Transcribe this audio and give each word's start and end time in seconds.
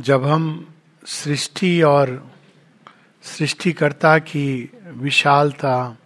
जब 0.00 0.24
हम 0.26 0.74
सृष्टि 1.06 1.82
और 1.82 2.32
सृष्टिकर्ता 3.22 4.18
की 4.18 4.70
विशालता, 4.86 5.96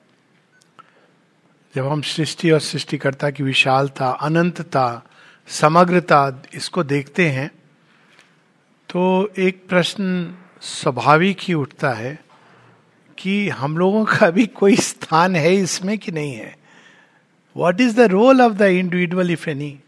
जब 1.75 1.87
हम 1.87 2.03
सृष्टि 2.03 2.51
और 2.51 2.61
सृष्टिकर्ता 2.61 3.30
की 3.30 3.43
विशालता, 3.43 4.11
अनंतता, 4.11 5.03
समग्रता 5.48 6.43
इसको 6.54 6.82
देखते 6.85 7.29
हैं 7.30 7.51
तो 8.88 9.33
एक 9.38 9.67
प्रश्न 9.69 10.35
स्वाभाविक 10.61 11.39
ही 11.41 11.55
उठता 11.55 11.91
है 11.91 12.19
कि 13.19 13.49
हम 13.49 13.79
लोगों 13.79 14.05
का 14.05 14.31
भी 14.31 14.47
कोई 14.47 14.77
स्थान 14.77 15.37
है 15.37 15.55
इसमें 15.55 15.99
कि 15.99 16.12
नहीं 16.12 16.33
है? 16.33 16.57
What 17.57 17.80
is 17.80 17.97
the 17.97 18.01
role 18.01 18.43
of 18.43 18.52
the 18.52 18.62
individual 18.62 19.30
if 19.30 19.48
any 19.51 19.79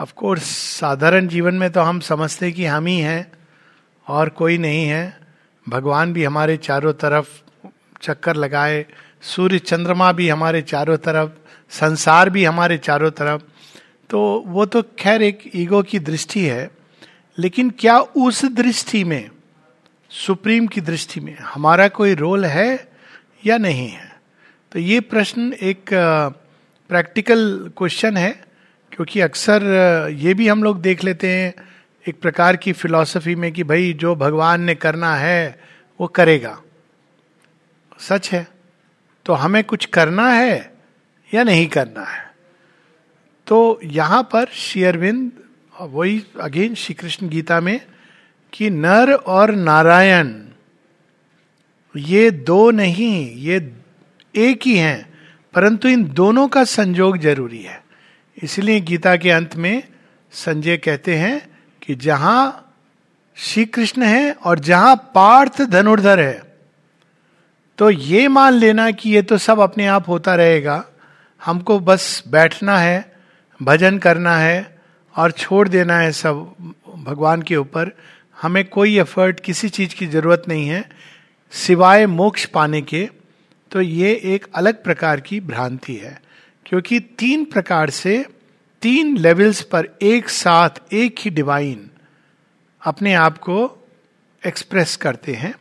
of course 0.00 0.42
साधारण 0.80 1.26
जीवन 1.28 1.54
में 1.54 1.70
तो 1.70 1.80
हम 1.80 2.00
समझते 2.00 2.52
कि 2.52 2.64
हम 2.64 2.86
ही 2.86 2.98
हैं 2.98 3.32
और 4.08 4.28
कोई 4.28 4.58
नहीं 4.58 4.86
है। 4.86 5.20
भगवान 5.68 6.12
भी 6.12 6.24
हमारे 6.24 6.56
चारों 6.56 6.92
तरफ़ 6.92 7.28
चक्कर 8.02 8.36
लगाए, 8.36 8.86
सूर्य 9.22 9.58
चंद्रमा 9.58 10.12
भी 10.12 10.28
हमारे 10.28 10.62
चारों 10.62 10.96
तरफ़, 10.96 11.30
संसार 11.70 12.30
भी 12.30 12.44
हमारे 12.44 12.78
चारों 12.78 13.10
तरफ़। 13.10 13.42
तो 14.10 14.44
वो 14.46 14.66
तो 14.66 14.82
खैर 14.98 15.22
एक 15.22 15.50
ईगो 15.54 15.82
की 15.82 15.98
दृष्टि 15.98 16.44
है, 16.46 16.70
लेकिन 17.38 17.70
क्या 17.70 17.98
उस 17.98 18.44
दृष्टि 18.44 19.04
में, 19.04 19.30
सुप्रीम 20.10 20.66
की 20.66 20.80
दृष्टि 20.80 21.20
में 21.20 21.36
हमारा 21.38 21.88
कोई 21.88 22.14
रोल 22.14 22.44
है 22.44 22.92
या 23.46 23.58
नहीं 23.58 23.88
है? 23.88 24.20
तो 24.72 24.78
ये 24.78 25.00
प्रश्न 25.00 25.52
एक 25.52 25.90
प्रैक्टिकल 26.90 27.70
क्वेश्चन 27.76 28.16
है। 28.16 28.47
क्योंकि 28.98 29.20
अक्सर 29.20 29.62
ये 30.12 30.32
भी 30.34 30.48
हम 30.48 30.62
लोग 30.62 30.80
देख 30.82 31.04
लेते 31.04 31.28
हैं 31.30 31.54
एक 32.06 32.20
प्रकार 32.20 32.56
की 32.56 32.72
फिलॉसफी 32.72 33.34
में 33.34 33.52
कि 33.52 33.62
भाई 33.62 33.92
जो 33.92 34.14
भगवान 34.14 34.62
ने 34.62 34.74
करना 34.74 35.14
है, 35.14 35.60
वो 36.00 36.06
करेगा। 36.06 36.62
सच 37.98 38.30
है? 38.32 38.46
तो 39.26 39.32
हमें 39.32 39.64
कुछ 39.64 39.86
करना 39.86 40.28
है 40.32 40.74
या 41.34 41.42
नहीं 41.42 41.68
करना 41.68 42.04
है? 42.04 42.34
तो 43.46 43.80
यहाँ 43.84 44.22
पर 44.22 44.46
शेयरविंद 44.46 45.32
वही 45.80 46.22
अगेन 46.40 46.74
श्री 46.74 46.94
कृष्ण 46.94 47.28
गीता 47.28 47.60
में 47.60 47.80
कि 48.52 48.70
नर 48.70 49.12
और 49.12 49.54
नारायण, 49.54 50.34
ये 51.96 52.30
दो 52.30 52.70
नहीं, 52.70 53.36
ये 53.36 53.76
एक 54.34 54.66
ही 54.66 54.76
हैं, 54.76 55.12
परंतु 55.54 55.88
इन 55.88 56.04
दोनों 56.04 56.48
का 56.48 56.64
संजोग 56.64 57.18
ज़रूरी 57.18 57.62
है। 57.62 57.87
इसलिए 58.42 58.80
गीता 58.80 59.16
के 59.16 59.30
अंत 59.30 59.56
में 59.56 59.82
संजय 60.32 60.76
कहते 60.76 61.14
हैं 61.16 61.40
कि 61.82 61.94
जहाँ 61.94 62.64
श्री 63.36 63.64
कृष्ण 63.64 64.02
है 64.02 64.32
और 64.32 64.58
जहाँ 64.58 64.94
पार्थ 65.14 65.60
धनुर्धर 65.62 66.20
है 66.20 66.42
तो 67.78 67.90
ये 67.90 68.28
मान 68.28 68.52
लेना 68.52 68.90
कि 68.90 69.10
ये 69.10 69.22
तो 69.22 69.36
सब 69.38 69.60
अपने 69.60 69.86
आप 69.86 70.08
होता 70.08 70.34
रहेगा। 70.34 70.84
हमको 71.42 71.78
बस 71.80 72.22
बैठना 72.28 72.78
है, 72.78 73.12
भजन 73.60 73.98
करना 73.98 74.36
है 74.36 74.78
और 75.14 75.30
छोड़ 75.30 75.68
देना 75.68 75.98
है 75.98 76.10
सब 76.12 76.72
भगवान 76.98 77.42
के 77.42 77.56
ऊपर। 77.56 77.90
हमें 78.38 78.64
कोई 78.64 78.98
एफर्ट 78.98 79.40
किसी 79.40 79.68
चीज़ 79.68 79.94
की 79.94 80.06
ज़रूरत 80.06 80.42
नहीं 80.48 80.66
है, 80.68 80.84
सिवाय 81.52 82.06
मोक्ष 82.06 82.44
पाने 82.46 82.82
के। 82.82 83.08
तो 83.70 83.80
ये 83.80 84.12
एक 84.24 84.46
अलग 84.54 84.82
प्रकार 84.84 85.20
की 85.20 85.40
भ्रांति 85.40 85.94
है। 85.94 86.20
क्योंकि 86.68 87.00
तीन 87.00 87.44
प्रकार 87.44 87.90
से, 87.90 88.26
तीन 88.82 89.16
लेवल्स 89.16 89.62
पर 89.62 89.88
एक 90.02 90.28
साथ, 90.28 90.70
एक 90.92 91.16
ही 91.18 91.30
डिवाइन 91.30 91.90
अपने 92.82 93.14
आप 93.14 93.38
को 93.38 93.88
एक्सप्रेस 94.46 94.96
करते 94.96 95.34
हैं। 95.34 95.54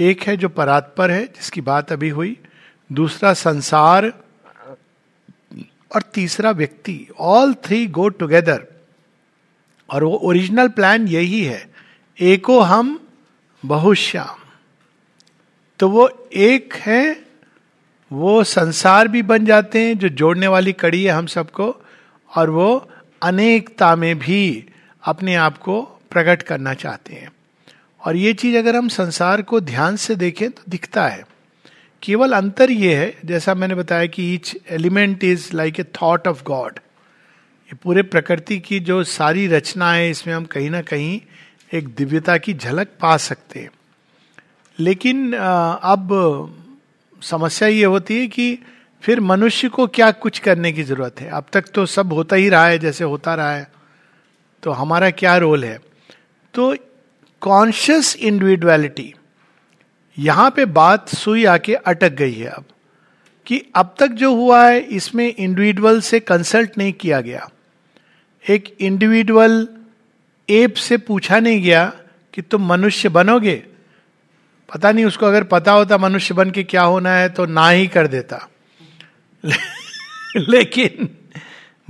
एक 0.00 0.22
है 0.22 0.36
जो 0.36 0.48
परात्पर 0.48 1.10
है, 1.10 1.26
जिसकी 1.26 1.60
बात 1.60 1.92
अभी 1.92 2.08
हुई। 2.08 2.36
दूसरा 2.92 3.32
संसार 3.32 4.06
और 5.94 6.02
तीसरा 6.02 6.50
व्यक्ति। 6.50 7.06
ऑल 7.18 7.54
थ्री 7.54 7.86
गो 7.86 8.08
टुगेदर 8.08 8.66
और 9.90 10.04
वो 10.04 10.16
ओरिजिनल 10.16 10.68
प्लान 10.68 11.08
यही 11.08 11.44
है। 11.44 11.70
एको 12.20 12.60
हम 12.60 13.08
बहुश्याम। 13.66 14.40
तो 15.78 15.88
वो 15.88 16.28
एक 16.34 16.74
है 16.74 17.29
वो 18.10 18.42
संसार 18.44 19.08
भी 19.08 19.22
बन 19.22 19.44
जाते 19.44 19.80
हैं 19.80 19.98
जो 19.98 20.08
जोड़ने 20.08 20.46
वाली 20.46 20.72
कड़ी 20.72 21.02
है 21.04 21.12
हम 21.12 21.26
सबको, 21.26 21.74
और 22.30 22.50
वो 22.50 22.90
अनेकता 23.22 23.94
में 23.96 24.18
भी 24.18 24.64
अपने 25.02 25.34
आप 25.34 25.58
को 25.58 25.80
प्रकट 26.10 26.42
करना 26.42 26.74
चाहते 26.74 27.14
हैं। 27.14 27.30
और 28.00 28.16
ये 28.16 28.32
चीज़ 28.32 28.56
अगर 28.56 28.76
हम 28.76 28.88
संसार 28.88 29.42
को 29.42 29.60
ध्यान 29.60 29.96
से 29.96 30.16
देखें 30.16 30.50
तो 30.50 30.62
दिखता 30.68 31.06
है। 31.08 31.24
केवल 32.02 32.32
अंतर 32.32 32.70
ये 32.70 32.94
है, 32.96 33.14
जैसा 33.24 33.54
मैंने 33.54 33.74
बताया 33.74 34.06
कि 34.06 34.34
each 34.34 34.56
element 34.70 35.24
is 35.24 35.50
like 35.54 35.80
a 35.80 35.84
thought 36.02 36.28
of 36.28 36.42
God 36.44 36.78
ये 37.70 37.76
पूरे 37.82 38.02
प्रकृति 38.02 38.58
की 38.58 38.78
जो 38.80 39.02
सारी 39.04 39.46
रचना 39.46 39.92
है, 39.92 40.10
इसमें 40.10 40.34
हम 40.34 40.44
कहीं 40.44 40.70
ना 40.70 40.80
कहीं 40.82 41.20
एक 41.72 41.88
दिव्यता 41.88 42.36
की 42.38 42.54
झलक 42.54 42.88
पा 43.00 43.16
सकते 43.16 43.60
हैं। 43.60 43.70
लेकिन 44.78 45.32
अब 45.32 46.08
समस्या 47.22 47.68
ये 47.68 47.84
होती 47.84 48.18
है 48.18 48.26
कि 48.26 48.58
फिर 49.02 49.20
मनुष्य 49.20 49.68
को 49.68 49.86
क्या 49.86 50.10
कुछ 50.10 50.38
करने 50.38 50.72
की 50.72 50.82
ज़रूरत 50.82 51.20
है? 51.20 51.28
अब 51.28 51.44
तक 51.52 51.68
तो 51.74 51.86
सब 51.86 52.12
होता 52.12 52.36
ही 52.36 52.48
रहा 52.48 52.66
है, 52.66 52.78
जैसे 52.78 53.04
होता 53.04 53.34
रहा 53.34 53.52
है। 53.52 53.70
तो 54.62 54.70
हमारा 54.70 55.10
क्या 55.10 55.36
रोल 55.36 55.64
है? 55.64 55.78
तो 56.54 56.76
कॉन्शियस 57.40 58.16
इंडिविजुअलिटी 58.16 59.14
यहाँ 60.18 60.50
पे 60.50 60.64
बात 60.64 61.08
सुई 61.08 61.44
आके 61.44 61.74
अटक 61.74 62.12
गई 62.12 62.32
है 62.32 62.48
अब, 62.48 62.64
कि 63.46 63.62
अब 63.74 63.94
तक 63.98 64.06
जो 64.06 64.34
हुआ 64.34 64.68
है, 64.68 64.80
इसमें 64.80 65.34
इंडिविजुअल 65.34 66.00
से 66.00 66.20
कंसल्ट 66.20 66.78
नहीं 66.78 66.92
किया 66.92 67.20
गया। 67.20 67.48
एक 68.44 68.76
इंडिविजुअल 68.80 69.68
एप 70.48 70.74
से 70.74 70.96
पूछा 70.96 71.38
नहीं 71.40 71.62
गया 71.62 71.92
कि 72.34 72.42
तुम 72.42 72.66
मनुष्य 72.68 73.08
बनोगे? 73.08 73.62
पता 74.74 74.92
नहीं 74.92 75.04
उसको 75.04 75.26
अगर 75.26 75.44
पता 75.44 75.72
होता 75.72 75.98
मनुष्य 75.98 76.34
बन 76.34 76.50
के 76.50 76.62
क्या 76.62 76.82
होना 76.82 77.14
है 77.14 77.28
तो 77.28 77.46
ना 77.46 77.68
ही 77.68 77.86
कर 77.86 78.06
देता। 78.06 78.48
लेकिन 80.36 81.08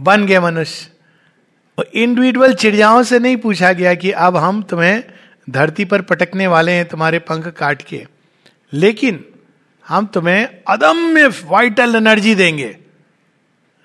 बन 0.01 0.27
गए 0.27 0.39
मनुष्य। 0.39 0.91
इंडिविजुअल 1.95 2.55
चिड़ियाओं 2.55 3.03
से 3.03 3.19
नहीं 3.19 3.37
पूछा 3.37 3.73
गया 3.73 3.95
कि 3.95 4.11
अब 4.11 4.37
हम 4.37 4.63
तुम्हें 4.63 5.05
धरती 5.51 5.85
पर 5.85 6.03
पटकने 6.03 6.47
वाले 6.47 6.73
हैं, 6.73 6.89
तुम्हारे 6.89 7.19
पंख 7.19 7.47
काट 7.47 7.83
के। 7.83 8.07
लेकिन 8.73 9.25
हम 9.89 10.07
तुम्हें 10.07 10.49
अदम्य 10.69 11.29
वाइटल 11.29 11.97
एनर्जी 11.97 12.35
देंगे। 12.35 12.79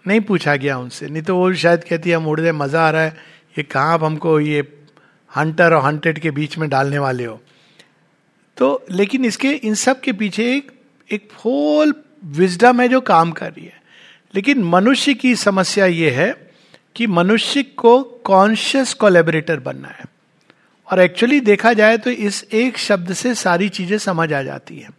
नहीं 0.07 0.21
पूछा 0.21 0.55
गया 0.55 0.77
उनसे। 0.77 1.07
नहीं 1.07 1.23
तो 1.23 1.35
वो 1.35 1.53
शायद 1.53 1.83
कहती 1.83 2.09
है 2.09 2.15
हम 2.15 2.27
उड़ 2.27 2.39
रहे 2.39 2.51
मज़ा 2.51 2.87
आ 2.87 2.89
रहा 2.89 3.01
है। 3.01 3.17
ये 3.57 3.63
कहाँ 3.63 3.93
अब 3.93 4.03
हमको 4.03 4.39
ये 4.39 4.85
हंटर 5.37 5.73
और 5.73 5.85
हंटेड 5.85 6.19
के 6.19 6.31
बीच 6.31 6.57
में 6.57 6.69
डालने 6.69 6.99
वाले 6.99 7.25
हो? 7.25 7.41
तो 8.57 8.85
लेकिन 8.91 9.25
इसके, 9.25 9.51
इन 9.51 9.75
सब 9.75 10.01
के 10.01 10.13
पीछे 10.13 10.55
एक 10.55 10.71
एक 11.09 11.31
होल 11.45 11.93
विजडम 12.25 12.81
है 12.81 12.87
जो 12.87 13.01
काम 13.01 13.31
कर 13.31 13.51
रही 13.51 13.65
है। 13.65 13.81
लेकिन 14.35 14.63
मनुष्य 14.63 15.13
की 15.13 15.35
समस्या 15.35 15.85
ये 15.85 16.09
है 16.09 16.51
कि 16.95 17.07
मनुष्य 17.07 17.63
को 17.63 18.03
कॉन्शियस 18.03 18.93
कोलेबरेटर 18.93 19.59
बनना 19.59 19.87
है। 19.87 20.05
और 20.91 20.99
एक्चुअली 20.99 21.39
देखा 21.39 21.73
जाए 21.73 21.97
तो 21.97 22.09
इस 22.09 22.43
एक 22.53 22.77
शब्द 22.77 23.13
से 23.13 23.35
सारी 23.35 23.69
चीज़ें 23.69 23.97
समझ 23.97 24.33
आ 24.33 24.41
जाती 24.41 24.79
है। 24.79 24.89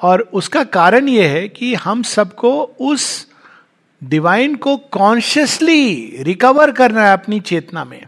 और 0.00 0.20
उसका 0.20 0.64
कारण 0.64 1.08
यह 1.08 1.30
है 1.30 1.48
कि 1.48 1.74
हम 1.74 2.02
सबको 2.02 2.62
उस 2.62 3.26
डिवाइन 4.04 4.54
को 4.54 4.76
कॉन्शियसली 4.76 6.16
रिकवर 6.20 6.72
करना 6.72 7.06
है 7.06 7.12
अपनी 7.12 7.40
चेतना 7.40 7.84
में। 7.84 8.02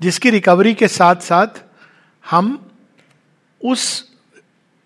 जिसकी 0.00 0.30
रिकवरी 0.30 0.74
के 0.74 0.88
साथ 0.88 1.16
साथ 1.16 1.62
हम 2.30 2.67
उस 3.64 4.08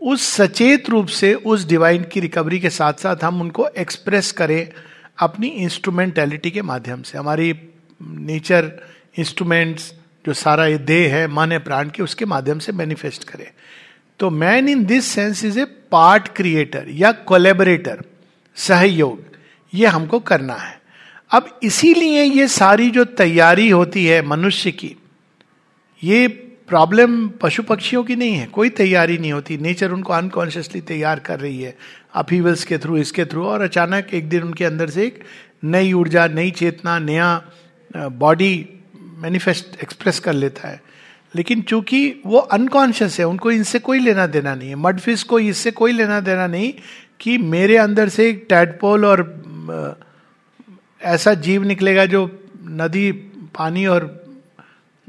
उस 0.00 0.22
सचेत 0.22 0.90
रूप 0.90 1.06
से, 1.06 1.34
उस 1.34 1.68
डिवाइन 1.68 2.04
की 2.04 2.20
रिकवरी 2.20 2.60
के 2.60 2.70
साथ 2.70 2.92
साथ 2.92 3.16
हम 3.24 3.40
उनको 3.40 3.68
एक्सप्रेस 3.68 4.32
करें 4.32 4.72
अपनी 5.18 5.48
इंस्ट्रूमेंटेलिटी 5.48 6.50
के 6.50 6.62
माध्यम 6.62 7.02
से। 7.02 7.18
हमारी 7.18 7.54
नेचर 8.02 8.72
इंस्ट्रूमेंट्स 9.18 9.94
जो 10.26 10.32
सारा 10.32 10.66
ये 10.66 10.78
देह 10.78 11.14
है, 11.14 11.28
मन 11.28 11.52
है, 11.52 11.58
प्राण 11.58 11.88
के, 11.88 12.02
उसके 12.02 12.24
माध्यम 12.24 12.58
से 12.58 12.72
मैनिफेस्ट 12.72 13.24
करें। 13.24 13.50
तो 14.18 14.30
man 14.30 14.68
in 14.68 14.84
this 14.84 15.04
sense 15.04 15.44
is 15.44 15.60
a 15.60 15.64
part 15.64 16.28
creator 16.28 16.86
या 16.88 17.12
कोलेबरेटर 17.12 18.04
सहयोग। 18.54 19.24
ये 19.74 19.86
हमको 19.86 20.20
करना 20.20 20.54
है। 20.54 20.82
अब 21.30 21.60
इसीलिए 21.62 22.22
ये 22.22 22.48
सारी 22.48 22.90
जो 22.90 23.04
तैयारी 23.04 23.68
होती 23.70 24.06
है 24.06 24.22
मनुष्य 24.22 24.70
की, 24.70 24.96
ये 26.04 26.48
प्रॉब्लम 26.72 27.28
पशु 27.40 27.62
पक्षियों 27.62 28.02
की 28.04 28.16
नहीं 28.16 28.34
है, 28.34 28.46
कोई 28.46 28.68
तैयारी 28.68 29.16
नहीं 29.18 29.32
होती। 29.32 29.56
नेचर 29.58 29.92
उनको 29.92 30.12
अनकॉन्शियसली 30.12 30.80
तैयार 30.80 31.18
कर 31.20 31.40
रही 31.40 31.62
है 31.62 31.74
अपीवल्स 32.14 32.64
के 32.64 32.78
थ्रू, 32.78 32.96
इसके 32.96 33.24
थ्रू, 33.24 33.44
और 33.46 33.60
अचानक 33.60 34.14
एक 34.14 34.28
दिन 34.28 34.42
उनके 34.42 34.64
अंदर 34.64 34.90
से 34.90 35.04
एक 35.06 35.18
नई 35.64 35.92
ऊर्जा, 35.92 36.26
नई 36.28 36.50
चेतना, 36.50 36.98
नया 36.98 37.42
बॉडी 37.96 38.54
मैनिफेस्ट 39.18 39.76
एक्सप्रेस 39.82 40.20
कर 40.20 40.32
लेता 40.32 40.68
है। 40.68 40.80
लेकिन 41.34 41.62
चूँकि 41.62 42.22
वो 42.26 42.38
अनकॉन्शियस 42.38 43.18
है, 43.20 43.26
उनको 43.26 43.50
इनसे 43.50 43.78
कोई 43.78 43.98
लेना 43.98 44.26
देना 44.28 44.54
नहीं 44.54 44.68
है। 44.68 44.74
मड 44.76 45.00
फ़िश 45.00 45.22
को 45.22 45.38
इससे 45.40 45.70
कोई 45.72 45.92
लेना 45.92 46.20
देना 46.20 46.46
नहीं 46.46 46.72
कि 47.20 47.36
मेरे 47.38 47.76
अंदर 47.76 48.08
से 48.08 48.28
एक 48.30 48.46
टैडपोल 48.48 49.04
और 49.04 49.20
ऐसा 51.04 51.34
जीव 51.34 51.64
निकलेगा 51.64 52.06
जो 52.06 52.24
नदी, 52.64 53.12
पानी 53.52 53.86
और 53.86 54.21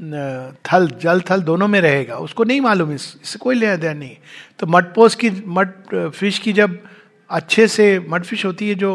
थल 0.00 0.88
जल 1.02 1.20
थल 1.30 1.42
दोनों 1.42 1.68
में 1.68 1.80
रहेगा। 1.80 2.16
उसको 2.18 2.44
नहीं 2.44 2.60
मालूम 2.60 2.92
इस 2.92 3.04
इससे 3.22 3.38
कोई 3.38 3.54
लेना 3.54 3.76
देना 3.76 3.98
नहीं। 3.98 4.16
तो 4.58 4.66
मटपोस 4.66 5.14
की 5.14 5.30
मट 5.30 5.94
फ़िश 6.10 6.38
की 6.38 6.52
जब 6.52 6.78
अच्छे 7.30 7.66
से 7.68 7.98
मड 8.08 8.24
फ़िश 8.24 8.44
होती 8.44 8.68
है 8.68 8.74
जो 8.74 8.94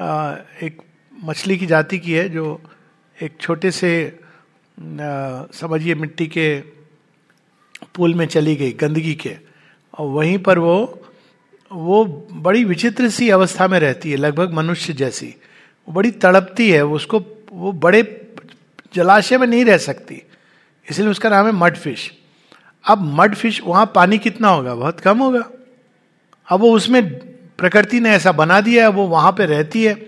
आ, 0.00 0.34
एक 0.62 0.82
मछली 1.24 1.56
की 1.58 1.66
जाति 1.66 1.98
की 1.98 2.12
है 2.12 2.28
जो 2.28 2.60
एक 3.16 3.36
छोटे 3.40 3.70
से 3.70 3.92
समझिए 4.78 5.94
मिट्टी 5.94 6.26
के 6.26 6.58
पुल 7.94 8.14
में 8.14 8.26
चली 8.26 8.56
गई 8.56 8.72
गंदगी 8.72 9.14
के 9.14 9.36
और 9.94 10.06
वहीं 10.08 10.38
पर 10.38 10.58
वो 10.58 10.76
वो 11.70 12.04
बड़ी 12.32 12.64
विचित्र 12.64 13.08
सी 13.08 13.28
अवस्था 13.30 13.68
में 13.68 13.78
रहती 13.80 14.10
है 14.10 14.16
लगभग 14.16 14.52
मनुष्य 14.54 14.92
जैसी। 14.92 15.34
वो 15.88 15.92
बड़ी 15.94 16.10
तड़पती 16.10 16.70
है 16.70 16.84
उसको 16.84 17.20
वो 17.52 17.72
बड़े 17.72 18.02
जलाशय 18.94 19.38
में 19.38 19.46
नहीं 19.46 19.64
रह 19.64 19.78
सकती। 19.78 20.22
इसलिए 20.90 21.08
उसका 21.08 21.28
नाम 21.28 21.46
है 21.46 21.52
मड 21.52 21.76
फ़िश 21.76 22.12
अब 22.88 23.14
मड 23.20 23.34
फ़िश 23.34 23.60
वहाँ 23.66 23.92
पानी 23.94 24.18
कितना 24.18 24.48
होगा? 24.48 24.74
बहुत 24.74 25.00
कम 25.00 25.18
होगा। 25.18 25.50
अब 26.48 26.60
वो 26.60 26.72
उसमें 26.72 27.18
प्रकृति 27.56 28.00
ने 28.00 28.10
ऐसा 28.10 28.32
बना 28.32 28.60
दिया 28.60 28.82
है, 28.82 28.90
वो 28.90 29.06
वहाँ 29.06 29.32
पे 29.32 29.46
रहती 29.46 29.84
है। 29.84 30.06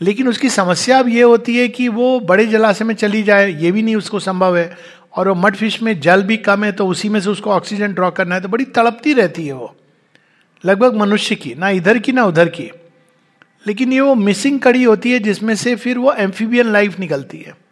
लेकिन 0.00 0.28
उसकी 0.28 0.48
समस्या 0.48 0.98
अब 0.98 1.08
ये 1.08 1.22
होती 1.22 1.56
है 1.56 1.68
कि 1.68 1.88
वो 1.88 2.20
बड़े 2.20 2.46
जलाशय 2.46 2.84
में 2.84 2.94
चली 2.94 3.22
जाए, 3.22 3.52
ये 3.52 3.72
भी 3.72 3.82
नहीं 3.82 3.96
उसको 3.96 4.18
संभव 4.18 4.56
है। 4.56 4.76
और 5.16 5.28
वो 5.28 5.34
मड 5.34 5.56
फ़िश 5.56 5.82
में 5.82 6.00
जल 6.00 6.22
भी 6.22 6.36
कम 6.36 6.64
है 6.64 6.72
तो 6.72 6.86
उसी 6.86 7.08
में 7.08 7.20
से 7.20 7.30
उसको 7.30 7.50
ऑक्सीजन 7.50 7.92
ड्रॉ 7.92 8.10
करना 8.10 8.34
है 8.34 8.40
तो 8.40 8.48
बड़ी 8.48 8.64
तड़पती 8.64 9.12
रहती 9.12 9.46
है 9.46 9.52
वो। 9.52 9.76
लगभग 10.64 10.94
मनुष्य 10.94 11.34
की, 11.34 11.54
ना 11.54 11.70
इधर 11.70 11.98
की, 11.98 12.12
ना 12.12 12.24
उधर 12.24 12.48
की। 12.48 12.70
लेकिन 13.66 13.92
ये 13.92 14.00
वो 14.00 14.14
मिसिंग 14.14 14.60
कड़ी 14.60 14.82
होती 14.82 15.12
है, 15.12 15.18
जिसमें 15.18 15.54
से 15.54 15.76
फिर 15.76 15.98
वो 15.98 16.12
एम्फीबियन 16.12 16.72
लाइफ 16.72 16.98
निकलती 16.98 17.38
है। 17.38 17.67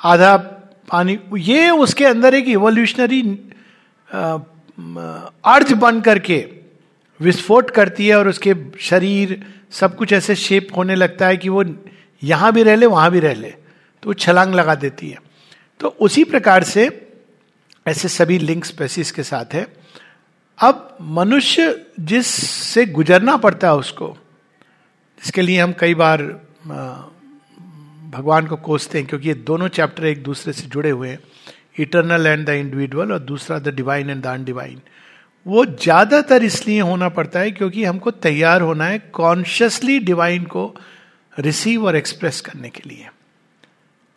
आधा 0.00 0.36
पानी, 0.90 1.18
ये 1.38 1.70
उसके 1.70 2.04
अंदर 2.04 2.34
एक 2.34 2.48
इवोल्यूशनरी 2.48 3.22
अर्ज़ 5.46 5.74
बन 5.74 6.00
करके 6.00 6.38
विस्फोट 7.20 7.70
करती 7.70 8.06
है 8.08 8.16
और 8.16 8.28
उसके 8.28 8.54
शरीर 8.80 9.44
सब 9.70 9.96
कुछ 9.96 10.12
ऐसे 10.12 10.34
शेप 10.36 10.68
होने 10.76 10.94
लगता 10.94 11.26
है 11.26 11.36
कि 11.36 11.48
वो 11.48 11.64
यहाँ 12.22 12.52
भी 12.52 12.62
रह 12.62 12.76
ले, 12.76 12.86
वहाँ 12.86 13.10
भी 13.10 13.20
रह 13.20 13.34
ले 13.34 13.50
तो 14.02 14.08
वो 14.08 14.14
छलांग 14.14 14.54
लगा 14.54 14.74
देती 14.74 15.10
है। 15.10 15.18
तो 15.80 15.88
उसी 16.00 16.24
प्रकार 16.24 16.64
से 16.64 16.88
ऐसे 17.86 18.08
सभी 18.08 18.38
लिंक 18.38 18.64
स्पेसिस 18.64 19.12
के 19.12 19.22
साथ 19.22 19.54
है। 19.54 19.66
अब 20.58 20.96
मनुष्य 21.00 21.86
जिससे 22.00 22.84
गुजरना 22.86 23.36
पड़ता 23.36 23.68
है 23.68 23.74
उसको 23.76 24.08
जिसके 25.22 25.42
लिए 25.42 25.60
हम 25.60 25.72
कई 25.80 25.94
बार 25.94 26.22
भगवान 28.10 28.46
को 28.46 28.56
कोसते 28.58 28.98
हैं, 28.98 29.06
क्योंकि 29.06 29.28
ये 29.28 29.34
दोनों 29.34 29.68
चैप्टर 29.70 30.06
एक 30.06 30.22
दूसरे 30.22 30.52
से 30.52 30.66
जुड़े 30.66 30.90
हुए 30.90 31.08
हैं 31.08 31.18
इटरनल 31.78 32.26
एंड 32.26 32.46
द 32.46 32.50
इंडिविजुअल 32.50 33.12
और 33.12 33.18
दूसरा 33.20 33.58
the 33.58 33.74
divine 33.74 34.10
and 34.10 34.22
the 34.22 34.26
undivine 34.26 34.80
वो 35.46 35.64
ज़्यादातर 35.66 36.42
इसलिए 36.44 36.80
होना 36.80 37.08
पड़ता 37.08 37.40
है 37.40 37.50
क्योंकि 37.50 37.84
हमको 37.84 38.10
तैयार 38.10 38.62
होना 38.62 38.84
है 38.84 38.98
कॉन्शियसली 39.12 39.98
डिवाइन 40.00 40.44
को 40.44 40.64
रिसीव 41.36 41.84
और 41.86 41.96
एक्सप्रेस 41.96 42.40
करने 42.40 42.68
के 42.68 42.88
लिए। 42.88 43.06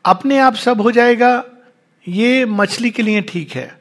अपने 0.06 0.40
आप 0.40 0.56
सब 0.56 0.82
हो 0.82 0.92
जाएगा, 0.92 1.44
ये 2.06 2.46
मछली 2.46 2.90
के 2.90 3.04
लिए 3.04 3.22
ठीक 3.22 3.52
है। 3.52 3.72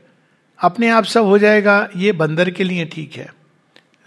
अपने 0.58 0.88
आप 0.88 1.04
सब 1.04 1.24
हो 1.24 1.38
जाएगा, 1.38 1.88
ये 1.96 2.12
बंदर 2.12 2.50
के 2.50 2.64
लिए 2.64 2.84
ठीक 2.84 3.16
है। 3.16 3.28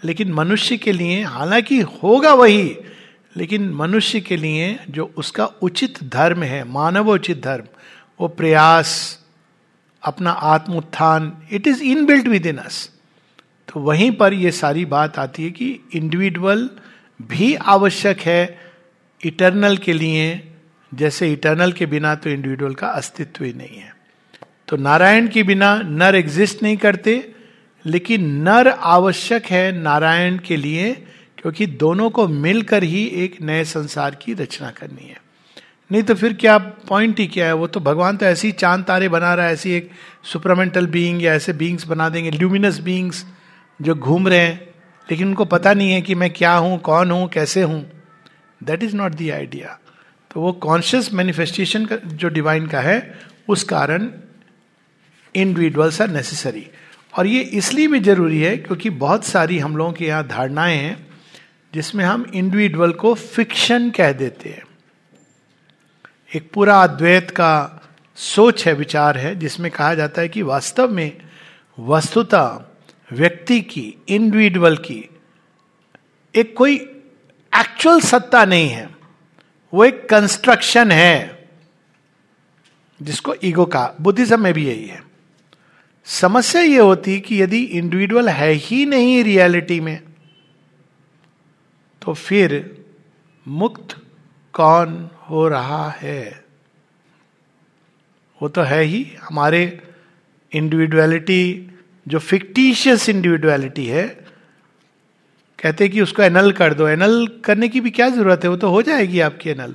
लेकिन 0.02 0.32
मनुष्य 0.32 0.76
के 0.76 0.92
लिए, 0.92 1.22
हालाँकि 1.24 1.80
होगा 1.80 2.32
वही 2.34 2.76
लेकिन 3.36 3.68
मनुष्य 3.74 4.20
के 4.20 4.36
लिए 4.36 4.78
जो 4.90 5.12
उसका 5.16 5.44
उचित 5.62 6.02
धर्म 6.04 6.42
है 6.42 6.62
मानव 6.64 7.10
उचित 7.10 7.42
धर्म, 7.42 7.64
वो 8.20 8.28
प्रयास, 8.28 9.18
अपना 10.02 10.30
आत्म 10.30 10.72
उत्थान 10.74 11.32
it 11.52 11.66
is 11.66 11.82
inbuilt 12.06 12.28
within 12.46 12.56
us 12.58 12.90
तो 13.68 13.80
वहीं 13.80 14.10
पर 14.10 14.34
यह 14.34 14.50
सारी 14.50 14.84
बात 14.84 15.18
आती 15.18 15.44
है 15.44 15.50
कि 15.50 15.68
इंडिविजुअल 15.94 16.68
भी 17.22 17.54
आवश्यक 17.54 18.20
है 18.20 18.58
इटर्नल 19.20 19.76
के 19.76 19.92
लिए, 19.92 20.52
जैसे 20.92 21.32
इटर्नल 21.32 21.72
के 21.72 21.86
बिना 21.86 22.14
तो 22.14 22.30
इंडिविजुअल 22.30 22.74
का 22.74 22.88
अस्तित्व 22.88 23.44
ही 23.44 23.52
नहीं 23.52 23.78
है। 23.78 23.94
तो 24.68 24.76
नारायण 24.76 25.28
के 25.28 25.42
बिना 25.42 25.74
नर 25.82 26.14
एग्जिस्ट 26.14 26.62
नहीं 26.62 26.76
करते, 26.76 27.32
लेकिन 27.84 28.30
नर 28.42 28.68
आवश्यक 28.68 29.46
है 29.46 29.72
नारायण 29.72 30.38
के 30.38 30.56
लिए 30.56 30.92
क्योंकि 31.46 31.66
दोनों 31.66 32.08
को 32.10 32.26
मिलकर 32.28 32.82
ही 32.82 33.04
एक 33.14 33.36
नए 33.42 33.64
संसार 33.64 34.14
की 34.14 34.32
रचना 34.34 34.70
करनी 34.70 35.08
है। 35.08 35.16
नहीं 35.90 36.02
तो 36.02 36.14
फिर 36.14 36.32
क्या 36.32 36.56
पॉइंट 36.58 37.18
ही 37.18 37.26
क्या 37.26 37.46
है? 37.46 37.52
वो 37.52 37.66
तो 37.66 37.80
भगवान 37.80 38.16
तो 38.16 38.26
ऐसी 38.26 38.50
चाँद 38.52 38.84
तारे 38.84 39.08
बना 39.08 39.34
रहा 39.34 39.46
है, 39.46 39.52
ऐसी 39.52 39.72
एक 39.72 39.90
सुपरमेंटल 40.24 40.86
बीइंग 40.86 41.22
या 41.22 41.34
ऐसे 41.34 41.52
बीइंग्स 41.52 41.86
बना 41.86 42.08
देंगे 42.08 42.30
ल्यूमिनस 42.30 42.80
बीइंग्स 42.80 43.24
जो 43.80 43.94
घूम 43.94 44.28
रहे 44.28 44.38
हैं। 44.38 44.60
लेकिन 45.08 45.28
उनको 45.28 45.44
पता 45.44 45.74
नहीं 45.74 45.92
है 45.92 46.02
कि 46.02 46.14
मैं 46.14 46.30
क्या 46.30 46.54
हूँ, 46.54 46.78
कौन 46.78 47.10
हूँ, 47.10 47.28
कैसे 47.28 47.62
हूँ। 47.62 47.80
That 48.60 48.82
is 48.82 48.96
not 48.96 49.12
the 49.12 49.30
idea 49.30 49.78
तो 50.30 50.40
वो 50.40 50.52
कॉन्शियस 50.52 51.12
मैनिफेस्टेशन 51.14 51.86
का 51.86 51.96
जो 51.96 52.28
डिवाइन 52.28 52.66
का 52.66 52.80
है, 52.80 53.14
उस 53.48 53.64
कारण 53.64 54.10
इंडिविजुअल्स 55.34 56.02
आर 56.02 56.10
नेसेसरी 56.10 56.66
और 57.14 57.26
ये 57.26 57.40
इसलिए 57.40 57.86
भी 57.86 58.00
ज़रूरी 58.00 58.42
है 58.42 58.56
क्योंकि 58.56 58.90
बहुत 58.90 59.24
सारी 59.24 59.58
हम 59.58 59.76
लोगों 59.76 59.92
के 59.92 60.06
यहाँ 60.06 60.26
धारणाएँ 60.28 60.76
हैं। 60.76 61.05
जिसमें 61.76 62.04
हम 62.04 62.30
इंडिविजुअल 62.34 62.92
को 62.92 63.14
फिक्शन 63.14 63.90
कह 63.90 64.12
देते 64.12 64.48
हैं। 64.48 64.62
एक 66.34 66.50
पूरा 66.52 66.82
अद्वैत 66.82 67.30
का 67.30 67.82
सोच 68.16 68.66
है, 68.66 68.74
विचार 68.74 69.18
है, 69.18 69.36
जिसमें 69.36 69.70
कहा 69.70 69.94
जाता 69.94 70.20
है 70.20 70.28
कि 70.28 70.42
वास्तव 70.42 70.90
में 70.90 71.18
वस्तुता 71.78 72.74
व्यक्ति 73.12 73.60
की 73.60 73.94
इंडिविजुअल 74.08 74.76
की 74.76 75.10
एक 76.34 76.56
कोई 76.56 76.76
एक्चुअल 77.60 78.00
सत्ता 78.00 78.44
नहीं 78.44 78.68
है। 78.68 78.96
वो 79.74 79.84
एक 79.84 80.08
कंस्ट्रक्शन 80.08 80.90
है, 80.90 81.48
जिसको 83.02 83.34
ईगो 83.44 83.64
का, 83.64 83.94
बुद्धिज्म 84.00 84.40
में 84.40 84.54
भी 84.54 84.66
यही 84.66 84.86
है। 84.86 85.02
समस्या 86.04 86.62
ये 86.62 86.78
होती 86.78 87.20
कि 87.20 87.42
यदि 87.42 87.62
इंडिविजुअल 87.62 88.28
है 88.28 88.52
ही 88.52 88.86
नहीं 88.86 89.24
रियलिटी 89.24 89.80
में 89.80 90.00
तो 92.06 92.14
फिर 92.14 92.84
मुक्त 93.48 93.96
कौन 94.52 95.10
हो 95.30 95.48
रहा 95.48 95.90
है? 95.90 96.44
वो 98.42 98.48
तो 98.48 98.62
है 98.62 98.82
ही 98.82 99.16
हमारे 99.22 99.88
इंडिविजुअलिटी 100.52 101.70
जो 102.08 102.18
फिक्टिशियस 102.18 103.08
इंडिविजुअलिटी 103.08 103.86
है, 103.86 104.06
कहते 105.58 105.88
कि 105.88 106.00
उसको 106.00 106.22
एनल 106.22 106.52
कर 106.52 106.74
दो। 106.74 106.88
एनल 106.88 107.26
करने 107.44 107.68
की 107.68 107.80
भी 107.80 107.90
क्या 107.90 108.08
ज़रूरत 108.10 108.44
है? 108.44 108.50
वो 108.50 108.56
तो 108.56 108.68
हो 108.68 108.82
जाएगी 108.82 109.20
आपकी 109.20 109.50
एनल। 109.50 109.74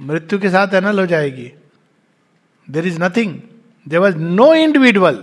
मृत्यु 0.00 0.38
के 0.38 0.50
साथ 0.50 0.74
एनल 0.74 1.00
हो 1.00 1.06
जाएगी। 1.06 1.52
There 2.70 2.86
is 2.86 3.02
nothing 3.02 3.40
there 3.88 3.98
was 3.98 4.16
no 4.16 4.54
individual 4.54 5.16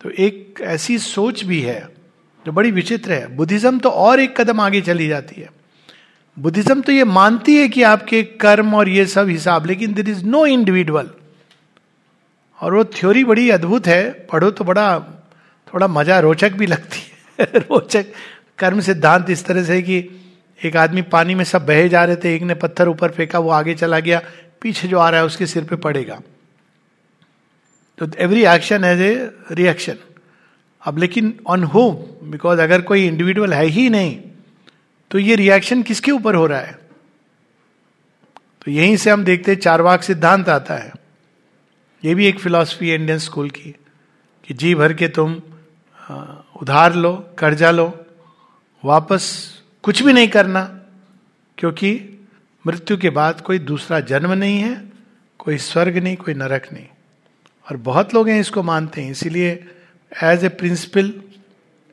तो 0.00 0.10
एक 0.10 0.60
ऐसी 0.60 0.98
सोच 0.98 1.44
भी 1.44 1.60
है। 1.60 1.99
जो 2.46 2.52
बड़ी 2.52 2.70
विचित्र 2.70 3.12
है। 3.12 3.36
बुद्धिज्म 3.36 3.78
तो 3.78 3.88
और 3.88 4.20
एक 4.20 4.40
कदम 4.40 4.60
आगे 4.60 4.80
चली 4.80 5.08
जाती 5.08 5.40
है। 5.40 5.50
बुद्धिज्म 6.38 6.80
तो 6.80 6.92
ये 6.92 7.04
मानती 7.04 7.56
है 7.56 7.68
कि 7.68 7.82
आपके 7.82 8.22
कर्म 8.22 8.74
और 8.74 8.88
ये 8.88 9.06
सब 9.06 9.28
हिसाब, 9.28 9.66
लेकिन 9.66 9.94
देर 9.94 10.08
इज़ 10.08 10.24
नो 10.24 10.46
इंडिविजुअल 10.46 11.10
और 12.60 12.74
वो 12.74 12.84
थ्योरी 12.84 13.24
बड़ी 13.24 13.50
अद्भुत 13.50 13.86
है। 13.86 14.10
पढ़ो 14.10 14.50
तो 14.50 14.64
बड़ा, 14.64 15.00
थोड़ा 15.74 15.86
मज़ा 15.86 16.20
रोचक 16.20 16.52
भी 16.52 16.66
लगती 16.66 16.98
है। 16.98 17.46
रोचक 17.56 18.06
कर्म 18.58 18.80
सिद्धांत 18.80 19.30
इस 19.30 19.44
तरह 19.44 19.64
से 19.64 19.82
कि 19.82 20.10
एक 20.64 20.76
आदमी 20.76 21.02
पानी 21.02 21.34
में 21.34 21.44
सब 21.44 21.66
बहे 21.66 21.88
जा 21.88 22.04
रहे 22.04 22.16
थे, 22.16 22.34
एक 22.34 22.42
ने 22.42 22.54
पत्थर 22.54 22.88
ऊपर 22.88 23.10
फेंका, 23.10 23.38
वो 23.38 23.50
आगे 23.50 23.74
चला 23.74 24.00
गया, 24.00 24.22
पीछे 24.60 24.88
जो 24.88 24.98
आ 24.98 25.10
रहा 25.10 25.20
है 25.20 25.26
उसके 25.26 25.46
सिर 25.46 25.64
पे 25.64 25.76
पड़ेगा। 25.76 26.20
तो 27.98 28.06
every 28.18 28.44
action 28.44 28.84
as 28.84 29.00
a 29.00 29.30
reaction 29.50 29.94
अब 30.82 30.98
लेकिन 30.98 31.38
ऑन 31.46 31.64
होम 31.64 32.30
बिकॉज़ 32.30 32.60
अगर 32.60 32.82
कोई 32.82 33.06
इंडिविजुअल 33.06 33.52
है 33.52 33.64
ही 33.66 33.88
नहीं 33.90 34.18
तो 35.10 35.18
ये 35.18 35.34
रिएक्शन 35.36 35.82
किसके 35.82 36.10
ऊपर 36.10 36.34
हो 36.34 36.46
रहा 36.46 36.60
है? 36.60 36.78
तो 38.62 38.70
यहीं 38.70 38.96
से 38.96 39.10
हम 39.10 39.24
देखते 39.24 39.52
हैं 39.52 39.58
चार 39.58 39.82
वाक 39.82 40.02
सिद्धांत 40.02 40.48
आता 40.48 40.74
है। 40.74 40.92
ये 42.02 42.14
भी 42.14 42.26
एक 42.26 42.38
फिलॉसफी 42.40 42.88
है 42.88 42.94
इंडियन 42.94 43.18
स्कूल 43.18 43.48
की, 43.50 43.74
कि 44.48 44.54
जी 44.54 44.74
भर 44.74 44.92
के 44.92 45.08
तुम 45.08 45.32
उधार 46.62 46.94
लो, 46.94 47.12
कर्जा 47.38 47.70
लो, 47.70 47.86
वापस 48.84 49.24
कुछ 49.84 50.02
भी 50.02 50.12
नहीं 50.12 50.28
करना, 50.28 50.62
क्योंकि 51.58 51.92
मृत्यु 52.64 52.96
के 52.96 53.10
बाद 53.10 53.40
कोई 53.40 53.58
दूसरा 53.58 54.00
जन्म 54.02 54.32
नहीं 54.32 54.58
है, 54.58 54.82
कोई 55.38 55.58
स्वर्ग 55.58 55.96
नहीं, 55.96 56.16
कोई 56.16 56.34
नरक 56.34 56.68
नहीं। 56.72 56.86
और 57.66 57.76
बहुत 57.78 58.14
लोग 58.14 58.28
हैं 58.28 58.40
इसको 58.40 58.62
मानते 58.62 59.02
हैं, 59.02 59.10
इसीलिए 59.10 59.54
एज 60.12 60.44
ए 60.44 60.48
प्रिंसिपल 60.50 61.12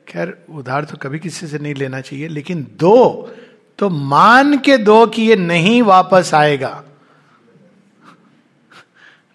खैर, 0.06 0.36
उधार 0.50 0.84
तो 0.84 0.96
कभी 0.96 1.18
किसी 1.18 1.46
से 1.46 1.58
नहीं 1.58 1.74
लेना 1.74 2.00
चाहिए, 2.00 2.28
लेकिन 2.28 2.66
दो 2.80 3.30
तो 3.78 3.88
मान 3.90 4.56
के 4.58 4.76
दो 4.78 5.06
कि 5.06 5.22
ये 5.22 5.36
नहीं 5.36 5.82
वापस 5.82 6.30
आएगा। 6.34 6.82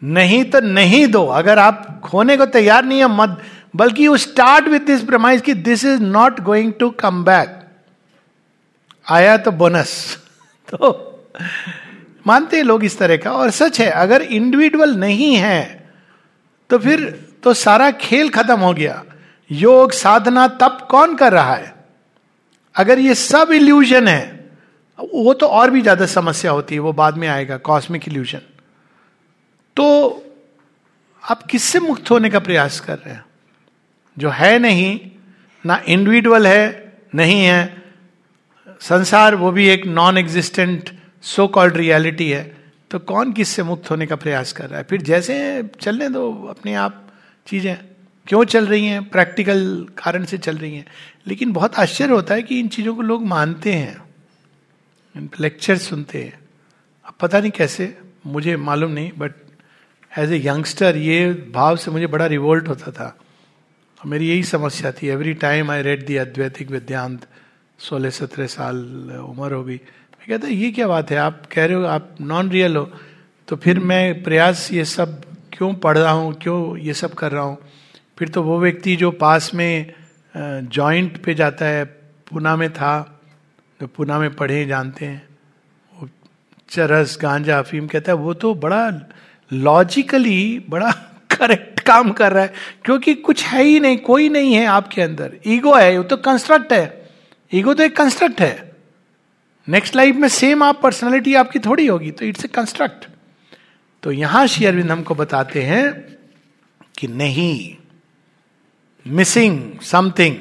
नहीं 0.02 0.44
तो 0.46 0.60
नहीं 0.60 1.06
दो। 1.08 1.26
अगर 1.26 1.60
आप 1.60 2.02
खोने 2.04 2.38
को 2.38 2.46
तैयार 2.48 2.86
नहीं 2.86 3.00
है, 3.00 3.08
मत, 3.08 3.42
बल्कि 3.76 4.06
you 4.06 4.18
start 4.18 4.68
with 4.68 4.80
this 4.80 5.04
promise 5.04 5.42
कि 5.42 5.54
this 5.54 5.86
is 5.86 6.02
not 6.02 6.40
going 6.42 6.74
to 6.80 6.90
come 7.00 7.24
back 7.24 7.60
आया 9.08 9.38
तो 9.38 9.52
बोनस 9.54 9.94
तो 10.70 10.92
मानते 12.28 12.58
हैं 12.58 12.64
लोग 12.64 12.84
इस 12.84 12.98
तरह 12.98 13.18
का, 13.18 13.32
और 13.32 13.50
सच 13.52 13.80
है, 13.82 13.90
अगर 13.90 14.22
इंडिविजुअल 14.22 14.96
नहीं 14.96 15.36
है 15.36 15.90
तो 16.70 16.78
फिर 16.80 17.33
तो 17.44 17.54
सारा 17.54 17.90
खेल 17.92 18.30
खत्म 18.30 18.60
हो 18.60 18.74
गया। 18.74 19.04
योग 19.50 19.92
साधना 19.92 20.48
तप 20.56 20.88
कौन 20.92 21.16
कर 21.16 21.34
रहा 21.34 21.56
है? 21.56 21.74
अगर 22.76 23.00
ये 23.00 23.16
सब 23.16 23.52
इल्यूजन 23.52 24.08
है, 24.08 24.50
वो 25.00 25.34
तो 25.34 25.48
और 25.48 25.70
भी 25.70 25.82
ज़्यादा 25.82 26.06
समस्या 26.06 26.52
होती 26.52 26.76
है, 26.76 26.82
वो 26.82 26.94
बाद 26.94 27.18
में 27.18 27.28
आएगा 27.28 27.58
कॉस्मिक 27.60 28.08
इल्यूजन 28.08 28.42
तो 29.78 29.86
आप 31.24 31.44
किससे 31.44 31.80
मुक्त 31.80 32.10
होने 32.12 32.30
का 32.30 32.40
प्रयास 32.40 32.80
कर 32.80 32.98
रहे 32.98 33.14
हैं? 33.14 33.24
जो 34.18 34.30
है 34.30 34.58
नहीं, 34.60 35.00
ना 35.66 35.82
इंडिविजुअल 35.88 36.48
है, 36.48 36.94
नहीं 37.16 37.42
है। 37.42 37.84
संसार, 38.82 39.36
वो 39.36 39.52
भी 39.52 39.68
एक 39.70 39.86
non 39.88 40.18
existent 40.18 40.90
so 41.24 41.48
called 41.48 41.78
reality 41.78 42.30
है। 42.30 42.44
तो 42.92 43.00
कौन 43.02 43.32
किससे 43.34 43.64
मुक्त 43.64 43.90
होने 43.92 44.06
का 44.06 44.16
प्रयास 44.16 44.52
कर 44.52 44.70
रहा 44.70 44.78
है? 44.78 44.84
फिर 44.84 45.02
जैसे 45.02 45.64
चलने 45.82 46.10
दो, 46.10 46.32
अपने 46.50 46.74
आप 46.76 47.03
चीज़ें 47.48 47.78
क्यों 48.28 48.44
चल 48.44 48.68
रही 48.68 48.86
हैं? 48.86 49.10
प्रैक्टिकल 49.10 49.88
कारण 49.98 50.26
से 50.26 50.38
चल 50.38 50.58
रही 50.58 50.76
हैं। 50.76 50.86
लेकिन 51.28 51.52
बहुत 51.54 51.76
आश्चर्य 51.76 52.14
होता 52.14 52.34
है 52.34 52.44
कि 52.44 52.60
इन 52.60 52.68
चीज़ों 52.68 52.96
को 52.96 53.02
लोग 53.02 53.26
मानते 53.26 53.74
हैं। 53.74 53.98
इन 55.16 55.30
लेक्चर 55.40 55.78
सुनते 55.78 56.24
हैं। 56.24 56.40
अब 57.06 57.14
पता 57.22 57.40
नहीं 57.40 57.52
कैसे, 57.52 57.98
मुझे 58.26 58.56
मालूम 58.58 58.92
नहीं 58.92 59.12
बट 59.18 59.34
एज 60.18 60.32
ए 60.32 60.48
यंगस्टर 60.48 60.98
ये 60.98 61.34
भाव 61.54 61.76
से 61.78 61.92
मुझे 61.92 62.08
बड़ा 62.08 62.26
रिवोल्ट 62.26 62.68
होता 62.68 62.92
था। 62.92 63.18
और 64.00 64.10
मेरी 64.10 64.30
यही 64.30 64.44
समस्या 64.44 64.92
थी। 64.92 65.08
Every 65.08 65.34
time 65.34 65.72
I 65.72 65.82
read 65.82 66.06
the 66.06 66.16
अद्वैतिक 66.16 66.72
विद्यांत 66.72 67.28
सोलह 67.80 68.10
सत्रह 68.10 68.48
साल 68.48 68.78
उम्र 69.30 69.54
हो 69.54 69.64
गई 69.64 69.76
मैं 69.76 70.28
कहता, 70.30 70.48
ये 70.48 70.72
क्या 70.72 70.88
बात 70.88 71.12
है? 71.12 71.18
आप 71.18 71.44
कह 71.52 71.66
रहे 71.66 71.76
हो, 71.76 71.84
आप 71.84 72.16
नॉन 72.22 72.50
रियल 72.50 72.76
हो। 72.76 72.92
तो 73.48 73.56
फिर 73.56 73.80
मैं 73.80 74.24
प्रयास, 74.24 74.70
ये 74.74 74.86
सब 74.86 75.33
क्यों 75.54 75.74
पढ़ 75.76 75.98
रहा 75.98 76.12
हूँ, 76.12 76.34
क्यों 76.34 76.78
ये 76.78 76.94
सब 76.94 77.14
कर 77.14 77.32
रहा 77.32 77.44
हूँ? 77.44 77.58
फिर 78.18 78.30
तो 78.30 78.44
वो 78.44 78.60
व्यक्ति 78.60 78.96
जो 78.96 79.12
पास 79.14 79.54
में 79.54 79.94
जॉइंट 80.36 81.18
पे 81.24 81.34
जाता 81.34 81.66
है 81.66 81.84
पूना 82.30 82.56
में 82.56 82.72
था 82.74 82.94
जो 83.80 83.88
पूना 83.88 84.18
में 84.20 84.36
पढ़े, 84.36 84.66
जानते 84.66 85.06
हैं। 85.06 85.28
वो 85.94 86.10
चरस, 86.70 87.18
गांजा, 87.22 87.60
अफीम 87.60 87.88
कहता 87.88 88.12
है, 88.12 88.18
वो 88.18 88.34
तो 88.34 88.54
बड़ा 88.56 88.90
लॉजिकली 89.52 90.66
बड़ा 90.70 90.92
करेक्ट 91.32 91.80
काम 91.80 92.12
कर 92.12 92.32
रहा 92.32 92.44
है, 92.44 92.54
क्योंकि 92.86 93.14
कुछ 93.16 93.44
है 93.46 93.64
ही 93.64 93.80
नहीं, 93.80 93.98
कोई 94.00 94.30
नहीं 94.30 94.54
है 94.54 94.66
आपके 94.68 95.02
अंदर। 95.02 95.38
ईगो 95.48 95.74
है, 95.76 95.98
वो 95.98 96.04
तो 96.04 96.18
कंस्ट्रक्ट 96.20 96.74
है। 96.74 97.12
ईगो 97.52 97.74
तो 97.74 97.84
एक 97.84 97.96
कंस्ट्रक्ट 97.98 98.42
है। 98.42 98.72
नेक्स्ट 99.68 99.96
लाइफ 99.96 100.16
में 100.16 100.28
सेम 100.30 100.64
आप 100.64 100.80
पर्सनालिटी 100.84 101.34
आपकी 101.36 101.60
थोड़ी 101.60 101.86
होगी 101.88 102.12
तो 102.12 102.26
इट्स 102.26 102.46
ए 102.46 102.48
कंस्ट्रक्ट 102.50 103.08
तो 104.04 104.12
यहाँ 104.12 104.46
श्री 104.48 104.66
अरविंद 104.66 104.92
हमको 104.92 105.16
बताते 105.16 105.62
हैं 105.64 105.92
कि 106.98 107.08
नहीं 107.08 107.76
मिसिंग 109.06 109.80
समथिंग 109.82 110.36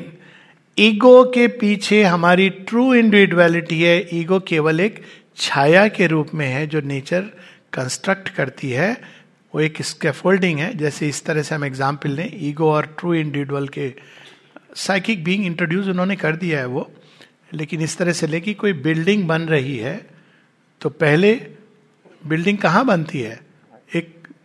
ईगो 0.78 1.22
के 1.34 1.46
पीछे 1.60 2.02
हमारी 2.02 2.48
ट्रू 2.68 2.92
इंडिविजुअलिटी 2.94 3.82
है 3.82 3.96
ईगो 4.18 4.38
केवल 4.48 4.80
एक 4.80 5.02
छाया 5.36 5.86
के 5.88 6.06
रूप 6.06 6.34
में 6.34 6.46
है 6.46 6.66
जो 6.66 6.80
नेचर 6.80 7.30
कंस्ट्रक्ट 7.72 8.28
करती 8.28 8.70
है, 8.70 8.90
वो 9.54 9.60
एक 9.60 9.80
स्केफोल्डिंग 9.82 10.58
है। 10.58 10.72
जैसे 10.78 11.08
इस 11.08 11.24
तरह 11.24 11.42
से 11.42 11.54
हम 11.54 11.64
एग्ज़ाम्पल 11.64 12.10
लें 12.10 12.30
ईगो 12.48 12.70
और 12.72 12.86
ट्रू 12.98 13.14
इंडिविजुअल 13.14 13.68
के 13.68 13.92
साइकिक 14.76 15.24
बीइंग 15.24 15.46
इंट्रोड्यूस 15.46 15.86
उन्होंने 15.88 16.16
कर 16.16 16.36
दिया 16.36 16.58
है 16.58 16.66
वो। 16.66 16.90
लेकिन 17.54 17.80
इस 17.80 17.96
तरह 17.98 18.12
से 18.12 18.26
लेकिन 18.26 18.54
कोई 18.54 18.72
बिल्डिंग 18.82 19.26
बन 19.28 19.42
रही 19.48 19.76
है 19.78 19.94
तो 20.80 20.88
पहले 20.90 21.34
बिल्डिंग 22.22 22.58
कहाँ 22.58 22.84
बनती 22.86 23.20
है? 23.20 23.40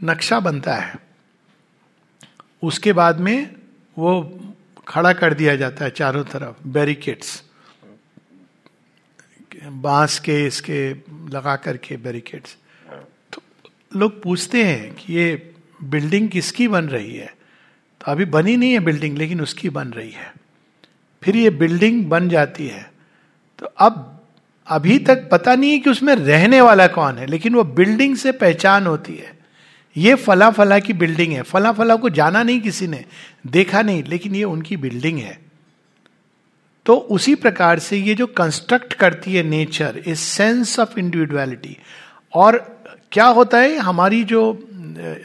नक्शा 0.01 0.39
बनता 0.39 0.75
है। 0.75 0.95
उसके 2.63 2.93
बाद 2.93 3.19
में 3.19 3.55
वो 3.97 4.39
खड़ा 4.87 5.13
कर 5.13 5.33
दिया 5.33 5.55
जाता 5.55 5.85
है 5.85 5.91
चारों 5.91 6.23
तरफ़ 6.23 6.67
बैरिकेड्स 6.67 7.43
बाँस 9.63 10.19
के 10.19 10.45
इसके 10.45 10.89
लगा 11.29 11.55
करके 11.55 11.97
बैरिकेड्स 11.97 12.55
तो 13.33 13.41
लोग 13.95 14.21
पूछते 14.23 14.63
हैं 14.63 14.93
कि 14.95 15.13
ये 15.13 15.53
बिल्डिंग 15.83 16.29
किसकी 16.29 16.67
बन 16.67 16.85
रही 16.85 17.15
है? 17.15 17.27
तो 18.01 18.11
अभी 18.11 18.25
बनी 18.25 18.57
नहीं 18.57 18.71
है 18.71 18.79
बिल्डिंग 18.79 19.17
लेकिन 19.17 19.41
उसकी 19.41 19.69
बन 19.69 19.87
रही 19.87 20.11
है। 20.11 20.33
फिर 21.23 21.35
ये 21.35 21.49
बिल्डिंग 21.49 22.05
बन 22.05 22.29
जाती 22.29 22.67
है। 22.67 22.91
तो 23.59 23.65
अब, 23.65 24.25
अभी 24.67 24.99
तक 24.99 25.29
पता 25.31 25.55
नहीं 25.55 25.71
है 25.71 25.79
कि 25.79 25.89
उसमें 25.89 26.15
रहने 26.15 26.61
वाला 26.61 26.87
कौन 26.87 27.17
है, 27.17 27.25
लेकिन 27.25 27.55
वो 27.55 27.63
बिल्डिंग 27.63 28.15
से 28.15 28.31
पहचान 28.31 28.87
होती 28.87 29.15
है। 29.15 29.36
ये 29.97 30.15
फला 30.15 30.49
फला 30.51 30.79
की 30.79 30.93
बिल्डिंग 30.93 31.33
है। 31.33 31.41
फला 31.41 31.71
फला 31.71 31.95
को 31.95 32.09
जाना 32.09 32.43
नहीं 32.43 32.59
किसी 32.61 32.87
ने, 32.87 33.05
देखा 33.47 33.81
नहीं, 33.81 34.03
लेकिन 34.03 34.35
ये 34.35 34.43
उनकी 34.43 34.77
बिल्डिंग 34.77 35.19
है। 35.19 35.39
तो 36.85 36.95
उसी 36.95 37.35
प्रकार 37.35 37.79
से 37.79 37.97
ये 37.97 38.15
जो 38.15 38.27
कंस्ट्रक्ट 38.27 38.93
करती 38.93 39.33
है 39.33 39.43
nature 39.43 40.01
a 40.07 40.15
sense 40.15 40.79
of 40.79 40.99
individuality 40.99 41.77
और 42.33 42.57
क्या 43.11 43.25
होता 43.25 43.57
है, 43.57 43.77
हमारी 43.77 44.23
जो, 44.23 44.69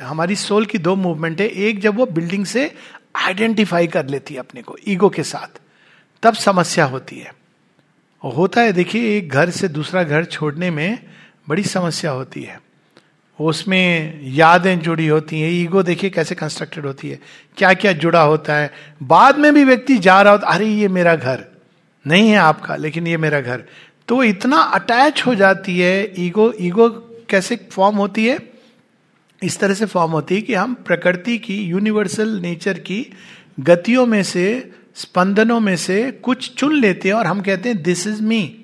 हमारी 0.02 0.36
सोल 0.36 0.66
की 0.66 0.78
दो 0.78 0.96
मूवमेंट 0.96 1.40
है, 1.40 1.46
एक 1.46 1.80
जब 1.80 1.96
वो 1.96 2.06
बिल्डिंग 2.06 2.46
से 2.46 2.74
आइडेंटिफाई 3.16 3.86
कर 3.86 4.06
लेती 4.06 4.34
है 4.34 4.40
अपने 4.40 4.62
को 4.62 4.76
ईगो 4.88 5.08
के 5.08 5.22
साथ, 5.22 5.60
तब 6.22 6.34
समस्या 6.34 6.84
होती 6.84 7.18
है। 7.18 7.32
होता 8.24 8.60
है, 8.60 8.72
देखिए, 8.72 9.16
एक 9.18 9.28
घर 9.28 9.50
से 9.50 9.68
दूसरा 9.68 10.02
घर 10.02 10.24
छोड़ने 10.24 10.70
में 10.70 10.98
बड़ी 11.48 11.62
समस्या 11.62 12.10
होती 12.10 12.42
है। 12.42 12.60
उसमें 13.40 14.20
यादें 14.22 14.80
जुड़ी 14.80 15.06
होती 15.06 15.40
हैं, 15.40 15.50
ईगो 15.50 15.82
देखिए 15.82 16.10
कैसे 16.10 16.34
कंस्ट्रक्टेड 16.34 16.86
होती 16.86 17.10
है 17.10 17.20
क्या 17.56 17.74
क्या 17.74 17.92
जुड़ा 17.92 18.22
होता 18.22 18.54
है। 18.54 18.72
बाद 19.02 19.38
में 19.38 19.54
भी 19.54 19.64
व्यक्ति 19.64 19.98
जा 19.98 20.22
रहा 20.22 20.32
होता, 20.32 20.46
अरे, 20.46 20.66
ये 20.66 20.88
मेरा 20.88 21.16
घर। 21.16 21.44
नहीं 22.06 22.30
है 22.30 22.36
आपका, 22.36 22.76
लेकिन 22.76 23.06
ये 23.06 23.16
मेरा 23.16 23.40
घर। 23.40 23.64
तो 24.08 24.22
इतना 24.22 24.56
अटैच 24.56 25.22
हो 25.26 25.34
जाती 25.34 25.78
है 25.78 26.12
ईगो 26.18 26.54
ईगो 26.60 26.88
कैसे 27.28 27.68
फॉर्म 27.72 27.96
होती 27.96 28.26
है? 28.26 28.52
इस 29.42 29.58
तरह 29.58 29.74
से 29.74 29.86
फॉर्म 29.86 30.12
होती 30.12 30.34
है 30.34 30.40
कि 30.40 30.54
हम 30.54 30.74
प्रकृति 30.74 31.38
की 31.38 31.62
यूनिवर्सल 31.62 32.28
नेचर 32.28 32.78
की 32.78 33.06
गतियों 33.60 34.06
में 34.06 34.22
से, 34.22 34.70
स्पंदनों 34.94 35.60
में 35.60 35.76
से 35.76 36.10
कुछ 36.10 36.54
चुन 36.54 36.80
लेते 36.80 37.08
हैं 37.08 37.16
और 37.16 37.26
हम 37.26 37.40
कहते 37.40 37.68
हैं 37.68 37.82
दिस 37.82 38.06
इज़ 38.06 38.22
मी 38.22 38.58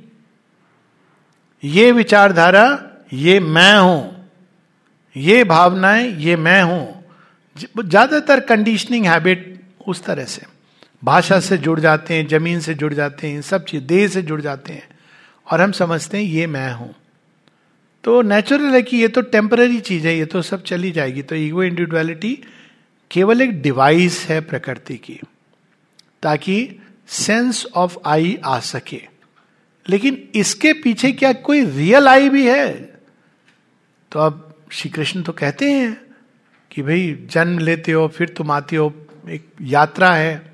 ये 1.65 1.93
विचारधारा, 1.93 2.89
ये 3.13 3.41
मैं 3.41 3.79
हूँ। 3.79 4.18
ये 5.17 5.45
भावनाएँ, 5.45 6.09
ये 6.17 6.37
मैं 6.37 6.63
हूँ। 6.63 7.05
ज़्यादातर 7.57 8.41
कंडीशनिंग 8.41 9.07
हैबिट 9.07 9.61
उस 9.87 10.05
तरह 10.05 10.25
से। 10.25 10.43
भाषा 11.03 11.41
से 11.41 11.59
जुड़ 11.59 11.81
जाते 11.81 12.15
हैं, 12.15 12.27
ज़मीन 12.29 12.61
से 12.61 12.75
जुड़ 12.75 12.93
जाते 12.95 13.27
हैं, 13.27 13.43
सब 13.43 13.65
चीज़, 13.65 13.83
देह 13.83 14.09
से 14.09 14.23
जुड़ 14.23 14.41
जाते 14.41 14.73
हैं। 14.73 14.89
और 15.47 15.61
हम 15.61 15.73
समझते 15.73 16.19
हैं, 16.19 16.25
ये 16.25 16.47
मैं 16.47 16.73
हूँ। 16.73 16.95
तो 18.05 18.23
नेचुरल 18.23 18.75
है 18.75 18.83
कि 18.83 18.97
ये 18.97 19.09
तो 19.09 19.21
टेम्पररी 19.21 19.81
चीज़ 19.81 20.07
है, 20.07 20.17
ये 20.17 20.25
तो 20.25 20.43
सब 20.43 20.63
चली 20.63 20.91
जाएगी। 20.93 21.23
तो 21.23 21.35
ईगो 21.35 21.63
इंडिविजुअलिटी 21.63 22.39
केवल 23.11 23.43
एक 23.43 23.61
डिवाइस 23.63 24.27
है 24.29 24.41
प्रकृति 24.41 24.97
की, 24.97 25.21
ताकि 26.23 26.81
सेंस 27.09 27.67
ऑफ़ 27.75 27.97
आई 28.07 28.39
आ 28.45 28.59
सके। 28.61 29.01
लेकिन 29.87 30.29
इसके 30.35 30.73
पीछे 30.73 31.13
क्या 31.13 31.33
कोई 31.33 31.65
रियल 31.67 32.09
आई 32.09 32.29
भी 32.29 32.47
है? 32.47 32.73
तो 34.13 34.21
अब 34.21 34.48
श्री 34.71 34.91
कृष्ण 34.91 35.23
तो 35.23 35.33
कहते 35.33 35.73
हैं 35.73 36.01
कि 36.71 36.83
भाई, 36.83 37.19
जन्म 37.31 37.59
लेते 37.59 37.93
हो, 37.93 38.09
फिर 38.09 38.29
तुम 38.29 38.51
आते 38.51 38.77
हो, 38.77 39.07
एक 39.29 39.49
यात्रा 39.63 40.15
है। 40.15 40.53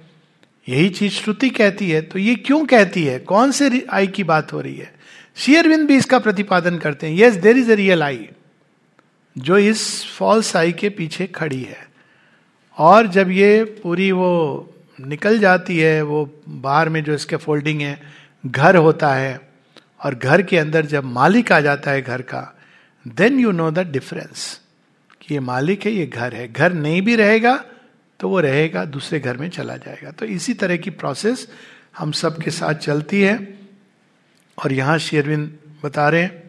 यही 0.69 0.89
चीज़ 0.89 1.13
श्रुति 1.13 1.51
कहती 1.51 1.91
है। 1.91 2.03
तो 2.03 2.19
ये 2.19 2.35
क्यों 2.35 2.67
कहती 2.67 3.05
है? 3.05 3.19
कौन 3.19 3.51
से 3.51 3.87
आई 3.91 4.07
की 4.07 4.25
बात 4.25 4.53
हो 4.53 4.61
रही 4.61 4.77
है? 4.77 4.95
शेयरविंद 5.37 5.89
भी 5.89 5.97
इसका 5.97 6.19
प्रतिपादन 6.19 6.79
करते 6.79 7.07
हैं। 7.07 7.19
Yes 7.19 7.35
there 7.35 7.57
is 7.57 7.73
a 7.73 7.75
real 7.75 8.03
I 8.03 8.29
जो 9.39 9.59
इस 9.59 10.07
फॉल्स 10.07 10.57
आई 10.57 10.73
के 10.73 10.89
पीछे 10.89 11.27
खड़ी 11.27 11.63
है। 11.63 11.89
और 12.79 13.07
जब 13.07 13.31
ये 13.31 13.65
पूरी 13.65 14.13
वो 14.13 14.71
निकल 15.01 15.39
जाती 15.39 15.79
है, 15.79 16.03
वो 16.03 16.43
बाहर 16.49 16.89
में 16.89 17.05
जो 17.05 17.15
इसके 17.15 17.37
फोल्डिंग 17.37 17.81
है, 17.81 18.03
घर 18.47 18.77
होता 18.77 19.15
है, 19.15 19.41
और 20.05 20.15
घर 20.15 20.43
के 20.43 20.59
अंदर 20.59 20.87
जब 20.87 21.05
मालिक 21.05 21.53
आ 21.53 21.61
जाता 21.61 21.91
है 21.91 22.03
घर 22.03 22.23
का 22.23 22.59
then 23.07 23.39
you 23.41 23.51
know 23.53 23.71
the 23.71 23.79
difference 23.91 24.61
कि 25.21 25.35
ये 25.35 25.41
मालिक 25.41 25.85
है, 25.87 25.93
ये 25.93 26.07
घर 26.07 26.35
है। 26.35 26.49
घर 26.49 26.73
नहीं 26.73 27.03
भी 27.03 27.17
रहेगा 27.17 27.57
तो 28.21 28.29
वो 28.29 28.41
रहेगा, 28.41 28.85
दूसरे 28.85 29.21
घर 29.21 29.37
में 29.37 29.49
चला 29.51 29.77
जाएगा। 29.77 30.11
तो 30.11 30.27
इसी 30.27 30.55
तरह 30.55 30.77
की 30.77 30.91
प्रोसेस 30.93 31.49
हम 31.99 32.13
सब 32.13 32.41
के 32.43 32.51
साथ 32.51 32.75
चलती 32.75 33.21
है। 33.23 33.37
और 34.59 34.73
यहाँ 34.73 34.99
शेरविन 34.99 35.47
बता 35.83 36.09
रहे 36.09 36.23
हैं 36.23 36.43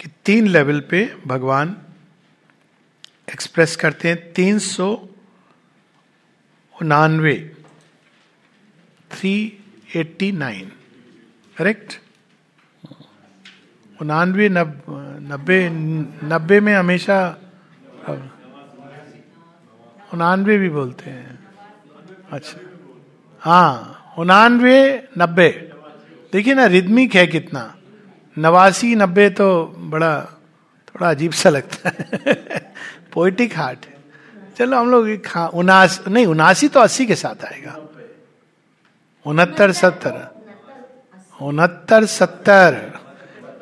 कि 0.00 0.08
तीन 0.24 0.46
लेवल 0.48 0.80
पे 0.90 1.04
भगवान 1.26 1.76
एक्सप्रेस 3.32 3.76
करते 3.76 4.08
हैं 4.08 4.32
तीन 4.32 4.58
सौ 4.58 4.90
उनानवे 6.74 7.36
थ्री 9.10 9.34
एट्टी 9.96 10.30
नाइन 10.32 10.70
करेक्ट? 11.58 12.00
उनानवे 14.02 14.48
नब्बे 14.48 15.68
नब्बे 16.26 16.60
में 16.60 16.74
हमेशा 16.74 17.36
उनानवे 20.14 20.58
भी 20.58 20.68
बोलते 20.68 21.10
हैं। 21.10 21.48
अच्छा। 22.32 22.60
हाँ 23.40 24.00
उनानवे, 24.18 25.08
नब्बे। 25.18 25.72
देखिए 26.32 26.54
ना 26.54 26.66
रिदमिक 26.66 27.14
है 27.14 27.26
कितना। 27.26 27.76
नवासी, 28.38 28.94
नब्बे 28.94 29.30
तो 29.30 29.64
बड़ा, 29.64 30.20
थोड़ा 30.88 31.10
अजीब 31.10 31.32
सा 31.32 31.50
लगता 31.50 31.92
है। 31.98 32.74
पोइटिक 33.12 33.56
हार्ट 33.56 33.86
है। 33.86 33.94
चलो 34.56 34.76
हम 34.76 34.90
लोग 34.90 35.22
उनास, 35.54 36.04
नहीं, 36.08 36.26
उनासी 36.26 36.68
तो 36.68 36.80
अस्सी 36.80 37.06
के 37.06 37.14
साथ 37.14 37.44
आएगा। 37.44 37.78
उनहत्तर, 39.26 39.72
सत्तर। 39.72 40.33
उनहत्तर 41.44 42.04
सत्तर, 42.04 42.98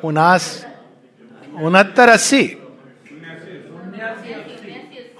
उनास, 0.03 0.65
उनहत्तर 1.53 2.09
अस्सी। 2.09 2.43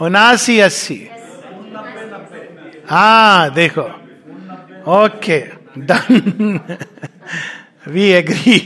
उनासी 0.01 0.59
अस्सी। 0.59 1.07
हाँ 2.89 3.53
देखो। 3.53 3.81
Okay, 4.87 5.39
done. 5.77 6.59
वी 7.87 8.03
एग्री 8.03 8.59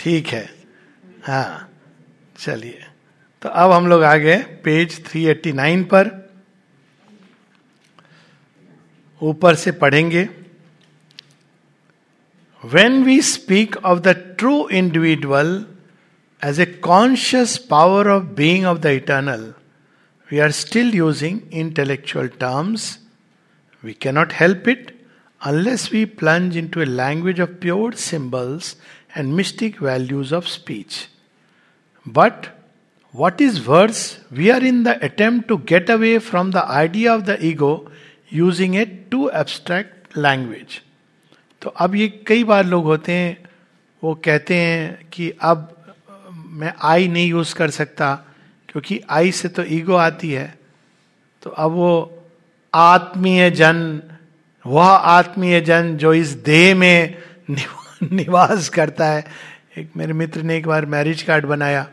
ठीक 0.00 0.26
है। 0.26 0.50
हाँ 1.24 1.68
चलिए। 2.38 2.84
तो 3.42 3.48
अब 3.48 3.70
हम 3.70 3.86
लोग 3.86 4.02
आ 4.02 4.16
गए 4.16 4.36
पेज 4.36 5.04
389 5.04 5.84
पर। 5.84 6.30
ऊपर 9.22 9.54
से 9.54 9.72
पढ़ेंगे। 9.72 10.28
When 12.60 13.04
we 13.04 13.20
speak 13.20 13.76
of 13.84 14.02
the 14.02 14.14
true 14.14 14.66
individual 14.66 15.64
as 16.42 16.58
a 16.58 16.66
conscious 16.66 17.56
power 17.56 18.08
of 18.10 18.34
being 18.34 18.66
of 18.66 18.82
the 18.82 18.90
eternal, 18.94 19.54
we 20.28 20.40
are 20.40 20.50
still 20.50 20.92
using 20.92 21.46
intellectual 21.52 22.28
terms. 22.28 22.98
We 23.80 23.94
cannot 23.94 24.32
help 24.32 24.66
it 24.66 24.92
unless 25.42 25.92
we 25.92 26.04
plunge 26.04 26.56
into 26.56 26.82
a 26.82 26.84
language 26.84 27.38
of 27.38 27.60
pure 27.60 27.92
symbols 27.92 28.74
and 29.14 29.36
mystic 29.36 29.78
values 29.78 30.32
of 30.32 30.48
speech. 30.48 31.06
But 32.04 32.48
what 33.12 33.40
is 33.40 33.64
worse, 33.64 34.18
we 34.32 34.50
are 34.50 34.64
in 34.64 34.82
the 34.82 35.02
attempt 35.04 35.46
to 35.46 35.58
get 35.58 35.88
away 35.88 36.18
from 36.18 36.50
the 36.50 36.64
idea 36.64 37.14
of 37.14 37.24
the 37.24 37.40
ego 37.40 37.88
using 38.28 38.76
a 38.76 38.84
too 38.84 39.30
abstract 39.30 40.16
language. 40.16 40.82
तो 41.62 41.70
अब 41.70 41.94
ये 41.94 42.24
कई 42.26 42.44
बार 42.44 42.64
लोग 42.64 42.84
होते 42.84 43.12
हैं, 43.12 43.48
वो 44.02 44.14
कहते 44.14 44.56
हैं 44.56 45.08
कि 45.12 45.30
अब 45.30 45.74
मैं 46.32 46.74
आई 46.82 47.08
नहीं 47.08 47.28
यूज़ 47.28 47.54
कर 47.54 47.70
सकता, 47.70 48.14
क्योंकि 48.68 49.00
आई 49.10 49.32
से 49.32 49.48
तो 49.48 49.62
ईगो 49.62 49.94
आती 49.94 50.32
है। 50.32 50.58
तो 51.42 51.50
अब 51.50 51.70
वो 51.70 52.24
आत्मीय 52.74 53.50
जन, 53.50 54.02
वह 54.66 54.86
आत्मीय 54.86 55.60
जन 55.60 55.96
जो 55.96 56.14
इस 56.14 56.28
देह 56.28 56.74
में 56.74 57.18
निवास 58.12 58.68
करता 58.68 59.06
है, 59.06 59.24
एक 59.78 59.90
मेरे 59.96 60.12
मित्र 60.12 60.42
ने 60.42 60.56
एक 60.56 60.66
बार 60.66 60.86
मैरिज 60.86 61.22
कार्ड 61.22 61.46
बनाया, 61.46 61.88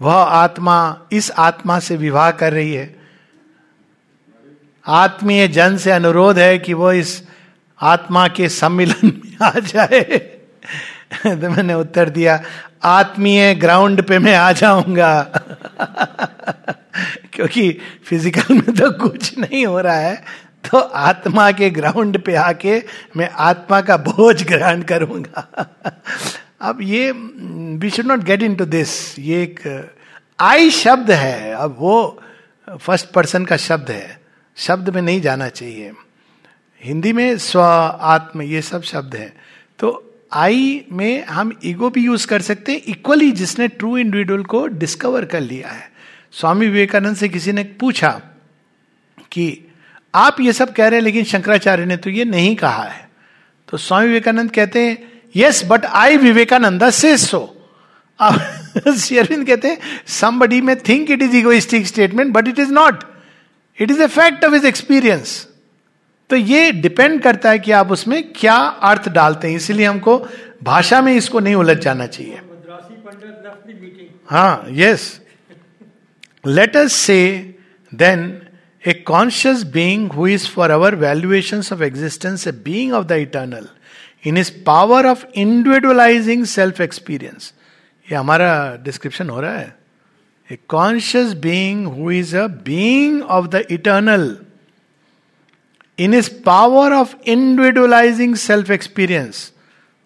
वह 0.00 0.14
आत्मा, 0.14 1.06
इस 1.12 1.30
आत्मा 1.30 1.78
से 1.78 1.96
विवाह 1.96 2.30
कर 2.30 2.52
रही 2.52 2.74
है। 2.74 2.96
आत्मीय 4.86 5.48
जन 5.48 5.76
से 5.76 5.90
अनुरोध 5.90 6.38
है 6.38 6.58
कि 6.58 6.74
वो 6.74 6.92
इस 6.92 7.27
आत्मा 7.80 8.26
के 8.28 8.48
सम्मिलन 8.48 9.06
में 9.06 9.36
आ 9.42 9.52
जाए। 9.56 10.02
तो 11.24 11.50
मैंने 11.50 11.74
उत्तर 11.74 12.08
दिया, 12.10 12.40
आत्मीय 12.84 13.54
ग्राउंड 13.54 14.02
पे 14.02 14.18
मैं 14.18 14.34
आ 14.36 14.50
जाऊँगा। 14.52 15.22
क्योंकि 17.32 17.70
फ़िज़िकल 18.04 18.54
में 18.54 18.74
तो 18.74 18.90
कुछ 19.00 19.38
नहीं 19.38 19.64
हो 19.66 19.80
रहा 19.80 19.96
है 19.96 20.14
तो 20.64 20.78
आत्मा 20.78 21.50
के 21.52 21.68
ग्राउंड 21.70 22.18
पे 22.24 22.34
आके 22.36 22.82
मैं 23.16 23.28
आत्मा 23.40 23.80
का 23.80 23.96
बोझ 23.98 24.42
ग्रहण 24.42 24.82
करूँगा। 24.82 25.46
अब 26.60 26.78
ये 26.82 27.10
we 27.12 27.90
should 27.90 28.06
not 28.06 28.24
get 28.24 28.42
into 28.54 28.64
this 28.66 29.18
ये 29.18 29.42
एक 29.42 29.60
आई 30.40 30.70
शब्द 30.72 31.10
है। 31.10 31.52
अब 31.54 31.76
वो 31.78 32.20
फ़र्स्ट 32.68 33.10
पर्सन 33.12 33.44
का 33.44 33.56
शब्द 33.58 33.90
है। 33.90 34.18
शब्द 34.56 34.88
में 34.94 35.00
नहीं 35.02 35.20
जाना 35.20 35.48
चाहिए। 35.50 35.92
हिंदी 36.84 37.12
में 37.12 37.38
स्व 37.38 37.60
आत्म, 37.60 38.42
ये 38.42 38.62
सब 38.62 38.82
शब्द 38.82 39.14
है। 39.14 39.36
तो 39.78 40.16
आई 40.32 40.84
में 40.92 41.24
हम 41.24 41.58
ईगो 41.64 41.90
भी 41.90 42.04
यूज़ 42.04 42.26
कर 42.26 42.42
सकते 42.42 42.72
हैं। 42.72 42.82
इक्वली 42.88 43.30
जिसने 43.30 43.68
ट्रू 43.68 43.98
इंडिविजुअल 43.98 44.42
को 44.42 44.66
डिस्कवर 44.66 45.24
कर 45.24 45.40
लिया 45.40 45.68
है। 45.68 45.92
स्वामी 46.32 46.66
विवेकानंद 46.66 47.16
से 47.16 47.28
किसी 47.28 47.52
ने 47.52 47.64
पूछा 47.64 48.22
कि 49.32 49.74
आप 50.14 50.40
ये 50.40 50.52
सब 50.52 50.72
कह 50.72 50.88
रहे 50.88 51.00
हैं, 51.00 51.04
लेकिन 51.04 51.24
शंकराचार्य 51.24 51.84
ने 51.84 51.96
तो 51.96 52.10
ये 52.10 52.24
नहीं 52.24 52.56
कहा 52.56 52.82
है। 52.82 53.10
तो 53.68 53.76
स्वामी 53.76 54.06
विवेकानंद 54.06 54.50
कहते 54.50 54.86
हैं 54.86 55.22
यस 55.36 55.64
बट 55.64 55.84
आई 55.84 56.16
विवेकानंद 56.16 56.90
से 56.90 57.16
सो 57.16 57.68
अब 58.20 58.40
शेरविंद 58.98 59.46
कहते 59.46 59.68
हैं 59.68 59.78
somebody 60.06 60.60
may 60.60 60.80
think 60.80 61.10
it 61.10 61.22
is 61.22 61.36
egoistic 61.36 61.86
statement 61.86 62.32
but 62.32 62.48
it 62.48 62.58
is 62.58 62.72
not 62.72 63.04
it 63.80 63.90
is 63.90 64.02
a 64.02 64.06
fact 64.06 64.44
of 64.44 64.54
his 64.54 64.66
experience 64.66 65.47
तो 66.30 66.36
ये 66.36 66.72
डिपेंड 66.72 67.20
करता 67.22 67.50
है 67.50 67.58
कि 67.58 67.72
आप 67.72 67.90
उसमें 67.92 68.22
क्या 68.32 68.56
अर्थ 68.90 69.08
डालते 69.08 69.48
हैं। 69.48 69.56
इसीलिए 69.56 69.86
हमको 69.86 70.18
भाषा 70.62 71.00
में 71.02 71.12
इसको 71.14 71.40
नहीं 71.40 71.54
उलझ 71.54 71.76
जाना 71.78 72.06
चाहिए। 72.06 72.40
हाँ 74.30 74.66
yes 74.70 75.20
let 76.44 76.76
us 76.76 76.92
say 76.92 77.20
then 77.92 78.20
a 78.84 78.92
conscious 79.06 79.62
being 79.72 80.10
who 80.12 80.26
is 80.26 80.48
for 80.48 80.70
our 80.70 80.94
valuation 80.94 81.62
of 81.72 81.82
existence 81.82 82.46
a 82.48 82.52
being 82.64 82.92
of 82.92 83.06
the 83.06 83.12
eternal 83.12 83.66
in 84.26 84.38
his 84.38 84.52
power 84.66 85.06
of 85.06 85.24
individualising 85.34 86.44
self 86.46 86.80
experience 86.80 87.52
ये 88.08 88.16
हमारा 88.16 88.52
डिस्क्रिप्शन 88.84 89.30
हो 89.30 89.40
रहा 89.40 89.58
है। 89.58 89.76
A 90.50 90.58
conscious 90.68 91.32
being 91.38 91.86
who 91.86 92.10
is 92.10 92.36
a 92.36 92.46
being 92.46 93.22
of 93.22 93.46
the 93.46 93.64
eternal 93.70 94.36
in 95.98 96.14
his 96.14 96.30
power 96.44 96.92
of 96.92 97.14
individualising 97.26 98.34
self 98.36 98.70
experience 98.70 99.52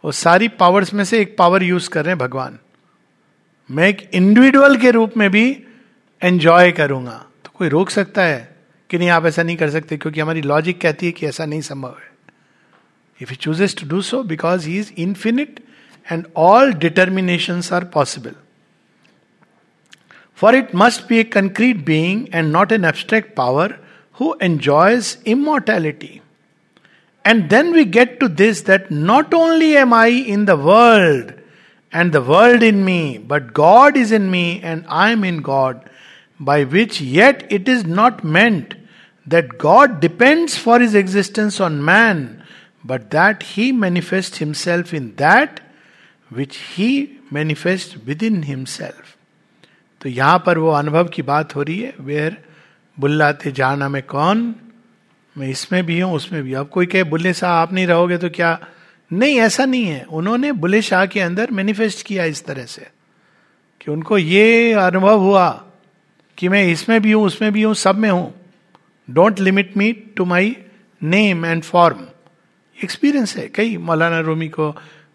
वो 0.05 0.13
सारी 0.13 0.49
powers 0.61 0.93
में 0.95 1.05
से 1.05 1.21
एक 1.21 1.37
पावर 1.39 1.63
यूज़ 1.63 1.89
कर 1.91 2.05
रहे 2.05 2.11
हैं 2.11 2.19
भगवान। 2.19 2.59
मैं 3.71 3.89
एक 3.89 4.09
इंडिविजुअल 4.15 4.77
के 4.77 4.91
रूप 4.91 5.17
में 5.17 5.31
भी 5.31 5.45
एंजॉय 6.23 6.73
करूँगा। 6.73 7.25
तो 7.45 7.51
कोई 7.55 7.69
रोक 7.69 7.91
सकता 7.91 8.23
है 8.23 8.57
कि 8.91 8.99
नहीं, 8.99 9.09
आप 9.09 9.27
ऐसा 9.27 9.43
नहीं 9.43 9.57
कर 9.57 9.71
सकते, 9.71 9.97
क्योंकि 9.97 10.21
हमारी 10.21 10.43
लॉजिक 10.43 10.81
कहती 10.81 11.07
है 11.07 11.13
कि 11.13 11.27
ऐसा 11.27 11.45
नहीं 11.45 11.61
संभव 11.61 11.97
है। 11.99 12.11
If 13.21 13.31
you 13.31 13.37
chooses 13.37 13.77
to 13.81 13.89
do 13.89 14.01
so 14.03 14.23
because 14.23 14.69
he 14.69 14.79
is 14.79 14.93
infinite 14.99 15.61
and 16.07 16.25
all 16.37 16.73
determination 16.75 17.63
are 17.73 17.85
possible 17.85 18.35
for 20.39 20.55
it 20.55 20.75
must 20.75 21.09
be 21.09 21.19
a 21.19 21.25
concrete 21.25 21.85
being 21.87 22.27
and 22.35 22.53
not 22.53 22.73
an 22.73 22.85
abstract 22.85 23.35
power 23.37 23.79
who 24.15 24.35
enjoys 24.35 25.19
immortality. 25.25 26.23
And 27.25 27.49
then 27.51 27.73
we 27.73 27.85
get 27.85 28.19
to 28.21 28.29
this 28.29 28.63
that 28.63 28.91
not 28.91 29.33
only 29.33 29.77
am 29.77 29.93
I 29.93 30.09
in 30.09 30.45
the 30.45 30.57
world 30.57 31.35
and 31.93 32.13
the 32.13 32.23
world 32.23 32.63
in 32.63 32.85
me, 32.85 33.19
but 33.19 33.53
God 33.53 33.97
is 33.97 34.13
in 34.13 34.31
me 34.31 34.61
and 34.63 34.85
I 34.89 35.11
am 35.11 35.25
in 35.25 35.41
God, 35.43 35.89
by 36.41 36.65
which 36.65 37.01
yet 37.01 37.47
it 37.51 37.69
is 37.69 37.85
not 37.85 38.25
meant 38.25 38.75
that 39.27 39.57
God 39.59 40.01
depends 40.01 40.57
for 40.57 40.81
his 40.81 40.95
existence 40.95 41.61
on 41.61 41.85
man, 41.85 42.43
but 42.85 43.11
that 43.11 43.43
he 43.43 43.71
manifests 43.71 44.39
himself 44.39 44.93
in 44.93 45.15
that 45.17 45.61
which 46.31 46.57
he 46.57 47.19
manifests 47.31 47.97
within 47.97 48.43
himself. 48.43 49.17
तो 50.01 50.09
यहाँ 50.09 50.43
पर 50.47 50.59
वो 50.59 50.71
अनुभव 50.71 51.09
की 51.09 51.23
बात 51.23 51.55
हो 51.57 51.63
रही 51.63 51.81
है 51.81 51.95
वेयर 52.01 52.37
बुल्लाते, 52.99 53.53
जाना 53.53 53.89
मैं 53.89 54.03
कौन? 54.03 54.55
मैं 55.39 55.49
इसमें 55.49 55.87
भी 55.87 56.01
हूँ, 56.01 56.15
उसमें 56.15 56.43
भी 56.43 56.55
अब 56.55 56.69
कोई 56.69 56.87
कहे, 56.87 57.05
बुल्ले 57.05 57.33
शाह, 57.35 57.51
आप 57.51 57.73
नहीं 57.73 57.87
रहोगे 57.87 58.17
तो 58.17 58.31
क्या? 58.31 58.67
नहीं, 59.13 59.37
ऐसा 59.37 59.65
नहीं 59.65 59.85
है। 59.85 60.03
उन्होंने 60.03 60.53
बुल्ले 60.53 60.83
शाह 60.83 61.07
के 61.07 61.21
अंदर 61.21 61.51
मैनिफेस्ट 61.51 62.07
किया 62.07 62.25
इस 62.25 62.45
तरह 62.45 62.65
से 62.65 62.87
कि 63.81 63.91
उनको 63.91 64.19
ये 64.19 64.73
अनुभव 64.73 65.19
हुआ 65.19 65.65
कि 66.39 66.49
मैं 66.49 66.65
इसमें 66.65 67.03
भी 67.03 67.13
हूँ, 67.13 67.25
उसमें 67.25 67.53
भी 67.53 67.63
हूँ, 67.63 67.75
सब 67.75 67.99
में 67.99 68.11
हूँ। 68.11 68.35
Don't 69.11 69.41
limit 69.41 69.77
me 69.77 69.93
to 69.93 70.25
my 70.25 70.57
name 71.03 71.47
and 71.47 71.63
form 71.63 72.07
experience 72.85 73.37
है, 73.37 73.49
कई। 73.49 73.77
मौलाना 73.77 74.21
रोमी 74.21 74.49
को, 74.49 74.71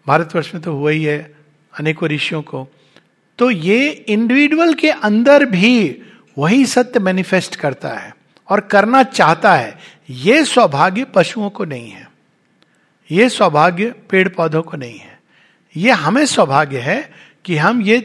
भारतवर्ष 0.06 0.54
में 0.54 0.62
तो 0.62 0.72
हुआ 0.72 0.90
ही 0.90 1.04
है, 1.04 1.34
अनेकों 1.78 2.08
ऋषियों 2.08 2.42
को। 2.42 2.68
तो 3.38 3.50
ये 3.50 3.90
इंडिविजुअल 3.90 4.74
के 4.74 4.90
अंदर 4.90 5.44
भी 5.44 6.02
वही 6.38 6.66
सत्य 6.66 7.00
मैनिफेस्ट 7.00 7.56
करता 7.56 7.88
है 7.88 8.16
और 8.48 8.60
करना 8.60 9.02
चाहता 9.02 9.54
है। 9.54 9.78
ये 10.10 10.44
सौभाग्य 10.44 11.04
पशुओं 11.04 11.50
को 11.50 11.64
नहीं 11.64 11.90
है। 11.90 12.10
ये 13.10 13.28
सौभाग्य 13.28 13.90
पेड़ 14.10 14.28
पौधों 14.28 14.62
को 14.62 14.76
नहीं 14.76 14.98
है। 14.98 15.20
ये 15.76 15.90
हमें 15.90 16.26
सौभाग्य 16.26 16.80
है 16.80 17.12
कि 17.44 17.56
हम 17.56 17.82
ये 17.82 17.98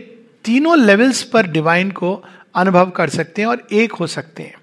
तीनों 0.45 0.79
लेवल्स 0.79 1.23
पर 1.23 1.47
डिवाइन 1.47 1.91
को 1.91 2.25
अनुभव 2.55 2.89
कर 2.89 3.09
सकते 3.09 3.41
हैं 3.41 3.49
और 3.49 3.67
एक 3.71 3.93
हो 3.93 4.07
सकते 4.07 4.43
हैं। 4.43 4.55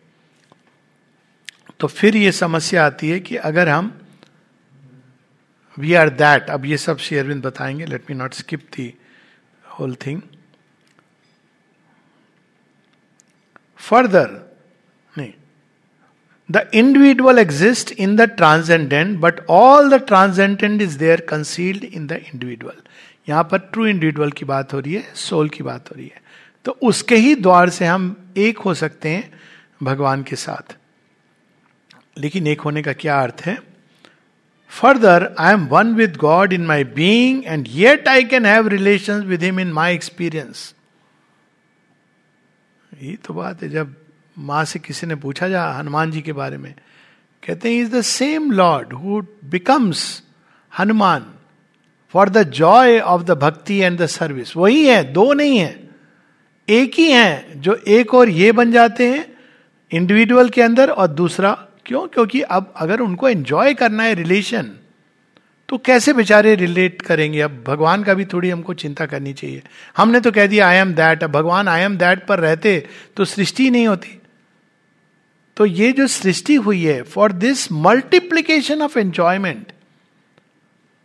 तो 1.81 1.87
फिर 1.87 2.17
ये 2.17 2.33
समस्या 2.33 2.87
आती 2.87 3.11
है 3.11 3.21
कि 3.21 3.37
अगर 3.37 3.69
हम 3.69 4.01
वी 5.79 5.95
आर 5.95 6.09
दैट 6.09 6.51
अब 6.51 6.65
ये 6.65 6.77
सब 6.77 6.99
श्री 6.99 7.19
अरविंद 7.19 7.43
बताएँगे। 7.43 7.87
Let 7.87 8.11
me 8.11 8.17
not 8.17 8.35
skip 8.35 8.61
the 8.61 8.95
whole 9.79 9.95
thing 9.95 10.23
further 13.81 14.29
नहीं 15.13 15.33
the 16.49 16.67
individual 16.75 17.39
exist 17.39 17.93
in 17.99 18.17
the 18.17 18.29
transcendent 18.37 19.19
but 19.21 19.41
all 19.51 19.91
the 19.91 20.01
transcendent 20.07 20.83
is 20.83 20.99
there 20.99 21.21
concealed 21.29 21.85
in 21.85 22.07
the 22.07 22.21
individual 22.25 22.83
यहाँ 23.29 23.45
पर 23.45 23.59
ट्रू 23.73 23.87
इंडिविजुअल 23.87 24.31
की 24.31 24.45
बात 24.45 24.73
हो 24.73 24.79
रही 24.81 24.95
है 24.95 25.05
सोल 25.19 25.49
की 25.49 25.63
बात 25.63 25.91
हो 25.91 25.97
रही 25.97 26.07
है 26.07 26.21
तो 26.65 26.77
उसके 26.83 27.17
ही 27.17 27.35
द्वार 27.37 27.71
से 27.71 27.87
हम 27.87 28.15
एक 28.37 28.59
हो 28.59 28.75
सकते 28.75 29.09
हैं 29.09 29.31
भगवान 29.83 30.23
के 30.23 30.37
साथ 30.37 30.77
लेकिन 32.19 32.47
एक 32.47 32.61
होने 32.61 32.83
का 32.83 32.93
क्या 32.95 33.21
अर्थ 33.23 33.41
है 33.41 33.59
further 34.73 35.35
I 35.39 35.53
am 35.53 35.67
one 35.67 35.95
with 35.95 36.17
God 36.17 36.53
in 36.53 36.67
my 36.67 36.85
being 36.97 37.43
and 37.47 37.67
yet 37.69 38.09
I 38.09 38.25
can 38.25 38.47
have 38.47 38.69
relation 38.69 39.23
with 39.25 39.43
him 39.43 39.61
in 39.61 39.73
my 39.73 39.95
experience 39.95 40.75
ये 43.03 43.17
तो 43.25 43.35
बात 43.35 43.63
है, 43.63 43.69
जब 43.69 43.95
माँ 44.39 44.65
से 44.65 44.79
किसी 44.79 45.07
ने 45.07 45.15
पूछा 45.15 45.49
जा 45.49 45.65
हनुमान 45.73 46.11
जी 46.11 46.21
के 46.21 46.33
बारे 46.33 46.57
में, 46.57 46.75
कहते 47.43 47.73
हैं 47.73 47.81
is 47.83 47.91
the 47.91 48.01
same 48.01 48.51
lord 48.51 48.93
who 48.93 49.21
becomes 49.45 50.23
Hanuman 50.73 51.27
for 52.15 52.29
the 52.29 52.43
joy 52.51 52.99
of 52.99 53.23
the 53.23 53.31
bhakti 53.31 53.79
and 53.79 53.99
the 53.99 54.07
service 54.07 54.57
वही 54.57 54.85
है, 54.87 55.03
दो 55.13 55.33
नहीं 55.33 55.59
है। 55.59 55.89
एक 56.69 56.95
ही 56.95 57.11
है, 57.11 57.61
जो 57.61 57.75
एक 57.75 58.15
और 58.15 58.29
ये 58.29 58.53
बन 58.53 58.73
जाते 58.73 59.09
हैं 59.09 59.27
इंडिविजुअल 59.93 60.49
के 60.49 60.63
अंदर, 60.63 60.91
और 60.91 61.07
दूसरा 61.07 61.53
क्यों? 61.87 62.07
क्योंकि 62.09 62.41
अब 62.41 62.73
अगर 62.77 63.01
उनको 63.01 63.29
एंजॉय 63.29 63.75
करना 63.75 64.03
है 64.03 64.15
रिलेशन 64.15 64.71
तो 65.71 65.79
कैसे 65.79 66.13
बेचारे 66.13 66.55
रिलेट 66.55 67.03
करेंगे? 67.03 67.41
अब 67.41 67.65
भगवान 67.67 68.03
का 68.03 68.15
भी 68.15 68.25
थोड़ी 68.25 68.51
हमको 68.51 68.75
चिंता 68.75 69.07
करनी 69.07 69.33
चाहिए। 69.33 69.63
हमने 69.97 70.21
तो 70.21 70.33
कह 70.33 70.47
दिया 70.47 70.69
आई 70.69 70.77
एम 70.77 70.95
दैट 70.95 71.25
अब 71.25 71.31
भगवान 71.31 71.69
आई 71.69 71.81
एम 71.81 71.97
दैट 71.97 72.27
पर 72.27 72.39
रहते 72.39 72.87
तो 73.17 73.25
सृष्टि 73.25 73.71
नहीं 73.71 73.87
होती। 73.87 74.21
तो 75.57 75.67
ये 75.67 75.93
जो 75.93 76.07
सृष्टि 76.07 76.55
हुई 76.55 76.85
है 76.85 77.03
for 77.03 77.33
this 77.33 77.73
multiplication 77.73 78.83
of 78.83 78.99
enjoyment 78.99 79.73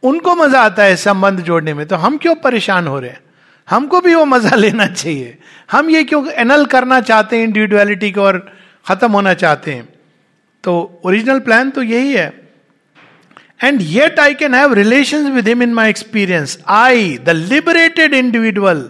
उनको 0.04 0.36
मज़ा 0.36 0.62
आता 0.62 0.84
है 0.84 0.95
संबंध 0.95 1.41
जोड़ने 1.41 1.73
में। 1.73 1.86
तो 1.86 1.95
हम 1.95 2.17
क्यों 2.17 2.36
परेशान 2.36 2.88
हो 2.88 2.99
रहे 2.99 3.10
हैं? 3.10 3.19
हमको 3.69 4.01
भी 4.01 4.15
वो 4.15 4.25
मज़ा 4.25 4.56
लेना 4.56 4.88
चाहिए। 4.88 5.38
हम 5.71 5.89
ये 5.89 6.04
क्यों 6.04 6.28
एनल 6.28 6.65
करना 6.65 7.01
चाहते 7.01 7.38
हैं 7.38 7.43
इंडिविजुअलिटी 7.43 8.12
को 8.12 8.21
और 8.21 8.54
खत्म 8.88 9.12
होना 9.12 9.34
चाहते 9.34 9.73
हैं? 9.73 9.89
तो 10.63 11.01
ओरिजिनल 11.06 11.39
प्लान 11.39 11.69
तो 11.69 11.84
यही 11.84 12.13
है। 12.13 12.44
And 13.63 13.81
yet 13.81 14.19
I 14.19 14.33
can 14.33 14.53
have 14.53 14.73
relation 14.73 15.31
with 15.31 15.47
him 15.47 15.63
in 15.63 15.73
my 15.73 15.89
experience 15.89 16.57
I 16.67 17.17
the 17.17 17.29
liberated 17.29 18.13
individual 18.13 18.89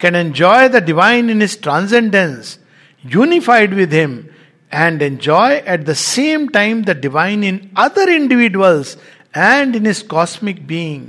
can 0.00 0.14
enjoy 0.14 0.68
the 0.68 0.84
divine 0.84 1.30
in 1.30 1.42
his 1.42 1.58
transcendence 1.62 2.58
unified 3.04 3.74
with 3.74 3.94
him 3.94 4.18
and 4.72 5.02
enjoy 5.02 5.56
at 5.56 5.84
the 5.84 5.92
same 5.94 6.48
time 6.48 6.84
the 6.84 7.00
divine 7.00 7.44
in 7.44 7.60
other 7.78 8.08
individuals 8.08 8.96
and 9.36 9.76
in 9.76 9.86
his 9.86 10.02
cosmic 10.06 10.66
being 10.66 11.06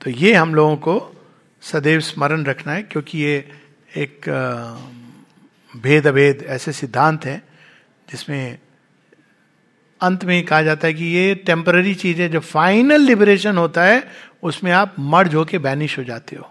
तो 0.00 0.10
ये 0.10 0.32
हम 0.34 0.54
लोगों 0.54 0.76
को 0.76 1.14
सदैव 1.62 2.00
स्मरण 2.00 2.44
रखना 2.44 2.72
है, 2.72 2.82
क्योंकि 2.82 3.18
ये 3.18 3.36
एक 3.96 4.28
भेद 5.76 6.06
अभेद 6.06 6.44
ऐसे 6.48 6.72
सिद्धांत 6.72 7.24
हैं 7.26 7.42
जिसमें 8.10 8.58
अंत 10.00 10.24
में 10.24 10.44
कहा 10.44 10.62
जाता 10.62 10.86
है 10.86 10.94
कि 10.94 11.04
ये 11.06 11.34
टेम्पररी 11.46 11.94
चीज़ 11.94 12.20
है 12.22 12.28
जो 12.28 12.40
फाइनल 12.42 13.00
लिबरेशन 13.02 13.56
होता 13.58 13.84
है, 13.84 14.02
उसमें 14.42 14.70
आप 14.72 14.94
मर्ज 14.98 15.34
होके 15.34 15.58
बैनिश 15.58 15.98
हो 15.98 16.04
जाते 16.04 16.36
हो। 16.36 16.48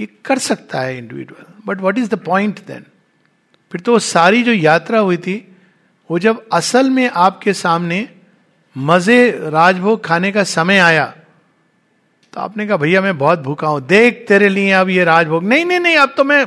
ये 0.00 0.08
कर 0.24 0.38
सकता 0.40 0.80
है 0.80 0.96
individual 0.98 1.44
but 1.66 1.80
what 1.80 1.98
is 1.98 2.08
the 2.10 2.18
point 2.20 2.60
then 2.66 2.84
फिर 3.72 3.80
तो 3.80 3.98
सारी 4.00 4.42
जो 4.42 4.52
यात्रा 4.52 4.98
हुई 4.98 5.16
थी, 5.16 5.36
वो 6.10 6.18
जब 6.18 6.46
असल 6.52 6.90
में 6.90 7.08
आपके 7.08 7.52
सामने 7.54 8.08
मज़े 8.76 9.30
राजभोग 9.50 10.04
खाने 10.04 10.32
का 10.32 10.44
समय 10.44 10.78
आया 10.80 11.12
तो 12.32 12.40
आपने 12.40 12.66
कहा, 12.66 12.76
भैया, 12.76 13.00
मैं 13.00 13.16
बहुत 13.18 13.38
भूखा 13.40 13.68
हूँ, 13.68 13.80
देख 13.82 14.24
तेरे 14.28 14.48
लिए 14.48 14.70
अब 14.72 14.88
ये 14.90 15.04
राजभोग 15.04 15.44
नहीं 15.44 15.64
नहीं 15.64 15.80
नहीं, 15.80 15.96
अब 15.96 16.14
तो 16.16 16.24
मैं 16.24 16.46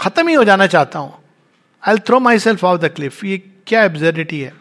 खत्म 0.00 0.28
ही 0.28 0.34
हो 0.34 0.44
जाना 0.44 0.66
चाहता 0.66 0.98
हूँ। 0.98 1.12
I 1.82 1.98
throw 1.98 2.20
myself 2.38 2.64
off 2.64 2.80
the 2.80 2.88
cliff 2.90 3.24
ये 3.24 3.38
क्या 3.66 3.82
एब्जर्डिटी 3.84 4.40
है? 4.40 4.52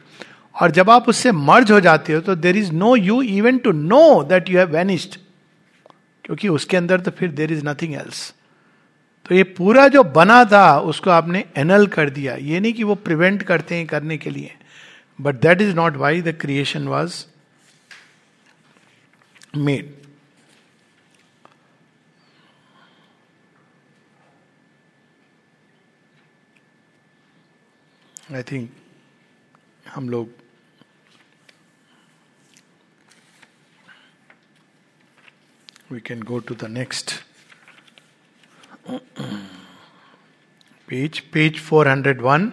और 0.56 0.72
जब 0.72 0.90
आप 0.90 1.10
उससे 1.10 1.32
मर्ज 1.32 1.72
हो 1.72 1.80
जाते 1.80 2.14
हो 2.14 2.22
तो 2.22 2.36
there 2.36 2.58
is 2.58 2.72
no 2.74 2.96
you 2.96 3.22
even 3.22 3.58
to 3.58 3.72
know 3.72 4.24
that 4.24 4.50
you 4.50 4.58
have 4.60 4.70
vanished 4.72 5.16
क्योंकि 6.26 6.48
उसके 6.50 6.78
अंदर 6.78 7.00
तो 7.02 7.12
फिर 7.12 7.32
देर 7.32 7.52
इज़ 7.52 7.66
नथिंग 7.66 7.94
एल्स 7.96 8.34
तो 9.26 9.36
ये 9.36 9.44
पूरा 9.58 9.88
जो 9.88 10.04
बना 10.04 10.44
था, 10.46 10.80
उसको 10.80 11.10
आपने 11.10 11.44
एनल 11.58 11.86
कर 11.88 12.10
दिया। 12.10 12.36
ये 12.36 12.60
नहीं 12.60 12.74
कि 12.74 12.84
वो 12.84 12.96
प्रिवेंट 12.98 13.44
करते 13.44 13.76
हैं 13.76 13.86
करने 13.88 14.18
के 14.18 14.30
लिए। 14.30 14.56
But 15.20 15.36
that 15.42 15.62
is 15.62 15.76
not 15.76 15.98
why 15.98 16.22
the 16.22 16.36
creation 16.42 16.88
was 16.88 17.26
made 19.58 19.94
I 28.34 28.44
think 28.44 28.70
हम 29.95 30.09
लोग 30.09 30.33
we 35.93 36.01
can 36.07 36.23
go 36.23 36.39
to 36.39 36.55
the 36.55 36.71
next 36.71 37.13
page 40.89 41.21
page 41.33 41.61
four 41.61 41.89
hundred 41.89 42.21
one 42.21 42.53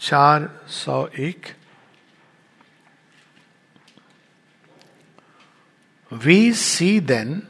चार 0.00 0.48
सौ 0.80 1.06
एक 1.28 1.54
we 6.12 6.52
see 6.52 6.98
then 7.00 7.40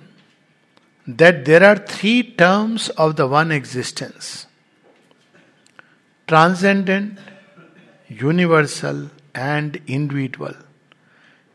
that 1.08 1.44
there 1.44 1.64
are 1.64 1.76
three 1.76 2.22
terms 2.22 2.88
of 2.90 3.16
the 3.16 3.26
one 3.26 3.50
existence 3.50 4.46
transcendent, 6.28 7.18
universal, 8.09 9.09
and 9.35 9.79
individual. 9.87 10.53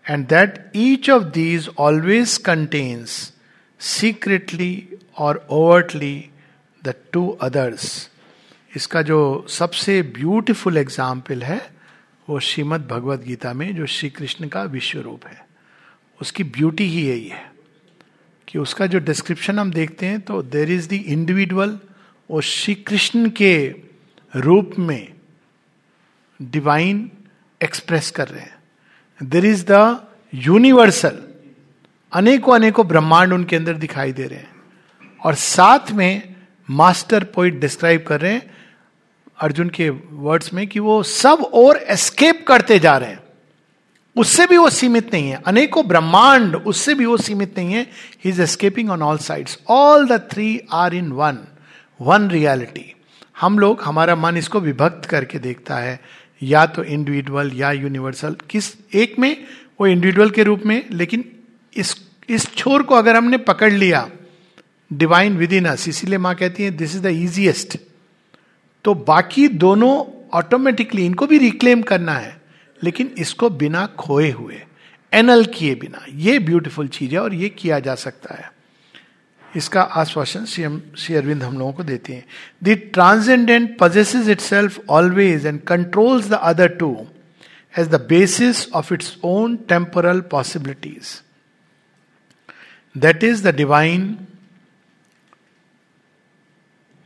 And 0.06 0.28
that 0.28 0.70
each 0.72 1.08
of 1.08 1.32
these 1.32 1.68
always 1.68 2.38
contains 2.38 3.32
secretly 3.80 4.88
or 5.16 5.42
overtly 5.48 6.30
the 6.82 6.94
two 7.12 7.36
others. 7.40 8.08
इसका 8.76 9.00
जो 9.02 9.46
सबसे 9.50 10.00
beautiful 10.16 10.78
example 10.78 11.42
है 11.42 11.60
वो 12.28 12.38
श्रीमद 12.40 12.86
भगवद 12.90 13.22
गीता 13.22 13.52
में 13.52 13.74
जो 13.76 13.86
श्री 13.86 14.08
कृष्ण 14.10 14.48
का 14.48 14.62
विश्व 14.74 15.00
रूप 15.00 15.26
है 15.26 15.44
उसकी 16.20 16.44
ब्यूटी 16.56 16.84
ही 16.88 17.02
यही 17.06 17.26
है 17.28 17.50
कि 18.48 18.58
उसका 18.58 18.86
जो 18.86 18.98
डिस्क्रिप्शन 19.00 19.58
हम 19.58 19.72
देखते 19.72 20.06
हैं 20.06 20.20
तो 20.20 20.42
देर 20.42 20.70
इज़ 20.72 20.88
द 20.88 20.92
इंडिविजुअल 20.92 21.78
वो 22.30 22.40
श्री 22.40 22.74
कृष्ण 22.88 23.30
के 23.40 23.54
रूप 24.36 24.72
में 24.78 25.12
डिवाइन 26.42 27.10
एक्सप्रेस 27.62 28.10
कर 28.10 28.28
रहे 28.28 28.40
हैं। 28.40 28.54
देर 29.22 29.44
इज़ 29.44 29.64
द 29.70 30.00
यूनिवर्सल 30.34 31.18
अनेकों 32.12 32.54
अनेकों 32.54 32.86
ब्रह्मांड 32.86 33.32
उनके 33.32 33.56
अंदर 33.56 33.74
दिखाई 33.74 34.12
दे 34.12 34.24
रहे 34.24 34.38
हैं। 34.38 34.52
और 35.24 35.34
साथ 35.34 35.92
में 35.92 36.34
मास्टर 36.70 37.24
पोइट 37.24 37.60
डिस्क्राइब 37.60 38.04
कर 38.08 38.20
रहे 38.20 38.32
हैं 38.32 38.50
अर्जुन 39.40 39.68
के 39.68 39.90
वर्ड्स 40.10 40.52
में 40.52 40.66
कि 40.66 40.80
वो 40.80 41.02
सब 41.02 41.50
और 41.54 41.76
एस्केप 41.76 42.44
करते 42.48 42.78
जा 42.78 42.96
रहे 42.96 43.10
हैं। 43.10 43.22
उससे 44.16 44.46
भी 44.46 44.56
वो 44.56 44.70
सीमित 44.70 45.14
नहीं 45.14 45.30
है। 45.30 45.42
अनेकों 45.46 45.88
ब्रह्मांड, 45.88 46.56
उससे 46.56 46.94
भी 46.94 47.06
वो 47.06 47.16
सीमित 47.16 47.58
नहीं 47.58 47.72
है। 47.72 47.82
He 48.24 48.30
is 48.30 48.42
escaping 48.42 48.90
on 48.90 49.02
all 49.02 49.18
sides 49.18 49.58
all 49.68 50.08
the 50.08 50.28
three 50.30 50.60
are 50.72 50.94
in 50.94 51.12
one 51.12 51.38
one 52.00 52.30
reality 52.30 52.94
हम 53.40 53.58
लोग, 53.58 53.82
हमारा 53.82 54.16
मन 54.16 54.36
इसको 54.36 54.60
विभक्त 54.60 55.04
करके 55.04 55.38
देखता 55.38 55.76
है। 55.76 56.00
या 56.42 56.64
तो 56.66 56.84
इंडिविजुअल 56.84 57.50
या 57.54 57.70
यूनिवर्सल 57.72 58.36
किस 58.50 58.72
एक 58.94 59.18
में, 59.18 59.36
वो 59.80 59.86
इंडिविजुअल 59.86 60.30
के 60.30 60.42
रूप 60.42 60.62
में, 60.66 60.82
लेकिन 60.90 61.24
इस 61.76 61.96
इस 62.28 62.46
छोर 62.56 62.82
को 62.82 62.94
अगर 62.94 63.16
हमने 63.16 63.38
पकड़ 63.38 63.72
लिया 63.72 64.08
डिवाइन 64.90 65.36
विद 65.36 65.52
इन 65.52 65.64
अस 65.64 65.88
इसीलिए 65.88 66.18
माँ 66.18 66.34
कहती 66.34 66.62
है 66.62 66.70
दिस 66.70 66.94
इज़ 66.96 67.02
द 67.02 67.06
इजिएस्ट 67.06 67.76
तो 68.84 68.94
बाकी 68.94 69.48
दोनों 69.48 69.92
ऑटोमेटिकली 70.34 71.06
इनको 71.06 71.26
भी 71.26 71.38
रिक्लेम 71.38 71.82
करना 71.82 72.12
है, 72.12 72.40
लेकिन 72.82 73.10
इसको 73.18 73.50
बिना 73.50 73.86
खोए 73.98 74.30
हुए 74.30 74.62
एनल 75.12 75.44
किए 75.46 75.74
बिना, 75.74 76.04
ये 76.08 76.38
ब्यूटीफुल 76.38 76.88
चीज़ 76.88 77.12
है 77.12 77.20
और 77.20 77.34
ये 77.34 77.48
किया 77.48 77.78
जा 77.80 77.94
सकता 77.96 78.34
है। 78.34 78.51
इसका 79.56 79.82
आश्वासन 79.82 80.44
सीएम, 80.44 80.80
श्री 80.96 81.14
अरविंद 81.16 81.42
हम 81.42 81.58
लोगों 81.58 81.72
को 81.72 81.84
देते 81.84 82.12
हैं। 82.12 82.24
The 82.64 82.78
transcendent 82.92 83.76
possesses 83.80 84.30
itself 84.40 84.80
always 84.90 85.46
and 85.46 85.60
control 85.60 86.22
the 86.22 86.32
other 86.32 86.68
two 86.68 87.06
as 87.78 87.88
the 87.88 88.00
basis 88.08 88.68
of 88.72 88.94
its 88.94 89.16
own 89.24 89.56
temporal 89.68 90.20
possibilities 90.20 91.20
that 92.98 93.24
is 93.24 93.48
the 93.48 93.54
divine 93.54 94.16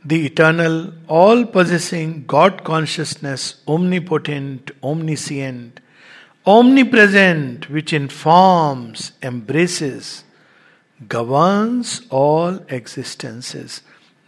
the 0.07 0.13
eternal 0.13 0.93
all 1.09 1.43
possessing 1.55 2.13
God 2.29 2.61
consciousness 2.61 3.63
omni 3.67 3.99
potent 3.99 4.71
omnipotent 4.83 4.85
omniscient 4.85 5.79
omnipresent 6.83 7.65
which 7.71 7.93
in 7.93 8.07
forms 8.07 9.11
embraces 9.23 10.26
governs 11.03 12.03
all 12.11 12.65
existences. 12.73 13.81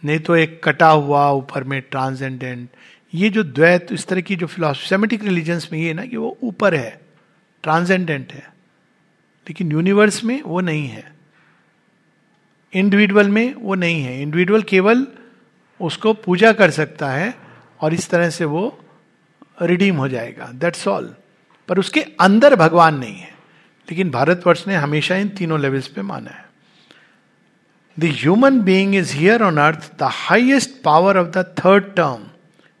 नहीं 0.04 0.18
तो 0.18 0.36
एक 0.36 0.60
कटा 0.64 0.88
हुआ 0.88 1.30
ऊपर 1.30 1.64
में 1.64 1.82
transcendent 1.82 2.68
ये 3.14 3.30
जो 3.30 3.42
द्वैत, 3.42 3.86
इस 3.92 4.06
तरह 4.06 4.20
की 4.20 4.36
जो 4.36 4.46
फिलोसफी 4.46 4.88
सेमेटिक 4.88 5.24
रिलीजन्स 5.24 5.72
में 5.72 5.80
ये 5.80 5.94
ना 5.94 6.06
कि 6.06 6.16
वो 6.16 6.38
ऊपर 6.42 6.74
है 6.74 7.00
ट्रांसेंडेंट 7.62 8.32
है, 8.32 8.46
लेकिन 9.48 9.72
यूनिवर्स 9.72 10.24
में 10.24 10.42
वो 10.42 10.60
नहीं 10.60 10.88
है। 10.88 11.12
इंडिविजुअल 12.74 13.28
में 13.28 13.54
वो 13.54 13.74
नहीं 13.74 14.02
है। 14.02 14.22
इंडिविजुअल 14.22 14.62
केवल 14.62 15.06
उसको 15.80 16.14
पूजा 16.14 16.52
कर 16.52 16.70
सकता 16.70 17.10
है 17.10 17.34
और 17.80 17.94
इस 17.94 18.10
तरह 18.10 18.30
से 18.30 18.44
वो 18.44 18.84
रिडीम 19.62 19.96
हो 19.96 20.08
जाएगा। 20.08 20.46
दैट्स 20.54 20.88
ऑल 20.88 21.14
पर 21.68 21.78
उसके 21.78 22.00
अंदर 22.00 22.56
भगवान 22.56 22.98
नहीं 22.98 23.16
है। 23.16 23.30
लेकिन 23.90 24.10
भारतवर्ष 24.10 24.68
ने 24.68 24.74
हमेशा 24.74 25.16
इन 25.16 25.28
तीनों 25.28 25.60
लेवल्स 25.60 25.88
पे 25.88 26.02
माना 26.02 26.30
है। 26.30 26.49
The 27.99 28.11
human 28.21 28.59
being 28.61 28.95
is 28.95 29.11
here 29.15 29.43
on 29.43 29.57
earth 29.67 29.91
the 29.99 30.09
highest 30.13 30.81
power 30.83 31.17
of 31.17 31.31
the 31.37 31.45
third 31.59 31.93
term 31.95 32.25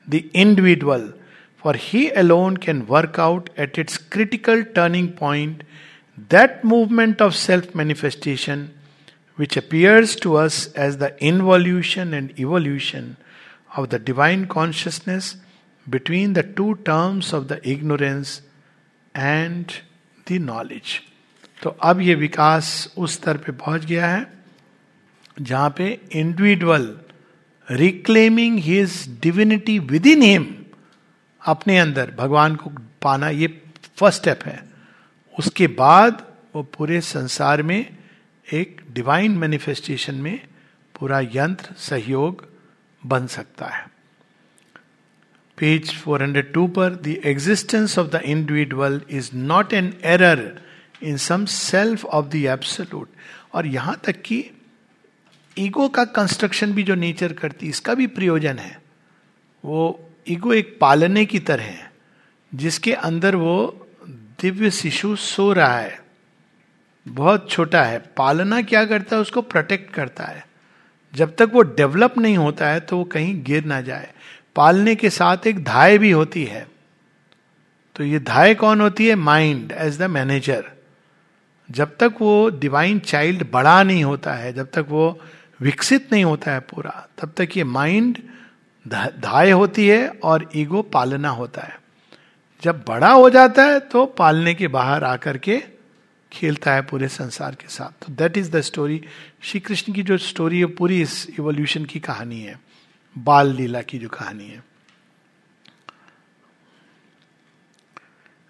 the 0.07 0.21
individual 0.35 1.11
for 1.63 1.75
he 1.81 2.07
alone 2.23 2.57
can 2.65 2.81
work 2.89 3.19
out 3.19 3.49
at 3.59 3.79
its 3.79 3.97
critical 4.11 4.63
turning 4.75 5.09
point 5.19 5.63
that 6.31 6.65
movement 6.65 7.21
of 7.21 7.33
self 7.33 7.75
manifestation 7.75 8.67
which 9.39 9.57
appears 9.57 10.15
to 10.15 10.37
us 10.37 10.71
as 10.73 10.97
the 10.97 11.07
involution 11.23 12.13
and 12.13 12.37
evolution 12.39 13.17
of 13.75 13.89
the 13.89 13.99
divine 13.99 14.47
consciousness 14.47 15.35
between 15.87 16.33
the 16.33 16.43
two 16.43 16.75
terms 16.85 17.33
of 17.33 17.47
the 17.49 17.59
ignorance 17.67 18.41
and 19.15 19.75
the 20.27 20.39
knowledge. 20.39 21.01
तो 21.63 21.69
अब 21.83 22.01
ये 22.01 22.15
विकास 22.15 22.93
उस 22.97 23.13
स्तर 23.13 23.37
पे 23.37 23.51
पहुंच 23.51 23.85
गया 23.85 24.07
है 24.07 24.25
जहाँ 25.40 25.74
पे 25.76 26.00
individual 26.12 26.98
reclaiming 27.70 28.58
his 28.58 29.20
divinity 29.22 29.78
within 30.06 30.22
him 30.22 30.46
अपने 31.42 31.78
अंदर 31.78 32.14
भगवान 32.18 32.56
को 32.56 32.70
पाना 33.02 33.28
ये 33.28 33.46
फ़र्स्ट 33.96 34.20
स्टेप 34.20 34.42
है। 34.46 34.62
उसके 35.38 35.66
बाद 35.66 36.26
वो 36.54 36.62
पूरे 36.62 37.00
संसार 37.00 37.62
में 37.62 37.96
एक 38.52 38.80
डिवाइन 38.92 39.36
मैनिफेस्टेशन 39.38 40.14
में 40.14 40.38
पूरा 40.94 41.20
यंत्र, 41.20 41.74
सहयोग 41.78 42.46
बन 43.02 43.26
सकता 43.26 43.66
है। 43.66 43.86
पेज 45.58 45.92
402 45.94 46.68
पर 46.68 46.94
the 46.94 47.20
existence 47.24 47.98
of 47.98 48.08
the 48.08 48.20
individual 48.24 49.00
is 49.10 49.30
not 49.34 49.72
an 49.72 49.92
error 50.04 50.60
in 51.02 51.16
some 51.16 51.44
self 51.44 52.04
of 52.04 52.26
the 52.26 52.34
absolute 52.34 53.08
और 53.54 53.66
यहाँ 53.66 54.00
तक 54.04 54.22
कि 54.22 54.44
ईगो 55.58 55.88
का 55.88 56.04
कंस्ट्रक्शन 56.04 56.72
भी 56.72 56.82
जो 56.82 56.94
नेचर 56.94 57.32
करती, 57.32 57.66
इसका 57.66 57.94
भी 57.94 58.06
प्रयोजन 58.06 58.58
है। 58.58 58.80
वो 59.64 60.10
ईगो 60.28 60.52
एक 60.52 60.76
पालने 60.80 61.24
की 61.24 61.38
तरह 61.38 61.62
है, 61.62 61.92
जिसके 62.54 62.92
अंदर 62.92 63.36
वो 63.36 63.86
दिव्य 64.40 64.70
शिशु 64.70 65.16
सो 65.16 65.52
रहा 65.52 65.78
है। 65.78 66.00
बहुत 67.08 67.50
छोटा 67.50 67.82
है। 67.82 67.98
पालना 68.16 68.62
क्या 68.62 68.84
करता 68.84 69.16
है, 69.16 69.22
उसको 69.22 69.42
प्रोटेक्ट 69.42 69.92
करता 69.94 70.24
है। 70.24 70.46
जब 71.14 71.34
तक 71.36 71.50
वो 71.52 71.62
डेवलप 71.62 72.18
नहीं 72.18 72.36
होता 72.36 72.68
है 72.68 72.80
तो 72.80 72.96
वो 72.96 73.04
कहीं 73.04 73.42
गिर 73.44 73.64
ना 73.64 73.80
जाए। 73.80 74.10
पालने 74.56 74.94
के 74.94 75.10
साथ 75.10 75.46
एक 75.46 75.64
धाय 75.64 75.98
भी 75.98 76.10
होती 76.10 76.44
है। 76.44 76.66
तो 77.96 78.04
ये 78.04 78.18
धाय 78.18 78.54
कौन 78.54 78.80
होती 78.80 79.06
है? 79.06 79.14
माइंड 79.14 79.72
एज 79.72 79.98
द 79.98 80.02
मैनेजर 80.02 80.70
जब 81.68 81.96
तक 81.96 82.14
वो 82.20 82.48
डिवाइन 82.50 82.98
चाइल्ड 82.98 83.46
बड़ा 83.52 83.82
नहीं 83.82 84.04
होता 84.04 84.32
है, 84.34 84.52
जब 84.52 84.70
तक 84.70 84.86
वो 84.88 85.20
विकसित 85.60 86.12
नहीं 86.12 86.24
होता 86.24 86.52
है 86.52 86.60
पूरा। 86.60 87.08
तब 87.18 87.32
तक 87.36 87.56
ये 87.56 87.64
माइंड 87.64 88.18
धाय 88.86 89.50
होती 89.50 89.86
है 89.88 90.08
और 90.08 90.48
ईगो 90.56 90.82
पालना 90.82 91.28
होता 91.30 91.62
है। 91.62 91.78
जब 92.62 92.84
बड़ा 92.88 93.10
हो 93.10 93.28
जाता 93.30 93.64
है 93.64 93.78
तो 93.80 94.04
पालने 94.06 94.54
के 94.54 94.68
बाहर 94.68 95.04
आकर 95.04 95.38
के 95.38 95.62
खेलता 96.32 96.72
है 96.72 96.82
पूरे 96.82 97.08
संसार 97.08 97.54
के 97.54 97.68
साथ। 97.68 98.04
तो 98.04 98.12
that 98.12 98.36
is 98.36 98.50
the 98.50 98.60
story 98.60 99.00
Shri 99.42 99.60
Krishna 99.60 99.92
की 99.92 100.02
जो 100.02 100.18
स्टोरी 100.18 100.58
है, 100.58 100.66
पूरी 100.66 101.00
इस 101.02 101.26
इवोल्यूशन 101.30 101.84
की 101.84 102.00
कहानी 102.00 102.40
है। 102.40 102.58
बाल 103.16 103.52
लीला 103.52 103.82
की 103.82 103.98
जो 103.98 104.08
कहानी 104.08 104.48
है। 104.48 104.62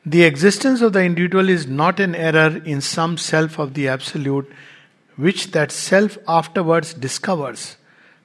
The 0.06 0.14
existence 0.16 0.82
of 0.82 0.92
the 0.92 0.96
individual 0.96 1.50
is 1.50 1.68
not 1.68 2.00
an 2.00 2.14
error 2.14 2.62
in 2.66 2.80
some 2.80 3.16
self 3.16 3.58
of 3.60 3.70
the 3.70 3.78
absolute 3.78 4.50
Which 5.17 5.45
that 5.53 5.71
self 5.71 6.17
afterwards 6.29 6.97
discovers 6.99 7.75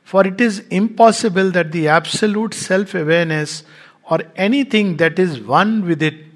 for 0.09 0.27
it 0.27 0.41
is 0.41 0.63
impossible 0.73 1.53
that 1.53 1.67
the 1.73 1.85
absolute 1.99 2.55
self 2.55 2.97
awareness 2.97 3.63
और 4.11 4.33
anything 4.49 4.97
that 4.99 5.21
is 5.21 5.41
one 5.47 5.81
with 5.83 6.03
it 6.03 6.27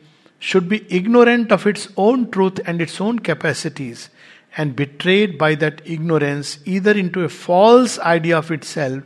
should 0.40 0.68
be 0.68 0.78
ignorant 0.90 1.52
of 1.54 1.66
its 1.66 1.88
own 1.96 2.30
truth 2.30 2.60
and 2.66 2.82
its 2.82 3.00
own 3.00 3.18
capacities, 3.18 4.10
and 4.56 4.76
betrayed 4.76 5.38
by 5.38 5.54
that 5.54 5.80
ignorance 5.86 6.58
either 6.66 6.92
into 6.92 7.24
a 7.24 7.30
false 7.36 7.98
idea 7.98 8.36
of 8.38 8.50
itself, 8.50 9.02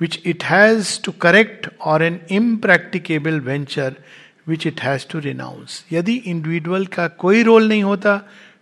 which 0.00 0.20
it 0.24 0.44
has 0.44 0.98
to 0.98 1.12
correct, 1.24 1.68
or 1.84 2.00
an 2.02 2.20
impracticable 2.28 3.40
venture 3.40 3.96
which 4.44 4.66
it 4.66 4.80
has 4.80 5.04
to 5.04 5.20
renounce. 5.20 5.82
यदि 5.92 6.14
individual 6.34 6.86
का 6.94 7.06
कोई 7.24 7.42
role 7.42 7.68
नहीं 7.68 7.82
होता 7.82 8.14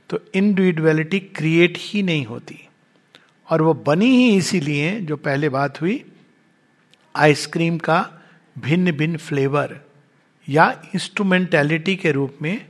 तो 0.10 0.20
individuality 0.36 1.20
create 1.36 1.78
ही 1.80 2.02
नहीं 2.04 2.26
होती। 2.26 2.60
और 3.48 3.62
वो 3.62 3.74
बनी 3.88 4.10
ही 4.18 4.36
इसीलिए 4.38 5.00
जो 5.10 5.16
पहले 5.18 5.50
बात 5.50 5.82
हुई 5.82 6.04
आइसक्रीम 7.16 7.78
का 7.78 7.98
भिन्न 8.56 8.92
भिन्न 8.98 9.18
फ्लेवर 9.18 9.80
या 10.48 10.70
इंस्ट्रूमेंटेलिटी 10.96 11.96
के 11.96 12.12
रूप 12.12 12.38
में 12.42 12.66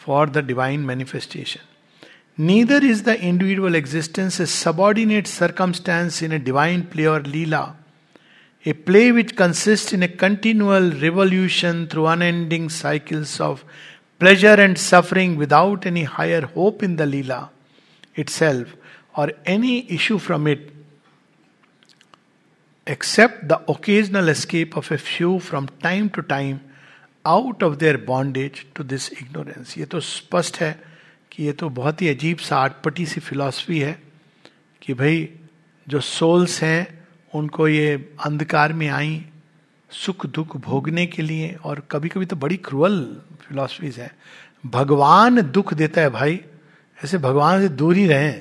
for 0.00 0.30
the 0.30 0.44
divine 0.46 0.80
manifestation 0.80 2.44
neither 2.44 2.84
is 2.84 3.02
the 3.04 3.16
individual 3.20 3.76
existence 3.76 4.40
a 4.40 4.46
subordinate 4.46 5.26
circumstance 5.26 6.22
in 6.22 6.32
a 6.32 6.38
divine 6.48 6.80
play 6.92 7.06
और 7.06 7.26
leela 7.26 7.62
a 8.66 8.72
play 8.86 9.10
which 9.10 9.32
consist 9.32 9.94
in 9.94 10.02
a 10.02 10.08
continual 10.20 10.90
revolution 11.00 11.86
through 11.92 12.04
unending 12.14 12.68
cycles 12.70 13.40
of 13.40 13.64
pleasure 14.20 14.54
and 14.54 14.78
suffering 14.78 15.36
without 15.36 15.86
any 15.86 16.04
higher 16.04 16.42
hope 16.42 16.82
in 16.82 16.96
the 16.96 17.04
Leela 17.04 17.50
itself 18.14 18.74
or 19.16 19.32
any 19.44 19.90
issue 19.90 20.18
from 20.18 20.46
it, 20.46 20.70
except 22.86 23.48
the 23.48 23.60
occasional 23.70 24.28
escape 24.28 24.76
of 24.76 24.90
a 24.92 24.98
few 24.98 25.38
from 25.40 25.68
time 25.82 26.10
to 26.10 26.22
time 26.22 26.60
out 27.26 27.62
of 27.64 27.74
their 27.76 27.96
bondage 28.06 28.64
to 28.76 28.84
this 28.84 29.10
ignorance 29.12 29.76
ये 29.78 29.84
तो 29.92 30.00
स्पष्ट 30.00 30.56
है 30.60 30.70
कि 31.32 31.44
ये 31.44 31.52
तो 31.60 31.68
बहुत 31.78 32.02
ही 32.02 32.08
अजीब 32.08 32.38
सा 32.38 32.56
आटपटी 32.56 33.06
सी 33.06 33.20
फिलॉसफी 33.20 33.78
है 33.78 33.98
कि 34.82 34.94
भाई 34.94 35.28
जो 35.86 36.00
सोल्स 36.00 36.62
हैं 36.62 36.86
उनको 37.34 37.68
ये 37.68 37.94
अंधकार 38.26 38.72
में 38.72 38.88
आई 38.88 39.24
सुख 39.90 40.26
दुख 40.26 40.56
भोगने 40.56 41.06
के 41.06 41.22
लिए, 41.22 41.56
और 41.64 41.82
कभी 41.90 42.08
कभी 42.08 42.26
तो 42.26 42.36
बड़ी 42.36 42.56
क्रूअल 42.56 43.16
फिलॉसफीज 43.40 43.98
है। 43.98 44.14
भगवान 44.66 45.42
दुख 45.42 45.74
देता 45.74 46.00
है 46.00 46.10
भाई, 46.10 46.40
ऐसे 47.04 47.18
भगवान 47.18 47.60
से 47.60 47.68
दूर 47.68 47.96
ही 47.96 48.06
रहे। 48.06 48.34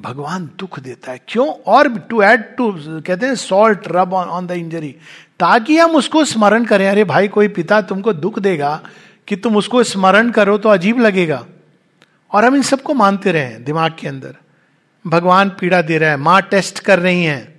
भगवान 0.00 0.50
दुख 0.58 0.80
देता 0.80 1.12
है। 1.12 1.20
क्यों? 1.28 1.48
और 1.48 1.98
टू 1.98 2.22
एड 2.22 2.56
टू 2.56 2.74
कहते 2.78 3.26
हैं 3.26 3.34
सॉल्ट 3.34 3.80
रब 3.88 4.12
ऑन 4.12 4.46
द 4.46 4.50
इंजरी 4.50 4.94
ताकि 5.40 5.78
हम 5.78 5.90
उसको 5.90 6.24
स्मरण 6.24 6.64
करें। 6.64 6.88
अरे 6.88 7.04
भाई, 7.04 7.28
कोई 7.28 7.48
पिता 7.48 7.80
तुमको 7.82 8.12
दुख 8.12 8.38
देगा 8.38 8.82
कि 9.28 9.36
तुम 9.36 9.56
उसको 9.56 9.82
स्मरण 9.82 10.30
करो 10.30 10.58
तो 10.58 10.68
अजीब 10.68 10.98
लगेगा। 10.98 11.46
और 12.32 12.44
हम 12.44 12.56
इन 12.56 12.62
सबको 12.62 12.94
मानते 12.94 13.32
रहे 13.32 13.58
दिमाग 13.58 13.96
के 13.98 14.08
अंदर। 14.08 14.36
भगवान 15.06 15.48
पीड़ा 15.48 15.82
दे 15.82 15.98
रहा 15.98 16.10
है, 16.10 16.16
माँ 16.16 16.42
टेस्ट 16.42 16.78
कर 16.78 16.98
रही 16.98 17.24
हैं। 17.24 17.57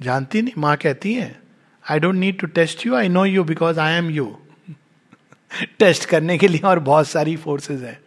जानती 0.00 0.42
नहीं, 0.42 0.54
माँ 0.58 0.76
कहती 0.76 1.12
है 1.14 1.38
I 1.84 1.98
don't 1.98 2.14
need 2.14 2.38
to 2.38 2.46
test 2.48 2.86
you 2.86 2.94
I 2.94 3.08
know 3.08 3.24
you 3.24 3.44
because 3.44 3.80
I 3.80 3.94
am 3.94 4.10
you 4.10 4.36
test 5.78 6.04
करने 6.04 6.38
के 6.38 6.48
लिए 6.48 6.60
और 6.64 6.78
बहुत 6.78 7.08
सारी 7.08 7.36
फोर्सेस 7.36 7.80
हैं। 7.82 7.98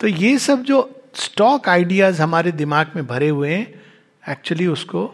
तो 0.00 0.06
ये 0.06 0.38
सब 0.38 0.62
जो 0.62 0.78
स्टॉक 1.14 1.68
आइडियाज़ 1.68 2.22
हमारे 2.22 2.52
दिमाग 2.52 2.92
में 2.96 3.06
भरे 3.06 3.28
हुए 3.28 3.54
हैं 3.54 3.82
एक्चुअली 4.24 4.66
उसको 4.66 5.10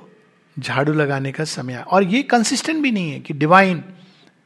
झाड़ू 0.57 0.93
लगाने 0.93 1.33
का 1.33 1.45
समय 1.45 1.85
और 1.87 2.05
ये 2.05 2.23
कंसिस्टेंट 2.23 2.83
भी 2.83 2.91
नहीं 2.91 3.11
है 3.13 3.21
कि 3.21 3.35
डिवाइन 3.35 3.83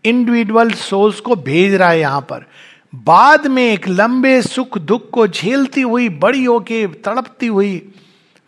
इंडिविजुअल 0.05 0.71
सोल्स 0.73 1.21
को 1.21 1.37
भेज 1.37 1.75
रहा 1.75 1.91
है 1.91 2.01
यहाँ 2.01 2.21
पर। 2.21 2.47
बाद 2.95 3.47
में 3.47 3.63
एक 3.65 3.89
लंबे 3.89 4.41
सुख 4.43 4.79
दुख 4.79 5.09
को 5.11 5.27
झेलती 5.27 5.81
हुई, 5.81 6.09
बड़ी 6.09 6.45
होके 6.45 6.87
तड़पती 6.87 7.47
हुई 7.47 7.83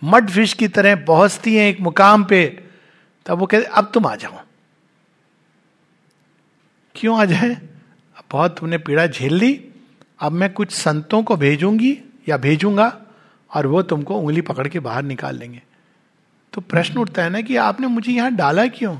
मड 0.03 0.31
फ़िश 0.31 0.53
की 0.53 0.69
तरह 0.69 0.97
पहुँचती 1.05 1.55
है 1.55 1.69
एक 1.69 1.81
मुकाम 1.81 2.25
पे। 2.25 2.64
तब 3.27 3.39
वो 3.39 3.47
कहते, 3.47 3.65
अब 3.65 3.91
तुम 3.95 4.07
आ 4.07 4.17
जाओ. 4.17 4.41
क्यों 6.95 7.21
आ 7.21 7.25
जाए? 7.25 7.57
बहुत 8.33 8.59
तुमने 8.59 8.79
पीड़ा 8.79 9.07
झेल 9.07 9.35
ली। 9.35 9.69
अब 10.21 10.33
मैं 10.33 10.53
कुछ 10.53 10.71
संतों 10.71 11.23
को 11.23 11.37
भेजूँगी 11.37 11.99
या 12.29 12.37
भेजूँगा 12.37 13.01
और 13.55 13.67
वो 13.67 13.83
तुमको 13.83 14.19
उंगली 14.19 14.41
पकड़ 14.41 14.69
के 14.69 14.81
बाहर 14.81 15.03
निकाल 15.03 15.39
लेंगे. 15.39 15.63
तो 16.53 16.61
प्रश्न 16.61 16.99
उठता 16.99 17.23
है 17.23 17.31
ना 17.31 17.41
कि 17.41 17.57
आपने 17.57 17.87
मुझे 17.87 18.13
यहाँ 18.13 18.35
डाला 18.35 18.67
क्यों? 18.67 18.97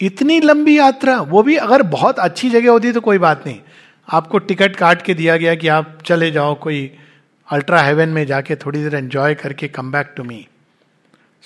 इतनी 0.00 0.40
लंबी 0.40 0.78
यात्रा, 0.78 1.20
वो 1.20 1.42
भी 1.42 1.56
अगर 1.56 1.82
बहुत 1.82 2.18
अच्छी 2.18 2.50
जगह 2.50 2.70
होती 2.70 2.92
तो 2.92 3.00
कोई 3.00 3.18
बात 3.18 3.46
नहीं। 3.46 3.60
आपको 4.08 4.38
टिकट 4.38 4.76
काट 4.76 5.02
के 5.02 5.14
दिया 5.14 5.36
गया 5.36 5.54
कि 5.54 5.68
आप 5.68 5.98
चले 6.06 6.30
जाओ 6.30 6.54
कोई 6.54 6.96
अल्ट्रा 7.48 7.82
हेवन 7.82 8.08
में 8.08 8.26
जाके 8.26 8.56
थोड़ी 8.56 8.82
देर 8.82 8.94
एंजॉय 8.94 9.34
करके 9.34 9.68
come 9.68 9.92
back 9.92 10.14
to 10.16 10.24
me 10.24 10.48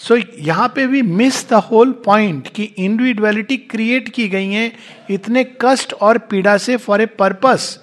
so 0.01 0.17
so, 0.17 0.23
यहाँ 0.39 0.69
पे 0.69 0.87
भी 0.87 1.01
मिस 1.03 1.49
द 1.51 1.55
होल 1.65 1.93
पॉइंट 2.05 2.49
कि 2.49 2.63
इंडिविजुअलिटी 2.65 3.57
क्रिएट 3.57 4.09
की 4.09 4.29
गई 4.29 4.49
है 4.49 4.71
इतने 5.11 5.45
कष्ट 5.63 5.93
और 5.95 6.19
पीड़ा 6.31 6.57
से 6.59 6.77
फॉर 6.77 7.03
ए 7.03 7.07
पर्पस 7.19 7.79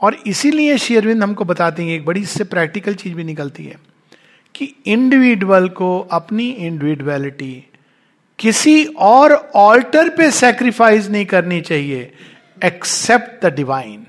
और 0.00 0.16
इसीलिए 0.26 0.76
शेयरविंद 0.78 1.22
हमको 1.22 1.44
बताते 1.44 1.82
हैं 1.82 1.94
एक 1.94 2.04
बड़ी 2.04 2.20
इससे 2.20 2.44
प्रैक्टिकल 2.44 2.94
चीज़ 2.94 3.14
भी 3.14 3.24
निकलती 3.24 3.64
है 3.64 3.76
कि 4.54 4.74
इंडिविजुअल 4.86 5.68
को 5.78 5.98
अपनी 6.12 6.48
इंडिविजुअलिटी 6.50 7.54
किसी 8.38 8.84
और 9.02 9.34
ऑल्टर 9.56 10.08
पे 10.08 10.30
सेक्रीफाइस 10.30 11.08
नहीं 11.10 11.26
करनी 11.26 11.60
चाहिए 11.60 12.10
एक्सेप्ट 12.64 13.44
द 13.44 13.54
डिवाइन 13.54 14.06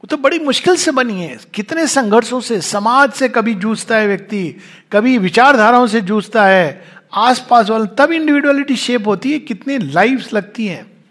वो 0.00 0.06
तो 0.06 0.16
बड़ी 0.16 0.38
मुश्किल 0.38 0.76
से 0.76 0.90
बनी 0.90 1.22
है। 1.22 1.38
कितने 1.54 1.86
संघर्षों 1.86 2.40
से, 2.40 2.60
समाज 2.60 3.12
से 3.12 3.28
कभी 3.28 3.54
जूझता 3.54 3.96
है 3.96 4.06
व्यक्ति, 4.06 4.56
कभी 4.92 5.18
विचारधाराओं 5.18 5.86
से 5.86 6.00
जूझता 6.00 6.46
है। 6.46 6.84
आसपास 7.14 7.70
वाले, 7.70 7.86
तब 7.98 8.12
इंडिविजुअलिटी 8.12 8.76
शेप 8.76 9.06
होती 9.06 9.32
है, 9.32 9.38
कितने 9.38 9.78
लाइफ 9.78 10.32
लगती 10.32 10.66
हैं। 10.66 11.04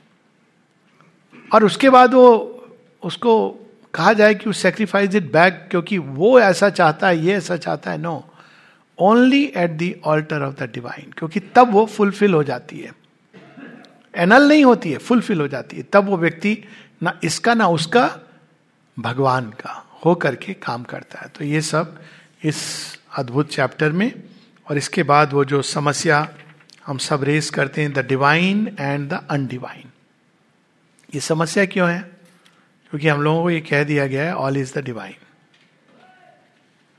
और 1.54 1.64
उसके 1.64 1.90
बाद 1.90 2.14
वो, 2.14 2.56
उसको 3.04 3.50
कहा 3.94 4.14
जाए 4.14 4.36
कि 4.36 4.46
वो 4.46 4.54
सेक्रीफाइस 4.54 5.16
इट 5.16 5.32
बैक 5.34 5.68
क्योंकि 5.72 5.98
वो 5.98 6.40
ऐसा 6.40 6.70
चाहता 6.70 7.08
है, 7.08 7.26
ये 7.26 7.34
ऐसा 7.34 7.58
चाहता 7.58 7.92
है 7.92 7.98
no 7.98 8.26
only 9.00 9.54
at 9.58 9.72
the 9.72 9.94
altar 10.06 10.42
of 10.42 10.56
the 10.56 10.72
divine 10.74 11.12
क्योंकि 11.18 11.40
तब 11.40 11.72
वो 11.72 11.86
फुलफिल 11.86 12.34
हो 12.34 12.44
जाती 12.44 12.80
है। 12.80 12.94
एनल 14.16 14.50
नहीं 14.50 14.66
होती 14.66 14.92
है 14.92 14.98
फुलफिल 14.98 15.42
हो 15.42 15.48
जाती 15.48 15.78
है। 15.78 15.84
तब 15.84 16.06
वो 16.06 16.18
व्यक्ति, 16.18 16.64
ना 17.04 17.20
इसका, 17.24 17.54
ना 17.54 17.68
उसका 17.68 18.20
भगवान 19.00 19.50
का 19.60 19.86
हो 20.06 20.16
करके 20.16 20.54
काम 20.54 20.84
करता 20.84 21.20
है। 21.20 21.28
तो 21.28 21.44
ये 21.46 21.62
सब 21.62 22.00
इस 22.44 22.60
अद्भुत 23.18 23.50
चैप्टर 23.50 23.92
में 23.92 24.12
और 24.68 24.78
इसके 24.78 25.04
बाद 25.04 25.34
वो 25.34 25.46
जो 25.46 25.62
समस्या 25.62 26.28
हम 26.86 26.98
सब 26.98 27.24
रेस 27.24 27.50
करते 27.50 27.82
हैं 27.82 27.94
the 27.94 28.06
divine 28.06 28.76
and 28.80 29.10
the 29.10 29.26
undivine 29.30 29.90
ये 31.16 31.22
समस्या 31.22 31.66
क्यों 31.66 31.90
है? 31.90 32.00
क्योंकि 32.90 33.08
हम 33.08 33.22
लोगों 33.22 33.44
को 33.44 33.50
ये 33.50 33.60
कह 33.62 33.84
दिया 33.84 34.08
गया 34.08 34.26
है 34.26 34.36
ऑल 34.36 34.58
इज़ 34.58 34.74
द 34.76 34.84
डिवाइन 34.84 35.16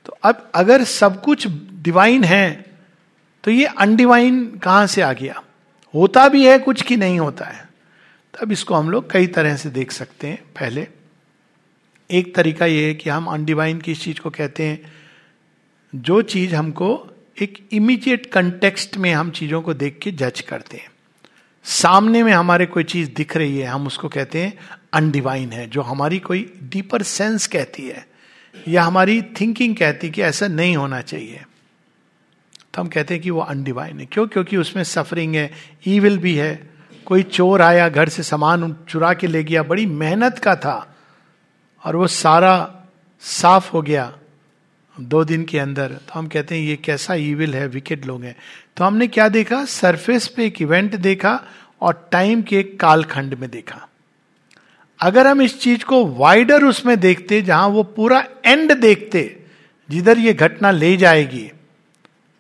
तो 0.06 0.16
अब 0.22 0.50
अगर 0.54 0.84
सब 0.84 1.20
कुछ 1.22 1.46
डिवाइन 1.82 2.24
है 2.24 2.64
तो 3.44 3.50
ये 3.50 3.64
अनडिवाइन 3.66 4.44
कहाँ 4.58 4.86
से 4.86 5.02
आ 5.02 5.12
गया? 5.12 5.42
होता 5.94 6.28
भी 6.28 6.46
है, 6.46 6.58
कुछ 6.58 6.82
कि 6.82 6.96
नहीं 6.96 7.18
होता 7.20 7.44
है। 7.44 7.68
तब 8.34 8.52
इसको 8.52 8.74
हम 8.74 8.90
लोग 8.90 9.10
कई 9.10 9.26
तरह 9.26 9.56
से 9.56 9.70
देख 9.70 9.92
सकते 9.92 10.26
हैं, 10.26 10.42
पहले। 10.54 10.86
एक 12.10 12.34
तरीका 12.34 12.66
ये 12.66 12.86
है 12.86 12.94
कि 12.94 13.10
हम 13.10 13.26
अनडिवाइन 13.26 13.78
किस 13.78 14.02
चीज़ 14.02 14.20
को 14.20 14.30
कहते 14.30 14.62
हैं? 14.62 14.92
जो 15.94 16.22
चीज़ 16.22 16.54
हमको 16.54 17.10
एक 17.42 17.68
इमीडिएट 17.72 18.26
कंटेक्स्ट 18.26 18.96
में 18.96 19.12
हम 19.12 19.30
चीज़ों 19.30 19.62
को 19.62 19.74
देख 19.74 19.98
के 20.02 20.10
जज 20.10 20.40
करते 20.40 20.76
हैं। 20.76 20.90
सामने 21.64 22.22
में 22.22 22.32
हमारे 22.32 22.66
कोई 22.66 22.84
चीज़ 22.84 23.10
दिख 23.16 23.36
रही 23.36 23.58
है, 23.58 23.66
हम 23.66 23.86
उसको 23.86 24.08
कहते 24.08 24.42
हैं 24.42 24.58
अनडिवाइन 24.92 25.52
है, 25.52 25.66
जो 25.66 25.82
हमारी 25.82 26.18
कोई 26.18 26.54
डीपर 26.62 27.02
सेंस 27.02 27.46
कहती 27.46 27.88
है, 27.88 28.06
या 28.68 28.82
हमारी 28.82 29.22
थिंकिंग 29.22 29.76
कहती 29.76 30.06
है 30.06 30.12
कि 30.12 30.22
ऐसा 30.22 30.48
नहीं 30.48 30.76
होना 30.76 31.00
चाहिए। 31.00 31.42
तो 32.74 32.82
हम 32.82 32.88
कहते 32.88 33.14
हैं 33.14 33.22
कि 33.22 33.30
वो 33.30 33.40
अनडिवाइन 33.40 34.00
है। 34.00 34.06
क्यों? 34.06 34.26
क्योंकि 34.26 34.56
उसमें 34.56 34.84
सफरिंग 34.84 35.34
है 35.34 35.52
ईविल 35.86 36.18
भी 36.18 36.34
है। 36.34 36.70
कोई 37.06 37.22
चोर 37.22 37.62
आया, 37.62 37.88
घर 37.88 38.08
से 38.08 38.22
सामान 38.22 38.76
चुरा 38.88 39.14
के 39.14 39.26
ले 39.26 39.44
गया, 39.44 39.62
बड़ी 39.62 39.86
मेहनत 39.86 40.38
का 40.38 40.56
था। 40.56 40.86
और 41.84 41.96
वो 41.96 42.06
सारा 42.06 42.54
साफ़ 43.22 43.70
हो 43.72 43.82
गया 43.82 44.12
दो 44.96 45.24
दिन 45.24 45.44
के 45.44 45.58
अंदर। 45.58 45.88
तो 45.88 46.12
हम 46.14 46.26
कहते 46.26 46.54
हैं, 46.54 46.62
ये 46.62 46.76
कैसा 46.76 47.14
ईविल 47.14 47.54
है 47.54 47.66
विकेट 47.68 48.06
लोग 48.06 48.24
हैं। 48.24 48.36
तो 48.76 48.84
हमने 48.84 49.06
क्या 49.06 49.28
देखा? 49.28 49.64
सरफेस 49.64 50.26
पे 50.28 50.46
एक 50.46 50.62
इवेंट 50.62 50.96
देखा 50.96 51.40
और 51.80 52.08
टाइम 52.12 52.42
के 52.42 52.58
एक 52.58 52.78
कालखंड 52.80 53.34
में 53.34 53.50
देखा। 53.50 53.86
अगर 55.00 55.26
हम 55.26 55.42
इस 55.42 55.60
चीज़ 55.60 55.84
को 55.84 56.04
वाइडर 56.06 56.64
उसमें 56.64 56.98
देखते, 57.00 57.42
जहाँ 57.42 57.68
वो 57.68 57.82
पूरा 57.82 58.24
एंड 58.44 58.72
देखते, 58.72 59.36
जिधर 59.88 60.18
ये 60.18 60.32
घटना 60.34 60.70
ले 60.70 60.96
जाएगी 60.96 61.50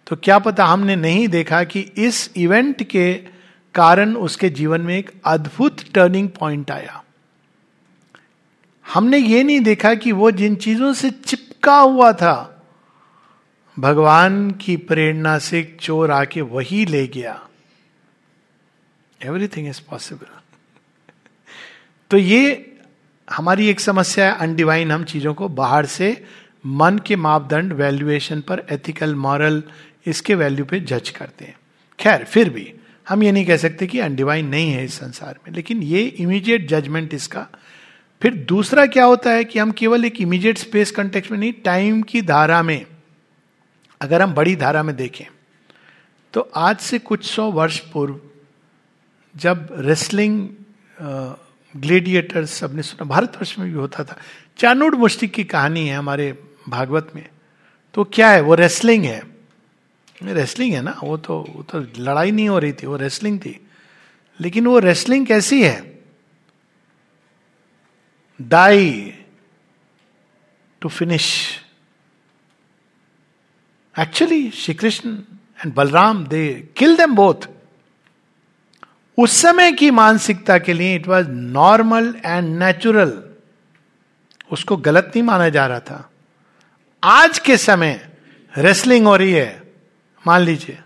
तो 0.06 0.16
क्या 0.16 0.38
पता 0.38 0.64
हमने 0.64 0.96
नहीं 0.96 1.26
देखा 1.28 1.62
कि 1.64 1.80
इस 1.80 2.30
इवेंट 2.36 2.82
के 2.82 3.12
कारण 3.74 4.14
उसके 4.16 4.48
जीवन 4.50 4.80
में 4.80 4.96
एक 4.98 5.10
अद्भुत 5.24 5.82
टर्निंग 5.94 6.28
पॉइंट 6.28 6.70
आया। 6.70 7.02
हमने 8.90 9.18
ये 9.18 9.42
नहीं 9.42 9.60
देखा 9.60 9.94
कि 9.94 10.12
वो 10.12 10.30
जिन 10.32 10.54
चीज़ों 10.56 10.92
से 10.94 11.10
चिपका 11.10 11.76
हुआ 11.76 12.12
था, 12.12 12.62
भगवान 13.76 14.50
की 14.60 14.76
प्रेरणा 14.78 15.38
से 15.40 15.62
चोर 15.80 16.10
आके 16.10 16.40
वही 16.40 16.84
ले 16.86 17.06
गया। 17.08 17.40
एवरीथिंग 19.20 19.68
इज़ 19.68 19.80
पॉसिबल 19.90 20.26
तो 22.10 22.16
ये 22.16 22.66
हमारी 23.28 23.68
एक 23.68 23.80
समस्या 23.80 24.26
है 24.26 24.38
अनडिवाइन 24.38 24.90
हम 24.92 25.04
चीज़ों 25.04 25.34
को 25.34 25.48
बाहर 25.50 25.86
से 25.86 26.10
मन 26.66 26.98
के 27.06 27.16
मापदंड 27.16 27.72
वैल्यूएशन 27.72 28.40
पर 28.40 28.64
एथिकल 28.70 29.14
मॉरल 29.16 29.62
इसके 30.06 30.34
वैल्यू 30.34 30.64
पे 30.64 30.80
जज 30.80 31.10
करते 31.10 31.44
हैं। 31.44 31.56
खैर, 31.98 32.24
फिर 32.24 32.50
भी 32.50 32.72
हम 33.06 33.22
ये 33.22 33.32
नहीं 33.32 33.46
कह 33.46 33.56
सकते 33.56 33.86
कि 33.86 33.98
अनडिवाइन 34.00 34.46
नहीं 34.46 34.70
है 34.72 34.84
इस 34.84 34.94
संसार 34.94 35.38
में, 35.38 35.54
लेकिन 35.54 35.82
ये 35.82 36.02
इमीडिएट 36.02 36.68
जजमेंट 36.68 37.14
इसका 37.14 37.46
फिर 38.22 38.34
दूसरा 38.44 38.86
क्या 38.86 39.04
होता 39.04 39.30
है 39.30 39.44
कि 39.44 39.58
हम 39.58 39.70
केवल 39.72 40.04
एक 40.04 40.20
इमीडिएट 40.20 40.58
स्पेस 40.58 40.90
कंटेक्स 40.90 41.30
में 41.30 41.38
नहीं 41.38 41.52
टाइम 41.64 42.02
की 42.02 42.22
धारा 42.22 42.62
में, 42.62 42.86
अगर 44.00 44.22
हम 44.22 44.34
बड़ी 44.34 44.56
धारा 44.56 44.82
में 44.82 44.94
देखें 44.96 45.24
तो 46.34 46.40
आज 46.56 46.78
से 46.78 46.98
कुछ 46.98 47.24
सौ 47.24 47.50
वर्ष 47.50 47.78
पूर्व, 47.92 48.20
जब 49.34 49.68
रेसलिंग 49.78 50.48
ग्लेडिएटर्स 51.74 52.50
सबने 52.50 52.82
सुना, 52.82 53.04
भारतवर्ष 53.04 53.58
में 53.58 53.68
भी 53.68 53.74
होता 53.74 54.04
था, 54.04 54.16
चानुड 54.58 54.94
मुस्टिक 54.94 55.32
की 55.32 55.44
कहानी 55.44 55.86
है 55.88 55.96
हमारे 55.96 56.32
भागवत 56.68 57.12
में 57.14 57.26
तो 57.94 58.04
क्या 58.04 58.30
है, 58.30 58.40
वो 58.40 58.54
रेसलिंग 58.54 59.04
है। 59.04 59.22
रेसलिंग 60.22 60.74
है 60.74 60.82
ना, 60.82 60.94
वो 61.04 61.16
तो 61.16 61.38
वो 61.48 61.62
तो 61.62 61.80
लड़ाई 61.98 62.30
नहीं 62.30 62.48
हो 62.48 62.58
रही 62.58 62.72
थी, 62.72 62.86
वो 62.86 62.96
रेसलिंग 62.96 63.38
थी, 63.40 63.60
लेकिन 64.40 64.66
वो 64.66 64.78
रेसलिंग 64.78 65.26
कैसी 65.26 65.62
है? 65.62 65.89
Die 68.40 69.14
to 70.80 70.88
finish 70.88 71.58
actually 73.98 74.50
Shri 74.50 74.74
Krishna 74.74 75.14
and 75.60 75.74
Balram 75.74 76.26
they 76.26 76.68
kill 76.76 76.96
them 76.96 77.14
both 77.14 77.48
उस 79.18 79.42
समय 79.42 79.72
की 79.72 79.90
मानसिकता 79.90 80.58
के 80.58 80.72
लिए 80.72 80.94
it 80.94 81.08
was 81.08 81.28
normal 81.28 82.14
and 82.24 82.58
natural 82.58 83.22
उसको 84.52 84.76
गलत 84.76 85.04
नहीं 85.04 85.22
माना 85.22 85.48
जा 85.48 85.66
रहा 85.66 85.80
था। 85.80 86.10
आज 87.04 87.38
के 87.38 87.56
समय 87.56 88.10
रेसलिंग 88.58 89.06
हो 89.06 89.16
रही 89.16 89.32
है, 89.32 89.62
मान 90.26 90.40
लीजिए। 90.40 90.78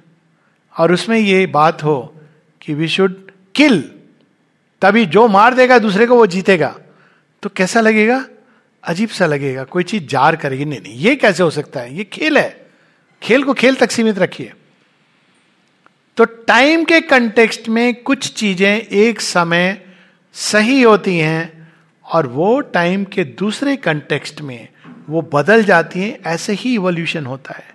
और 0.79 0.93
उसमें 0.93 1.19
ये 1.19 1.47
बात 1.47 1.85
हो 1.85 2.21
कि 2.61 2.75
वी 2.75 2.89
शुड 2.89 3.31
किल 3.55 3.95
तभी 4.83 5.07
जो 5.07 5.29
मार 5.29 5.55
देगा 5.55 5.79
दूसरे 5.79 6.07
को 6.07 6.17
वो 6.17 6.27
जीतेगा। 6.27 6.79
तो 7.45 7.51
कैसा 7.51 7.80
लगेगा? 7.80 8.24
अजीब 8.84 9.09
सा 9.09 9.26
लगेगा। 9.26 9.64
कोई 9.64 9.82
चीज़ 9.82 10.05
जार 10.05 10.36
करेगी। 10.36 10.64
नहीं 10.64 10.80
नहीं, 10.80 10.95
ये 10.95 11.16
कैसे 11.16 11.42
हो 11.42 11.51
सकता 11.51 11.80
है? 11.80 11.97
ये 11.97 12.05
खेल 12.05 12.38
है। 12.38 12.66
खेल 13.22 13.42
को 13.42 13.55
खेल 13.55 13.74
तक 13.74 13.90
सीमित 13.90 14.18
रखिए। 14.18 14.53
तो 16.16 16.24
टाइम 16.24 16.84
के 16.84 17.01
कंटेक्स्ट 17.01 17.68
में 17.68 17.95
कुछ 17.95 18.32
चीज़ें 18.32 18.80
एक 18.80 19.20
समय 19.20 19.84
सही 20.32 20.82
होती 20.82 21.18
हैं 21.18 21.72
और 22.05 22.26
वो 22.26 22.61
टाइम 22.61 23.05
के 23.05 23.24
दूसरे 23.24 23.76
कंटेक्स्ट 23.76 24.40
में 24.40 24.68
वो 25.09 25.22
बदल 25.34 25.64
जाती 25.64 26.01
हैं। 26.01 26.18
ऐसे 26.26 26.53
ही 26.53 26.74
इवोल्यूशन 26.74 27.26
होता 27.26 27.55
है। 27.55 27.74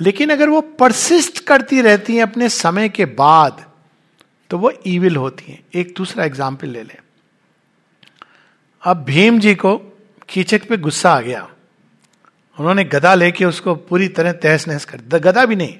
लेकिन 0.00 0.30
अगर 0.30 0.48
वो 0.48 0.60
परसिस्ट 0.60 1.44
करती 1.44 1.80
रहती 1.80 2.16
हैं 2.16 2.22
अपने 2.22 2.48
समय 2.48 2.88
के 2.88 3.04
बाद 3.04 3.64
तो 4.50 4.58
वो 4.58 4.72
ईविल 4.86 5.16
होती 5.16 5.52
हैं। 5.52 5.60
एक 5.74 5.94
दूसरा 5.96 6.24
एग्ज़ाम्पल 6.24 6.68
ले 6.68 6.82
लें। 6.82 6.96
अब 8.86 9.04
भीम 9.04 9.38
जी 9.38 9.54
को 9.54 9.76
कीचक 10.28 10.68
पे 10.68 10.76
गुस्सा 10.76 11.10
आ 11.10 11.20
गया। 11.20 11.48
उन्होंने 12.60 12.84
गदा 12.84 13.14
लेके 13.14 13.44
उसको 13.44 13.74
पूरी 13.74 14.08
तरह 14.08 14.32
तहस 14.32 14.68
नहस 14.68 14.84
कर 14.84 14.98
दिया 14.98 15.18
गदा 15.18 15.46
भी 15.46 15.56
नहीं, 15.56 15.74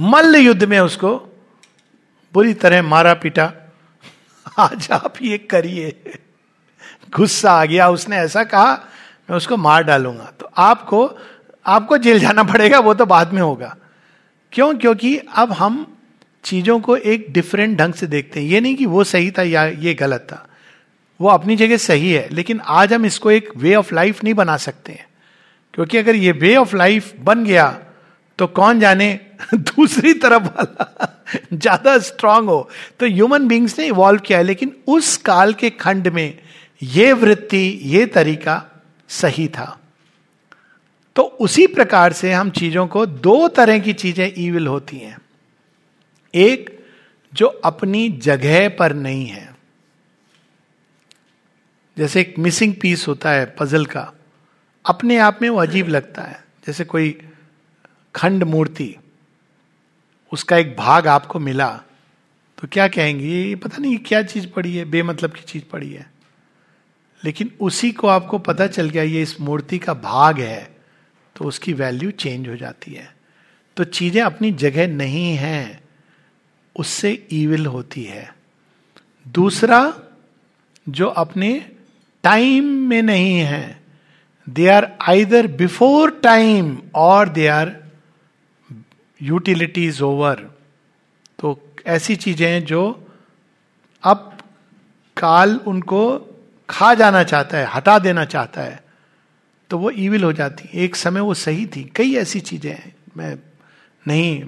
मल्ल 0.00 0.36
युद्ध 0.36 0.64
में 0.64 0.80
उसको 0.80 1.36
बुरी 2.32 2.54
तरह 2.54 2.82
मारा 2.82 3.14
पीटा। 3.14 3.52
आज 4.58 4.88
आप 4.92 5.14
ये 5.22 5.38
करिए। 5.38 6.02
गुस्सा 7.16 7.52
आ 7.52 7.64
गया। 7.64 7.88
उसने 7.88 8.16
ऐसा 8.16 8.44
कहा, 8.44 8.72
मैं 9.30 9.36
उसको 9.36 9.56
मार 9.56 9.82
डालूँगा। 9.82 10.32
तो 10.40 10.50
आपको 10.56 11.18
आपको 11.66 11.98
जेल 11.98 12.18
जाना 12.18 12.42
पड़ेगा, 12.42 12.78
वो 12.78 12.94
तो 12.94 13.06
बाद 13.06 13.32
में 13.32 13.42
होगा। 13.42 13.76
क्यों? 14.52 14.74
क्योंकि 14.74 15.18
अब 15.18 15.52
हम 15.52 15.96
चीज़ों 16.44 16.80
को 16.80 16.96
एक 16.96 17.26
डिफरेंट 17.30 17.78
ढंग 17.78 17.94
से 17.94 18.06
देखते 18.06 18.40
हैं। 18.40 18.46
ये 18.46 18.60
नहीं 18.60 18.76
कि 18.76 18.86
वो 18.86 19.04
सही 19.04 19.30
था 19.30 19.42
या 19.42 19.64
ये 19.64 19.94
गलत 19.94 20.20
था। 20.20 20.48
वो 21.20 21.28
अपनी 21.28 21.56
जगह 21.56 21.76
सही 21.76 22.12
है, 22.12 22.28
लेकिन 22.32 22.60
आज 22.60 22.92
हम 22.92 23.06
इसको 23.06 23.30
एक 23.30 23.48
वे 23.56 23.74
ऑफ़ 23.74 23.94
लाइफ 23.94 24.24
नहीं 24.24 24.34
बना 24.34 24.56
सकते 24.56 24.92
हैं। 24.92 25.06
क्योंकि 25.74 25.98
अगर 25.98 26.14
ये 26.14 26.32
वे 26.32 26.56
ऑफ़ 26.56 26.76
लाइफ 26.76 27.14
बन 27.20 27.44
गया 27.44 27.78
तो 28.38 28.46
कौन 28.46 28.80
जाने? 28.80 29.20
दूसरी 29.54 30.12
तरफ़ 30.12 30.42
वाला 30.42 31.24
ज़्यादा 31.54 31.98
स्ट्रांग 31.98 32.48
हो। 32.48 32.70
तो 33.00 33.06
ह्यूमन 33.06 33.48
बींग्स 33.48 33.78
ने 33.78 33.86
इवॉल्व 33.86 34.20
किया 34.20 34.38
है, 34.38 34.44
लेकिन 34.44 34.76
उस 34.86 35.16
काल 35.16 35.54
के 35.54 35.70
खंड 35.70 36.08
में 36.08 36.38
ये 36.82 37.12
वृत्ति, 37.12 37.80
ये 37.82 38.06
तरीका 38.06 38.84
सही 39.08 39.48
था। 39.48 39.80
तो 41.16 41.22
उसी 41.22 41.66
प्रकार 41.66 42.12
से 42.12 42.32
हम 42.32 42.50
चीज़ों 42.50 42.86
को 42.86 43.06
दो 43.06 43.48
तरह 43.48 43.78
की 43.78 43.92
चीज़ें 43.92 44.32
ईविल 44.38 44.66
होती 44.66 44.96
हैं। 44.96 45.18
एक, 46.34 46.84
जो 47.34 47.46
अपनी 47.46 48.08
जगह 48.08 48.68
पर 48.68 48.92
नहीं 48.92 49.26
है। 49.26 49.55
जैसे 51.96 52.20
एक 52.20 52.34
मिसिंग 52.38 52.74
पीस 52.80 53.06
होता 53.08 53.30
है 53.30 53.44
पजल 53.58 53.86
का, 53.86 54.12
अपने 54.84 55.16
आप 55.18 55.38
में 55.42 55.48
वो 55.50 55.58
अजीब 55.58 55.88
लगता 55.88 56.22
है। 56.22 56.44
जैसे 56.66 56.84
कोई 56.84 57.10
खंड 58.14 58.44
मूर्ति, 58.44 58.94
उसका 60.32 60.56
एक 60.56 60.76
भाग 60.76 61.06
आपको 61.08 61.38
मिला 61.38 61.68
तो 62.58 62.68
क्या 62.72 62.86
कहेंगे, 62.88 63.26
ये 63.26 63.54
पता 63.56 63.78
नहीं 63.78 63.96
क्या 63.98 64.22
चीज़ 64.22 64.46
पड़ी 64.48 64.76
है, 64.76 64.84
बेमतलब 64.84 65.32
की 65.32 65.42
चीज़ 65.42 65.64
पड़ी 65.64 65.90
है। 65.90 66.10
लेकिन 67.22 67.50
उसी 67.60 67.90
को 67.92 68.08
आपको 68.08 68.38
पता 68.38 68.66
चल 68.66 68.88
गया, 68.90 69.02
ये 69.02 69.22
इस 69.22 69.40
मूर्ति 69.40 69.78
का 69.78 69.94
भाग 69.94 70.40
है 70.40 70.76
तो 71.36 71.44
उसकी 71.44 71.72
वैल्यू 71.72 72.10
चेंज 72.12 72.48
हो 72.48 72.56
जाती 72.56 72.92
है। 72.92 73.14
तो 73.76 73.84
चीज़ें 73.84 74.22
अपनी 74.22 74.50
जगह 74.54 74.88
नहीं 74.88 75.34
हैं, 75.36 75.80
उससे 76.76 77.26
ईविल 77.32 77.66
होती 77.66 78.04
है। 78.04 78.34
दूसरा, 79.26 79.80
जो 80.86 81.06
अपने 81.06 81.50
टाइम 82.26 82.64
में 82.88 83.02
नहीं 83.04 83.38
है. 83.40 83.64
They 84.46 84.68
are 84.68 84.86
either 85.08 85.46
before 85.56 86.10
time 86.22 86.76
और 86.96 87.28
दे 87.30 87.46
आर 87.48 87.74
यूटिलिटीज 89.20 90.00
ओवर 90.02 90.48
तो 91.38 91.58
ऐसी 91.88 92.16
चीज़ें 92.16 92.48
हैं 92.48 92.64
जो 92.64 92.82
अब 94.02 94.32
काल 95.16 95.54
उनको 95.66 96.02
खा 96.68 96.92
जाना 96.94 97.22
चाहता 97.24 97.58
है, 97.58 97.66
हटा 97.66 97.98
देना 97.98 98.24
चाहता 98.26 98.62
है. 98.62 98.80
तो 99.70 99.78
वो 99.78 99.90
ईविल 99.90 100.24
हो 100.24 100.32
जाती 100.32 100.68
एक 100.74 100.96
समय 100.96 101.20
वो 101.20 101.34
सही 101.36 101.66
थी. 101.66 101.82
कई 101.96 102.14
ऐसी 102.16 102.40
चीज़ें 102.40 102.70
हैं. 102.70 102.94
मैं 103.16 103.36
नहीं 104.04 104.42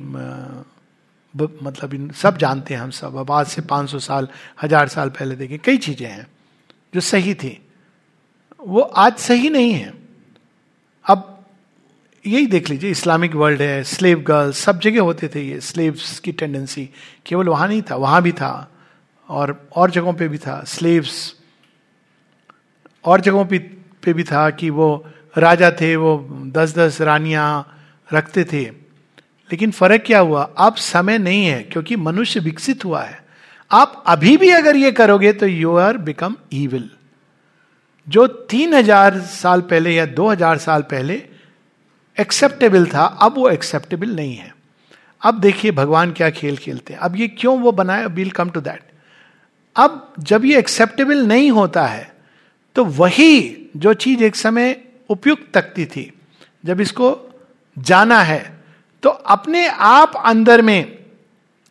मतलब 1.62 1.94
इन 1.94 2.10
सब 2.14 2.36
जानते 2.38 2.74
हैं 2.74 2.80
हम 2.80 2.90
सब. 2.92 3.16
अब 3.16 3.30
आज 3.30 3.46
से 3.46 3.62
500 3.62 3.98
साल, 4.00 4.28
हज़ार 4.62 4.88
साल 4.88 5.08
पहले 5.10 5.36
देखें, 5.36 5.58
कई 5.58 5.76
चीज़ें 5.78 6.06
हैं 6.06 6.26
जो 6.94 7.00
सही 7.02 7.34
थी. 7.34 7.58
वो 8.60 8.80
आज 8.80 9.16
सही 9.16 9.50
नहीं 9.50 9.72
है। 9.72 9.92
अब 11.04 11.44
यही 12.24 12.46
देख 12.46 12.70
लीजिए 12.70 12.90
इस्लामिक 12.90 13.34
वर्ल्ड 13.34 13.62
है 13.62 13.84
स्लेव 13.84 14.20
गर्ल्स 14.20 14.58
सब 14.58 14.80
जगह 14.80 15.00
होते 15.00 15.28
थे 15.28 15.42
ये 15.42 15.60
स्लेव्स 15.60 16.18
की 16.18 16.32
टेंडेंसी 16.32 16.88
केवल 17.26 17.48
वहाँ 17.48 17.68
नहीं 17.68 17.82
था 17.82 17.96
वहाँ 17.96 18.22
भी 18.22 18.32
था 18.32 18.70
और 19.28 19.68
और 19.72 19.90
जगहों 19.90 20.12
पे 20.12 20.28
भी 20.28 20.38
था 20.38 20.62
स्लेव्स। 20.64 21.34
और 23.04 23.20
जगहों 23.20 23.44
पे, 23.44 23.58
पे 24.02 24.12
भी 24.12 24.24
था 24.24 24.50
कि 24.50 24.70
वो 24.70 25.06
राजा 25.38 25.70
थे 25.70 25.94
वो 25.96 26.28
दस 26.46 26.74
दस 26.76 27.00
रानियाँ 27.00 27.78
रखते 28.12 28.44
थे। 28.44 28.62
लेकिन 29.50 29.70
फ़र्क 29.70 30.02
क्या 30.06 30.18
हुआ? 30.18 30.42
अब 30.58 30.76
समय 30.76 31.18
नहीं 31.18 31.46
है 31.46 31.62
क्योंकि 31.62 31.96
मनुष्य 31.96 32.40
विकसित 32.40 32.84
हुआ 32.84 33.02
है। 33.02 33.18
आप 33.70 34.02
अभी 34.06 34.36
भी 34.36 34.50
अगर 34.50 34.76
ये 34.76 34.92
करोगे 34.92 35.32
तो 35.32 35.46
यू 35.46 35.76
आर 35.76 35.96
बिकम 35.98 36.36
ईविल 36.52 36.90
जो 38.08 38.26
तीन 38.26 38.74
हज़ार 38.74 39.18
साल 39.20 39.60
पहले 39.62 39.90
या 39.90 40.04
दो 40.08 40.28
हज़ार 40.28 40.58
साल 40.58 40.82
पहले 40.84 41.22
एक्सेप्टेबल 42.16 42.86
था, 42.86 43.04
अब 43.04 43.34
वो 43.36 43.48
एक्सेप्टेबल 43.50 44.10
नहीं 44.10 44.36
है। 44.36 44.52
अब 45.22 45.40
देखिए 45.40 45.70
भगवान 45.72 46.12
क्या 46.12 46.30
खेल 46.32 46.56
खेलते 46.56 46.92
हैं। 46.92 47.00
अब 47.00 47.16
ये 47.16 47.28
क्यों 47.30 47.58
वो 47.60 47.72
बनाए? 47.72 48.06
विल 48.06 48.30
कम 48.32 48.50
टू 48.50 48.60
दैट 48.60 48.82
अब 49.76 50.12
जब 50.20 50.44
ये 50.44 50.58
एक्सेप्टेबल 50.58 51.26
नहीं 51.26 51.50
होता 51.52 51.86
है 51.86 52.12
तो 52.76 52.84
वही 52.84 53.70
जो 53.76 53.92
चीज़ 53.94 54.22
एक 54.24 54.36
समय 54.36 54.76
उपयुक्त 55.10 55.50
तकती 55.54 55.84
थी, 55.86 56.12
जब 56.64 56.80
इसको 56.80 57.10
जाना 57.76 58.20
है 58.22 58.40
तो 59.02 59.10
अपने 59.10 59.66
आप 59.68 60.12
अंदर 60.16 60.62
में 60.62 60.98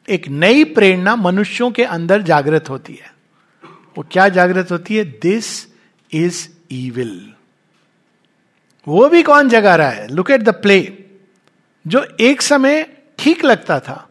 एक 0.07 0.27
नई 0.29 0.63
प्रेरणा 0.65 1.15
मनुष्यों 1.17 1.69
के 1.71 1.83
अंदर 1.85 2.21
जागृत 2.23 2.69
होती 2.69 2.93
है। 2.93 3.11
वो 3.97 4.05
क्या 4.11 4.27
जागृत 4.29 4.71
होती 4.71 4.95
है? 4.95 5.03
दिस 5.03 5.67
इज़ 6.11 6.47
ईविल 6.71 7.33
वो 8.87 9.09
भी 9.09 9.23
कौन 9.23 9.49
जगा 9.49 9.75
रहा 9.75 9.89
है? 9.89 10.07
लुक 10.07 10.31
एट 10.31 10.41
द 10.41 10.49
प्ले 10.49 11.03
जो 11.87 12.07
एक 12.19 12.41
समय 12.41 12.97
ठीक 13.19 13.45
लगता 13.45 13.79
था, 13.79 14.09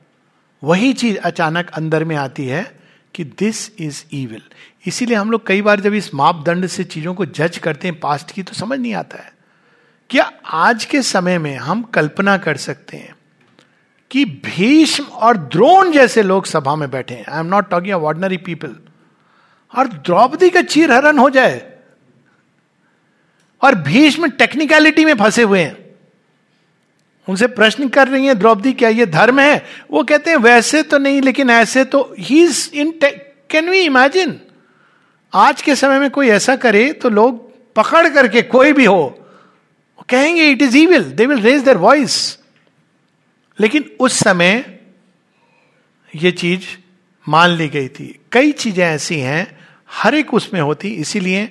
वही 0.64 0.92
चीज़ 0.92 1.18
अचानक 1.18 1.70
अंदर 1.70 2.04
में 2.04 2.16
आती 2.16 2.46
है 2.46 2.80
कि 3.14 3.24
दिस 3.24 3.80
इज़ 3.80 4.04
ईविल 4.14 4.42
इसीलिए 4.86 5.16
हम 5.16 5.30
लोग 5.30 5.46
कई 5.46 5.62
बार 5.62 5.80
जब 5.80 5.94
इस 5.94 6.14
मापदंड 6.14 6.66
से 6.66 6.84
चीज़ों 6.84 7.14
को 7.14 7.26
जज 7.26 7.58
करते 7.58 7.88
हैं 7.88 8.00
पास्ट 8.00 8.30
की 8.30 8.42
तो 8.42 8.54
समझ 8.54 8.78
नहीं 8.78 8.94
आता 8.94 9.22
है। 9.22 9.32
क्या 10.10 10.32
आज 10.44 10.84
के 10.84 11.02
समय 11.02 11.38
में 11.38 11.56
हम 11.56 11.82
कल्पना 11.82 12.38
कर 12.38 12.56
सकते 12.56 12.96
हैं 12.96 13.16
कि 14.10 14.24
भीष्म 14.24 15.04
और 15.04 15.36
द्रोण 15.36 15.92
जैसे 15.92 16.22
लोग 16.22 16.46
सभा 16.46 16.76
में 16.76 16.90
बैठे 16.90 17.14
हैं? 17.14 17.24
I 17.28 17.40
am 17.40 17.46
not 17.46 17.70
talking 17.70 17.94
ordinary 17.94 18.36
people 18.36 18.76
और 19.78 19.88
द्रौपदी 19.88 20.50
का 20.50 20.62
चीर 20.62 20.92
हरण 20.92 21.18
हो 21.18 21.30
जाए 21.30 21.75
और 23.62 23.74
भीष्म 23.74 24.28
टेक्निकलिटी 24.28 25.04
में 25.04 25.14
फंसे 25.14 25.42
हुए 25.42 25.60
हैं। 25.60 25.76
उनसे 27.28 27.46
प्रश्न 27.48 27.88
कर 27.88 28.08
रही 28.08 28.26
है, 28.26 28.34
द्रौपदी, 28.34 28.72
क्या 28.72 28.88
ये 28.88 29.06
धर्म 29.06 29.38
है? 29.40 29.64
वो 29.90 30.02
कहते 30.04 30.30
हैं, 30.30 30.36
वैसे 30.38 30.82
तो 30.82 30.98
नहीं, 30.98 31.20
लेकिन 31.22 31.50
ऐसे 31.50 31.84
तो 31.84 32.14
he 32.18 32.42
is 32.44 32.70
in 32.74 32.92
can 33.02 33.70
we 33.70 33.80
imagine 33.80 34.40
आज 35.32 35.62
के 35.62 35.74
समय 35.76 35.98
में 35.98 36.10
कोई 36.10 36.28
ऐसा 36.28 36.56
करे 36.56 36.92
तो 36.92 37.08
लोग 37.10 37.44
पकड़ 37.76 38.08
करके 38.08 38.42
कोई 38.44 38.72
भी 38.72 38.84
हो। 38.84 39.08
कहेंगे 40.08 40.48
it 40.50 40.62
is 40.62 40.76
evil 40.76 41.02
they 41.12 41.26
will 41.26 41.40
raise 41.40 41.62
their 41.62 41.76
voice 41.76 42.38
लेकिन 43.58 43.90
उस 44.00 44.18
समय 44.18 44.64
ये 46.12 46.30
चीज़ 46.32 46.64
मान 47.26 47.50
ली 47.50 47.68
गई 47.68 47.88
थी। 47.88 48.18
कई 48.32 48.52
चीज़ें 48.52 48.84
ऐसी 48.84 49.18
हैं, 49.20 49.58
हर 49.90 50.14
एक 50.14 50.34
उसमें 50.34 50.60
होती, 50.60 50.88
इसीलिए 50.90 51.48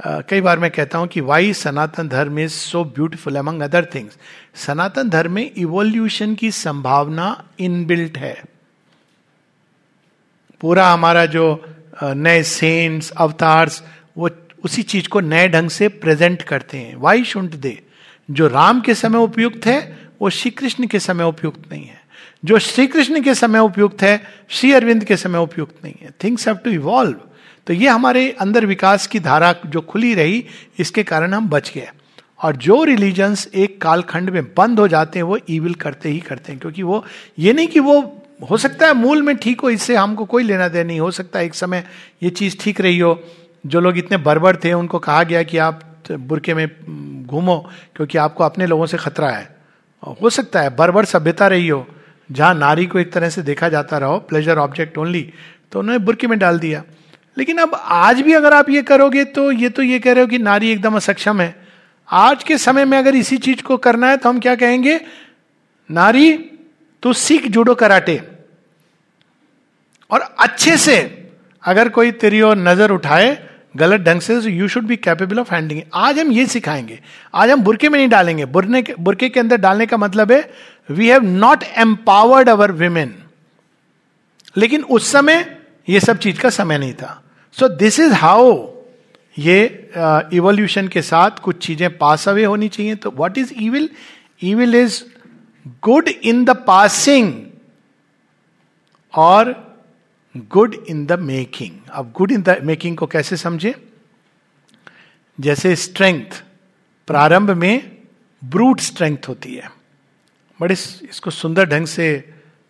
कई 0.00 0.40
बार 0.40 0.58
मैं 0.58 0.70
कहता 0.70 0.98
हूँ 0.98 1.06
कि 1.08 1.20
why 1.20 1.52
Sanatan 1.52 2.08
Dharma 2.08 2.38
is 2.38 2.52
so 2.52 2.84
beautiful 2.84 3.36
among 3.36 3.62
other 3.62 3.84
things 3.94 4.18
Sanatan 4.56 5.08
Dharma 5.08 5.32
में 5.32 5.50
इवोल्यूशन 5.50 6.34
की 6.34 6.50
संभावना 6.50 7.44
इनबिल्ट 7.60 8.18
है। 8.18 8.44
पूरा 10.60 10.88
हमारा 10.92 11.26
जो 11.26 11.64
नए 12.02 12.42
सेंट्स 12.42 13.10
अवतार्स 13.10 13.82
वो 14.16 14.30
उसी 14.64 14.82
चीज़ 14.82 15.08
को 15.08 15.20
नए 15.20 15.48
ढंग 15.48 15.70
से 15.70 15.88
प्रेजेंट 15.88 16.42
करते 16.42 16.78
हैं। 16.78 16.96
वाई 16.96 17.24
शुंट 17.24 17.54
दे 17.56 17.78
जो 18.28 18.46
राम 18.48 18.80
के 18.80 18.94
समय 18.94 19.18
उपयुक्त 19.18 19.66
है, 19.66 19.98
वो 20.22 20.30
श्री 20.30 20.50
कृष्ण 20.50 20.86
के 20.86 20.98
समय 21.00 21.24
उपयुक्त 21.24 21.70
नहीं 21.72 21.84
है। 21.84 22.00
जो 22.44 22.58
श्री 22.58 22.86
कृष्ण 22.86 23.22
के 23.22 23.34
समय 23.34 23.58
उपयुक्त 23.58 24.02
है, 24.02 24.20
श्री 24.48 24.72
अरविंद 24.72 25.04
के 25.04 25.16
समय 25.16 25.38
उपयुक्त 25.38 25.84
नहीं 25.84 25.94
है। 26.02 26.10
थिंग्स 26.24 26.46
हैव 26.48 26.56
टू 26.56 26.70
इवॉल्व 26.70 27.20
तो 27.68 27.74
ये 27.74 27.88
हमारे 27.88 28.30
अंदर 28.40 28.66
विकास 28.66 29.06
की 29.06 29.20
धारा 29.20 29.54
जो 29.66 29.80
खुली 29.80 30.14
रही, 30.14 30.44
इसके 30.78 31.02
कारण 31.02 31.34
हम 31.34 31.48
बच 31.48 31.72
गए। 31.74 31.88
और 32.40 32.56
जो 32.56 32.82
रिलीजन्स 32.84 33.46
एक 33.54 33.80
कालखंड 33.80 34.30
में 34.30 34.44
बंद 34.56 34.80
हो 34.80 34.86
जाते 34.88 35.18
हैं, 35.18 35.24
वो 35.24 35.38
ईविल 35.50 35.74
करते 35.74 36.08
ही 36.08 36.20
करते 36.20 36.52
हैं, 36.52 36.60
क्योंकि 36.60 36.82
वो, 36.82 37.04
ये 37.38 37.52
नहीं 37.52 37.68
कि 37.68 37.80
वो 37.80 38.00
हो 38.50 38.56
सकता 38.56 38.86
है 38.86 38.94
मूल 38.94 39.22
में 39.22 39.36
ठीक 39.36 39.60
हो, 39.60 39.70
इससे 39.70 39.96
हमको 39.96 40.24
कोई 40.24 40.42
लेना 40.42 40.68
देना 40.68 40.86
नहीं, 40.86 41.00
हो 41.00 41.10
सकता 41.10 41.40
एक 41.40 41.54
समय 41.54 41.84
ये 42.22 42.30
चीज़ 42.30 42.56
ठीक 42.60 42.80
रही 42.80 42.98
हो। 42.98 43.18
जो 43.66 43.80
लोग 43.80 43.98
इतने 43.98 44.16
बर्बर 44.18 44.56
थे, 44.56 44.72
उनको 44.72 44.98
कहा 44.98 45.22
गया 45.22 45.42
कि 45.42 45.58
आप 45.58 45.80
बुरके 46.10 46.54
में 46.54 46.66
घूमो, 47.26 47.58
क्योंकि 47.96 48.18
आपको 48.18 48.44
अपने 48.44 48.66
लोगों 48.66 48.86
से 48.86 48.96
खतरा 48.96 49.30
है। 49.30 49.56
हो 50.22 50.30
सकता 50.30 50.60
है 50.60 50.76
बर्बर 50.76 51.04
सभ्यता 51.04 51.46
रही 51.46 51.68
हो, 51.68 51.86
जहाँ 52.30 52.54
नारी 52.54 52.86
को 52.86 52.98
एक 52.98 53.12
तरह 53.12 53.28
से 53.28 53.42
देखा 53.42 53.68
जाता 53.68 53.98
रहो 53.98 54.18
प्लेजर 54.18 54.58
ऑब्जेक्ट 54.58 54.98
ओनली 54.98 55.32
तो 55.72 55.78
उन्होंने 55.78 56.04
बुरके 56.04 56.26
में 56.26 56.38
डाल 56.38 56.58
दिया। 56.58 56.82
लेकिन 57.38 57.58
अब 57.58 57.74
आज 57.74 58.20
भी 58.20 58.32
अगर 58.32 58.52
आप 58.52 58.70
ये 58.70 58.82
करोगे 58.82 59.24
तो 59.24 59.50
ये 59.52 59.68
तो 59.68 59.82
ये 59.82 59.98
कह 59.98 60.12
रहे 60.12 60.20
हो 60.20 60.28
कि 60.28 60.38
नारी 60.38 60.70
एकदम 60.70 60.96
असक्षम 60.96 61.40
है। 61.40 61.54
आज 62.08 62.42
के 62.44 62.56
समय 62.58 62.84
में 62.84 62.96
अगर 62.98 63.14
इसी 63.14 63.36
चीज़ 63.38 63.62
को 63.62 63.76
करना 63.76 64.08
है 64.10 64.16
तो 64.16 64.28
हम 64.28 64.38
क्या 64.40 64.54
कहेंगे? 64.54 65.00
नारी 65.90 66.32
तो 67.02 67.12
सीख 67.12 67.46
जुडो 67.46 67.74
कराटे। 67.74 68.20
और 70.10 70.20
अच्छे 70.38 70.76
से 70.76 70.96
अगर 71.62 71.88
कोई 71.88 72.10
तेरी 72.12 72.40
ओर 72.40 72.56
नज़र 72.56 72.90
उठाए, 72.90 73.36
गलत 73.76 74.00
ढंग 74.00 74.20
से 74.20 74.34
you 74.50 74.68
should 74.68 74.86
be 74.86 74.96
capable 74.96 75.38
of 75.38 75.54
handling 75.54 75.82
आज 75.94 76.18
हम 76.18 76.32
ये 76.32 76.46
सिखाएँगे। 76.46 76.98
आज 77.34 77.50
हम 77.50 77.62
बुरके 77.62 77.88
में 77.88 77.98
नहीं 77.98 78.08
डालेंगे। 78.08 78.44
बुरने 78.46 78.82
के 78.82 78.94
बुरके 79.00 79.28
के 79.28 79.40
अंदर 79.40 79.56
डालने 79.56 79.86
का 79.86 79.96
मतलब 79.96 80.32
है 80.32 80.50
we 80.90 81.08
have 81.08 81.24
not 81.24 81.62
empowered 81.62 82.48
our 82.48 82.72
women 82.72 83.14
लेकिन 84.56 84.82
उस 84.82 85.10
समय 85.12 85.56
ये 85.88 86.00
सब 86.00 86.18
चीज़ 86.18 86.40
का 86.40 86.50
समय 86.50 86.78
नहीं 86.78 86.92
था। 86.94 87.22
सो 87.56 87.68
दिस 87.68 87.98
इज़ 88.00 88.12
हाउ 88.14 88.52
ये 89.38 89.90
इवोल्यूशन 90.34 90.86
uh, 90.86 90.92
के 90.92 91.02
साथ 91.02 91.38
कुछ 91.42 91.66
चीज़ें 91.66 91.96
पास 91.98 92.28
अवे 92.28 92.44
होनी 92.44 92.68
चाहिए। 92.68 92.94
तो 92.94 93.10
what 93.10 93.38
is 93.38 93.52
evil 93.54 93.88
evil 94.42 94.74
is 94.74 95.02
good 95.82 96.08
in 96.08 96.44
the 96.44 96.50
passing 96.66 97.32
और 99.14 99.52
गुड 100.50 100.74
इन 100.88 101.04
द 101.06 101.18
मेकिंग 101.20 101.90
अब 101.90 102.12
गुड 102.16 102.32
इन 102.32 102.42
द 102.42 102.58
मेकिंग 102.64 102.96
को 102.96 103.06
कैसे 103.06 103.36
समझे? 103.36 103.74
जैसे 105.38 105.74
स्ट्रेंथ 105.76 106.42
प्रारंभ 107.08 107.50
में 107.50 107.90
ब्रूट 108.42 108.80
स्ट्रेंथ 108.80 109.28
होती 109.28 109.54
है। 109.54 109.70
बड़े 110.60 110.74
इसको 110.74 111.30
सुंदर 111.30 111.68
ढंग 111.68 111.86
से 111.86 112.08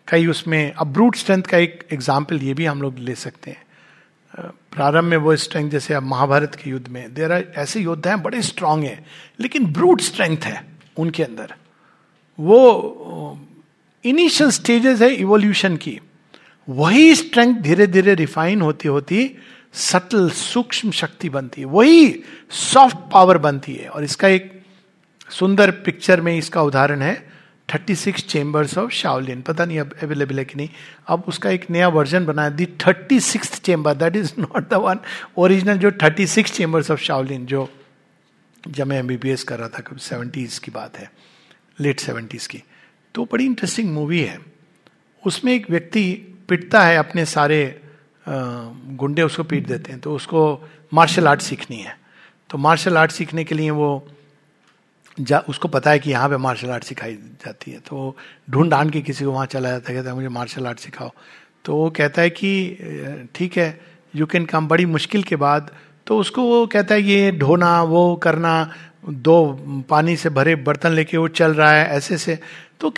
कई 0.07 0.27
उसमें 0.27 0.71
अब 0.71 0.93
ब्रूट 0.93 1.15
स्ट्रेंथ 1.15 1.43
का 1.43 1.57
एक 1.57 1.87
एग्ज़ाम्पल 1.93 2.41
ये 2.43 2.53
भी 2.53 2.65
हम 2.65 2.81
लोग 2.81 2.99
ले 2.99 3.15
सकते 3.15 3.51
हैं। 3.51 3.63
प्रारंभ 4.79 5.05
में 5.05 5.17
वो 5.17 5.35
स्ट्रेंथ 5.35 5.69
जैसे 5.69 5.93
अब 5.93 6.03
महाभारत 6.03 6.53
के 6.55 6.69
युद्ध 6.69 6.87
में 6.87 7.13
देर 7.13 7.31
ऐसे 7.57 7.79
योद्धा 7.79 8.09
हैं 8.09 8.21
बड़े 8.23 8.41
स्ट्रांग 8.41 8.83
हैं, 8.83 9.05
लेकिन 9.39 9.65
ब्रूट 9.73 10.01
स्ट्रेंथ 10.01 10.43
है 10.43 10.61
उनके 10.97 11.23
अंदर। 11.23 11.53
वो 12.39 13.39
इनिशियल 14.03 14.49
स्टेजेस 14.49 15.01
है 15.01 15.09
इवोल्यूशन 15.13 15.75
की। 15.77 15.99
वही 16.67 17.15
स्ट्रेंथ 17.15 17.55
धीरे 17.55 17.87
धीरे 17.87 18.13
रिफाइन 18.15 18.61
होती 18.61 18.87
होती 18.87 19.29
सटल 19.73 20.29
सूक्ष्म 20.29 20.91
शक्ति 20.91 21.29
बनती 21.29 21.61
है, 21.61 21.67
वही 21.67 22.23
सॉफ्ट 22.51 22.97
पावर 23.13 23.37
बनती 23.37 23.73
है। 23.73 23.89
और 23.89 24.03
इसका 24.03 24.27
एक 24.27 24.51
सुंदर 25.29 25.71
पिक्चर 25.71 26.21
में 26.21 26.35
इसका 26.37 26.61
उदाहरण 26.61 27.01
है 27.01 27.28
thirty 27.73 27.95
six 27.95 28.23
chambers 28.23 28.77
of 28.77 28.91
Shaolin 28.91 29.41
पता 29.41 29.65
नहीं 29.65 29.79
अब 29.79 29.93
अवेलेबल 30.03 30.39
है 30.39 30.45
कि 30.45 30.55
नहीं। 30.55 30.69
अब 31.07 31.23
उसका 31.27 31.49
एक 31.49 31.69
नया 31.69 31.87
वर्जन 31.87 32.25
बनाया 32.25 32.49
the 32.49 32.65
thirty 32.65 33.19
six 33.19 33.59
chamber 33.61 33.93
that 33.93 34.15
is 34.15 34.31
not 34.39 34.69
the 34.69 34.73
one 34.73 34.99
original 35.37 35.77
जो 35.77 35.91
thirty 36.03 36.27
six 36.27 36.51
chambers 36.51 36.91
of 36.91 37.01
Shaolin 37.01 37.45
जो 37.45 37.69
जब 38.67 38.87
मैं 38.87 38.99
एमबीबीएस 38.99 39.43
कर 39.43 39.59
रहा 39.59 39.69
था 39.69 39.79
कभी 39.79 39.99
सेवेंटीज 39.99 40.57
की 40.59 40.71
बात 40.71 40.97
है 40.97 41.11
लेट 41.79 41.99
सेवेंटीज 41.99 42.47
की। 42.47 42.63
तो 43.15 43.25
बड़ी 43.25 43.45
इंटरेस्टिंग 43.45 43.93
मूवी 43.93 44.21
है। 44.21 44.39
उसमें 45.23 45.53
एक 45.53 45.69
व्यक्ति 45.69 46.11
पिटता 46.49 46.83
है 46.83 46.97
अपने 46.97 47.25
सारे 47.25 47.81
गुंडे, 48.27 49.21
उसको 49.21 49.43
पीट 49.43 49.67
देते 49.67 49.91
हैं। 49.91 50.01
तो 50.01 50.15
उसको 50.15 50.69
मार्शल 50.93 51.27
आर्ट 51.27 51.41
सीखनी 51.41 51.77
है। 51.77 51.97
तो 52.49 52.57
मार्शल 52.57 52.97
आर्ट 52.97 53.11
सीखने 53.11 53.43
के 53.43 53.55
लिए 53.55 53.69
वो 53.69 53.89
जा, 55.19 55.39
उसको 55.49 55.67
पता 55.67 55.91
है 55.91 55.99
कि 55.99 56.11
यहाँ 56.11 56.29
पे 56.29 56.37
मार्शल 56.37 56.69
आर्ट 56.69 56.83
सिखाई 56.83 57.13
जाती 57.45 57.71
है। 57.71 57.79
तो 57.79 58.15
ढूंढ 58.49 58.71
ढांड 58.71 58.91
के 58.91 59.01
किसी 59.01 59.25
को 59.25 59.31
वहाँ 59.31 59.45
चला 59.47 59.69
जाता 59.69 59.91
है, 59.91 59.95
कहता 59.95 60.09
है, 60.09 60.15
मुझे 60.15 60.27
मार्शल 60.29 60.67
आर्ट 60.67 60.79
सिखाओ। 60.79 61.11
तो 61.65 61.75
वो 61.75 61.89
कहता 61.91 62.21
है 62.21 62.29
कि 62.31 63.27
ठीक 63.35 63.57
है 63.57 63.79
यू 64.13 64.25
कैन 64.25 64.45
कम 64.45 64.67
बड़ी 64.67 64.85
मुश्किल 64.87 65.23
के 65.23 65.35
बाद 65.37 65.71
तो 66.07 66.17
उसको 66.17 66.43
वो 66.43 66.65
कहता 66.67 66.95
है 66.95 67.01
ये 67.01 67.31
ढोना, 67.31 67.81
वो 67.83 68.15
करना, 68.15 68.71
दो 69.05 69.85
पानी 69.89 70.15
से 70.17 70.29
भरे 70.29 70.55
बर्तन 70.57 70.91
लेके 70.91 71.17
वो 71.17 71.27
चल 71.29 71.53
रहा 71.53 71.71
है, 71.71 71.85
ऐसे 71.87 72.17
से। 72.17 72.37
तो 72.79 72.93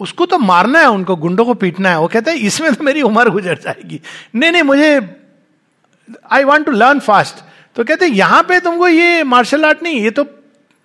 उसको 0.00 0.26
तो 0.26 0.38
मारना 0.38 0.78
है, 0.78 0.86
उनको 0.88 1.16
गुंडों 1.16 1.44
को 1.44 1.54
पीटना 1.54 1.90
है। 1.90 1.98
वो 1.98 2.08
कहता 2.08 2.30
है, 2.30 2.36
इसमें 2.38 2.74
तो 2.74 2.84
मेरी 2.84 3.02
उम्र 3.02 3.30
गुजर 3.30 3.58
जाएगी। 3.58 4.00
नहीं 4.34 4.52
नहीं, 4.52 4.62
मुझे 4.62 5.00
I 6.32 6.44
want 6.44 6.66
to 6.66 6.72
learn 6.72 6.98
fast 7.00 7.44
तो 7.76 7.84
कहते 7.84 8.06
यहाँ 8.06 8.42
पे 8.42 8.58
तुमको 8.60 8.88
ये 8.88 9.22
मार्शल 9.24 9.64
आर्ट 9.64 9.82
नहीं, 9.82 10.00
ये 10.00 10.10
तो 10.10 10.24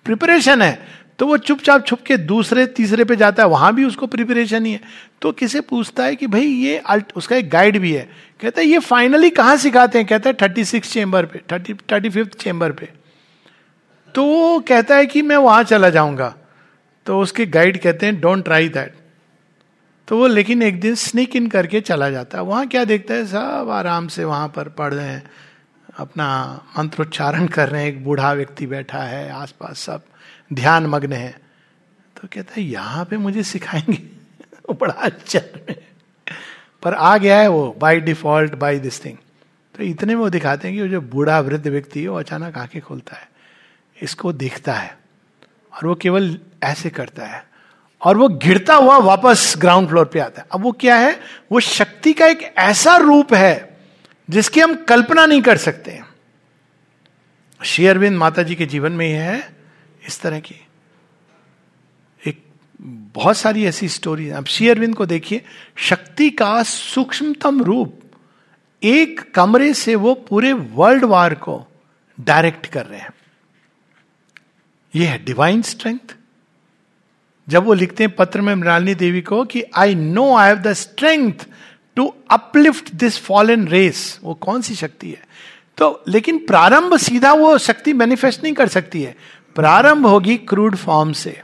प्रिपरेशन 0.08 0.62
है 0.62 0.96
तो 1.18 1.26
वो 1.26 1.36
चुपचाप 1.38 1.84
छुप 1.86 2.02
के 2.06 2.16
दूसरे, 2.16 2.66
तीसरे 2.66 3.04
पे 3.04 3.14
जाता 3.16 3.42
है, 3.42 3.48
वहाँ 3.48 3.72
भी 3.74 3.84
उसको 3.84 4.06
प्रिपरेशन 4.06 4.66
ही 4.66 4.72
है। 4.72 4.80
तो 5.22 5.32
किसे 5.32 5.60
पूछता 5.60 6.04
है 6.04 6.16
कि 6.16 6.26
भाई 6.26 6.42
ये 6.42 6.76
अल्ट 6.78 7.12
उसका 7.16 7.36
एक 7.36 7.48
गाइड 7.50 7.78
भी 7.78 7.92
है, 7.92 8.08
कहता 8.40 8.60
है, 8.60 8.66
ये 8.66 8.78
फाइनली 8.80 9.30
कहाँ 9.30 9.56
सिखाते 9.56 9.98
हैं? 9.98 10.06
कहता 10.06 10.30
है, 10.30 10.36
थर्टी 10.42 10.64
सिक्स 10.64 10.92
चेम्बर 10.92 11.26
पे, 11.26 11.40
थर्टी 11.52 11.74
थर्टी 11.92 12.10
फिफ्थ 12.10 12.38
चेम्बर 12.40 12.72
पे। 12.72 12.88
तो 14.14 14.24
वो 14.24 14.58
कहता 14.60 14.96
है 14.96 15.06
कि 15.06 15.22
मैं 15.22 15.36
वहाँ 15.38 15.62
चला 15.64 15.90
जाऊँगा। 15.90 16.34
तो 17.06 17.20
उसके 17.20 17.46
गाइड 17.48 17.80
कहते 17.82 18.06
हैं 18.06 18.20
डोंट 18.20 18.44
ट्राई 18.44 18.68
दैट 18.68 18.94
तो 20.08 20.16
वो 20.18 20.26
लेकिन 20.26 20.62
एक 20.62 20.80
दिन 20.80 20.94
स्निक 20.94 21.36
इन 21.36 21.46
करके 21.48 21.80
चला 21.80 22.08
जाता 22.10 22.38
है। 22.38 22.44
वहाँ 22.44 22.66
क्या 22.66 22.84
देखता 22.84 23.14
है, 23.14 23.26
सब 23.26 23.68
आराम 23.70 24.06
से 24.08 24.24
वहाँ 24.24 24.48
पर 24.48 24.68
पढ़ 24.68 24.94
रहे 24.94 25.06
हैं। 25.06 25.22
अपना 25.98 26.60
मंत्रोच्चारण 26.78 27.46
कर 27.46 27.68
रहे 27.68 27.82
हैं, 27.82 27.88
एक 27.88 28.04
बूढ़ा 28.04 28.32
व्यक्ति 28.32 28.66
बैठा 28.66 28.98
है, 28.98 29.30
आसपास 29.30 29.78
सब 29.78 30.02
ध्यान 30.52 30.86
मग्न 30.86 31.12
है। 31.12 31.38
तो 32.22 32.28
कहता 32.32 32.54
है, 32.56 32.62
यहाँ 32.62 33.04
पे 33.04 33.16
मुझे 33.16 33.42
सिखाएँगे? 33.42 33.92
वो 34.68 34.78
बड़ा 34.80 34.94
अच्छा 34.94 35.40
पर 36.82 36.94
आ 36.94 37.18
गया 37.18 37.40
है 37.40 37.48
वो 37.48 37.76
by 37.78 38.00
default 38.00 38.54
by 38.54 38.78
this 38.78 39.04
thing 39.04 39.16
तो 39.76 39.84
इतने 39.84 40.14
में 40.14 40.22
वो 40.22 40.30
दिखाते 40.30 40.68
हैं 40.68 40.76
कि 40.76 40.82
वो 40.82 40.88
जो 40.88 41.00
बूढ़ा 41.00 41.40
वृद्ध 41.40 41.66
व्यक्ति 41.66 42.02
है, 42.02 42.08
वो 42.08 42.18
अचानक 42.18 42.58
आँखें 42.58 42.82
खोलता 42.82 43.16
है। 43.16 43.28
इसको 44.02 44.32
देखता 44.32 44.72
है। 44.72 44.98
और 45.74 45.86
वो 45.86 45.94
केवल 45.94 46.38
ऐसे 46.62 46.90
करता 46.90 47.26
है। 47.26 47.46
और 48.02 48.16
वो 48.16 48.28
गिरता 48.28 48.74
हुआ 48.74 48.98
वापस 48.98 49.54
ग्राउंड 49.58 49.88
फ्लोर 49.88 50.04
पे 50.04 50.18
आता 50.18 50.40
है। 50.40 50.46
अब 50.52 50.60
वो 50.60 50.72
क्या 50.72 50.96
है? 50.96 51.20
वो 51.52 51.60
शक्ति 51.60 52.12
का 52.12 52.26
एक 52.26 52.54
ऐसा 52.58 52.96
रूप 52.96 53.34
है 53.34 53.67
जिसकी 54.30 54.60
हम 54.60 54.74
कल्पना 54.84 55.26
नहीं 55.26 55.42
कर 55.42 55.56
सकते। 55.56 56.00
श्री 57.64 57.86
अरविंद 57.86 58.16
माता 58.16 58.42
जी 58.42 58.54
के 58.54 58.66
जीवन 58.66 58.92
में 58.92 59.06
यह 59.08 59.22
है, 59.22 59.56
इस 60.06 60.20
तरह 60.20 60.40
की। 60.40 60.54
एक 62.26 62.42
बहुत 62.90 63.36
सारी 63.36 63.64
ऐसी 63.64 63.88
स्टोरी 63.88 64.30
अब 64.30 64.46
श्री 64.46 64.68
अरविंद 64.68 64.94
को 64.94 65.06
देखिए, 65.06 65.44
शक्ति 65.76 66.30
का 66.30 66.62
सूक्ष्मतम 66.62 67.62
रूप 67.62 68.00
एक 68.82 69.34
कमरे 69.34 69.74
से 69.74 69.94
वो 69.94 70.14
पूरे 70.14 70.52
वर्ल्ड 70.52 71.04
वार 71.04 71.34
को 71.34 71.66
डायरेक्ट 72.20 72.66
कर 72.66 72.86
रहे 72.86 73.00
हैं। 73.00 73.10
ये 74.94 75.06
है 75.06 75.24
डिवाइन 75.24 75.62
स्ट्रेंथ 75.62 76.14
जब 77.48 77.64
वो 77.64 77.74
लिखते 77.74 78.04
हैं 78.04 78.16
पत्र 78.16 78.40
में 78.40 78.54
मृणालिनी 78.54 78.94
देवी 78.94 79.20
को 79.22 79.44
कि 79.44 79.62
I 79.76 79.94
know 79.94 80.36
I 80.36 80.48
have 80.48 80.58
the 80.58 80.72
strength 80.72 81.32
to 81.98 82.14
uplift 82.30 82.94
this 82.94 83.18
fallen 83.18 83.68
race 83.68 84.20
वो 84.22 84.34
कौन 84.34 84.62
सी 84.62 84.74
शक्ति 84.74 85.10
है? 85.10 85.22
तो 85.76 86.04
लेकिन 86.08 86.38
प्रारंभ 86.38 86.96
सीधा 86.96 87.32
वो 87.32 87.58
शक्ति 87.58 87.92
मैनिफेस्ट 87.92 88.42
नहीं 88.42 88.54
कर 88.54 88.68
सकती 88.68 89.02
है। 89.02 89.16
प्रारंभ 89.54 90.06
होगी 90.06 90.36
क्रूड 90.36 90.76
फॉर्म 90.76 91.12
से। 91.12 91.42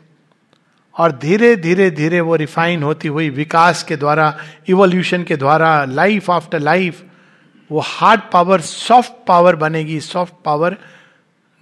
और 0.98 1.12
धीरे 1.12 1.56
धीरे 1.56 1.90
धीरे 1.90 2.20
वो 2.20 2.36
रिफाइन 2.36 2.82
होती 2.82 3.08
हुई 3.08 3.30
विकास 3.30 3.82
के 3.82 3.96
द्वारा 3.96 4.38
इवोल्यूशन 4.68 5.22
के 5.22 5.36
द्वारा 5.36 5.84
लाइफ 5.84 6.30
आफ्टर 6.30 6.60
लाइफ 6.60 7.02
वो 7.72 7.80
हार्ड 7.80 8.20
पावर 8.32 8.60
सॉफ्ट 8.60 9.12
पावर 9.26 9.56
बनेगी। 9.56 10.00
Soft 10.00 10.34
power 10.44 10.76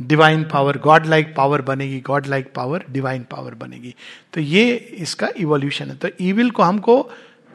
divine 0.02 0.44
power 0.44 0.78
god 0.78 1.06
like 1.06 1.34
power 1.36 1.62
बनेगी। 1.62 2.00
God 2.00 2.26
like 2.26 2.52
power 2.54 2.84
divine 2.90 3.22
power 3.30 3.54
बनेगी। 3.54 3.94
तो 4.32 4.40
ये 4.40 4.74
इसका 4.74 5.28
इवोल्यूशन 5.36 5.86
है। 5.86 5.96
तो 5.96 6.08
ईविल 6.20 6.50
को 6.50 6.62
हमको 6.62 7.10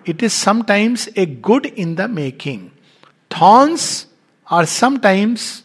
it 0.08 0.24
is 0.24 0.32
sometimes 0.32 1.10
a 1.18 1.26
good 1.26 1.66
in 1.66 1.95
the 1.95 2.01
making 2.01 2.70
thorns 3.41 4.08
are 4.51 4.66
sometimes 4.66 5.64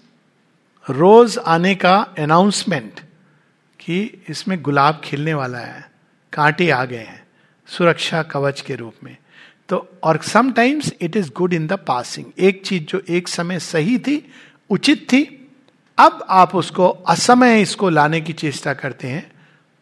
rose 0.91 1.39
आने 1.39 1.75
का 1.75 1.97
अनाउंसमेंट 2.19 3.01
कि 3.81 4.25
इसमें 4.29 4.63
गुलाब 4.63 5.01
खिलने 5.05 5.35
वाला 5.35 5.59
है, 5.59 5.91
कांटे 6.33 6.71
आ 6.71 6.85
गए 6.85 6.97
हैं, 6.97 7.27
सुरक्षा 7.67 8.23
कवच 8.23 8.61
के 8.61 8.75
रूप 8.75 8.95
में। 9.05 9.17
तो 9.69 9.89
और 10.03 10.23
sometimes 10.23 10.93
it 11.01 11.17
is 11.17 11.31
good 11.37 11.53
in 11.53 11.67
the 11.67 11.73
passing 11.73 12.27
एक 12.39 12.65
चीज़ 12.67 12.83
जो 12.83 13.03
एक 13.09 13.29
समय 13.29 13.59
सही 13.59 13.99
थी, 13.99 14.33
उचित 14.71 15.13
थी, 15.13 15.51
अब 15.99 16.27
आप 16.29 16.55
उसको, 16.55 16.89
असमय 16.89 17.61
इसको 17.63 17.89
लाने 17.89 18.21
की 18.21 18.33
चेष्टा 18.33 18.75
करते 18.75 19.09
हैं 19.09 19.32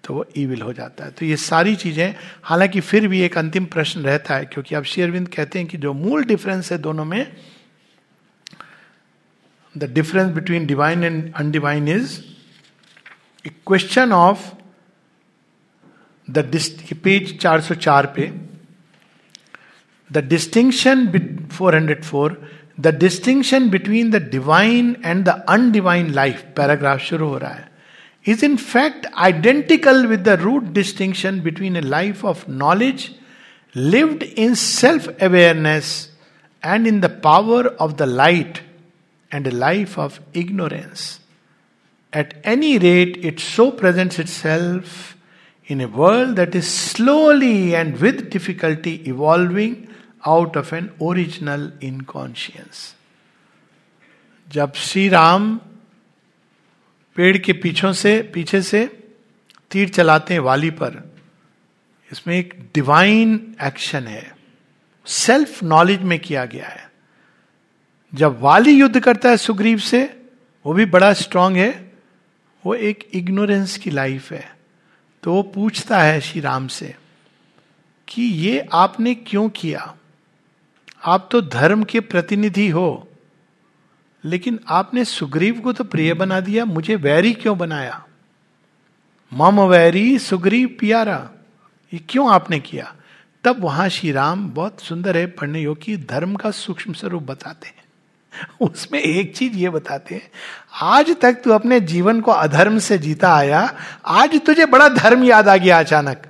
तो 0.05 0.15
वो 0.15 0.25
ईविल 0.37 0.63
हो 0.63 0.73
जाता 0.73 1.05
है। 1.05 1.11
तो 1.11 1.27
ये 1.27 1.37
सारी 1.37 1.75
चीज़ें, 1.77 2.15
हालाँकि 2.43 2.81
फिर 2.81 3.09
भी 3.09 3.21
एक 3.23 3.39
अंतिम 3.39 3.65
प्रश्न 3.67 4.01
रहता 4.01 4.35
है, 4.35 4.45
क्योंकि 4.45 4.75
अब 4.75 4.85
शेयरविंद 4.85 5.29
कहते 5.29 5.59
हैं 5.59 5.69
कि 5.69 5.79
जो 5.79 5.93
मूल 5.95 6.25
डिफरेंस 6.25 6.73
है 6.73 6.79
दोनों 6.79 7.05
में 7.05 7.27
the 9.75 9.93
difference 9.95 10.33
between 10.35 10.67
divine 10.67 11.05
and 11.05 11.33
undivine 11.35 11.89
is 11.89 12.19
a 13.45 13.51
question 13.67 14.13
of 14.13 14.51
the 16.29 16.39
page 17.05 17.39
404 17.41 18.07
पे 18.17 18.33
the 20.11 20.19
distinction 20.29 21.07
four 21.53 21.77
hundred 21.77 22.03
four 22.05 22.41
the 22.81 22.95
distinction 22.99 23.69
between 23.71 24.11
the 24.11 24.17
divine 24.31 24.97
and 25.05 25.25
the 25.25 25.29
undivine 25.49 26.11
life 26.13 26.45
paragraph 26.57 27.01
शुरू 27.01 27.29
हो 27.29 27.39
रहा 27.39 27.51
है। 27.51 27.70
is 28.24 28.42
in 28.42 28.58
fact 28.58 29.06
identical 29.14 30.08
with 30.08 30.24
the 30.24 30.38
root 30.38 30.74
distinction 30.74 31.42
between 31.42 31.76
a 31.76 31.82
life 31.82 32.24
of 32.26 32.48
knowledge 32.48 33.14
lived 33.76 34.24
in 34.24 34.56
self 34.56 35.08
awareness 35.22 36.10
and 36.64 36.88
in 36.88 37.02
the 37.02 37.10
power 37.10 37.68
of 37.86 37.98
the 37.98 38.06
light 38.06 38.62
and 39.32 39.46
a 39.46 39.52
life 39.52 39.98
of 39.98 40.20
ignorance. 40.34 41.20
At 42.12 42.36
any 42.44 42.80
rate, 42.80 43.18
it 43.18 43.40
so 43.40 43.72
presents 43.72 44.18
itself 44.18 45.18
in 45.66 45.82
a 45.82 45.88
world 45.88 46.36
that 46.38 46.56
is 46.56 46.68
slowly 46.68 47.76
and 47.76 48.00
with 48.00 48.30
difficulty 48.30 49.08
evolving 49.08 49.90
out 50.26 50.56
of 50.56 50.74
an 50.74 50.92
original 51.02 51.72
inconscience. 51.82 52.94
जब 54.54 54.74
श्री 54.76 55.08
राम 55.10 55.60
पेड़ 57.15 57.39
के 57.39 57.53
पीछों 57.53 57.93
से, 57.93 58.23
पीछे 58.23 58.63
से 58.63 58.87
तीर 59.71 59.89
चलाते 59.89 60.35
हैं 60.35 60.41
वाली 60.41 60.71
पर 60.71 61.17
इसमें 62.13 62.39
एक 62.39 62.71
डिवाइन 62.75 63.57
एक्शन 63.63 64.07
है। 64.07 64.37
सेल्फ 65.07 65.63
नॉलेज 65.63 66.01
में 66.01 66.19
किया 66.19 66.45
गया 66.45 66.69
है। 66.69 66.93
जब 68.15 68.41
वाली 68.41 68.71
युद्ध 68.71 69.01
करता 69.01 69.29
है 69.29 69.37
सुग्रीव 69.37 69.79
से, 69.79 70.23
वो 70.67 70.73
भी 70.73 70.87
बड़ा 70.87 71.13
स्ट्रांग 71.13 71.57
है। 71.57 71.93
वो 72.67 72.75
एक 72.75 73.09
इग्नोरेंस 73.15 73.77
की 73.79 73.91
लाइफ 73.91 74.33
है। 74.33 74.57
तो 75.23 75.33
वो 75.33 75.43
पूछता 75.43 76.03
है 76.03 76.21
श्री 76.21 76.41
राम 76.41 76.67
से 76.67 76.95
कि 78.09 78.23
ये 78.23 78.69
आपने 78.73 79.15
क्यों 79.15 79.49
किया? 79.49 79.97
आप 81.05 81.29
तो 81.33 81.41
धर्म 81.43 81.85
के 81.85 82.01
प्रतिनिधि 82.01 82.69
हो। 82.69 83.10
लेकिन 84.25 84.59
आपने 84.69 85.05
सुग्रीव 85.05 85.61
को 85.61 85.73
तो 85.73 85.85
प्रिय 85.85 86.15
बना 86.15 86.41
दिया, 86.41 86.65
मुझे 86.65 86.97
वैरी 86.97 87.33
क्यों 87.33 87.59
बनाया? 87.59 88.05
मम 89.33 89.61
वैरी 89.61 90.19
सुग्रीव 90.19 90.77
प्यारा। 90.81 91.31
ये 91.93 92.01
क्यों 92.09 92.31
आपने 92.33 92.61
किया? 92.61 92.95
तब 93.45 93.61
वहाँ 93.61 93.89
श्री 93.89 94.13
राम 94.13 94.49
बहुत 94.51 94.81
सुंदर 94.81 95.17
है 95.17 95.27
पढ़ने 95.27 95.61
योग्य 95.61 95.97
धर्म 95.97 96.35
का 96.35 96.51
सूक्ष्म 96.51 96.93
स्वरूप 96.93 97.23
बताते 97.23 97.69
हैं। 97.69 97.75
उसमें 98.61 98.99
एक 99.01 99.37
चीज़ 99.37 99.57
ये 99.57 99.71
बताते 99.71 100.15
हैं, 100.15 100.31
आज 100.73 101.17
तक 101.21 101.41
तू 101.45 101.51
अपने 101.51 101.81
जीवन 101.81 102.21
को 102.21 102.31
अधर्म 102.31 102.79
से 102.79 102.99
जीता 102.99 103.35
आया, 103.35 103.75
आज 104.07 104.41
तुझे 104.47 104.67
बड़ा 104.67 104.89
धर्म 104.89 105.25
याद 105.25 105.49
आ 105.49 105.57
गया 105.57 105.79
अचानक। 105.79 106.27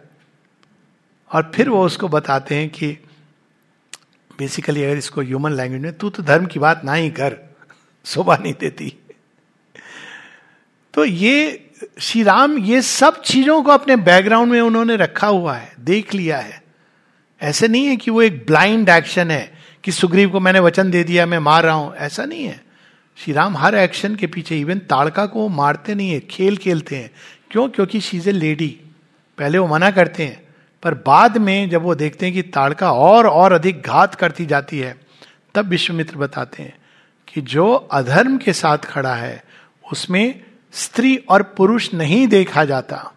और 1.30 1.51
फिर 1.55 1.68
वो 1.68 1.84
उसको 1.86 2.09
बताते 2.09 2.55
हैं 2.55 2.68
कि 2.70 2.93
बेसिकली 4.38 4.84
अगर 4.84 4.97
इसको 4.97 5.20
ह्यूमन 5.20 5.53
लैंग्वेज 5.53 5.82
में, 5.82 5.93
तू 5.93 6.11
तो 6.11 6.22
धर्म 6.22 6.47
की 6.47 6.59
बात 6.59 6.84
ना 6.84 6.93
ही 6.93 7.11
कर। 7.11 7.49
शोभा 8.05 8.36
नहीं 8.36 8.55
देती। 8.61 8.96
तो 10.94 11.05
ये, 11.05 11.70
श्री 12.01 12.22
राम 12.22 12.59
ये 12.59 12.82
सब 12.82 13.22
चीज़ों 13.22 13.62
को 13.62 13.70
अपने 13.70 13.96
बैकग्राउंड 13.96 14.53
में 14.53 14.61
उन्होंने 14.61 14.96
रखा 14.96 15.26
हुआ 15.26 15.55
है, 15.55 15.72
देख 15.80 16.14
लिया 16.14 16.38
है। 16.38 16.62
ऐसे 17.42 17.68
नहीं 17.68 17.86
है 17.86 17.96
कि 17.96 18.11
वो 18.11 18.22
एक 18.22 18.46
ब्लाइंड 18.46 18.88
एक्शन 18.88 19.30
है, 19.30 19.53
कि 19.84 19.92
सुग्रीव 19.92 20.30
को 20.30 20.40
मैंने 20.40 20.61
वचन 20.61 20.90
दे 20.90 21.05
दिया, 21.05 21.26
मैं 21.26 21.38
मार 21.38 21.64
रहा 21.64 21.74
हूँ। 21.74 21.94
ऐसा 21.94 22.24
नहीं 22.24 22.44
है। 22.44 22.64
श्री 23.16 23.32
राम 23.32 23.57
हर 23.57 23.74
एक्शन 23.74 24.14
के 24.14 24.26
पीछे 24.26 24.61
इवन 24.61 24.78
ताड़का 24.78 25.26
को 25.26 25.48
मारते 25.48 25.94
नहीं 25.94 26.11
है, 26.11 26.20
खेल 26.20 26.57
खेलते 26.57 26.96
हैं। 26.96 27.11
क्यों? 27.51 27.68
क्योंकि 27.68 28.01
शीज 28.01 28.28
ए 28.28 28.32
लेडी 28.32 28.80
पहले 29.38 29.59
वो 29.59 29.66
मना 29.66 29.90
करते 29.90 30.24
हैं, 30.24 30.42
पर 30.82 30.94
बाद 30.94 31.38
में 31.38 31.70
जब 31.70 31.82
वो 31.82 31.94
देखते 31.94 32.26
हैं 32.26 32.34
कि 32.34 32.42
ताड़का 32.42 32.92
और 32.92 33.26
और 33.26 33.53
अधिक 33.53 33.82
घात 33.82 34.14
करती 34.14 34.46
जाती 34.46 34.78
है, 34.78 35.01
तब 35.55 35.66
विश्वमित्र 35.66 36.16
बताते 36.16 36.62
हैं। 36.62 36.80
कि 37.35 37.41
जो 37.41 37.72
अधर्म 37.72 38.39
के 38.39 38.53
साथ 38.53 38.78
खड़ा 38.78 39.14
है, 39.14 39.45
उसमें 39.93 40.43
स्त्री 40.72 41.16
और 41.16 41.43
पुरुष 41.43 41.95
नहीं 41.95 42.28
देखा 42.28 42.64
जाता। 42.64 43.12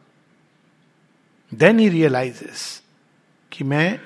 देन 1.53 1.79
ही 1.79 1.89
रियलाइजेस 1.89 2.81
कि 3.51 3.63
मैं 3.63 3.99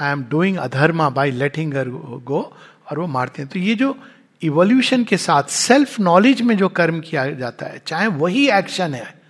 I 0.00 0.12
am 0.12 0.24
doing 0.24 0.56
adharma 0.56 1.10
by 1.10 1.30
letting 1.30 1.72
go 2.22 2.56
और 2.90 2.98
वो 2.98 3.06
मारते 3.06 3.42
हैं। 3.42 3.50
तो 3.50 3.58
ये 3.58 3.74
जो 3.74 3.98
इवोल्यूशन 4.42 5.04
के 5.04 5.16
साथ 5.16 5.42
सेल्फ 5.42 6.00
नॉलेज 6.00 6.42
में 6.42 6.56
जो 6.56 6.68
कर्म 6.68 7.00
किया 7.00 7.30
जाता 7.30 7.66
है, 7.66 7.82
चाहे 7.86 8.06
वही 8.06 8.50
एक्शन 8.50 8.94
है, 8.94 9.22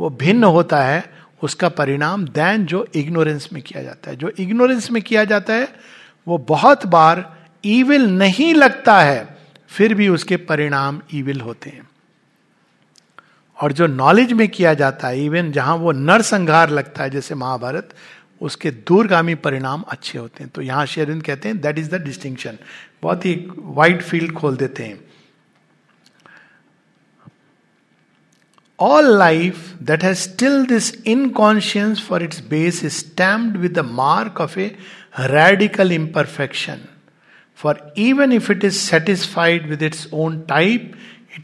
वो 0.00 0.10
भिन्न 0.10 0.44
होता 0.44 0.82
है, 0.82 1.14
उसका 1.42 1.68
परिणाम 1.68 2.24
देन 2.24 2.66
जो 2.66 2.86
इग्नोरेंस 2.94 3.48
में 3.52 3.62
किया 3.62 3.82
जाता 3.82 4.10
है। 4.10 4.16
जो 4.16 4.28
इग्नोरेंस 4.38 4.90
में 4.90 5.02
किया 5.02 5.24
जाता 5.24 5.52
है, 5.52 5.68
वो 6.28 6.38
बहुत 6.38 6.86
बार 6.86 7.36
ईविल 7.64 8.06
नहीं 8.06 8.54
लगता 8.54 9.00
है। 9.00 9.33
फिर 9.76 9.94
भी 9.94 10.08
उसके 10.08 10.36
परिणाम 10.36 11.00
ईविल 11.14 11.40
होते 11.40 11.70
हैं। 11.70 11.88
और 13.58 13.72
जो 13.72 13.86
नॉलेज 13.86 14.32
में 14.32 14.48
किया 14.48 14.74
जाता 14.74 15.08
है 15.08 15.24
इवन 15.24 15.50
जहाँ 15.52 15.76
वो 15.76 15.92
नरसंहार 15.92 16.70
लगता 16.70 17.02
है, 17.02 17.10
जैसे 17.10 17.34
महाभारत, 17.34 17.94
उसके 18.40 18.70
दूरगामी 18.70 19.34
परिणाम 19.34 19.84
अच्छे 19.88 20.18
होते 20.18 20.44
हैं। 20.44 20.50
तो 20.54 20.62
यहाँ 20.62 20.86
शेरविंद 20.86 21.22
कहते 21.22 21.48
हैं 21.48 21.60
दैट 21.60 21.78
इज़ 21.78 21.90
द 21.90 22.02
डिस्टिंक्शन 22.04 22.58
बहुत 23.02 23.24
ही 23.26 23.34
वाइड 23.58 24.02
फ़ील्ड 24.02 24.32
खोल 24.32 24.56
देते 24.56 24.84
हैं। 24.84 25.00
All 28.78 29.18
life 29.18 29.72
that 29.82 30.04
has 30.04 30.18
still 30.18 30.64
this 30.66 30.92
inconscience 31.06 32.06
for 32.08 32.22
its 32.22 32.42
base 32.48 32.84
is 32.84 32.92
stamped 32.94 33.56
with 33.56 33.72
the 33.72 33.84
mark 33.92 34.40
of 34.40 34.58
a 34.58 34.66
radical 35.20 35.92
imperfection 35.92 36.80
For 37.64 37.74
even 37.96 38.32
if 38.32 38.50
it 38.50 38.62
is 38.62 38.78
satisfied 38.78 39.66
with 39.66 39.82
its 39.82 40.06
own 40.12 40.44
type, 40.46 40.94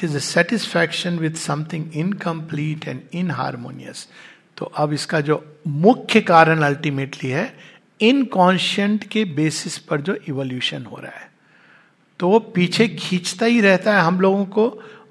is 0.01 0.15
a 0.15 0.21
satisfaction 0.21 1.19
with 1.19 1.37
something 1.37 1.91
incomplete 1.93 2.87
and 2.87 3.09
inharmonious. 3.13 4.07
तो 4.57 4.67
अब 4.79 4.93
इसका 4.93 5.21
जो 5.21 5.43
मुख्य 5.67 6.21
कारण 6.21 6.63
ultimately 6.63 7.31
है 7.31 7.45
inconscient 8.01 9.05
के 9.13 9.25
basis 9.37 9.79
पर 9.89 10.01
जो 10.01 10.17
इवोल्यूशन 10.29 10.85
हो 10.85 10.97
रहा 10.97 11.19
है 11.21 11.29
तो 12.21 12.29
वो 12.29 12.39
पीछे 12.55 12.89
खींचता 12.89 13.47
ही 13.47 13.61
रहता 13.61 13.97
है 13.97 14.03
हम 14.05 14.21
लोगों 14.21 14.45
को 14.57 14.69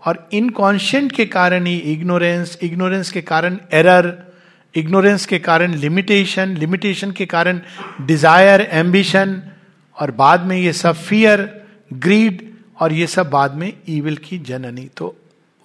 और 0.07 0.27
इनकॉन्शियंट 0.33 1.11
के 1.11 1.25
कारण 1.37 1.65
ही 1.65 1.77
इग्नोरेंस 1.93 2.57
इग्नोरेंस 2.63 3.11
के 3.11 3.21
कारण 3.31 3.59
एरर 3.73 4.13
इग्नोरेंस 4.75 5.25
के 5.25 5.39
कारण 5.39 5.73
लिमिटेशन 5.85 6.55
लिमिटेशन 6.57 7.11
के 7.11 7.25
कारण 7.25 7.61
डिज़ायर 8.07 8.61
एम्बिशन 8.61 9.41
और 9.99 10.11
बाद 10.11 10.41
में 10.41 10.57
ये 10.57 10.73
सब 10.73 10.95
फियर 10.95 11.67
ग्रीड 11.93 12.47
और 12.79 12.93
ये 12.93 13.07
सब 13.07 13.29
बाद 13.29 13.53
में 13.53 13.73
ईविल 13.89 14.17
की 14.17 14.37
जननी। 14.39 14.89
तो 14.97 15.15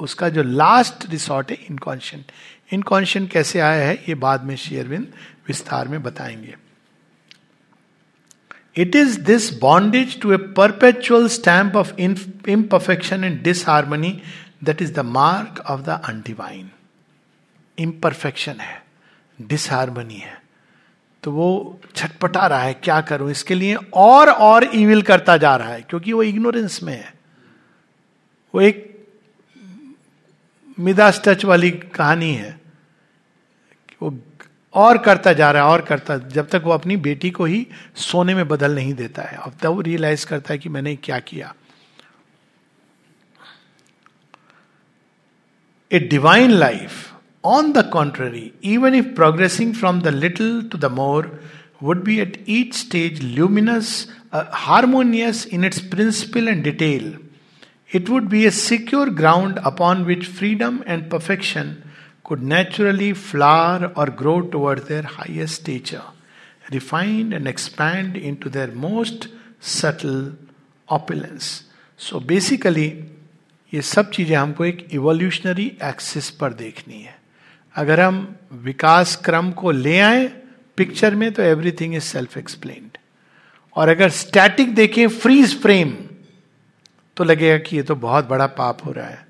उसका 0.01 0.28
जो 0.28 0.43
लास्ट 0.43 1.11
रिसोर्ट 1.11 1.51
है 1.51 1.59
इनकॉन्शियंट 1.70 2.32
इनकॉन्शियंट 2.72 3.30
कैसे 3.30 3.61
आया 3.61 3.87
है? 3.87 3.95
ये 3.95 4.14
बाद 4.14 4.45
में 4.45 4.57
शेयरविंद 4.57 5.07
विस्तार 5.49 5.89
में 5.89 6.03
बताएँगे। 6.03 6.55
It 8.76 8.97
is 8.97 9.20
this 9.20 9.53
bondage 9.59 10.20
to 10.20 10.32
a 10.32 10.37
perpetual 10.37 11.28
stamp 11.28 11.76
of 11.76 11.93
imperfection 12.01 13.24
and 13.24 13.43
disharmony 13.43 14.20
that 14.64 14.82
is 14.82 14.93
the 14.93 14.99
mark 14.99 15.61
of 15.66 15.80
the 15.80 16.01
undivine 16.05 16.70
imperfection 17.78 18.61
है 18.61 18.82
डिसहार्मनी 19.41 20.16
है। 20.16 20.43
तो 21.25 21.33
वो 21.33 21.81
छटपटा 21.97 22.47
रहा 22.47 22.59
है, 22.59 22.75
क्या 22.75 23.01
करूँ? 23.01 23.31
इसके 23.31 23.55
लिए 23.55 23.75
और 23.95 24.31
और 24.31 24.70
ईविल 24.75 25.03
करता 25.03 25.37
जा 25.37 25.57
रहा 25.57 25.68
है, 25.68 25.83
क्योंकि 25.83 26.12
वो 26.12 26.22
इग्नोरेंस 26.22 26.83
में 26.83 26.93
है। 26.93 27.14
वो 28.55 28.61
एक 28.61 29.09
मिदास 30.81 31.22
टच 31.25 31.45
वाली 31.45 31.70
कहानी 31.70 32.35
है। 32.35 32.61
वो 34.03 34.18
और 34.75 34.99
करता 34.99 35.33
जा 35.33 35.51
रहा 35.51 35.62
है, 35.64 35.68
और 35.68 35.83
करता, 35.83 36.16
जब 36.16 36.49
तक 36.49 36.62
वो 36.64 36.70
अपनी 36.70 36.97
बेटी 36.97 37.31
को 37.31 37.45
ही 37.45 37.66
सोने 37.97 38.35
में 38.35 38.49
बदल 38.49 38.75
नहीं 38.75 38.95
देता 38.95 39.22
है। 39.22 39.37
अब 39.37 39.53
तब 39.62 39.66
वो 39.66 39.81
रियलाइज़ 39.81 40.27
करता 40.27 40.55
है 40.55 40.59
कि 40.59 40.68
मैंने 40.68 40.97
क्या 40.97 41.18
किया। 41.18 41.55
A 45.93 45.99
divine 45.99 46.51
life 46.51 47.14
On 47.43 47.72
the 47.72 47.89
contrary 47.93 48.51
even 48.74 48.95
if 48.95 49.14
progressing 49.16 49.74
from 49.74 50.01
the 50.01 50.14
little 50.16 50.62
to 50.72 50.78
the 50.78 50.91
more 50.93 51.32
would 51.84 52.03
be 52.03 52.20
at 52.20 52.43
each 52.49 52.76
stage 52.76 53.22
luminous 53.24 53.91
harmonious 54.36 55.45
in 55.53 55.66
its 55.66 55.80
principle 55.91 56.47
and 56.47 56.64
detail 56.64 57.14
it 57.95 58.10
would 58.10 58.30
be 58.30 58.45
a 58.45 58.49
secure 58.64 59.10
ground 59.22 59.60
upon 59.66 60.03
which 60.05 60.26
freedom 60.30 60.80
and 60.88 61.10
perfection 61.12 61.76
could 62.30 62.43
naturally 62.43 63.12
flower 63.12 63.91
or 63.95 64.05
grow 64.07 64.39
towards 64.43 64.88
their 64.88 65.01
highest 65.01 65.62
stature, 65.62 66.03
refined 66.72 67.34
and 67.34 67.47
expand 67.47 68.16
into 68.16 68.49
their 68.49 68.68
most 68.68 69.30
subtle 69.60 70.34
opulence. 70.88 71.64
So 71.99 72.20
basically, 72.22 72.89
ये 73.74 73.82
सब 73.82 74.10
चीजें 74.12 74.36
हमको 74.36 74.66
एक 74.66 74.88
evolutionary 74.93 75.66
axis 75.84 76.30
पर 76.38 76.53
देखनी 76.62 77.01
है 77.01 77.18
अगर 77.75 78.01
हम 78.01 78.37
विकास 78.53 79.16
क्रम 79.16 79.51
को 79.53 79.70
ले 79.70 79.99
आए 80.01 80.27
पिक्चर 80.77 81.14
में 81.14 81.33
तो 81.33 81.43
एवरीथिंग 81.43 81.95
इज़ 81.95 82.03
सेल्फ 82.03 82.37
एक्सप्लेन्ड 82.39 82.99
और 83.77 83.89
अगर 83.89 84.09
स्टैटिक 84.09 84.75
देखें 84.75 85.09
फ्रीज 85.09 85.62
फ्रेम 85.62 85.97
तो 87.16 87.25
लगेगा 87.25 87.59
कि 87.59 87.77
ये 87.77 87.83
तो 87.83 87.95
बहुत 87.95 88.29
बड़ा 88.29 88.47
पाप 88.47 88.85
हो 88.87 88.93
रहा 88.93 89.07
है। 89.07 89.27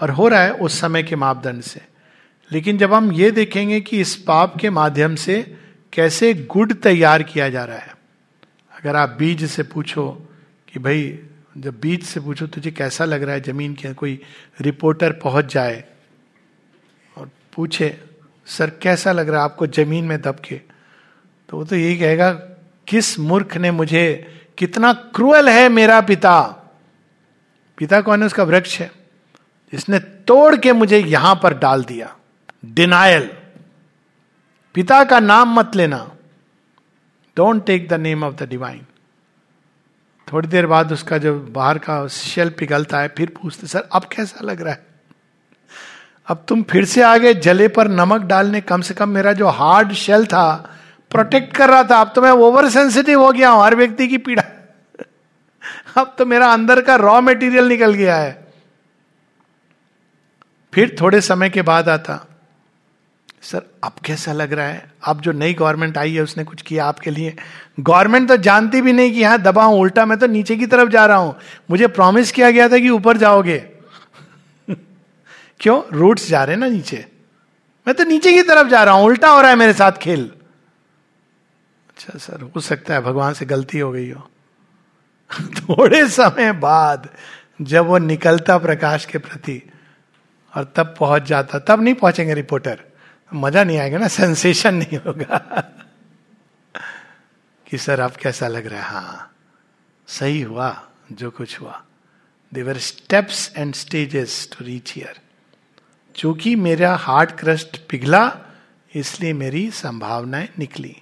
और 0.00 0.10
हो 0.10 0.28
रहा 0.28 0.42
है 0.42 0.52
उस 0.54 0.80
समय 0.80 1.02
के 1.02 1.16
मापदंड 1.16 1.62
से। 1.62 1.80
लेकिन 2.52 2.78
जब 2.78 2.92
हम 2.94 3.12
ये 3.12 3.30
देखेंगे 3.30 3.80
कि 3.80 4.00
इस 4.00 4.14
पाप 4.16 4.56
के 4.56 4.70
माध्यम 4.70 5.14
से 5.14 5.56
कैसे 5.92 6.34
गुड 6.34 6.74
तैयार 6.74 7.22
किया 7.22 7.48
जा 7.48 7.64
रहा 7.64 7.78
है, 7.78 7.94
अगर 8.72 8.96
आप 8.96 9.16
बीज 9.18 9.44
से 9.50 9.62
पूछो 9.62 10.10
कि 10.72 10.78
भाई, 10.78 11.18
जब 11.58 11.80
बीज 11.80 12.02
से 12.02 12.20
पूछो, 12.20 12.46
तुझे 12.46 12.70
कैसा 12.70 13.04
लग 13.04 13.22
रहा 13.22 13.34
है? 13.34 13.40
ज़मीन 13.40 13.74
के 13.74 13.94
कोई 13.94 14.20
रिपोर्टर 14.60 15.12
पहुँच 15.12 15.52
जाए 15.54 15.84
पूछे, 17.52 18.04
सर, 18.46 18.70
कैसा 18.70 19.12
लग 19.12 19.28
रहा 19.28 19.44
आपको 19.44 19.66
ज़मीन 19.66 20.04
में 20.04 20.20
दबके? 20.20 20.60
तो 21.48 21.56
वो 21.56 21.64
तो 21.64 21.76
यही 21.76 21.98
कहेगा, 21.98 22.32
किस 22.86 23.18
मूर्ख 23.18 23.56
ने 23.56 23.70
मुझे 23.70 24.04
कितना 24.58 24.92
क्रूअल 24.92 25.48
है 25.48 25.68
मेरा 25.68 26.00
पिता? 26.00 26.40
पिता 27.78 28.00
कौन 28.00 28.20
है? 28.20 28.26
उसका 28.26 28.42
वृक्ष 28.42 28.78
है, 28.80 28.90
जिसने 29.72 29.98
तोड़ 29.98 30.56
के 30.56 30.72
मुझे 30.72 30.98
यहाँ 30.98 31.40
पर 31.42 31.58
डाल 31.58 31.84
दिया। 31.84 32.16
डिनायल 32.64 33.30
पिता 34.74 35.04
का 35.04 35.20
नाम 35.20 35.54
मत 35.54 35.76
लेना। 35.76 36.10
Don't 37.36 37.64
take 37.66 37.88
the 37.88 37.92
name 37.92 38.24
of 38.24 38.34
the 38.34 38.48
divine 38.48 38.84
थोड़ी 40.28 40.48
देर 40.48 40.66
बाद 40.66 40.92
उसका 40.92 41.18
जो 41.18 41.38
बाहर 41.40 41.78
का 41.78 42.06
शेल 42.08 42.50
पिघलता 42.50 43.00
है 43.00 43.08
फिर 43.08 43.32
पूछते, 43.42 43.66
सर, 43.66 43.88
अब 43.92 44.04
कैसा 44.04 44.44
लग 44.44 44.60
रहा 44.60 44.72
है? 44.72 44.86
अब 46.30 46.44
तुम 46.48 46.62
फिर 46.62 46.84
से 46.84 47.02
आगे 47.02 47.32
जले 47.34 47.66
पर 47.68 47.88
नमक 47.88 48.22
डालने 48.22 48.60
कम 48.60 48.80
से 48.80 48.94
कम 48.94 49.08
मेरा 49.08 49.32
जो 49.32 49.48
हार्ड 49.48 49.92
शेल 49.92 50.26
था 50.26 50.44
प्रोटेक्ट 51.10 51.56
कर 51.56 51.70
रहा 51.70 51.84
था। 51.84 52.00
अब 52.00 52.12
तो 52.14 52.22
मैं 52.22 52.30
ओवर 52.30 52.68
सेंसिटिव 52.70 53.22
हो 53.22 53.30
गया 53.32 53.48
हूँ, 53.50 53.64
हर 53.64 53.74
व्यक्ति 53.74 54.06
की 54.08 54.18
पीड़ा। 54.18 54.42
अब 55.96 56.14
तो 56.18 56.26
मेरा 56.26 56.52
अंदर 56.52 56.80
का 56.80 56.96
रॉ 56.96 57.20
मटेरियल 57.20 57.68
निकल 57.68 57.94
गया 57.94 58.16
है। 58.16 58.38
फिर 60.72 60.96
थोड़े 61.00 61.20
समय 61.20 61.50
के 61.50 61.62
बाद 61.62 61.88
आता, 61.88 62.26
सर, 63.42 63.62
अब 63.84 63.92
कैसा 64.04 64.32
लग 64.32 64.52
रहा 64.52 64.66
है? 64.66 64.90
अब 65.04 65.20
जो 65.20 65.32
नई 65.32 65.54
गवर्नमेंट 65.54 65.98
आई 65.98 66.14
है, 66.14 66.22
उसने 66.22 66.44
कुछ 66.44 66.62
किया 66.62 66.86
आपके 66.86 67.10
लिए? 67.10 67.34
गवर्नमेंट 67.80 68.28
तो 68.28 68.36
जानती 68.36 68.82
भी 68.82 68.92
नहीं 68.92 69.12
कि 69.12 69.20
यहाँ 69.20 69.38
दबा 69.38 69.64
हूँ 69.64 69.80
उल्टा, 69.80 70.06
मैं 70.06 70.18
तो 70.18 70.26
नीचे 70.26 70.56
की 70.56 70.66
तरफ़ 70.66 70.88
जा 70.88 71.06
रहा 71.06 71.16
हूँ। 71.16 71.36
मुझे 71.70 71.86
प्रॉमिस 71.86 72.32
किया 72.32 72.50
गया 72.50 72.68
था 72.68 72.78
कि 72.78 72.90
ऊपर 72.90 73.16
जाओगे। 73.16 73.58
क्यों? 75.60 75.82
रूट्स 75.92 76.28
जा 76.28 76.44
रहे 76.44 76.54
हैं 76.54 76.60
ना 76.60 76.68
नीचे। 76.68 77.06
मैं 77.86 77.96
तो 77.96 78.04
नीचे 78.04 78.32
की 78.32 78.42
तरफ़ 78.42 78.68
जा 78.68 78.84
रहा 78.84 78.94
हूँ, 78.94 79.04
उल्टा 79.04 79.28
हो 79.28 79.40
रहा 79.40 79.50
है 79.50 79.56
मेरे 79.56 79.72
साथ 79.72 79.92
खेल। 79.92 80.30
अच्छा 81.88 82.18
सर, 82.18 82.40
हो 82.42 82.60
सकता 82.60 82.94
है 82.94 83.00
भगवान 83.00 83.34
से 83.34 83.46
गलती 83.46 83.78
हो 83.78 83.92
गई 83.92 84.10
हो। 84.10 84.30
थोड़े 85.40 86.08
समय 86.08 86.52
बाद, 86.52 87.08
जब 87.62 87.86
वो 87.86 87.98
निकलता 87.98 88.58
प्रकाश 88.58 89.04
के 89.04 89.18
प्रति, 89.18 89.70
और 90.56 90.72
तब 90.76 90.94
पहुँच 90.98 91.22
जाता, 91.22 91.58
तब 91.58 91.82
नहीं 91.82 91.94
पहुँचेंगे 91.94 92.34
रिपोर्टर। 92.34 92.80
मज़ा 93.34 93.64
नहीं 93.64 93.78
आएगा 93.78 93.98
ना, 93.98 94.08
सेंसेशन 94.08 94.74
नहीं 94.74 94.98
होगा। 94.98 95.62
कि 97.66 97.78
सर, 97.78 98.00
अब 98.00 98.10
कैसा 98.10 98.48
लग 98.48 98.66
रहा 98.66 98.80
है? 98.80 98.86
हाँ 98.86 99.36
सही 100.06 100.42
हुआ, 100.42 100.88
जो 101.12 101.30
कुछ 101.30 101.60
हुआ। 101.60 101.84
Their 102.54 102.78
steps 102.78 103.52
and 103.56 103.74
stages 103.74 104.48
to 104.52 104.64
reach 104.64 104.92
here 104.94 105.20
चूँकि 106.16 106.54
मेरा 106.56 106.94
हार्ट 106.96 107.30
क्रस्ट 107.30 107.76
पिघला, 107.88 108.30
इसलिए 108.92 109.32
मेरी 109.32 109.70
संभावनाएँ 109.70 110.48
निकली। 110.58 110.96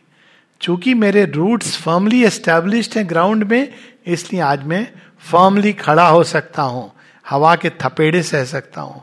चूँकि 0.61 0.95
मेरे 0.95 1.25
रूट्स 1.25 1.77
फर्मली 1.77 2.23
एस्टेब्लिश्ड 2.25 2.97
हैं 2.99 3.09
ग्राउंड 3.09 3.45
में, 3.45 3.73
इसलिए 4.07 4.41
आज 4.43 4.65
मैं 4.65 4.87
फर्मली 5.23 5.73
खड़ा 5.73 6.07
हो 6.09 6.25
सकता 6.25 6.63
हूँ, 6.63 6.91
हवा 7.27 7.55
के 7.57 7.71
थपेड़े 7.83 8.23
सह 8.23 8.45
सकता 8.45 8.81
हूँ। 8.81 9.03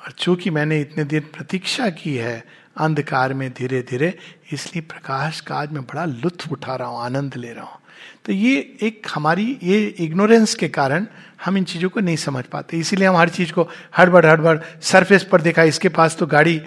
और 0.00 0.12
चूँकि 0.12 0.50
मैंने 0.50 0.80
इतने 0.80 1.04
दिन 1.04 1.20
प्रतीक्षा 1.34 1.88
की 1.90 2.14
है 2.16 2.42
अंधकार 2.76 3.34
में 3.34 3.50
धीरे 3.52 3.80
धीरे 3.82 4.12
इसलिए 4.52 4.82
प्रकाश 4.82 5.40
का 5.40 5.56
आज 5.56 5.72
मैं 5.72 5.82
बड़ा 5.84 6.04
लुत्फ 6.04 6.52
उठा 6.52 6.74
रहा 6.76 6.88
हूँ, 6.88 7.00
आनंद 7.00 7.36
ले 7.36 7.52
रहा 7.52 7.64
हूँ। 7.64 7.80
तो 8.24 8.32
ये 8.32 8.56
एक 8.82 9.06
हमारी, 9.14 9.58
ये 9.62 9.86
इग्नोरेंस 9.98 10.54
के 10.54 10.68
कारण 10.68 11.06
हम 11.44 11.56
इन 11.56 11.64
चीज़ों 11.64 11.88
को 11.90 12.00
नहीं 12.00 12.16
समझ 12.16 12.44
पाते। 12.44 12.76
इसीलिए 12.76 13.06
हम 13.08 13.16
हर 13.16 13.28
चीज़ 13.28 13.52
को 13.52 13.68
हड़बड़ 13.98 14.24
हड़बड़ 14.26 14.58
सरफेस 14.82 15.24
पर 15.24 15.40
देखा, 15.40 15.62
इसके 15.62 15.88
पास 15.88 16.16
तो 16.16 16.26
गाड़ी, 16.26 16.60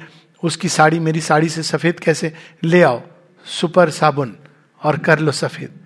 उसकी 0.43 0.69
साड़ी, 0.69 0.99
मेरी 0.99 1.21
साड़ी 1.21 1.49
से 1.49 1.63
सफ़ेद 1.63 1.99
कैसे? 1.99 2.33
ले 2.63 2.81
आओ, 2.81 3.01
सुपर 3.45 3.89
साबुन 3.89 4.35
और 4.81 4.97
कर 4.97 5.19
लो 5.19 5.31
सफ़ेद। 5.31 5.79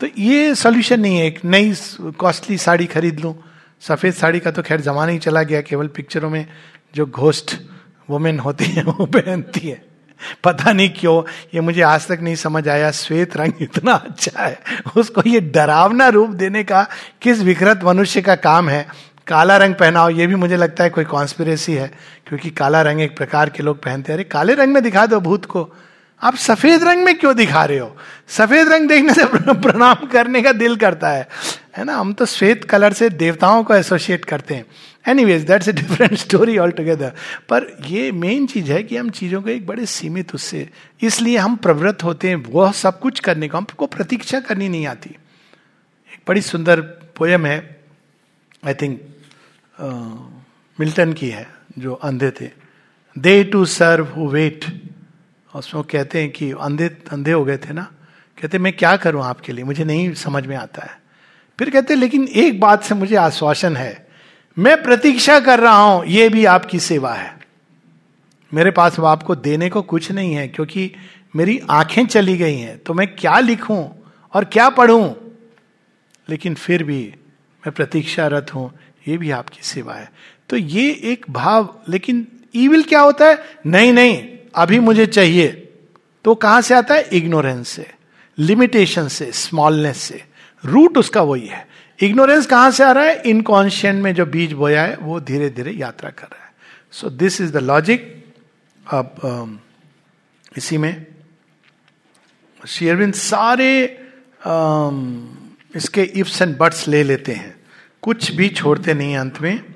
तो 0.00 0.06
ये 0.18 0.54
सोल्यूशन 0.54 1.00
नहीं 1.00 1.16
है, 1.16 1.26
एक 1.26 1.44
नई 1.44 1.74
कॉस्टली 2.18 2.58
साड़ी 2.58 2.86
खरीद 2.86 3.20
लूँ। 3.20 3.34
सफ़ेद 3.80 4.14
साड़ी 4.14 4.40
का 4.40 4.50
तो 4.50 4.62
खैर 4.62 4.80
जमाना 4.80 5.12
ही 5.12 5.18
चला 5.18 5.42
गया, 5.42 5.60
केवल 5.60 5.86
पिक्चरों 5.86 6.30
में 6.30 6.46
जो 6.94 7.06
घोस्ट 7.06 7.56
वुमेन 8.10 8.38
होती 8.38 8.64
है, 8.64 8.82
वो 8.82 9.06
पहनती 9.06 9.68
है। 9.68 9.87
पता 10.44 10.72
नहीं 10.72 10.90
क्यों, 10.90 11.48
ये 11.54 11.60
मुझे 11.60 11.82
आज 11.82 12.06
तक 12.06 12.18
नहीं 12.22 12.34
समझ 12.34 12.68
आया, 12.68 12.90
श्वेत 12.90 13.36
रंग 13.36 13.52
इतना 13.60 13.92
अच्छा 13.92 14.42
है। 14.42 14.60
उसको 14.96 15.22
ये 15.26 15.40
डरावना 15.40 16.08
रूप 16.08 16.30
देने 16.30 16.64
का 16.64 16.86
किस 17.22 17.40
विकृत 17.40 17.80
मनुष्य 17.84 18.22
का 18.22 18.34
काम 18.34 18.68
है? 18.68 18.88
काला 19.26 19.56
रंग 19.56 19.74
पहनाओ, 19.74 20.10
ये 20.10 20.26
भी 20.26 20.34
मुझे 20.34 20.56
लगता 20.56 20.84
है 20.84 20.90
कोई 20.90 21.04
कॉन्स्पिरेसी 21.04 21.74
है, 21.74 21.90
क्योंकि 22.26 22.50
काला 22.50 22.82
रंग 22.82 23.00
एक 23.00 23.16
प्रकार 23.16 23.48
के 23.48 23.62
लोग 23.62 23.82
पहनते 23.82 24.12
हैं। 24.12 24.18
अरे, 24.18 24.24
काले 24.24 24.54
रंग 24.54 24.74
में 24.74 24.82
दिखा 24.82 25.06
दो 25.06 25.20
भूत 25.20 25.44
को। 25.44 25.74
आप 26.22 26.34
सफ़ेद 26.34 26.84
रंग 26.84 27.04
में 27.04 27.18
क्यों 27.18 27.36
दिखा 27.36 27.64
रहे 27.64 27.78
हो? 27.78 27.96
सफ़ेद 28.28 28.68
रंग 28.68 28.88
देखने 28.88 29.14
से 29.14 29.24
प्रणाम 29.54 29.94
करने 29.94 30.42
का 30.42 30.52
दिल 30.52 30.76
करता 30.76 31.08
है। 31.08 31.28
है 31.76 31.84
ना? 31.84 31.96
हम 31.96 32.12
तो 32.12 32.26
श्वेत 32.26 32.64
कलर 32.64 32.92
से 32.92 33.10
देवताओं 33.10 33.64
को 33.64 33.74
एसोसिएट 33.74 34.24
करते 34.24 34.54
हैं। 34.54 34.64
Anyways 35.24 35.42
that's 35.46 35.68
a 35.68 35.72
different 35.72 36.14
story 36.14 36.56
altogether 36.70 37.12
पर 37.48 37.66
ये 37.86 38.10
मेन 38.12 38.46
चीज़ 38.46 38.72
है 38.72 38.82
कि 38.82 38.96
हम 38.96 39.10
चीज़ों 39.10 39.42
को 39.42 39.50
एक 39.50 39.66
बड़े 39.66 39.86
सीमित 39.86 40.34
उससे, 40.34 40.68
इसलिए 41.02 41.36
हम 41.36 41.56
प्रवृत्त 41.56 42.04
होते 42.04 42.28
हैं, 42.28 42.36
वह 42.36 42.72
सब 42.72 42.98
कुछ 43.00 43.20
करने 43.20 43.48
को, 43.48 43.58
हमको 43.58 43.86
प्रतीक्षा 43.86 44.40
करनी 44.40 44.68
नहीं 44.68 44.86
आती। 44.86 45.10
एक 45.10 46.20
बड़ी 46.28 46.40
सुंदर 46.42 46.80
पोयम 47.16 47.46
है 47.46 47.58
आई 48.66 48.74
थिंक 48.74 49.00
मिल्टन 50.78 51.12
की 51.12 51.28
है, 51.28 51.46
जो 51.78 51.94
अंधे 51.94 52.30
थे। 52.30 52.50
They 53.16 53.42
too 53.44 53.64
serve 53.66 54.06
who 54.06 54.28
wait. 54.28 54.64
उसमें 55.52 55.82
कहते 55.84 56.20
हैं 56.20 56.30
कि 56.30 56.50
अंधे 56.52 56.88
अंधे 57.12 57.32
हो 57.32 57.44
गए 57.44 57.56
थे 57.58 57.72
ना? 57.72 57.82
कहते 58.38 58.58
मैं 58.58 58.72
क्या 58.72 58.96
करूँ 58.96 59.22
आपके 59.24 59.52
लिए? 59.52 59.64
मुझे 59.64 59.84
नहीं 59.84 60.12
समझ 60.14 60.46
में 60.46 60.56
आता 60.56 60.82
है। 60.82 61.00
फिर 61.58 61.70
कहते 61.70 61.94
लेकिन 61.94 62.28
एक 62.28 62.60
बात 62.60 62.82
से 62.84 62.94
मुझे 62.94 63.16
आश्वासन 63.16 63.76
है 63.76 64.07
मैं 64.58 64.82
प्रतीक्षा 64.82 65.38
कर 65.40 65.60
रहा 65.60 65.76
हूँ 65.76 66.04
यह 66.06 66.30
भी 66.30 66.44
आपकी 66.44 66.78
सेवा 66.80 67.12
है। 67.14 67.38
मेरे 68.52 68.70
पास 68.70 68.98
आपको 69.00 69.34
देने 69.34 69.68
को 69.70 69.82
कुछ 69.82 70.10
नहीं 70.12 70.34
है, 70.34 70.48
क्योंकि 70.48 70.90
मेरी 71.36 71.60
आँखें 71.70 72.06
चली 72.06 72.36
गई 72.36 72.56
हैं 72.56 72.78
तो 72.78 72.94
मैं 72.94 73.06
क्या 73.16 73.38
लिखूं 73.38 73.88
और 74.34 74.44
क्या 74.44 74.68
पढ़ूं? 74.70 75.12
लेकिन 76.28 76.54
फिर 76.54 76.84
भी 76.84 77.14
मैं 77.62 77.72
प्रतीक्षारत 77.72 78.54
हूँ, 78.54 78.72
ये 79.08 79.16
भी 79.18 79.30
आपकी 79.30 79.60
सेवा 79.62 79.94
है। 79.94 80.12
तो 80.48 80.56
ये 80.56 80.90
एक 81.04 81.26
भाव, 81.30 81.78
लेकिन 81.88 82.26
ईविल 82.54 82.82
क्या 82.82 83.00
होता 83.00 83.26
है? 83.26 83.38
नहीं 83.66 83.92
नहीं, 83.92 84.28
अभी 84.54 84.78
मुझे 84.78 85.06
चाहिए। 85.06 85.48
तो 86.24 86.34
कहाँ 86.34 86.60
से 86.60 86.74
आता 86.74 86.94
है? 86.94 87.08
इग्नोरेंस 87.12 87.68
से 87.68 87.86
लिमिटेशन 88.38 89.08
से 89.08 89.30
स्मॉलनेस 89.32 89.96
से। 89.96 90.24
रूट 90.64 90.98
उसका 90.98 91.22
वही 91.22 91.46
है। 91.46 91.67
इग्नोरेंस 92.00 92.46
कहाँ 92.46 92.70
से 92.70 92.84
आ 92.84 92.90
रहा 92.92 93.04
है? 93.04 93.22
इनकॉन्शियंट 93.22 94.02
में 94.02 94.14
जो 94.14 94.26
बीज 94.26 94.52
बोया 94.52 94.82
है, 94.82 94.96
वो 94.96 95.20
धीरे 95.20 95.48
धीरे 95.50 95.70
यात्रा 95.72 96.10
कर 96.10 96.26
रहा 96.26 96.44
है। 96.44 96.52
So 96.92 97.10
this 97.10 97.40
is 97.40 97.52
the 97.52 97.56
logic 97.56 98.34
अब 98.86 99.60
इसी 100.56 100.78
में। 100.78 101.06
शेयरविंद 102.66 103.14
सारे 103.14 103.84
इसके 105.76 106.02
इफ्स 106.02 106.40
एंड 106.42 106.56
बट्स 106.58 106.86
ले 106.88 107.02
लेते 107.02 107.32
हैं। 107.32 107.54
कुछ 108.02 108.30
भी 108.32 108.48
छोड़ते 108.48 108.94
नहीं 108.94 109.16
अंत 109.16 109.40
में। 109.40 109.74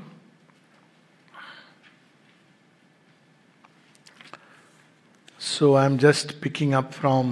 So 5.41 5.75
I 5.75 5.87
am 5.87 5.97
just 5.99 6.33
picking 6.43 6.73
up 6.73 6.91
from 6.93 7.29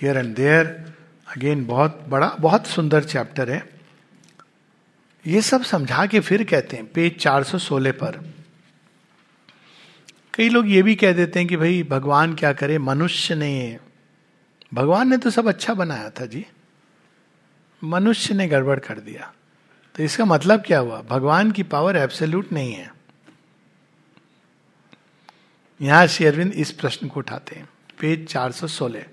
here 0.00 0.16
and 0.16 0.34
there 0.36 0.83
again 1.36 1.66
बहुत 1.66 2.04
बड़ा, 2.08 2.36
बहुत 2.40 2.66
सुंदर 2.66 3.04
चैप्टर 3.04 3.50
है। 3.50 3.68
ये 5.26 5.42
सब 5.42 5.62
समझा 5.62 6.06
के 6.06 6.20
फिर 6.20 6.44
कहते 6.44 6.76
हैं, 6.76 6.86
पेज 6.86 7.18
416 7.18 7.92
पर। 7.92 8.34
कई 10.34 10.48
लोग 10.48 10.68
ये 10.68 10.82
भी 10.82 10.94
कह 10.94 11.12
देते 11.12 11.38
हैं 11.38 11.48
कि 11.48 11.56
भाई, 11.56 11.82
भगवान 11.82 12.34
क्या 12.34 12.52
करे? 12.52 12.78
मनुष्य 12.78 13.34
ने, 13.34 13.78
भगवान 14.74 15.08
ने 15.08 15.16
तो 15.16 15.30
सब 15.30 15.48
अच्छा 15.48 15.74
बनाया 15.74 16.10
था 16.10 16.26
जी। 16.26 16.46
मनुष्य 17.84 18.34
ने 18.34 18.48
गड़बड़ 18.48 18.78
कर 18.78 18.98
दिया। 18.98 19.32
तो 19.94 20.02
इसका 20.02 20.24
मतलब 20.24 20.62
क्या 20.62 20.78
हुआ? 20.78 21.02
भगवान 21.02 21.50
की 21.50 21.62
पावर 21.62 21.96
एब्सोल्यूट 21.96 22.52
नहीं 22.52 22.72
है। 22.72 22.94
यहाँ 25.82 26.06
श्री 26.06 26.26
अरविंद 26.26 26.52
इस 26.52 26.70
प्रश्न 26.70 27.08
को 27.08 27.20
उठाते 27.20 27.56
हैं, 27.56 27.68
page 28.00 28.28
416 28.28 29.04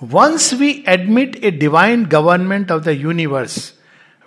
Once 0.00 0.52
we 0.60 0.70
admit 0.88 1.36
a 1.44 1.50
divine 1.58 2.04
government 2.12 2.72
of 2.72 2.82
the 2.84 2.96
universe 3.00 3.58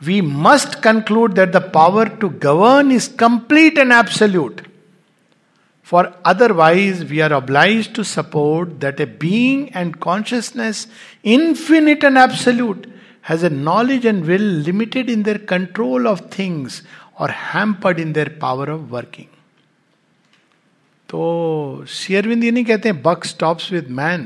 we 0.01 0.21
must 0.47 0.79
conclude 0.83 1.33
that 1.33 1.51
the 1.55 1.69
power 1.73 2.09
to 2.21 2.29
govern 2.43 2.91
is 2.91 3.07
complete 3.19 3.77
and 3.77 3.91
absolute 3.93 4.61
For 5.87 6.11
otherwise, 6.25 7.05
we 7.05 7.21
are 7.21 7.31
obliged 7.31 7.93
to 7.95 8.03
support 8.03 8.79
that 8.79 8.99
a 8.99 9.05
being 9.05 9.59
and 9.71 9.99
consciousness, 9.99 10.87
infinite 11.23 12.03
and 12.03 12.17
absolute, 12.17 12.87
has 13.21 13.43
a 13.43 13.51
knowledge 13.51 14.05
and 14.05 14.25
will 14.25 14.41
limited 14.41 15.11
in 15.11 15.21
their 15.23 15.37
control 15.37 16.07
of 16.07 16.21
things 16.31 16.81
or 17.19 17.27
hampered 17.27 17.99
in 17.99 18.13
their 18.13 18.31
power 18.45 18.65
of 18.77 18.91
working. 18.91 19.29
तो 21.09 21.85
शेयरविंद 21.87 22.43
ये 22.43 22.51
नहीं 22.51 22.65
कहते 22.65 22.89
हैं 22.89 23.01
buck 23.01 23.25
stops 23.25 23.71
with 23.71 23.89
man 23.99 24.23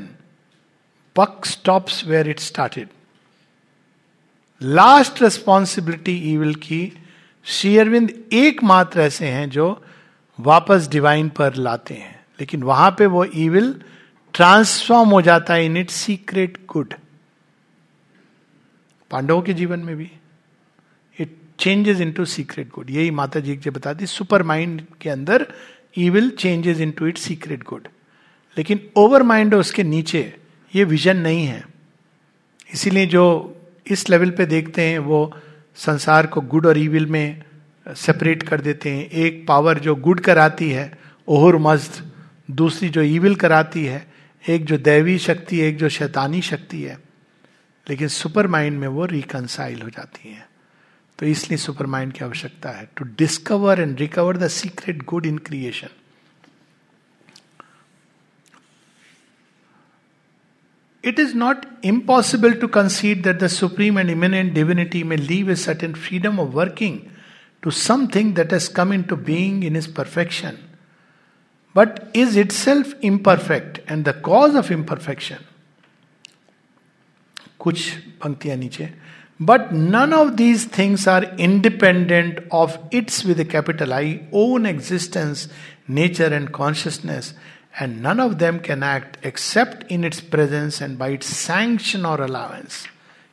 Buck 1.17 1.47
stops 1.47 2.05
where 2.07 2.29
it 2.29 2.41
started 2.41 2.89
last 4.62 5.23
responsibility 5.23 6.12
evil 6.33 6.55
की 6.55 6.93
शेयरविंद 7.45 8.12
एकमात्र 8.33 9.01
ऐसे 9.01 9.27
हैं 9.27 9.51
जो 9.51 9.85
वापस 10.41 10.89
डिवाइन 10.89 11.29
पर 11.29 11.55
लाते 11.55 11.95
हैं। 11.95 12.25
लेकिन 12.41 12.62
वहाँ 12.62 12.91
पे 12.91 13.07
वो 13.07 13.25
ईविल 13.35 13.83
ट्रांसफॉर्म 14.35 15.09
हो 15.09 15.23
जाता 15.23 15.55
है 15.55 15.67
इन 15.67 15.77
इट 15.77 15.91
सीक्रेट 15.91 16.59
गुड 16.69 16.95
पांडवों 19.11 19.43
के 19.43 19.55
जीवन 19.55 19.81
में 19.81 19.97
भी। 19.97 20.11
It 21.19 21.37
changes 21.59 22.01
into 22.01 22.25
secret 22.25 22.71
good 22.71 22.91
यही 22.91 23.11
माता 23.11 23.41
जी 23.41 23.57
जी 23.57 23.71
बताती 23.71 24.07
सुपर 24.07 24.43
माइंड 24.43 24.83
के 25.01 25.11
अंदर 25.11 25.47
evil 25.99 26.31
changes 26.31 26.81
into 26.81 27.07
it 27.07 27.19
secret 27.19 27.62
good 27.62 27.89
लेकिन 28.57 28.81
ओवर 28.97 29.23
माइंड 29.23 29.55
उसके 29.55 29.83
नीचे। 29.83 30.43
ये 30.75 30.85
विजन 30.85 31.16
नहीं 31.16 31.47
है। 31.47 31.64
इसीलिए 32.75 33.07
जो 33.07 33.57
इस 33.91 34.11
लेवल 34.11 34.31
पे 34.31 34.47
देखते 34.47 34.83
हैं, 34.83 34.99
वो 34.99 35.41
संसार 35.77 36.27
को 36.27 36.41
गुड 36.41 36.66
और 36.66 36.79
ईविल 36.79 37.07
में 37.07 37.43
सेपरेट 37.89 38.43
कर 38.43 38.61
देते 38.61 38.91
हैं। 38.91 39.11
एक 39.11 39.47
पावर 39.49 39.79
जो 39.79 39.95
गुड 39.95 40.20
कराती 40.20 40.70
है, 40.70 40.99
ओहर 41.29 41.57
मस्त, 41.57 42.12
दूसरी 42.51 42.89
जो 42.89 43.03
ईविल 43.03 43.35
कराती 43.35 43.87
है, 43.87 44.12
एक 44.49 44.64
जो 44.64 44.79
दैवी 44.79 45.18
शक्ति, 45.18 45.61
एक 45.61 45.77
जो 45.77 45.89
शैतानी 45.89 46.43
शक्ति 46.43 46.83
है। 46.83 46.99
लेकिन 47.91 48.09
सुपर 48.09 48.47
माइंड 48.47 48.79
में 48.79 48.89
वो 48.89 49.05
रिकनसाइल 49.05 49.83
हो 49.83 49.91
जाती 49.91 50.33
है। 50.33 50.49
तो 51.18 51.27
इसलिए 51.27 51.59
सुपर 51.59 51.87
माइंड 51.87 52.12
की 52.12 52.25
आवश्यकता 52.25 52.70
है। 52.70 52.89
To 52.97 53.05
discover 53.05 53.81
and 53.81 53.99
recover 53.99 54.37
the 54.37 54.49
secret 54.49 55.03
good 55.03 55.27
in 55.27 55.39
creation 55.39 55.89
It 61.03 61.18
is 61.18 61.34
not 61.34 61.66
impossible 61.82 62.53
to 62.55 62.68
concede 62.68 63.24
that 63.24 63.39
the 63.39 63.49
supreme 63.49 63.97
and 63.97 64.10
immanent 64.10 64.53
divinity 64.53 65.03
may 65.03 65.18
leave 65.18 65.47
a 65.47 65.55
certain 65.55 65.95
freedom 65.95 66.39
of 66.39 66.53
working 66.53 67.12
to 67.62 67.72
something 67.72 68.34
that 68.34 68.51
has 68.51 68.68
come 68.68 68.91
into 68.91 69.16
being 69.16 69.64
in 69.64 69.76
its 69.76 69.88
perfection, 69.88 70.57
but 71.74 72.10
is 72.14 72.36
itself 72.36 72.93
imperfect 73.01 73.80
and 73.88 74.03
the 74.05 74.14
cause 74.14 74.55
of 74.55 74.72
imperfection. 74.72 75.45
कुछ 77.60 77.89
पंक्तियां 78.24 78.57
नीचे 78.57 78.89
but 79.39 79.72
none 79.72 80.12
of 80.12 80.36
these 80.36 80.66
things 80.66 81.07
are 81.07 81.24
independent 81.38 82.39
of 82.51 82.78
its 82.91 83.24
with 83.24 83.39
a 83.39 83.45
capital 83.45 83.93
I 83.93 84.28
own 84.34 84.66
existence, 84.66 85.47
nature, 85.88 86.26
and 86.26 86.51
consciousness, 86.51 87.34
And 87.75 88.03
none 88.03 88.20
of 88.20 88.39
them 88.39 88.59
can 88.61 88.83
act 88.83 89.16
except 89.22 89.91
in 89.91 90.05
its 90.05 90.20
presence 90.20 90.81
and 90.81 90.99
by 90.99 91.09
its 91.09 91.27
sanction 91.27 92.05
or 92.05 92.20
allowance. 92.22 92.87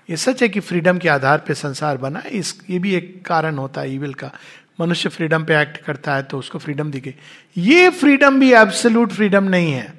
ये 0.09 0.17
सच 0.17 0.41
है 0.41 0.49
कि 0.49 0.59
freedom 0.59 0.97
के 0.97 1.09
आधार 1.09 1.43
पे 1.47 1.53
संसार 1.53 1.97
बना, 1.97 2.23
इस, 2.31 2.55
ये 2.69 2.79
भी 2.79 2.93
एक 2.95 3.25
कारण 3.25 3.57
होता 3.57 3.81
है 3.81 3.93
ईविल 3.93 4.13
का। 4.13 4.31
मनुष्य 4.79 5.09
फ्रीडम 5.09 5.43
पे 5.45 5.59
एक्ट 5.61 5.77
करता 5.77 6.15
है 6.15 6.23
तो 6.23 6.37
उसको 6.39 6.59
फ्रीडम 6.59 6.91
दिखे। 6.91 7.13
ये 7.57 7.89
फ्रीडम 7.89 8.39
भी 8.39 8.51
एब्सोल्यूट 8.53 9.11
फ्रीडम 9.11 9.43
नहीं 9.43 9.71
है। 9.71 9.93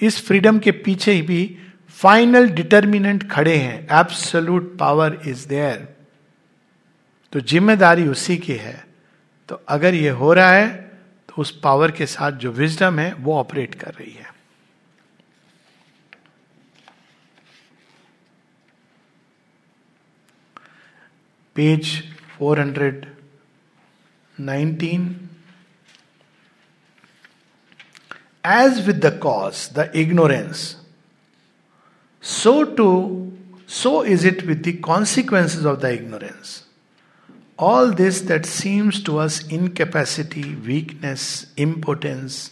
इस 0.00 0.20
फ्रीडम 0.26 0.58
के 0.58 0.70
पीछे 0.70 1.12
ही 1.12 1.22
भी 1.22 1.58
फाइनल 1.98 2.48
डिटर्मिनेंट 2.50 3.30
खड़े 3.30 3.56
हैं। 3.56 3.78
एब्सोल्यूट 4.00 4.76
पावर 4.78 5.20
इज़ 5.26 5.46
देयर 5.48 5.86
तो 7.32 7.40
ज़िम्मेदारी 7.40 8.06
उसी 8.08 8.36
की 8.36 8.54
है। 8.54 8.84
तो 9.48 9.62
अगर 9.68 9.94
ये 9.94 10.10
हो 10.10 10.32
रहा 10.32 10.50
है 10.52 10.85
उस 11.38 11.60
पावर 11.60 11.90
के 11.90 12.06
साथ 12.06 12.32
जो 12.32 12.52
विजडम 12.52 12.98
है, 12.98 13.14
वो 13.14 13.38
ऑपरेट 13.38 13.74
कर 13.74 13.94
रही 13.94 14.12
है। 14.12 14.36
Page 21.56 22.04
419 22.40 25.14
as 28.46 28.86
with 28.86 29.06
the 29.06 29.18
cause 29.18 29.70
the 29.74 29.92
ignorance 29.96 30.76
so 32.22 32.62
too 32.62 33.12
so 33.68 34.04
is 34.04 34.26
it 34.26 34.42
with 34.42 34.68
the 34.68 34.80
consequences 34.84 35.66
of 35.66 35.80
the 35.80 35.84
ignorance 35.84 36.65
all 37.58 37.90
this 37.90 38.20
that 38.22 38.44
seems 38.44 39.02
to 39.02 39.18
us 39.18 39.46
incapacity 39.48 40.54
weakness 40.56 41.46
impotence 41.56 42.50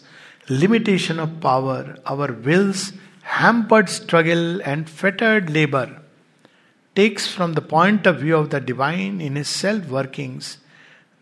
limitation 0.48 1.18
of 1.18 1.40
power 1.40 1.96
our 2.06 2.32
wills 2.32 2.92
hampered 3.22 3.88
struggle 3.88 4.62
and 4.62 4.88
fettered 4.88 5.50
labor 5.50 6.00
takes 6.94 7.26
from 7.26 7.54
the 7.54 7.60
point 7.60 8.06
of 8.06 8.20
view 8.20 8.36
of 8.36 8.50
the 8.50 8.60
divine 8.60 9.20
in 9.20 9.36
his 9.36 9.48
self 9.48 9.88
workings 9.88 10.58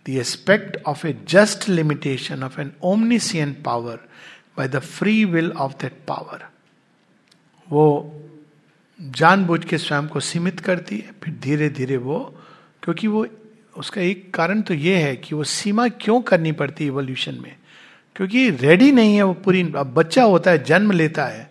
the 0.05 0.18
aspect 0.20 0.76
of 0.85 1.05
a 1.05 1.12
just 1.12 1.68
limitation 1.68 2.43
of 2.43 2.59
an 2.59 2.74
omniscient 2.83 3.62
power 3.62 4.01
by 4.57 4.66
the 4.66 4.80
free 4.80 5.24
will 5.24 5.57
of 5.57 5.78
that 5.78 6.05
power. 6.07 6.41
वो 7.70 7.85
जानबूझ 9.01 9.64
के 9.64 9.78
स्वयं 9.78 10.09
को 10.09 10.20
सीमित 10.20 10.61
करती 10.61 10.97
है 10.99 11.12
फिर 11.22 11.35
धीरे 11.43 11.68
धीरे 11.78 11.97
वो 11.97 12.18
क्योंकि 12.83 13.07
वो 13.07 13.24
उसका 13.77 14.01
एक 14.01 14.35
कारण 14.35 14.62
तो 14.62 14.75
ये 14.75 14.97
है 14.97 15.16
कि 15.16 15.35
वो 15.35 15.45
सीमा 15.45 15.89
क्यों 15.89 16.20
करनी 16.20 16.53
पड़ती 16.53 16.85
है 16.85 16.89
इवोल्यूशन 16.89 17.35
में? 17.35 17.57
क्योंकि 18.16 18.51
रेडी 18.51 18.93
नहीं 18.93 19.16
है 19.16 19.23
वो 19.23 19.35
पूरी, 19.35 19.62
अब 19.62 19.95
बच्चा 19.95 20.23
होता 20.23 20.51
है, 20.51 20.64
जन्म 20.64 20.93
लेता 20.93 21.25
है। 21.25 21.51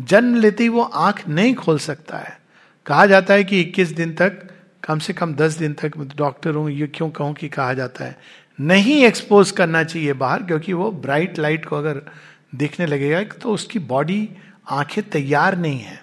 जन्म 0.00 0.34
लेते 0.34 0.62
ही 0.62 0.68
वो 0.68 0.82
आँख 0.82 1.28
नहीं 1.28 1.54
खोल 1.54 1.78
सकता 1.78 2.18
है। 2.18 2.40
कहा 2.86 3.06
जाता 3.06 3.34
है 3.34 3.44
कि 3.44 3.60
21 3.60 3.88
दिन 3.88 4.14
तक, 4.14 4.48
कम 4.84 4.98
से 4.98 5.12
कम 5.12 5.34
10 5.34 5.52
दिन 5.52 5.72
तक 5.72 5.98
डॉक्टर 6.16 6.54
हूँ, 6.54 6.70
ये 6.70 6.86
क्यों 6.86 7.10
कहूँ 7.10 7.34
कि 7.34 7.48
कहा 7.48 7.74
जाता 7.74 8.04
है। 8.04 8.18
नहीं 8.60 9.04
एक्सपोज 9.04 9.50
करना 9.50 9.84
चाहिए 9.84 10.12
बाहर, 10.12 10.42
क्योंकि 10.42 10.72
वो 10.72 10.90
ब्राइट 10.90 11.38
लाइट 11.38 11.64
को 11.64 11.76
अगर 11.76 12.02
देखने 12.54 12.86
लगेगा 12.86 13.22
तो 13.22 13.52
उसकी 13.52 13.78
बॉडी 13.78 14.28
आँखें 14.70 15.10
तैयार 15.10 15.58
नहीं 15.58 15.80
है। 15.80 16.00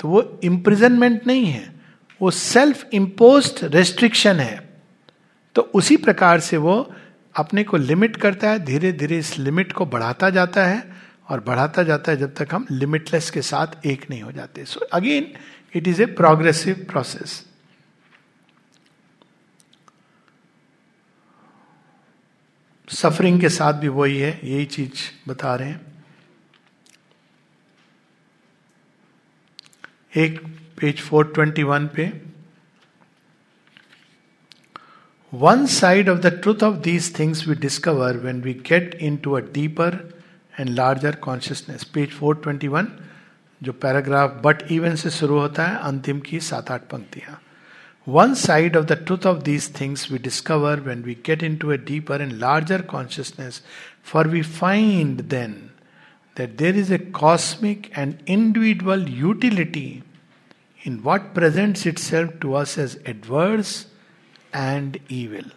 तो 0.00 0.08
वो 0.08 0.40
इम्प्रिजनमेंट 0.44 1.26
नहीं 1.26 1.46
है। 1.46 1.79
वो 2.20 2.30
सेल्फ 2.30 2.88
इम्पोज 2.92 3.52
रेस्ट्रिक्शन 3.64 4.40
है। 4.40 4.68
तो 5.54 5.62
उसी 5.74 5.96
प्रकार 5.96 6.40
से 6.40 6.56
वो 6.56 6.94
अपने 7.34 7.64
को 7.64 7.76
लिमिट 7.76 8.16
करता 8.16 8.50
है 8.50 8.58
धीरे 8.58 8.92
धीरे 8.92 9.18
इस 9.18 9.38
लिमिट 9.38 9.72
को 9.72 9.86
बढ़ाता 9.86 10.30
जाता 10.30 10.64
है 10.64 10.92
और 11.28 11.40
बढ़ाता 11.40 11.82
जाता 11.82 12.12
है 12.12 12.18
जब 12.18 12.34
तक 12.34 12.54
हम 12.54 12.66
लिमिटलेस 12.70 13.30
के 13.30 13.42
साथ 13.42 13.86
एक 13.86 14.08
नहीं 14.10 14.22
हो 14.22 14.32
जाते। 14.32 14.64
So 14.64 14.80
again 14.92 15.32
it 15.74 15.88
is 15.88 16.02
a 16.02 16.06
progressive 16.06 16.86
process 16.90 17.44
suffering 22.88 23.40
के 23.40 23.48
साथ 23.48 23.72
भी 23.72 23.88
वही 23.88 24.18
है, 24.18 24.40
यही 24.44 24.64
चीज़ 24.64 25.28
बता 25.28 25.54
रहे 25.54 25.68
हैं। 25.68 25.80
एक 30.16 30.59
पेज 30.80 31.02
421 31.08 31.88
पे 31.88 32.12
one 35.34 35.66
side 35.66 36.08
of 36.08 36.18
the 36.18 36.26
truth 36.26 36.62
of 36.62 36.76
these 36.76 37.18
things 37.18 37.48
we 37.48 37.54
discover 37.54 38.16
when 38.16 38.40
we 38.40 38.54
get 38.54 38.94
into 39.16 39.32
a 39.32 39.40
deeper 39.40 40.14
and 40.60 40.68
larger 40.68 41.14
consciousness 41.14 41.84
page 41.84 42.18
421 42.18 42.86
जो 43.62 43.72
पैराग्राफ 43.72 44.40
बट 44.44 44.62
इवन 44.70 44.94
से 44.94 45.10
शुरू 45.10 45.38
होता 45.38 45.66
है, 45.66 45.76
अंतिम 45.76 46.20
की 46.20 46.40
सात 46.40 46.70
आठ 46.70 46.80
पंक्तियाँ। 46.80 47.40
One 48.08 48.34
side 48.34 48.76
of 48.76 48.84
the 48.84 48.92
truth 48.92 49.26
of 49.26 49.42
these 49.42 49.80
things 49.80 50.10
we 50.12 50.18
discover 50.18 50.80
when 50.80 51.02
we 51.02 51.14
get 51.26 51.42
into 51.56 51.72
a 51.72 51.76
deeper 51.76 52.22
and 52.22 52.32
larger 52.32 52.82
consciousness 52.82 53.62
for 54.04 54.28
we 54.28 54.42
find 54.42 55.20
then 55.20 55.62
that 56.36 56.56
there 56.58 56.74
is 56.74 56.90
a 56.90 56.98
cosmic 56.98 57.90
and 57.96 58.18
individual 58.26 59.02
utility 59.08 60.02
in 60.84 60.94
what 61.04 61.24
presents 61.34 61.86
itself 61.86 62.30
to 62.42 62.54
us 62.56 62.76
as 62.78 62.96
adverse 63.06 63.72
and 64.54 64.98
evil. 65.12 65.48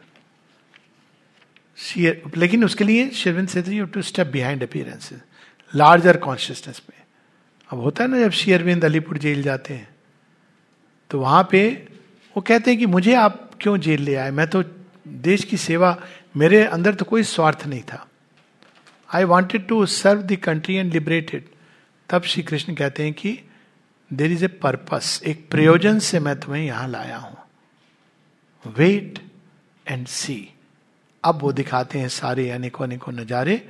लेकिन 2.38 2.63
उसके 2.65 2.84
लिए 2.84 3.09
शेरविन 3.09 3.45
से 3.45 3.61
you 3.76 3.86
to 3.86 4.01
step 4.01 4.28
behind 4.28 4.63
appearances 4.63 5.21
larger 5.76 6.17
consciousness 6.17 6.82
में 6.89 7.01
अब 7.69 7.80
होता 7.80 8.03
है 8.03 8.09
ना, 8.09 8.19
जब 8.19 8.32
शेयरविंद 8.32 8.86
अलीपुर 8.86 9.17
जेल 9.17 9.41
जाते 9.43 9.74
हैं 9.74 9.88
तो 11.09 11.19
वहाँ 11.19 11.47
पे 11.51 11.69
वो 12.36 12.41
कहते 12.41 12.71
हैं 12.71 12.80
कि 12.80 12.86
मुझे 12.86 13.13
आप 13.15 13.51
क्यों 13.61 13.78
जेल 13.78 14.01
ले 14.01 14.15
आए? 14.15 14.32
मैं 14.32 14.47
तो 14.47 14.63
देश 15.07 15.43
की 15.43 15.57
सेवा, 15.57 15.97
मेरे 16.38 16.63
अंदर 16.65 16.95
तो 16.95 17.05
कोई 17.05 17.24
स्वार्थ 17.24 17.65
नहीं 17.67 17.82
था। 17.82 18.07
I 19.09 19.24
wanted 19.24 19.67
to 19.67 19.86
serve 19.86 20.21
the 20.21 20.36
country 20.36 20.76
and 20.76 20.93
liberated 20.93 21.47
तब 22.09 22.24
श्री 22.24 22.43
कृष्ण 22.43 22.74
कहते 22.76 23.03
हैं 23.03 23.13
कि 23.13 23.39
देर 24.14 24.32
इज़ 24.32 24.43
ए 24.45 24.47
पर्पस 24.61 25.22
एक 25.28 25.47
प्रयोजन 25.51 25.99
से 25.99 26.20
मैं 26.20 26.39
तुम्हें 26.39 26.64
यहाँ 26.64 26.88
लाया 26.88 27.18
हूँ। 27.18 27.38
वेट 28.66 29.20
एंड 29.86 30.07
सी 30.07 30.38
अब 31.24 31.39
वो 31.41 31.51
दिखाते 31.51 31.99
हैं 31.99 32.07
सारे 32.09 32.49
अनेकों 32.49 32.86
अनेकों 32.86 33.11
नजारे, 33.14 33.61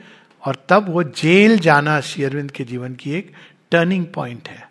और 0.43 0.65
तब 0.69 0.89
वो 0.89 1.03
जेल 1.03 1.57
जाना 1.59 1.99
श्री 2.01 2.23
अरविंद 2.23 2.51
के 2.51 2.63
जीवन 2.63 2.95
की 2.95 3.11
एक 3.11 3.31
टर्निंग 3.71 4.05
पॉइंट 4.05 4.47
है। 4.47 4.69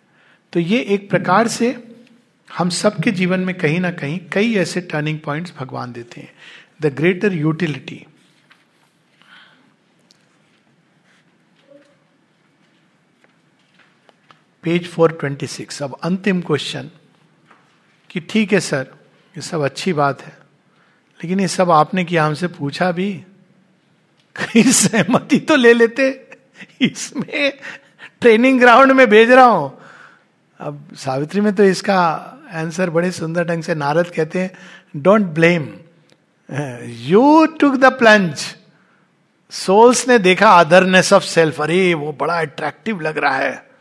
तो 0.53 0.59
ये 0.59 0.79
एक 0.85 1.09
प्रकार 1.09 1.47
से 1.47 1.75
हम 2.49 2.69
सबके 2.69 3.11
जीवन 3.11 3.39
में 3.39 3.55
कहीं 3.55 3.79
ना 3.79 3.91
कहीं 3.91 4.19
कई 4.33 4.53
ऐसे 4.55 4.81
टर्निंग 4.83 5.19
पॉइंट्स 5.19 5.53
भगवान 5.59 5.91
देते 5.91 6.21
हैं। 6.21 6.33
द 6.81 6.93
ग्रेटर 6.95 7.33
यूटिलिटी 7.33 8.05
पेज 14.63 14.89
426 14.89 15.81
अब 15.83 15.97
अंतिम 16.03 16.41
क्वेश्चन 16.41 16.89
कि 18.09 18.19
ठीक 18.21 18.53
है 18.53 18.59
सर, 18.59 18.87
ये 19.35 19.41
सब 19.41 19.61
अच्छी 19.61 19.93
बात 19.93 20.21
है, 20.21 20.37
लेकिन 21.19 21.39
ये 21.39 21.47
सब 21.47 21.71
आपने 21.71 22.03
किया, 22.05 22.25
हमसे 22.25 22.47
पूछा 22.49 22.91
भी। 22.91 23.11
कहीं 24.35 24.63
सहमति 24.63 25.39
तो 25.39 25.55
ले 25.55 25.73
लेते, 25.73 26.09
इसमें 26.81 27.51
ट्रेनिंग 28.21 28.59
ग्राउंड 28.59 28.91
में 28.91 29.09
भेज 29.09 29.31
रहा 29.31 29.45
हूँ। 29.45 29.71
अब 30.59 30.87
सावित्री 30.97 31.41
में 31.41 31.53
तो 31.55 31.63
इसका 31.65 31.99
आंसर 32.53 32.89
बड़े 32.89 33.11
सुंदर 33.11 33.43
ढंग 33.43 33.63
से 33.63 33.75
नारद 33.75 34.09
कहते 34.15 34.39
हैं 34.39 35.01
don't 35.01 35.25
blame 35.35 35.67
you 37.07 37.45
took 37.59 37.75
the 37.75 37.91
plunge 37.99 38.45
souls 39.51 40.07
ने 40.07 40.17
देखा 40.19 40.49
अदरनेस 40.59 41.13
ऑफ़ 41.13 41.23
सेल्फ 41.25 41.61
अरे, 41.61 41.93
वो 41.93 42.11
बड़ा 42.13 42.39
अट्रैक्टिव 42.41 43.01
लग 43.01 43.17
रहा 43.17 43.37
है। 43.37 43.72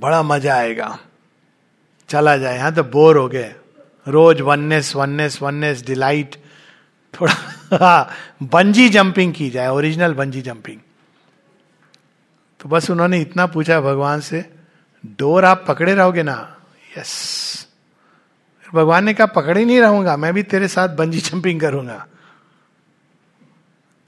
बड़ा 0.00 0.22
मज़ा 0.22 0.54
आएगा। 0.54 0.98
चला 2.08 2.36
जाए। 2.36 2.56
यहाँ 2.56 2.74
तो 2.74 2.82
बोर 2.84 3.16
हो 3.16 3.28
गए। 3.28 3.54
रोज 4.06 4.40
वननेस 4.40 4.94
वननेस 4.96 5.38
वननेस 5.42 5.84
डिलाइट 5.86 6.36
थोड़ा 7.14 8.02
बंजी 8.42 8.88
जंपिंग 8.88 9.32
की 9.34 9.48
जाए 9.50 9.68
ओरिजिनल 9.68 10.14
बंजी 10.14 10.42
जंपिंग 10.42 10.80
तो 12.60 12.68
बस 12.68 12.90
उन्होंने 12.90 13.20
इतना 13.20 13.46
पूछा 13.46 13.80
भगवान 13.80 14.20
से, 14.20 14.44
डोर 15.18 15.44
आप 15.44 15.64
पकड़े 15.68 15.94
रहोगे 15.94 16.22
ना? 16.22 16.36
यस 16.98 17.66
भगवान 18.68 19.04
ने 19.04 19.14
कहा, 19.14 19.26
पकड़े 19.26 19.64
नहीं 19.64 19.80
रहूँगा, 19.80 20.16
मैं 20.16 20.32
भी 20.34 20.42
तेरे 20.42 20.68
साथ 20.68 20.88
बंजी 20.96 21.18
जंपिंग 21.20 21.60
करूँगा। 21.60 22.06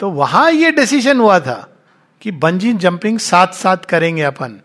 तो 0.00 0.10
वहाँ 0.10 0.50
ये 0.52 0.70
डिसीज़न 0.72 1.20
हुआ 1.20 1.38
था 1.40 1.66
कि 2.22 2.30
बंजी 2.32 2.72
जंपिंग 2.74 3.18
साथ 3.18 3.54
साथ 3.54 3.84
करेंगे 3.88 4.22
अपन। 4.22 4.60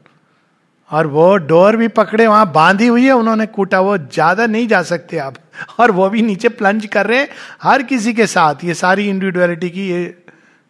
और 0.91 1.07
वो 1.07 1.35
डोर 1.37 1.75
भी 1.75 1.87
पकड़े, 1.89 2.25
वहाँ 2.27 2.51
बांधी 2.51 2.87
हुई 2.87 3.05
है, 3.05 3.11
उन्होंने 3.13 3.45
कूटा, 3.47 3.79
वो 3.79 3.97
ज़्यादा 3.97 4.45
नहीं 4.47 4.67
जा 4.67 4.81
सकते 4.83 5.17
आप। 5.17 5.37
और 5.79 5.91
वो 5.91 6.09
भी 6.09 6.21
नीचे 6.21 6.49
प्लंज 6.51 6.85
कर 6.85 7.07
रहे 7.07 7.25
हर 7.61 7.83
किसी 7.83 8.13
के 8.13 8.27
साथ, 8.27 8.63
ये 8.63 8.73
सारी 8.73 9.07
इंडिविजुअलिटी 9.09 9.69
की 9.69 9.87
ये 9.89 10.03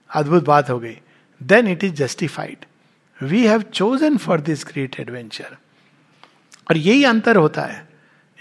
अद्भुत 0.09 0.45
बात 0.45 0.69
हो 0.69 0.79
गई। 0.79 0.97
Then 1.41 1.67
it 1.67 1.83
is 1.83 1.93
justified 1.95 2.65
we 3.19 3.45
have 3.47 3.61
chosen 3.73 4.17
for 4.17 4.41
this 4.41 4.65
great 4.65 4.99
adventure 4.99 5.57
और 6.69 6.77
यही 6.77 7.03
अंतर 7.05 7.35
होता 7.35 7.61
है। 7.63 7.87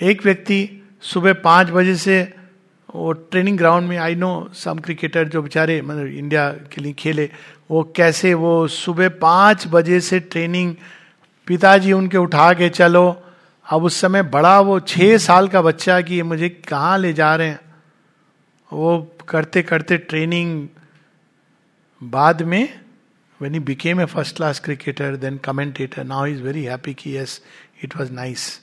एक 0.01 0.25
व्यक्ति 0.25 0.69
सुबह 1.03 1.33
पाँच 1.43 1.71
बजे 1.71 1.95
से, 1.97 2.23
वो 2.89 3.13
ट्रेनिंग 3.13 3.59
ग्राउंड 3.59 3.89
में 3.89 3.97
आई 3.99 4.15
नो 4.15 4.51
सम 4.55 4.79
क्रिकेटर 4.79 5.29
जो 5.29 5.43
बेचारे 5.43 5.81
मतलब 5.83 6.07
इंडिया 6.07 6.49
के 6.73 6.81
लिए 6.81 6.93
खेले, 6.93 7.29
वो 7.71 7.83
कैसे 7.97 8.35
वो 8.35 8.67
सुबह 8.69 9.09
पाँच 9.21 9.67
बजे 9.71 10.01
से 10.01 10.21
ट्रेनिंग 10.23 10.75
पिताजी 11.47 11.93
उनके 11.93 12.19
उठा 12.19 12.53
के 12.53 12.69
चलो। 12.69 13.23
अब 13.67 13.85
उस 13.85 14.01
समय 14.01 14.23
बड़ा 14.23 14.61
वो 14.61 14.81
छह 14.81 15.17
साल 15.19 15.49
का 15.49 15.63
बच्चा 15.63 16.01
कि 16.01 16.23
मुझे 16.23 16.49
कहाँ 16.49 16.99
ले 16.99 17.13
जा 17.13 17.35
रहे 17.37 17.49
हैं? 17.49 17.61
वो 18.73 19.17
करते 19.29 19.63
करते 19.63 19.97
ट्रेनिंग 19.99 20.69
बाद 22.03 22.43
में 22.43 22.81
when 23.41 23.55
he 23.55 23.61
became 23.61 24.01
a 24.01 24.05
first 24.05 24.37
class 24.37 24.61
cricketer 24.61 25.17
then 25.17 25.39
commentator 25.39 26.05
now 26.05 26.27
is 26.27 26.43
very 26.43 26.65
happy 26.65 26.95
कि 26.95 27.17
यस 27.19 27.41
इट 27.85 27.97
वॉज़ 27.97 28.13
नाइस 28.13 28.61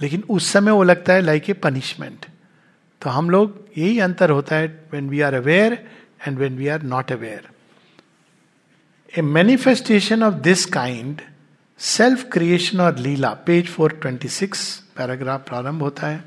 लेकिन 0.00 0.22
उस 0.30 0.52
समय 0.52 0.70
वो 0.70 0.82
लगता 0.82 1.12
है 1.12 1.20
लाइक 1.20 1.50
ए 1.50 1.52
पनिशमेंट 1.52 2.26
तो 3.02 3.10
हम 3.10 3.30
लोग 3.30 3.64
यही 3.78 3.98
अंतर 3.98 4.30
होता 4.30 4.56
है 4.56 4.66
when 4.92 5.08
we 5.08 5.20
are 5.20 5.34
aware 5.34 5.86
and 6.28 6.38
when 6.38 6.56
we 6.56 6.68
are 6.68 6.82
not 6.82 7.12
aware 7.12 7.48
a 9.18 9.22
manifestation 9.22 10.22
of 10.22 10.34
this 10.34 10.64
kind 10.64 11.20
self 11.80 12.24
creation 12.32 12.80
और 12.80 12.98
लीला 12.98 13.28
पेज 13.46 13.68
426 13.76 14.64
पैराग्राफ 14.96 15.46
प्रारंभ 15.48 15.82
होता 15.82 16.06
है। 16.06 16.24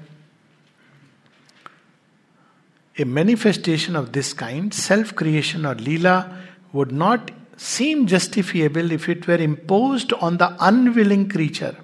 A 2.95 3.03
manifestation 3.03 3.95
of 3.95 4.09
this 4.09 4.33
kind 4.33 4.71
self 4.71 5.11
creation 5.17 5.65
और 5.65 5.79
lila 5.79 6.17
would 6.75 6.91
not 6.91 7.31
seem 7.59 8.05
justifiable 8.07 8.91
if 8.91 9.09
it 9.11 9.29
were 9.29 9.41
imposed 9.41 10.11
on 10.21 10.37
the 10.37 10.57
unwilling 10.61 11.29
creature 11.31 11.77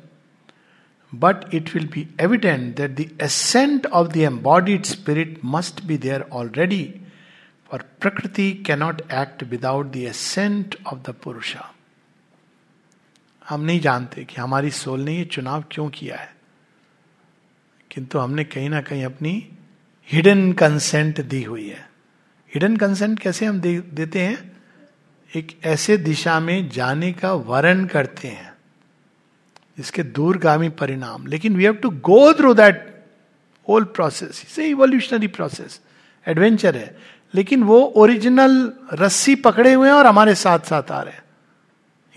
but 1.13 1.53
it 1.53 1.73
will 1.75 1.87
be 1.93 2.07
evident 2.21 2.75
that 2.77 2.91
the 2.91 3.09
ascent 3.21 3.85
of 3.85 4.07
the 4.13 4.17
embodied 4.17 4.83
spirit 4.85 5.39
must 5.45 5.83
be 5.83 5.97
there 5.97 6.25
already 6.31 6.85
और 7.71 7.83
Prakriti 8.01 8.51
cannot 8.67 9.01
act 9.01 9.43
without 9.43 9.91
the 9.91 10.07
ascent 10.09 10.75
of 10.87 10.99
the 11.09 11.15
Purusha 11.23 11.73
हम 13.49 13.61
नहीं 13.61 13.79
जानते 13.79 14.23
कि 14.23 14.41
हमारी 14.41 14.71
soul 14.71 14.99
ने 14.99 15.17
ये 15.17 15.25
चुनाव 15.25 15.63
क्यों 15.71 15.89
किया 15.89 16.17
है। 16.17 16.35
किंतु 17.91 18.19
हमने 18.19 18.43
कहीं 18.43 18.69
ना 18.69 18.81
कहीं 18.81 19.05
अपनी 19.05 19.49
हिडन 20.11 20.53
कंसेंट 20.53 21.21
दी 21.21 21.43
हुई 21.43 21.69
है। 21.69 21.89
हिडन 22.53 22.77
कंसेंट 22.77 23.19
कैसे 23.19 23.45
हम 23.45 23.59
दे, 23.59 23.79
देते 23.79 24.19
हैं? 24.19 24.57
एक 25.35 25.59
ऐसे 25.65 25.97
दिशा 25.97 26.39
में 26.39 26.69
जाने 26.69 27.13
का 27.13 27.33
वर्ण 27.33 27.85
करते 27.85 28.27
हैं 28.27 28.53
इसके 29.79 30.03
दूरगामी 30.03 30.69
परिणाम। 30.69 31.27
लेकिन 31.27 31.55
we 31.55 31.63
have 31.63 31.73
to 31.73 31.89
go 31.89 32.33
through 32.33 32.53
that 32.53 33.05
whole 33.69 33.83
process 33.83 34.45
इसे 34.47 34.67
इवोल्यूशनरी 34.67 35.27
प्रोसेस 35.27 35.81
एडवेंचर 36.27 36.75
है। 36.75 36.97
लेकिन 37.35 37.63
वो 37.63 37.81
ओरिजिनल 37.81 38.73
रस्सी 38.93 39.35
पकड़े 39.35 39.73
हुए 39.73 39.87
हैं 39.87 39.95
और 39.95 40.07
हमारे 40.07 40.35
साथ 40.35 40.59
साथ 40.59 40.91
आ 40.91 41.01
रहे 41.01 41.13
हैं। 41.13 41.23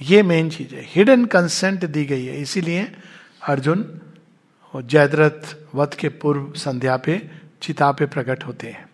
ये 0.00 0.22
मेन 0.22 0.50
चीज़ 0.50 0.74
है। 0.74 0.82
हिडन 0.84 1.24
कंसेंट 1.24 1.84
दी 1.84 2.04
गई 2.04 2.24
है। 2.24 2.40
इसीलिए 2.40 2.96
अर्जुन 3.42 4.00
और 4.72 4.82
जयद्रथ 4.82 5.56
वध 5.74 5.94
के 5.94 6.08
पूर्व 6.08 6.52
संध्या 6.52 6.96
पे, 6.96 7.30
चिता 7.62 7.92
पे 7.92 8.06
प्रकट 8.06 8.44
होते 8.44 8.66
हैं 8.66 8.88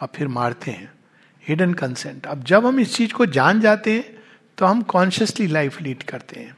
और 0.00 0.08
फिर 0.14 0.28
मारते 0.28 0.70
हैं। 0.70 0.92
हिडन 1.48 1.74
कंसेंट 1.74 2.26
अब 2.26 2.44
जब 2.44 2.66
हम 2.66 2.80
इस 2.80 2.94
चीज़ 2.94 3.12
को 3.12 3.26
जान 3.26 3.60
जाते 3.60 3.92
हैं 3.92 4.18
तो 4.58 4.66
हम 4.66 4.82
कॉन्शियसली 4.82 5.46
लाइफ 5.46 5.80
लीड 5.80 6.02
करते 6.02 6.40
हैं। 6.40 6.56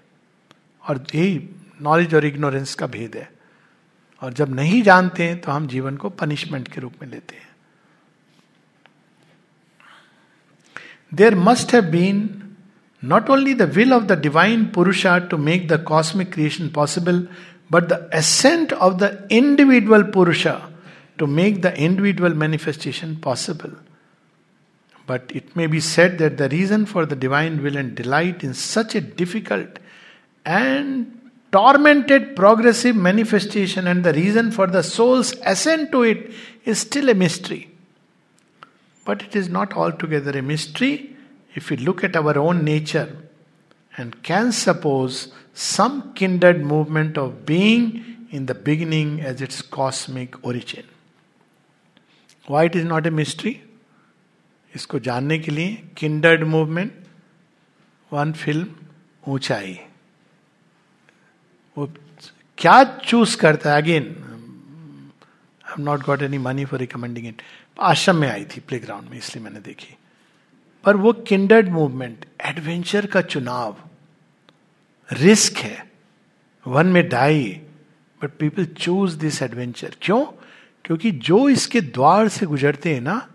और 0.88 1.04
यही 1.14 1.48
नॉलेज 1.82 2.14
और 2.14 2.24
इग्नोरेंस 2.24 2.74
का 2.74 2.86
भेद 2.86 3.16
है। 3.16 3.32
और 4.22 4.32
जब 4.32 4.54
नहीं 4.54 4.82
जानते 4.82 5.24
हैं 5.24 5.40
तो 5.40 5.52
हम 5.52 5.66
जीवन 5.66 5.96
को 5.96 6.10
पनिशमेंट 6.10 6.68
के 6.68 6.80
रूप 6.80 6.94
में 7.02 7.08
लेते 7.08 7.36
हैं। 7.36 7.48
There 11.14 11.34
must 11.34 11.74
have 11.74 11.84
been 11.84 12.38
not 13.02 13.28
only 13.28 13.52
the 13.52 13.66
will 13.66 13.92
of 13.92 14.06
the 14.06 14.14
divine 14.14 14.70
Purusha 14.70 15.26
to 15.28 15.36
make 15.36 15.68
the 15.68 15.78
cosmic 15.78 16.32
creation 16.32 16.70
possible, 16.70 17.26
but 17.68 17.88
the 17.88 18.08
ascent 18.16 18.72
of 18.72 18.98
the 18.98 19.26
individual 19.28 20.04
Purusha 20.04 20.70
to 21.18 21.26
make 21.26 21.62
the 21.62 21.76
individual 21.76 22.34
manifestation 22.34 23.16
possible. 23.16 23.72
But 25.06 25.32
it 25.34 25.56
may 25.56 25.66
be 25.66 25.80
said 25.80 26.18
that 26.18 26.36
the 26.36 26.48
reason 26.48 26.86
for 26.86 27.04
the 27.04 27.16
divine 27.16 27.62
will 27.62 27.76
and 27.76 27.94
delight 27.94 28.44
in 28.44 28.54
such 28.54 28.94
a 28.94 29.00
difficult 29.00 29.80
and 30.44 31.30
tormented 31.50 32.36
progressive 32.36 32.94
manifestation 32.94 33.86
and 33.86 34.04
the 34.04 34.12
reason 34.12 34.50
for 34.52 34.66
the 34.66 34.82
soul's 34.82 35.34
ascent 35.44 35.90
to 35.92 36.02
it 36.02 36.32
is 36.64 36.78
still 36.78 37.08
a 37.08 37.14
mystery. 37.14 37.70
But 39.04 39.22
it 39.22 39.34
is 39.34 39.48
not 39.48 39.74
altogether 39.74 40.38
a 40.38 40.42
mystery 40.42 41.16
if 41.53 41.69
we 41.69 41.77
look 41.77 42.03
at 42.03 42.15
our 42.15 42.37
own 42.37 42.63
nature 42.63 43.07
and 43.93 44.21
can 44.23 44.51
suppose 44.51 45.29
some 45.53 46.13
kindred 46.13 46.63
movement 46.63 47.17
of 47.17 47.45
being 47.45 48.27
in 48.31 48.45
the 48.45 48.53
beginning 48.53 49.21
as 49.21 49.41
its 49.41 49.61
cosmic 49.61 50.45
origin. 50.45 50.85
Why 52.47 52.65
it 52.65 52.75
is 52.75 52.85
not 52.85 53.07
a 53.07 53.11
mystery? 53.11 53.61
इसको 54.75 54.99
जानने 54.99 55.37
के 55.39 55.51
लिए 55.51 55.75
kindred 55.97 56.43
movement 56.47 56.91
one 58.11 58.31
film 58.41 59.31
ऊंचाई 59.33 59.73
वो 61.77 61.87
क्या 62.57 62.83
choose 62.83 63.35
करता 63.43 63.73
है 63.73 63.81
again 63.81 64.05
I 65.65 65.83
not 65.83 66.05
got 66.05 66.21
any 66.23 66.37
money 66.47 66.65
for 66.65 66.79
recommending 66.79 67.27
it 67.27 67.41
आश्रम 67.91 68.15
में 68.21 68.29
आई 68.29 68.45
थी 68.55 68.59
प्ले 68.67 68.79
ग्राउंड 68.79 69.09
में 69.09 69.17
इसलिए 69.17 69.43
मैंने 69.43 69.59
देखी 69.69 69.95
पर 70.84 70.96
वो 70.96 71.12
किंडर्ड 71.12 71.68
मूवमेंट 71.68 72.24
एडवेंचर 72.44 73.06
का 73.06 73.20
चुनाव 73.20 73.76
रिस्क 75.12 75.56
है। 75.56 75.90
वन 76.66 76.86
में 76.86 77.08
die 77.08 77.60
but 78.22 78.30
people 78.30 78.64
choose 78.64 79.18
this 79.18 79.42
adventure 79.42 79.94
क्यों? 80.02 80.24
क्योंकि 80.84 81.10
जो 81.10 81.48
इसके 81.48 81.80
द्वार 81.80 82.28
से 82.28 82.46
गुजरते 82.46 82.94
हैं 82.94 83.00
ना, 83.00 83.28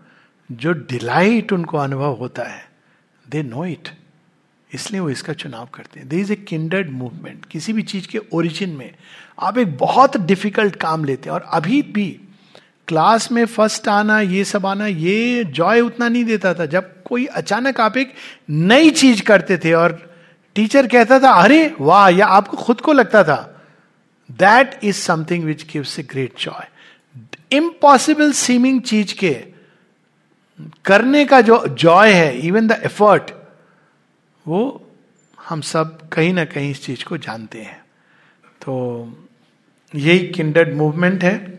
जो 0.52 0.72
डिलाइट 0.72 1.52
उनको 1.52 1.78
अनुभव 1.78 2.14
होता 2.14 2.42
है 2.42 2.70
दे 3.30 3.42
नो 3.42 3.64
इट 3.64 3.88
इसलिए 4.74 5.00
वो 5.00 5.10
इसका 5.10 5.32
चुनाव 5.32 5.68
करते 5.74 6.00
हैं। 6.00 6.08
There 6.08 6.16
is 6.16 6.32
a 6.32 6.36
kindred 6.36 6.90
movement 6.90 7.44
किसी 7.44 7.72
भी 7.72 7.82
चीज़ 7.82 8.08
के 8.08 8.18
ओरिजिन 8.32 8.70
में। 8.70 8.94
आप 9.40 9.58
एक 9.58 9.76
बहुत 9.76 10.16
डिफ़िकल्ट 10.16 10.76
काम 10.76 11.04
लेते 11.04 11.28
हैं 11.28 11.34
और 11.34 11.42
अभी 11.42 11.82
भी 11.82 12.20
क्लास 12.88 13.32
में 13.32 13.44
फ़र्स्ट 13.44 13.88
आना, 13.88 14.20
ये 14.20 14.44
सब 14.44 14.66
आना, 14.66 14.86
ये 14.86 15.44
जॉय 15.44 15.80
उतना 15.80 16.08
नहीं 16.08 16.24
देता 16.24 16.54
था। 16.54 16.66
जब 16.66 16.97
कोई 17.08 17.26
अचानक 17.26 17.80
आप 17.80 17.96
एक 17.96 18.14
नई 18.50 18.90
चीज़ 18.90 19.22
करते 19.22 19.58
थे 19.58 19.72
और 19.72 20.16
टीचर 20.54 20.86
कहता 20.86 21.18
था, 21.20 21.30
अरे 21.32 21.74
वाह, 21.80 22.08
या 22.08 22.26
आपको 22.26 22.56
खुद 22.56 22.80
को 22.80 22.92
लगता 22.92 23.24
था. 23.24 23.62
That 24.30 24.80
is 24.84 24.96
something 24.96 25.44
which 25.44 25.62
gives 25.72 25.98
a 25.98 26.02
great 26.02 26.38
joy 26.38 26.66
impossible 27.56 28.32
seeming 28.32 28.82
चीज़ 28.82 29.14
के 29.14 29.30
करने 30.84 31.24
का 31.24 31.40
जो 31.40 31.66
जॉय 31.68 32.12
है 32.12 32.38
इवन 32.38 32.66
द 32.66 32.80
एफर्ट 32.84 33.30
वो 34.46 34.90
हम 35.48 35.60
सब 35.60 36.08
कहीं 36.08 36.32
ना 36.32 36.44
कहीं 36.44 36.70
इस 36.70 36.84
चीज़ 36.84 37.04
को 37.04 37.16
जानते 37.16 37.60
हैं। 37.60 37.78
तो 38.62 38.74
यही 39.94 40.18
किंडर्ड 40.28 40.74
मूवमेंट 40.74 41.24
है। 41.24 41.57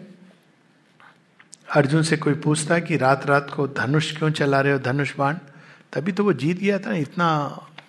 अर्जुन 1.75 2.03
से 2.03 2.17
कोई 2.17 2.33
पूछता 2.33 2.79
कि 2.79 2.97
रात 2.97 3.25
रात 3.25 3.49
को 3.55 3.67
धनुष 3.67 4.17
क्यों 4.17 4.29
चला 4.31 4.61
रहे 4.61 4.73
हो 4.73 4.79
धनुष 4.79 5.15
बाण? 5.15 5.37
तभी 5.93 6.11
तो 6.11 6.23
वो 6.23 6.33
जीत 6.33 6.57
गया 6.57 6.79
था 6.79 6.93
इतना 6.95 7.27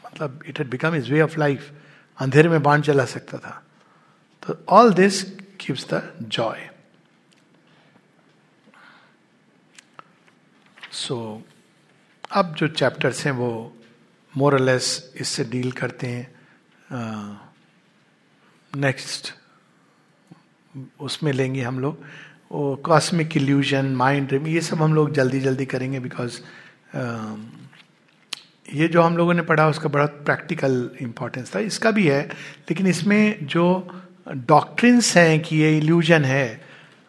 मतलब 0.06 0.42
it 0.46 0.58
had 0.58 0.70
become 0.70 0.94
is 0.94 1.12
way 1.12 1.20
of 1.20 1.38
life 1.38 1.70
अंधेरे 2.18 2.48
में 2.48 2.62
बाण 2.62 2.82
चला 2.82 3.04
सकता 3.04 3.38
था। 3.38 3.62
तो 4.42 4.56
all 4.68 4.92
this 4.92 5.22
gives 5.60 5.86
the 5.94 6.02
joy 6.22 6.68
so 10.92 11.42
अब 12.32 12.54
जो 12.54 12.68
चैप्टर्स 12.68 13.24
हैं 13.24 13.32
वो 13.32 13.50
मोरलेस 14.36 15.12
इससे 15.16 15.44
डील 15.44 15.72
करते 15.72 16.06
हैं। 16.06 16.40
नेक्स्ट 18.76 19.26
uh, 19.26 20.80
उसमें 21.00 21.32
लेंगे 21.32 21.62
हम 21.62 21.78
लोग। 21.80 22.04
वो 22.50 22.74
कॉस्मिक 22.84 23.36
इल्यूजन 23.36 23.86
माइंड 23.96 24.26
ड्रीम 24.28 24.46
ये 24.46 24.60
सब 24.60 24.82
हम 24.82 24.94
लोग 24.94 25.12
जल्दी 25.14 25.40
जल्दी 25.40 25.66
करेंगे 25.66 26.00
बिकॉज़ 26.00 26.40
ये 28.74 28.88
जो 28.88 29.02
हम 29.02 29.16
लोगों 29.16 29.34
ने 29.34 29.42
पढ़ा 29.42 29.68
उसका 29.68 29.88
बड़ा 29.88 30.06
प्रैक्टिकल 30.06 30.90
इंपॉर्टेंस 31.02 31.54
था। 31.54 31.60
इसका 31.60 31.90
भी 31.90 32.06
है, 32.06 32.22
लेकिन 32.70 32.86
इसमें 32.86 33.46
जो 33.46 33.64
डॉक्ट्रिन्स 34.28 35.16
हैं 35.16 35.40
कि 35.40 35.56
ये 35.56 35.76
इल्यूजन 35.78 36.24
है, 36.24 36.60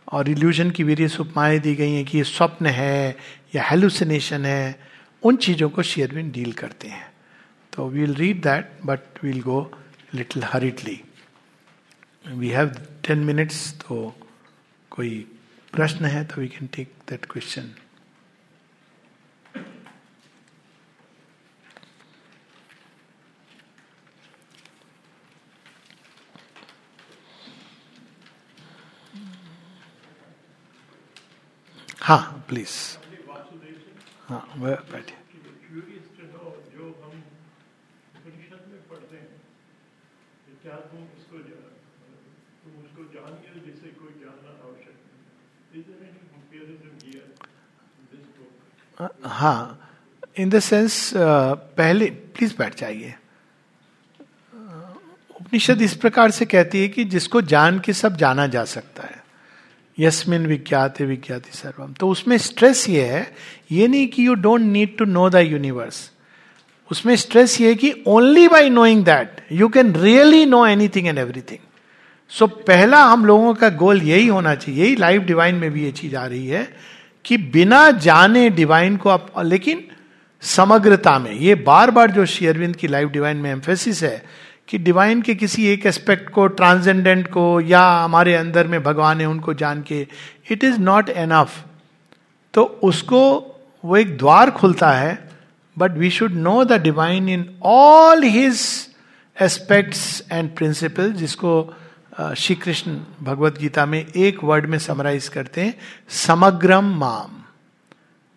और 0.08 0.30
इल्यूजन 0.30 0.72
की 0.72 0.84
वेरियस 0.84 1.20
उपमाएँ 1.20 1.60
दी 1.60 1.76
गई 1.76 1.92
हैं 1.92 2.06
कि 2.06 2.18
ये 2.18 2.24
स्वप्न 2.24 2.66
है, 2.66 3.18
या 3.56 3.64
हेलुसिनेशन 3.64 4.46
है, 4.46 4.80
उन 5.24 5.36
चीज़ों 5.38 5.70
को 5.70 5.84
शेयरविन 5.84 6.32
डील 6.32 6.52
करते 6.54 6.88
हैं। 6.88 7.06
तो 7.74 7.88
will 7.89 8.16
read 8.16 8.42
that 8.44 8.72
but 8.86 9.24
we'll 9.24 9.42
go 9.42 9.60
little 10.16 10.44
hurriedly 10.44 11.00
we 12.28 12.50
have 12.50 12.74
ten 13.08 13.20
minutes 13.20 13.72
तो 13.82 14.16
कोई 14.92 15.26
प्रश्न 15.74 16.06
है 16.06 16.24
तो 16.28 16.42
we 16.42 16.48
can 16.48 16.68
take 16.68 16.94
that 17.10 17.26
question 17.26 17.70
हाँ 32.02 32.46
प्लीज़ 32.50 32.76
हाँ 34.28 34.42
बैठे 34.60 35.16
जो 36.72 36.88
हम 37.02 37.24
उपनिषद 38.16 38.66
में 38.68 38.82
पढ़ते 38.90 39.16
हैं 39.16 39.40
क्या 40.64 40.76
तुम 40.90 41.08
इसको 41.18 41.38
तुम 41.38 42.84
उसको 42.84 43.14
जान 43.14 43.40
गए 43.44 43.66
जिसे 43.66 43.92
कोई 44.00 44.20
जानना 44.20 44.58
आवश्यक 44.60 45.02
हाँ 49.02 49.80
इन 50.39 50.49
द 50.49 50.60
सेंस 50.60 51.12
पहले 51.16 52.06
प्लीज़ 52.36 52.54
बैठ 52.58 52.80
जाइए। 52.80 53.14
उपनिषद 55.42 55.82
इस 55.82 55.96
प्रकार 55.96 56.32
से 56.32 56.46
कहती 56.46 56.82
है 56.82 56.88
कि 56.88 57.04
जिसको 57.05 57.42
जान 57.43 57.80
के 57.80 57.93
सब 57.93 58.17
जाना 58.17 58.47
जा 58.47 58.63
सकता 58.66 59.04
है। 59.04 59.20
यस्मिन 59.97 60.46
विज्ञात, 60.47 61.01
विज्ञाति 61.01 61.58
सर्वम। 61.58 61.93
तो 61.93 62.09
उसमें 62.09 62.38
स्ट्रेस 62.38 62.88
ये 62.89 63.05
है, 63.05 63.34
ये 63.71 63.88
नहीं 63.88 64.08
कि 64.08 64.28
you 64.28 64.34
don't 64.36 64.62
need 64.62 64.97
to 64.97 65.05
know 65.05 65.30
the 65.30 65.36
universe 65.36 66.09
उसमें 66.92 67.16
स्ट्रेस 67.16 67.59
ये 67.62 67.67
है 67.67 67.76
कि 67.76 67.93
only 68.08 68.47
by 68.47 68.70
knowing 68.70 69.04
that 69.05 69.42
you 69.51 69.67
can 69.70 69.93
really 69.96 70.46
know 70.46 70.66
anything 70.67 71.08
and 71.08 71.17
everything 71.17 71.59
so 72.32 72.47
पहला 72.47 73.04
हम 73.04 73.26
लोगों 73.26 73.54
का 73.54 73.70
गोल 73.70 74.01
यही 74.04 74.28
होना 74.28 74.55
चाहिए, 74.55 74.84
यही 74.84 74.96
लाइफ 74.96 75.21
डिवाइन 75.21 75.55
में 75.55 75.71
भी 75.71 75.84
ये 75.84 75.92
चीज़ 75.92 76.16
आ 76.16 76.26
रही 76.26 76.47
है 76.47 76.63
कि 77.26 77.38
बिना 77.38 77.89
जाने 77.92 78.50
डिवाइन 78.50 78.98
को 78.98 79.10
आप, 79.10 79.34
लेकिन 79.43 79.84
समग्रता 80.43 81.18
में, 81.20 81.32
ये 81.32 81.56
बार 81.56 81.92
बार 81.92 82.12
जो 82.12 82.26
शेयरविंद 82.26 82.76
की 82.76 82.88
लाइफ 82.88 83.10
डिवाइन 83.10 83.38
में 83.38 83.52
एम्फेसिस 83.52 84.04
है 84.04 84.24
कि 84.68 84.78
डिवाइन 84.78 85.22
के 85.22 85.36
किसी 85.36 85.66
एक 85.68 85.86
एस्पेक्ट 85.86 86.30
को 86.30 86.48
ट्रांसेंडेंट 86.50 87.28
को, 87.28 87.62
या 87.62 87.82
हमारे 88.04 88.36
अंदर 88.36 88.68
में 88.68 88.82
भगवान 88.84 89.22
है, 89.22 89.26
उनको 89.26 89.54
जान 89.54 89.82
के 89.82 90.08
इट 90.52 90.64
इज़ 90.64 90.80
नॉट 90.80 91.10
एनफ 91.10 91.64
तो 92.54 92.64
उसको, 92.84 93.22
वो 93.84 93.98
एक 93.98 94.18
द्वार 94.18 94.52
खुलता 94.52 94.92
है 94.92 95.30
but 95.78 95.98
we 95.98 96.10
should 96.10 96.34
know 96.34 96.64
the 96.64 96.82
divine 96.82 97.30
in 97.30 97.46
all 97.64 98.24
his 98.24 98.60
aspects 99.38 100.24
and 100.32 100.50
principle 100.56 101.12
जिसको 101.14 101.54
श्री 102.12 102.55
कृष्ण 102.55 102.97
भगवत 103.21 103.58
गीता 103.58 103.86
में 103.86 104.05
एक 104.05 104.43
वर्ड 104.43 104.66
में 104.66 104.78
समराइज 104.79 105.28
करते 105.28 105.62
हैं, 105.62 105.74
समग्रम 106.09 106.86
माम। 107.00 107.38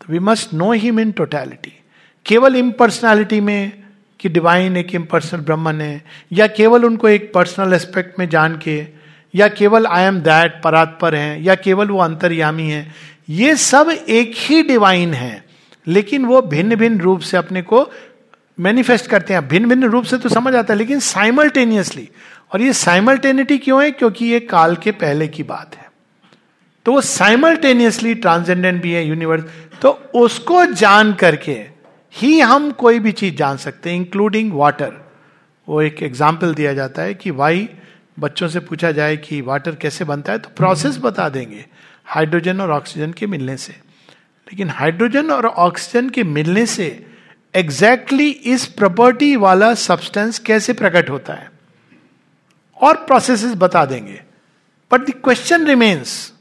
तो 0.01 0.13
we 0.13 0.19
must 0.19 0.53
know 0.55 0.73
him 0.73 1.01
in 1.01 1.11
totality 1.13 1.73
केवल 2.27 2.57
इम्पर्सनैलिटी 2.57 3.41
में 3.41 3.83
कि 4.21 4.29
डिवाइन 4.29 4.77
एक 4.77 4.95
इम्पर्सनल 4.95 5.41
ब्रह्मन 5.41 5.81
है, 5.81 6.05
या 6.33 6.47
केवल 6.47 6.85
उनको 6.85 7.09
एक 7.09 7.31
पर्सनल 7.35 7.73
एस्पेक्ट 7.73 8.19
में 8.19 8.29
जान 8.29 8.57
के, 8.59 8.87
या 9.35 9.49
केवल 9.49 9.87
आई 9.87 10.03
एम 10.03 10.21
दैट 10.21 10.61
परात्पर 10.65 11.15
है, 11.15 11.43
या 11.43 11.55
केवल 11.55 11.89
वो 11.89 11.99
अंतर्यामी 11.99 12.69
है, 12.71 12.95
ये 13.29 13.57
सब 13.57 13.91
एक 13.91 14.33
ही 14.37 14.63
डिवाइन 14.63 15.15
है। 15.15 15.45
लेकिन 15.87 16.25
वो 16.25 16.41
भिन्न 16.43 16.77
भिन्न 16.77 17.01
रूप 17.01 17.21
से 17.21 17.37
अपने 17.37 17.63
को 17.63 17.89
मैनिफेस्ट 18.59 19.07
करते 19.07 19.35
हैं। 19.35 19.47
भिन्न 19.49 19.69
भिन्न 19.69 19.85
रूप 19.85 20.05
से 20.05 20.19
तो 20.19 20.29
समझ 20.29 20.55
आता 20.55 20.73
है, 20.73 20.79
लेकिन 20.79 21.01
साइमल्टेनियसली 21.01 22.09
और 22.55 22.63
ये 22.63 22.73
साइमल्टेनिटी 22.73 23.59
क्यों 23.59 23.83
है? 23.83 23.91
क्योंकि 23.91 24.27
ये 24.27 24.41
काल 24.41 24.77
के 24.77 24.91
पहले 24.93 25.29
की 25.29 25.43
बात 25.43 25.75
है। 25.77 25.89
तो 26.87 26.93
वो 26.93 27.01
साइमल्टेनियसली 27.01 28.15
ट्रांसजेंडेंट 28.15 28.83
भी 28.83 28.93
है 28.93 29.07
यूनिवर्स 29.07 29.45
तो 29.83 29.91
उसको 30.15 30.65
जान 30.65 31.13
करके 31.13 31.53
ही 32.15 32.39
हम 32.41 32.71
कोई 32.73 32.99
भी 32.99 33.13
चीज़ 33.13 33.35
जान 33.35 33.57
सकते 33.57 33.91
हैं 33.91 33.97
इंक्लूडिंग 33.97 34.53
वाटर 34.53 34.93
वो 35.69 35.81
एक 35.83 36.03
एग्ज़ाम्पल 36.03 36.55
दिया 36.55 36.73
जाता 36.75 37.03
है 37.03 37.15
कि 37.15 37.31
वाई 37.31 37.69
बच्चों 38.21 38.49
से 38.49 38.61
पूछा 38.61 38.91
जाए 38.93 39.17
कि 39.17 39.41
वाटर 39.41 39.75
कैसे 39.75 40.05
बनता 40.05 40.33
है 40.33 40.39
तो 40.39 40.51
प्रोसेस 40.57 40.99
बता 41.03 41.29
देंगे 41.29 41.65
हाइड्रोजन 42.07 42.61
और 42.61 42.71
ऑक्सीजन 42.71 43.13
के 43.13 43.27
मिलने 43.27 43.57
से। 43.57 43.73
लेकिन 43.73 44.71
हाइड्रोजन 44.71 45.31
और 45.31 45.47
ऑक्सीजन 45.47 46.11
के 46.11 46.25
मिलने 46.25 46.67
से 46.67 46.87
एग्जैक्टली 47.55 48.31
exactly 48.31 48.55
इस 48.55 48.67
प्रॉपर्टी 48.67 49.35
वाला 49.37 49.75
सब्सटेंस 49.75 50.39
कैसे 50.39 50.73
प्रकट 50.73 51.11
होता 51.11 51.35
है? 51.35 51.51
और 52.81 52.97
प्रोसेसेस 52.97 53.55
बता 53.55 53.85
देंगे। 53.85 54.21
बट 54.91 55.01
द 55.01 55.15
क्वेश्चन 55.15 55.67
रिमेन्स 55.67 56.33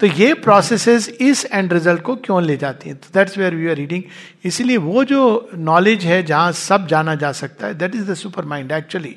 तो 0.00 0.06
ये 0.06 0.32
प्रोसेसेस 0.34 1.08
इस 1.08 1.44
एंड 1.44 1.72
रिज़ल्ट 1.72 2.02
को 2.02 2.14
क्यों 2.16 2.42
ले 2.42 2.56
जाती 2.56 2.88
हैं? 2.88 2.96
तो 2.98 3.08
that's 3.14 3.38
where 3.38 3.54
we 3.54 3.68
are 3.68 3.76
reading 3.76 4.02
इसीलिए 4.44 4.76
वो 4.76 5.04
जो 5.04 5.50
नॉलेज 5.54 6.04
है, 6.04 6.22
जहाँ 6.22 6.52
सब 6.52 6.86
जाना 6.86 7.14
जा 7.14 7.32
सकता 7.32 7.66
है 7.66 7.74
that 7.74 7.94
is 7.94 8.10
the 8.10 8.14
supermind 8.44 8.72
actually 8.72 9.16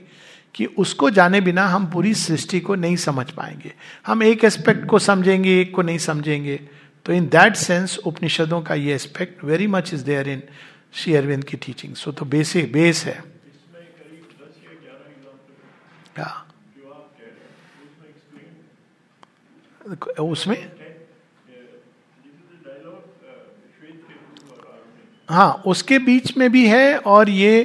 कि 0.55 0.65
उसको 0.65 1.09
जाने 1.09 1.41
बिना 1.41 1.65
हम 1.68 1.85
पूरी 1.91 2.14
सृष्टि 2.14 2.59
को 2.59 2.76
नहीं 2.76 2.95
समझ 2.95 3.30
पाएँगे। 3.31 3.73
हम 4.07 4.23
एक 4.23 4.43
एस्पेक्ट 4.43 4.85
को 4.85 4.99
समझेंगे, 4.99 5.59
एक 5.61 5.73
को 5.76 5.81
नहीं 5.81 5.97
समझेंगे। 5.97 6.59
तो 7.05 7.14
इन 7.14 7.26
दैट 7.26 7.55
सेंस 7.55 7.97
उपनिषदों 7.97 8.61
का 8.61 8.76
ये 8.76 8.95
aspect 8.95 9.43
very 9.43 9.68
much 9.68 9.93
is 9.93 10.03
there 10.03 10.30
in 10.30 10.41
Shri 10.93 11.15
Aurobindo 11.15 11.43
की 11.43 11.57
टीचिंग 11.57 11.95
सो 11.95 12.11
तो 12.11 12.26
बेसिक 12.26 12.72
बेस 12.72 13.03
है। 13.05 13.23
हाँ। 16.18 16.44
उसमें? 20.22 20.57
हाँ 25.30 25.52
उसके 25.68 25.98
बीच 25.99 26.35
में 26.38 26.49
भी 26.52 26.68
है 26.68 26.98
और 26.98 27.30
ये 27.30 27.60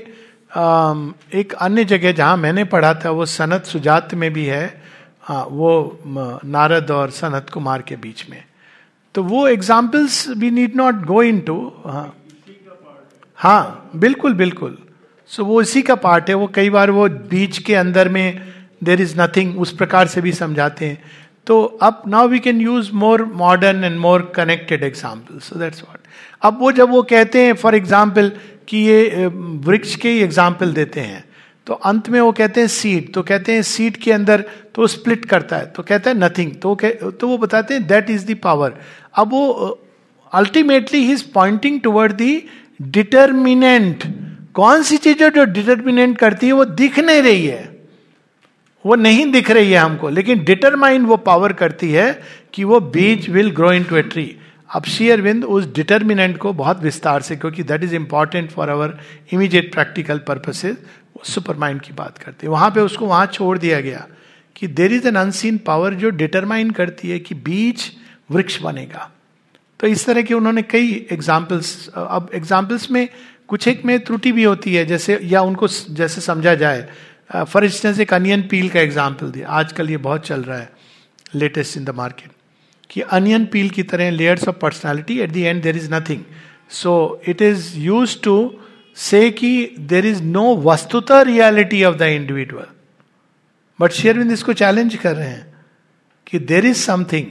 एक 1.35 1.53
अन्य 1.61 1.85
जगह 1.85 2.13
जहाँ 2.13 2.37
मैंने 2.37 2.65
पढ़ा 2.65 2.93
था, 2.95 3.11
वो 3.11 3.27
सनत 3.27 3.65
सुजात 3.65 4.15
में 4.15 4.33
भी 4.33 4.45
है। 4.47 4.83
हाँ 5.23 5.45
वो 5.51 5.99
नारद 6.07 6.91
और 6.91 7.11
सनत 7.11 7.51
कुमार 7.51 7.83
के 7.83 7.97
बीच 7.97 8.29
में। 8.31 8.43
तो 9.15 9.23
वो 9.25 9.47
examples 9.49 10.29
we 10.39 10.51
need 10.51 10.77
not 10.77 11.05
go 11.07 11.23
into 11.41 11.57
हाँ। 11.87 12.15
हाँ 13.39 13.91
बिल्कुल 13.97 14.35
बिल्कुल। 14.35 14.77
सो 15.33 15.43
so, 15.43 15.49
वो 15.49 15.61
इसी 15.63 15.83
का 15.83 15.95
पार्ट 15.97 16.29
है। 16.29 16.35
वो 16.35 16.47
कई 16.55 16.71
बार 16.71 16.91
वो 16.91 17.09
बीच 17.09 17.59
के 17.59 17.75
अंदर 17.75 18.09
में 18.09 18.41
देर 18.85 19.01
इज़ 19.01 19.15
नथिंग 19.21 19.59
उस 19.61 19.73
प्रकार 19.75 20.07
से 20.07 20.21
भी 20.21 20.33
समझाते 20.35 20.87
हैं। 20.87 21.03
तो 21.47 21.63
अब 21.83 22.03
now 22.07 22.29
we 22.29 22.39
can 22.39 22.61
use 22.61 22.91
more 22.95 23.25
modern 23.37 23.85
and 23.85 23.99
more 23.99 24.33
connected 24.37 24.83
example 24.85 25.39
so 25.41 25.59
that's 25.59 25.83
what 25.83 25.99
अब 26.43 26.59
वो 26.61 26.73
जब 26.73 26.91
वो 26.91 27.03
कहते 27.11 27.45
हैं 27.45 27.53
फॉर 27.55 27.75
एग्ज़ाम्पल 27.75 28.31
कि 28.69 28.79
ये 28.79 29.27
वृक्ष 29.67 29.95
के 29.97 30.11
ही 30.11 30.21
एग्ज़ाम्पल 30.23 30.73
देते 30.73 31.01
हैं। 31.01 31.25
तो 31.67 31.75
अंत 31.75 32.09
में 32.09 32.21
वो 32.21 32.33
कहते 32.33 32.61
हैं 32.61 32.69
सीड 32.69 33.13
तो 33.15 33.23
कहते 33.23 33.55
हैं 33.55 33.63
सीड 33.63 33.97
के 33.97 34.13
अंदर 34.13 34.45
तो 34.75 34.87
स्प्लिट 34.87 35.25
करता 35.25 35.57
है। 35.57 35.67
तो 35.67 35.83
कहता 35.83 36.11
है 36.11 36.17
नथिंग 36.19 36.53
तो 36.63 36.75
तो 37.11 37.29
वो 37.29 37.39
बताते 37.39 37.75
हैं 37.75 37.87
दैट 37.87 38.11
इज़ 38.11 38.27
द 38.27 38.37
पावर 38.43 38.75
अब 39.15 39.31
वो 39.31 39.49
ultimately 40.33 41.05
he 41.05 41.13
is 41.13 41.25
pointing 41.35 41.81
toward 41.81 42.13
the 42.15 42.43
determinant 42.83 44.05
कौन 44.55 44.83
सी 44.83 44.97
चीज़ 44.97 45.19
जो 45.19 45.45
डिटर्मिनेंट 45.45 46.17
करती 46.19 46.47
है, 46.47 46.53
वो 46.53 46.65
दिख 46.65 46.99
नहीं 46.99 47.23
रही 47.23 47.47
है। 47.47 47.71
वो 48.85 48.95
नहीं 48.95 49.31
दिख 49.33 49.51
रही 49.51 49.71
है 49.73 49.79
हमको, 49.79 50.09
लेकिन 50.09 50.45
डिटरमाइन 50.45 51.05
वो 51.07 51.17
पावर 51.19 51.53
करती 51.53 51.91
है 51.93 52.23
कि 52.55 52.65
वो 52.65 52.81
बीज 52.81 53.29
will 53.31 53.51
grow 53.51 53.73
into 53.85 53.97
a 53.97 54.03
tree 54.05 54.35
अब 54.71 54.85
शेयरविंद 54.85 55.45
उस 55.45 55.73
डिटर्मिनेंट 55.75 56.37
को 56.39 56.53
बहुत 56.53 56.83
विस्तार 56.83 57.23
से, 57.23 57.37
क्योंकि 57.37 57.63
that 57.63 57.83
is 57.85 57.95
important 57.95 58.51
for 58.51 58.69
our 58.69 58.99
immediate 59.33 59.73
practical 59.73 60.19
purposes 60.19 60.77
supermind 61.57 61.81
की 61.81 61.93
बात 61.93 62.19
करते 62.19 62.47
हैं। 62.47 62.53
वहाँ 62.53 62.71
पे 62.71 62.81
उसको 62.81 63.07
वहाँ 63.07 63.27
छोड़ 63.27 63.57
दिया 63.59 63.81
गया 63.81 64.07
कि 64.57 64.67
there 64.69 64.93
is 64.93 65.09
an 65.09 65.17
unseen 65.17 65.59
power 65.67 65.95
जो 65.95 66.11
डिटरमाइन 66.13 66.71
करती 66.71 67.11
है 67.11 67.19
कि 67.19 67.35
बीज 67.35 67.91
वृक्ष 68.31 68.61
बनेगा। 68.63 69.11
तो 69.81 69.87
इस 69.87 70.07
तरह 70.07 70.23
के 70.23 70.35
उन्होंने 70.35 70.63
कई 70.63 70.91
एग्जाम्पल्स 71.13 71.89
अब 71.89 72.31
एग्जाम्पल्स 72.35 72.91
में 72.91 73.09
कुछ 73.53 73.67
एक 73.69 73.85
में 73.85 73.99
त्रुटि 74.01 74.31
भी 74.33 74.45
होती 74.45 74.75
है, 74.75 74.85
जैसे, 74.87 75.19
या 75.23 75.41
उनको 75.43 75.69
जैसे 75.69 76.21
समझा 76.23 76.55
जाए। 76.57 76.87
फॉर 77.31 77.65
इंस्टेंस 77.65 77.99
एक 78.01 78.15
अनियन 78.15 78.43
पील 78.49 78.69
का 78.69 78.81
एग्ज़ाम्पल 78.81 79.31
दिया। 79.31 79.49
आजकल 79.51 79.91
ये 79.91 79.97
बहुत 79.99 80.27
चल 80.27 80.43
रहा 80.43 80.59
है 80.59 80.71
लेटेस्ट 81.35 81.77
इन 81.77 81.85
द 81.85 81.91
मार्केट 81.97 82.31
कि 82.91 83.01
अनियन 83.13 83.45
पील 83.53 83.69
की 83.71 83.83
तरह 83.85 84.11
layers 84.13 84.49
of 84.49 84.57
personality 84.59 85.19
at 85.21 85.33
the 85.33 85.37
end 85.37 85.63
there 85.63 85.77
is 85.77 85.93
nothing 85.95 86.23
so 86.73 86.95
it 87.29 87.43
is 87.43 87.69
use 87.79 88.17
to 88.25 88.37
say 88.97 89.31
कि 89.33 89.53
there 89.93 90.07
is 90.07 90.23
no 90.23 90.57
वस्तुता 90.63 91.21
reality 91.25 91.85
of 91.85 91.97
the 91.97 92.09
individual 92.15 92.67
but 93.79 93.93
शेयरविंद 93.93 94.33
इसको 94.33 94.53
चैलेंज 94.55 94.97
कर 94.97 95.17
रहे 95.17 95.29
हैं, 95.29 95.47
कि 96.27 96.39
देर 96.41 96.67
इज़ 96.67 96.79
समथिंग 96.79 97.27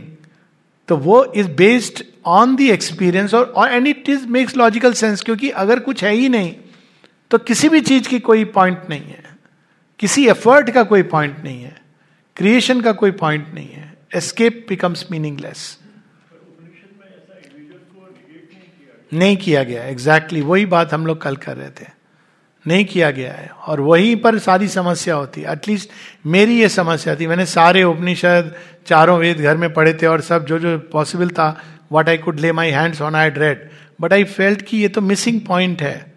तो 0.91 0.95
वो 0.97 1.23
is 1.35 1.47
based 1.47 2.03
on 2.25 2.55
the 2.55 2.61
experience 2.61 3.33
और 3.33 3.71
and 3.71 3.87
it 3.87 4.09
is 4.09 4.25
makes 4.27 4.57
logical 4.57 4.93
sense 4.93 5.21
क्योंकि 5.23 5.49
अगर 5.49 5.79
कुछ 5.79 6.03
है 6.03 6.13
ही 6.13 6.29
नहीं 6.29 6.55
तो 7.31 7.37
किसी 7.37 7.69
भी 7.69 7.81
चीज़ 7.81 8.09
की 8.09 8.19
कोई 8.19 8.43
पॉइंट 8.45 8.81
नहीं 8.89 9.01
है। 9.01 9.23
किसी 9.99 10.27
एफर्ट 10.27 10.69
का 10.69 10.83
कोई 10.83 11.03
पॉइंट 11.03 11.37
नहीं 11.43 11.63
है। 11.63 11.81
क्रिएशन 12.35 12.81
का 12.81 12.91
कोई 12.91 13.11
पॉइंट 13.11 13.53
नहीं 13.53 13.69
है। 13.69 13.93
एस्केप 14.15 14.65
बिकम्स 14.69 15.05
मीनिंगलेस 15.11 15.79
नहीं 19.13 19.37
किया 19.37 19.63
गया। 19.63 19.83
एग्जैक्टली 19.83 20.39
exactly, 20.39 20.51
वही 20.51 20.65
बात 20.65 20.93
हम 20.93 21.05
लोग 21.05 21.21
कल 21.21 21.35
कर 21.35 21.57
रहे 21.57 21.69
थे। 21.69 22.00
नहीं 22.67 22.85
किया 22.85 23.11
गया 23.11 23.33
है। 23.33 23.49
और 23.67 23.81
वहीं 23.81 24.15
पर 24.15 24.39
सारी 24.39 24.67
समस्या 24.67 25.15
होती 25.15 25.41
है। 25.41 25.51
एटलीस्ट 25.51 25.89
मेरी 26.25 26.59
ये 26.59 26.69
समस्या 26.69 27.15
थी। 27.15 27.27
मैंने 27.27 27.45
सारे 27.45 27.83
उपनिषद, 27.83 28.55
चारों 28.87 29.19
वेद 29.19 29.37
घर 29.37 29.57
में 29.57 29.73
पढ़े 29.73 29.93
थे 29.93 30.05
और 30.05 30.21
सब 30.21 30.45
जो 30.45 30.59
जो 30.59 30.79
पॉसिबल 30.79 31.29
था 31.29 31.61
what 31.91 32.09
I 32.09 32.17
could 32.17 32.39
lay 32.39 32.51
my 32.51 32.69
hands 32.69 33.01
on 33.01 33.15
I 33.15 33.29
read 33.29 33.69
but 34.01 34.13
I 34.13 34.23
felt 34.23 34.61
कि 34.61 34.77
ये 34.77 34.87
तो 34.87 35.01
मिसिंग 35.01 35.41
पॉइंट 35.41 35.81
है। 35.81 36.13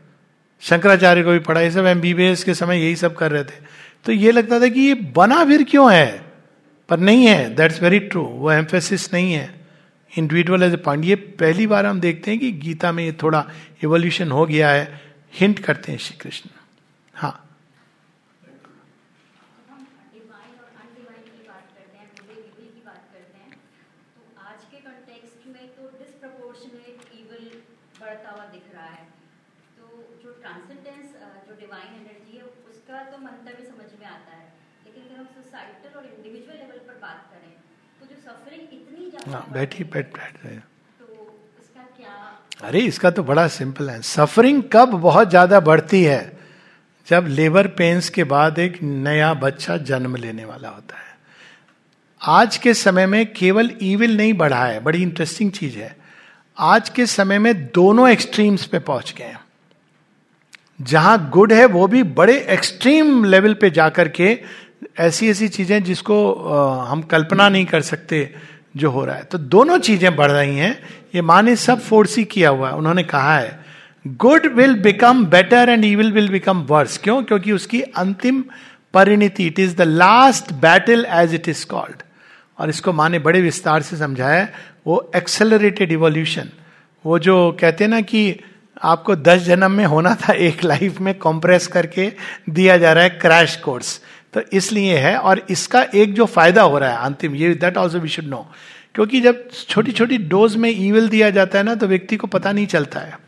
शंकराचार्य 0.61 1.23
को 1.23 1.31
भी 1.31 1.39
पढ़ा, 1.39 1.61
ये 1.61 1.71
सब 1.71 1.87
एमबीबीएस 1.87 2.45
के 2.45 2.55
समय 2.55 2.79
यही 2.79 2.97
सब 2.97 3.15
कर 3.15 3.31
रहे 3.31 3.45
थे। 3.45 3.63
तो 4.05 4.13
ये 4.13 4.33
लगता 4.33 4.61
था 4.61 4.69
कि 4.69 4.81
ये 4.81 4.95
बना 4.95 5.45
फिर 5.45 5.63
क्यों 5.63 5.95
है? 5.95 6.25
पर 6.89 6.99
नहीं 6.99 7.27
है। 7.27 7.55
दैट्स 7.55 7.83
वेरी 7.83 7.99
ट्रू 7.99 8.23
वो 8.23 8.53
एम्फेसिस 8.53 9.13
नहीं 9.15 9.33
है। 9.33 9.55
इंडिविजुअल 10.19 10.63
एज 10.63 10.73
ए 10.73 10.77
पॉइंट 10.77 11.05
ये 11.05 11.15
पहली 11.15 11.67
बार 11.67 11.87
हम 11.87 12.01
देखते 12.01 12.31
हैं 12.31 12.41
कि 12.41 12.53
गीता 12.53 12.93
में 12.93 13.05
ये 13.05 13.13
थोड़ा 13.13 13.45
इवोल्यूशन 13.85 14.31
हो 14.31 14.47
गया 14.47 14.69
है। 14.69 15.04
हिंट 15.35 15.59
करते 15.59 15.93
हैं 15.93 15.99
श्री 15.99 16.17
कृष्ण। 16.19 16.51
हाँ। 17.15 17.41
हाँ 39.27 39.53
बैठी 39.53 39.85
बैठ 39.85 40.15
बैठ 40.15 40.45
रहे 40.45 40.59
तो 40.59 40.64
अरे, 42.65 42.81
इसका 42.81 43.11
तो 43.11 43.23
बड़ा 43.23 43.47
सिंपल 43.49 43.91
है। 43.91 44.01
सफरिंग 44.03 44.63
कब 44.73 44.89
बहुत 44.91 45.31
ज़्यादा 45.31 45.61
बढ़ती 45.61 46.03
है? 46.03 46.33
जब 47.09 47.27
लेबर 47.29 47.67
पेन्स 47.69 48.09
के 48.09 48.25
बाद 48.25 48.59
एक 48.59 48.79
नया 48.83 49.33
बच्चा 49.35 49.77
जन्म 49.77 50.17
लेने 50.17 50.45
वाला 50.45 50.69
होता 50.69 50.97
है। 50.97 51.13
आज 52.21 52.57
के 52.57 52.75
समय 52.75 53.07
में 53.07 53.33
केवल 53.33 53.71
ईविल 53.83 54.17
नहीं 54.17 54.33
बढ़ा 54.35 54.65
है, 54.65 54.81
बड़ी 54.81 55.03
इंटरेस्टिंग 55.03 55.51
चीज़ 55.53 55.77
है। 55.79 55.97
आज 56.59 56.89
के 56.89 57.07
समय 57.07 57.39
में 57.39 57.55
दोनों 57.67 58.09
एक्सट्रीम्स 58.09 58.65
पे 58.67 58.79
पहुँच 58.79 59.15
गए 59.19 59.25
हैं। 59.25 59.41
जहाँ 60.83 61.31
गुड 61.31 61.53
है, 61.53 61.67
वो 61.67 61.87
भी 61.87 62.03
बड़े 62.03 62.39
एक्सट्रीम 62.51 63.25
लेवल 63.25 63.55
पे 63.55 63.71
जाकर 63.71 64.09
के 64.09 64.39
ऐसी 64.99 65.29
ऐसी 65.31 65.49
चीज़ें 65.49 65.83
जिसको 65.85 66.17
हम 66.81 67.03
कल्पना 67.03 67.49
नहीं 67.49 67.67
कर 67.67 67.83
सकते 67.83 68.35
जो 68.77 68.91
हो 68.91 69.05
रहा 69.05 69.17
है। 69.17 69.23
तो 69.23 69.39
दोनों 69.39 69.79
चीज़ें 69.79 70.15
बढ़ 70.17 70.31
रही 70.31 70.57
हैं। 70.57 70.79
ये 71.15 71.23
माँ 71.23 71.43
ने 71.43 71.57
सब 71.57 71.81
ही 71.93 72.25
किया 72.25 72.51
हुआ 72.51 72.69
है। 72.69 72.75
उन्होंने 72.75 73.03
कहा 73.03 73.39
है 73.39 73.59
good 74.07 74.47
will 74.47 74.75
become 74.75 75.25
better 75.27 75.69
and 75.69 75.85
evil 75.85 76.13
will 76.13 76.29
become 76.29 76.63
worse 76.63 76.99
क्यों? 76.99 77.23
क्योंकि 77.23 77.53
उसकी 77.53 77.81
अंतिम 77.81 78.45
परिणति 78.95 79.47
it 79.47 79.59
is 79.59 79.77
the 79.77 79.83
last 79.83 80.53
battle 80.53 81.07
as 81.11 81.35
it 81.35 81.49
is 81.49 81.67
called 81.67 82.03
और 82.59 82.69
इसको 82.69 82.93
माँ 82.93 83.09
ने 83.09 83.19
बड़े 83.19 83.41
विस्तार 83.41 83.83
से 83.83 83.97
समझाया 83.97 84.49
वो 84.87 85.11
एक्सेलरेटेड 85.17 85.93
इवोल्यूशन 85.93 86.49
वो 87.05 87.19
जो 87.19 87.57
कहते 87.61 87.85
हैं 87.85 87.91
ना 87.91 88.01
कि 88.01 88.41
आपको 88.83 89.17
दस 89.17 89.41
जन्म 89.41 89.71
में 89.71 89.85
होना 89.85 90.15
था, 90.15 90.33
एक 90.33 90.65
लाइफ 90.65 91.01
में 91.01 91.15
कॉम्प्रेस 91.19 91.67
करके 91.67 92.13
दिया 92.51 92.77
जा 92.79 92.93
रहा 92.93 93.05
है 93.05 93.11
क्रैश 93.11 93.57
कोर्स 93.57 94.01
तो 94.35 94.41
इसलिए 94.53 94.97
है 94.99 95.17
और 95.19 95.45
इसका 95.51 95.83
एक 95.95 96.15
जो 96.15 96.25
फ़ायदा 96.27 96.63
हो 96.63 96.79
रहा 96.79 96.91
है 96.91 97.05
अंतिम, 97.05 97.35
ये 97.35 97.55
that 97.55 97.77
also 97.77 97.99
we 97.99 98.09
should 98.09 98.25
know 98.25 98.47
क्योंकि 98.95 99.21
जब 99.21 99.49
छोटी 99.69 99.93
छोटी 99.93 100.19
डोज 100.19 100.57
में 100.57 100.71
ईविल 100.71 101.09
दिया 101.09 101.31
जाता 101.31 101.59
है 101.59 101.65
ना 101.65 101.75
तो 101.75 101.87
व्यक्ति 101.87 102.17
को 102.17 102.27
पता 102.27 102.53
नहीं 102.53 102.67
चलता 102.67 103.01
है। 103.01 103.19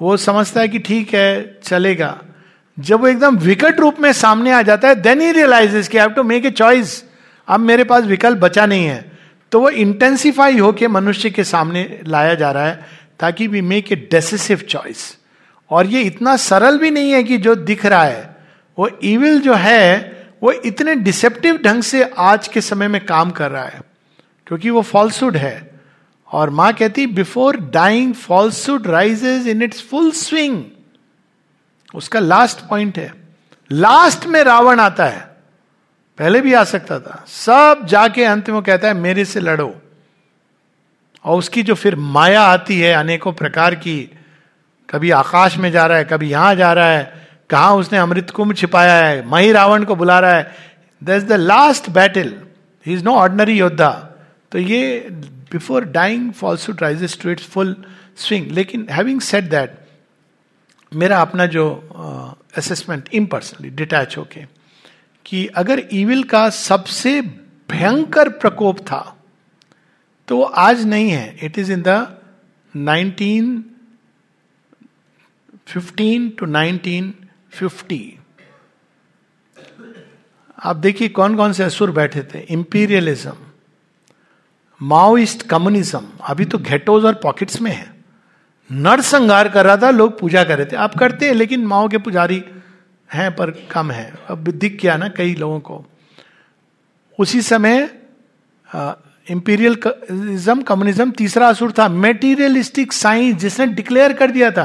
वो 0.00 0.16
समझता 0.16 0.60
है 0.60 0.68
कि 0.68 0.78
ठीक 0.78 1.14
है, 1.14 1.60
चलेगा। 1.64 2.18
जब 2.78 3.00
वो 3.00 3.08
एकदम 3.08 3.36
विकट 3.38 3.80
रूप 3.80 4.00
में 4.00 4.12
सामने 4.12 4.52
आ 4.52 4.62
जाता 4.62 4.88
है 4.88 4.94
देन 4.94 5.20
ही 5.20 5.30
रियलाइजेस 5.32 5.88
कि 5.88 5.98
have 5.98 6.10
to 6.10 6.22
make 6.22 6.46
a 6.46 6.50
choice 6.50 7.02
अब 7.48 7.60
मेरे 7.60 7.84
पास 7.84 8.04
विकल्प 8.04 8.38
बचा 8.38 8.66
नहीं 8.66 8.86
है। 8.86 9.10
तो 9.52 9.60
वो 9.60 9.70
इंटेंसिफाई 9.70 10.58
होके 10.58 10.88
मनुष्य 10.88 11.30
के 11.30 11.44
सामने 11.44 12.00
लाया 12.06 12.34
जा 12.34 12.50
रहा 12.50 12.66
है, 12.66 12.84
ताकि 13.20 13.46
we 13.46 13.60
make 13.60 13.92
a 13.92 13.96
decisive 14.10 14.64
choice 14.68 15.16
और 15.70 15.86
ये 15.86 16.02
इतना 16.02 16.36
सरल 16.38 16.78
भी 16.78 16.90
नहीं 16.90 17.10
है 17.12 17.22
कि 17.24 17.38
जो 17.38 17.54
दिख 17.54 17.86
रहा 17.86 18.04
है 18.04 18.31
वो 18.78 18.88
इविल 18.88 19.40
जो 19.40 19.54
है, 19.54 20.12
वो 20.42 20.52
इतने 20.52 20.94
डिसेप्टिव 20.94 21.56
ढंग 21.56 21.82
से 21.82 22.10
आज 22.18 22.48
के 22.48 22.60
समय 22.60 22.88
में 22.88 23.06
काम 23.06 23.30
कर 23.30 23.50
रहा 23.50 23.64
है, 23.64 23.80
क्योंकि 24.46 24.70
वो 24.70 24.82
फॉल्सुड 24.82 25.36
है। 25.36 25.80
और 26.32 26.50
माँ 26.50 26.72
कहती 26.72 27.06
before 27.06 27.56
dying 27.56 28.14
falsehood 28.14 28.86
rises 28.86 29.48
in 29.48 29.62
its 29.62 29.82
full 29.82 30.10
swing 30.10 30.64
उसका 31.94 32.20
लास्ट 32.20 32.58
पॉइंट 32.58 32.98
है। 32.98 33.14
लास्ट 33.72 34.26
में 34.26 34.44
रावण 34.44 34.80
आता 34.80 35.06
है। 35.06 35.20
पहले 36.18 36.40
भी 36.40 36.54
आ 36.54 36.64
सकता 36.64 37.00
था। 37.00 37.24
सब 37.28 37.86
जाके 37.86 38.24
अंत 38.24 38.50
में 38.50 38.62
कहता 38.62 38.88
है, 38.88 38.94
मेरे 38.94 39.24
से 39.24 39.40
लड़ो। 39.40 39.82
और 41.24 41.38
उसकी 41.38 41.62
जो 41.62 41.74
फिर 41.74 41.96
माया 41.96 42.42
आती 42.42 42.80
है, 42.80 42.94
अनेकों 42.94 43.32
प्रकार 43.32 43.74
की, 43.74 44.10
कभी 44.90 45.10
आकाश 45.10 45.56
में 45.56 45.70
जा 45.70 45.86
रहा 45.86 45.98
है, 45.98 46.04
कभी 46.04 46.30
यहाँ 46.30 46.54
जा 46.54 46.72
रहा 46.72 46.86
है 46.86 47.21
कहा 47.52 47.72
उसने 47.74 47.98
अमृत 47.98 48.30
कुंभ 48.30 48.54
छिपाया 48.54 48.94
है? 48.96 49.26
मही 49.28 49.52
रावण 49.52 49.84
को 49.84 49.94
बुला 49.96 50.18
रहा 50.20 50.34
है। 50.34 50.54
The 51.02 51.10
is 51.10 51.24
the 51.26 51.32
last 51.32 51.90
battle 51.90 52.34
he 52.86 52.92
is 52.94 53.04
no 53.04 53.14
ordinary 53.16 53.58
योद्धा 53.58 53.90
तो 54.52 54.58
ये 54.58 55.08
before 55.52 55.84
dying 55.92 56.32
falsehood 56.32 56.82
rises 56.82 57.18
to 57.22 57.30
its 57.30 57.46
full 57.48 57.74
swing 58.18 58.50
लेकिन 58.50 58.86
हैविंग 58.90 59.20
सेट 59.20 59.44
दैट 59.50 59.78
मेरा 60.92 61.20
अपना 61.20 61.46
जो 61.46 61.64
असेसमेंट 62.56 63.08
इम्पर्सनली 63.14 63.70
डिटैच 63.70 64.16
होके, 64.18 64.40
कि 65.26 65.46
अगर 65.46 65.82
ईविल 65.92 66.22
का 66.24 66.48
सबसे 66.50 67.20
भयंकर 67.70 68.28
प्रकोप 68.30 68.78
था 68.80 69.00
तो 70.28 70.36
वो 70.36 70.42
आज 70.42 70.84
नहीं 70.86 71.10
है। 71.10 71.38
It 71.42 71.58
is 71.58 71.72
in 71.72 71.82
the 71.82 72.06
nineteen 72.74 73.64
fifteen 75.66 76.28
to 76.30 76.46
nineteen 76.46 77.14
fifty. 77.52 78.18
आप 80.58 80.76
देखिए 80.76 81.08
कौन 81.08 81.36
कौन 81.36 81.52
से 81.52 81.62
असुर 81.64 81.90
बैठे 81.90 82.22
थे। 82.24 82.38
इंपीरियलिज्म 82.40 83.32
माओइस्ट 84.80 85.42
कम्युनिज्म 85.42 86.06
अभी 86.28 86.44
तो 86.44 86.58
घेटोज 86.58 87.04
और 87.04 87.14
पॉकेट्स 87.14 87.60
में 87.60 87.70
है। 87.70 87.90
नरसंहार 88.70 89.48
कर 89.48 89.64
रहा 89.66 89.76
था, 89.76 89.90
लोग 89.90 90.18
पूजा 90.20 90.44
कर 90.44 90.58
रहे 90.58 90.66
थे। 90.66 90.76
आप 90.76 90.94
करते 90.98 91.26
हैं, 91.26 91.34
लेकिन 91.34 91.66
माओ 91.66 91.88
के 91.88 91.98
पुजारी 91.98 92.42
हैं, 93.10 93.30
पर 93.36 93.50
कम 93.70 93.90
है। 93.90 94.12
अब 94.30 94.48
दिख 94.48 94.80
गया 94.82 94.96
ना 94.96 95.08
कई 95.08 95.34
लोगों 95.34 95.60
को। 95.60 95.84
उसी 97.18 97.42
समय 97.42 97.90
इंपीरियलिज्म 99.26 100.62
कम्युनिज्म 100.62 101.10
तीसरा 101.10 101.48
असुर 101.48 101.72
था। 101.72 101.88
मेटीरियलिस्टिक 101.88 102.92
साइंस 102.92 103.40
जिसने 103.40 103.66
डिक्लेयर 103.66 104.12
कर 104.12 104.30
दिया 104.30 104.50
था 104.50 104.64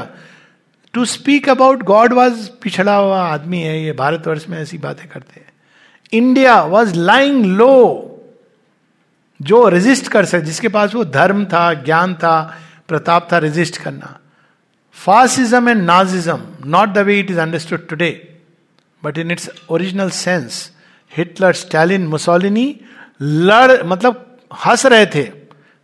to 0.94 1.04
speak 1.04 1.48
about 1.48 1.82
God 1.82 2.12
was 2.12 2.48
पिछड़ा 2.62 2.94
हुआ 2.94 3.22
आदमी 3.22 3.60
है, 3.60 3.82
ये 3.84 3.92
भारतवर्ष 3.92 4.48
में 4.48 4.58
ऐसी 4.58 4.78
बातें 4.78 5.06
करते 5.08 5.40
हैं। 5.40 5.52
इंडिया 6.12 6.62
वॉज़ 6.62 6.94
लाइंग 6.94 7.44
लो 7.46 8.04
जो 9.40 9.68
रेजिस्ट 9.68 10.08
कर 10.08 10.24
सके, 10.24 10.40
जिसके 10.40 10.68
पास 10.68 10.94
वो 10.94 11.04
धर्म 11.04 11.44
था, 11.44 11.72
ज्ञान 11.74 12.14
था, 12.14 12.54
प्रताप 12.88 13.28
था 13.32 13.38
रेजिस्ट 13.38 13.76
करना। 13.76 14.18
Fascism 14.96 15.68
and 15.68 15.82
Nazism 15.82 16.40
not 16.66 16.88
the 16.88 16.98
way 16.98 17.18
it 17.20 17.30
is 17.30 17.38
understood 17.40 17.86
today 17.88 18.10
but 19.02 19.18
in 19.18 19.30
its 19.30 19.50
original 19.70 20.10
sense 20.10 20.70
Hitler 21.12 21.52
Stalin 21.52 22.06
Mussolini 22.06 22.80
लड़ 23.22 23.82
मतलब 23.84 24.24
हंस 24.66 24.86
रहे 24.86 25.06
थे। 25.06 25.22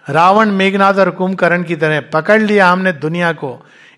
रावण 0.06 0.50
मेघनाथ 0.50 0.94
और 0.94 1.10
कुंभकर्ण 1.10 1.62
की 1.62 1.76
तरह 1.76 2.00
पकड़ 2.12 2.40
लिया 2.42 2.68
हमने 2.68 2.92
दुनिया 2.92 3.32
को। 3.32 3.50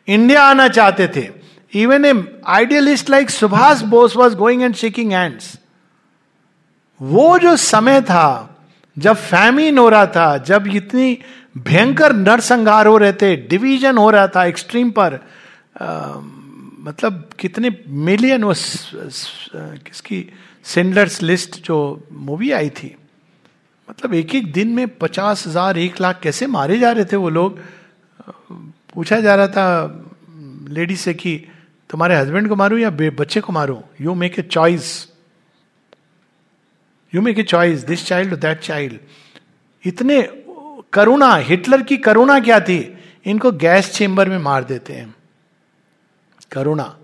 इंडिया 0.08 0.42
आना 0.42 0.68
चाहते 0.68 1.08
थे। 1.16 1.28
Even 1.72 2.04
a 2.04 2.12
idealist 2.48 3.10
like 3.10 3.30
Subhash 3.30 3.80
Bose 3.92 4.16
was 4.16 4.34
going 4.36 4.62
and 4.62 4.74
shaking 4.74 5.12
hands 5.12 5.56
वो 7.00 7.38
जो 7.38 7.56
समय 7.56 8.00
था 8.02 8.28
जब 8.96 9.16
फैमिन 9.16 9.78
हो 9.78 9.88
रहा 9.88 10.06
था 10.06 10.36
जब 10.46 10.66
इतनी 10.66 11.18
भयंकर 11.58 12.12
नरसंहार 12.12 12.86
हो 12.86 12.96
रहे 12.98 13.12
थे 13.12 13.34
डिवीज़न 13.48 13.98
हो 13.98 14.10
रहा 14.10 14.28
था 14.28 14.44
एक्सट्रीम 14.44 14.90
पर 14.90 15.14
आ, 15.80 16.14
मतलब 16.86 17.28
कितने 17.38 17.70
मिलियन 17.88 18.44
वो 18.44 18.54
किसकी 18.54 20.24
सेंडलर्स 20.64 21.20
लिस्ट 21.22 21.60
जो 21.64 21.76
मूवी 22.12 22.50
आई 22.50 22.70
थी। 22.70 22.94
मतलब 23.88 24.14
एक 24.14 24.34
एक 24.34 24.52
दिन 24.52 24.68
में 24.68 24.86
पचास 24.98 25.46
हज़ार 25.46 25.78
एक 25.78 26.00
लाख 26.00 26.20
कैसे 26.22 26.46
मारे 26.46 26.78
जा 26.78 26.92
रहे 26.92 27.04
थे 27.04 27.16
वो 27.16 27.28
लोग? 27.30 27.58
पूछा 28.96 29.20
जा 29.20 29.34
रहा 29.34 29.48
था 29.48 29.66
लेडी 30.68 30.96
से 30.96 31.14
कि 31.14 31.36
तुम्हारे 31.90 32.16
हस्बैंड 32.16 32.48
को 32.48 32.56
मारू 32.56 32.78
या 32.78 32.90
बच्चे 32.90 33.40
को 33.40 33.52
मारू? 33.52 33.82
You 34.00 34.14
make 34.14 34.38
a 34.38 34.42
choice 34.42 35.08
you 37.12 37.22
make 37.22 37.38
a 37.38 37.42
choice 37.42 37.84
this 37.84 38.06
child 38.06 38.34
that 38.34 38.60
child 38.60 38.98
इतने 39.84 40.22
करुणा, 40.92 41.34
हिटलर 41.36 41.82
की 41.82 41.96
करुणा 41.96 42.38
क्या 42.40 42.60
थी? 42.60 42.78
इनको 43.24 43.50
गैस 43.52 43.92
चेंबर 43.92 44.28
में 44.28 44.38
मार 44.38 44.64
देते 44.64 44.92
हैं। 44.92 45.14
करुणा। 46.52 46.96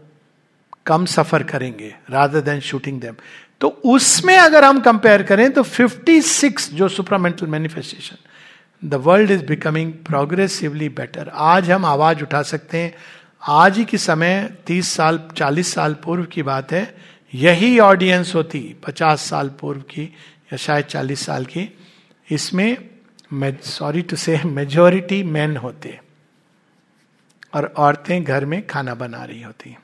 कम 0.87 1.05
सफ़र 1.07 1.43
करेंगे 1.43 1.95
राधर 2.11 2.41
देन 2.41 2.61
शूटिंग 2.61 3.01
देम 3.01 3.15
तो 3.61 3.69
उसमें 3.69 4.37
अगर 4.39 4.65
हम 4.65 4.81
कंपेयर 4.81 5.23
करें 5.23 5.51
तो 5.53 5.63
56 5.63 6.73
जो 6.73 6.89
supramental 6.89 7.47
manifestation 7.47 8.17
the 8.85 8.95
world 8.95 9.31
is 9.31 9.45
becoming 9.45 9.93
progressively 9.93 10.89
better 10.89 11.29
आज 11.29 11.71
हम 11.71 11.85
आवाज़ 11.85 12.23
उठा 12.23 12.43
सकते 12.43 12.79
हैं। 12.79 12.95
आज 13.49 13.79
ही 13.79 13.85
के 13.85 13.99
समय 13.99 14.57
30 14.67 14.89
साल 14.89 15.31
40 15.37 15.75
साल 15.75 15.95
पूर्व 15.95 16.25
की 16.25 16.43
बात 16.43 16.73
है। 16.73 16.97
यही 17.35 17.79
ऑडियंस 17.79 18.35
होती 18.35 18.77
50 18.87 19.21
साल 19.21 19.49
पूर्व 19.49 19.81
की 19.81 20.03
या 20.53 20.57
शायद 20.57 20.85
40 20.85 21.27
साल 21.27 21.45
की। 21.45 21.79
इसमें 22.31 22.91
sorry 23.63 24.03
to 24.03 24.17
say 24.17 24.41
majority 24.45 25.23
man 25.23 25.57
होते। 25.57 26.01
और 27.55 27.75
औरतें 27.77 28.25
घर 28.25 28.45
में 28.45 28.67
खाना 28.67 28.95
बना 28.95 29.25
रही 29.25 29.43
होती। 29.43 29.77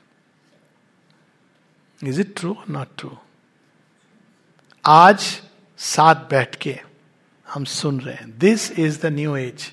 Is 2.03 2.21
it 2.21 2.33
true 2.37 2.57
not 2.69 2.87
true 2.97 3.17
आज 4.85 5.41
साथ 5.77 6.15
बैठ 6.15 6.55
के 6.55 6.88
हम 7.53 7.63
सुन 7.63 7.99
रहे 7.99 8.15
हैं। 8.15 8.39
This 8.39 8.79
is 8.79 9.01
the 9.01 9.05
new 9.05 9.35
age 9.35 9.71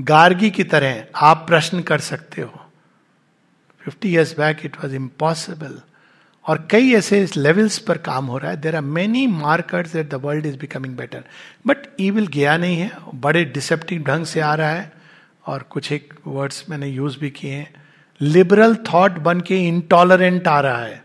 Gargi 0.00 0.50
की 0.50 0.64
तरह 0.64 1.04
आप 1.16 1.44
प्रश्न 1.48 1.80
कर 1.80 1.98
सकते 1.98 2.42
हो। 2.42 2.60
Fifty 3.80 4.08
years 4.08 4.38
back 4.38 4.58
it 4.64 4.76
was 4.76 4.94
impossible 4.94 5.80
और 6.46 6.68
कई 6.70 6.92
ऐसे 6.92 7.28
लेवल्स 7.36 7.78
पर 7.78 7.98
काम 7.98 8.26
हो 8.26 8.38
रहा 8.38 8.50
है। 8.50 8.56
There 8.56 8.76
are 8.76 8.82
many 8.82 9.26
markers 9.26 9.92
that 9.92 10.08
the 10.08 10.14
world 10.14 10.46
is 10.46 10.56
becoming 10.56 10.96
better 10.96 11.24
but 11.66 11.76
evil 12.00 12.26
गया 12.26 12.56
नहीं 12.56 12.78
है। 12.78 12.90
बड़े 13.14 13.44
डिसेप्टिव 13.44 14.02
ढंग 14.02 14.26
से 14.26 14.40
आ 14.40 14.54
रहा 14.54 14.70
है। 14.70 14.92
और 15.46 15.62
कुछ 15.62 15.92
एक 15.92 16.14
वर्ड्स 16.26 16.64
मैंने 16.70 16.88
यूज़ 16.88 17.18
भी 17.18 17.30
किए 17.30 17.52
हैं। 17.52 17.74
लिबरल 18.20 18.76
थॉट 18.76 19.10
बन 19.10 19.40
के 19.40 19.68
इंटॉलरेंट 19.68 20.48
आ 20.48 20.60
रहा 20.60 20.82
है। 20.82 21.04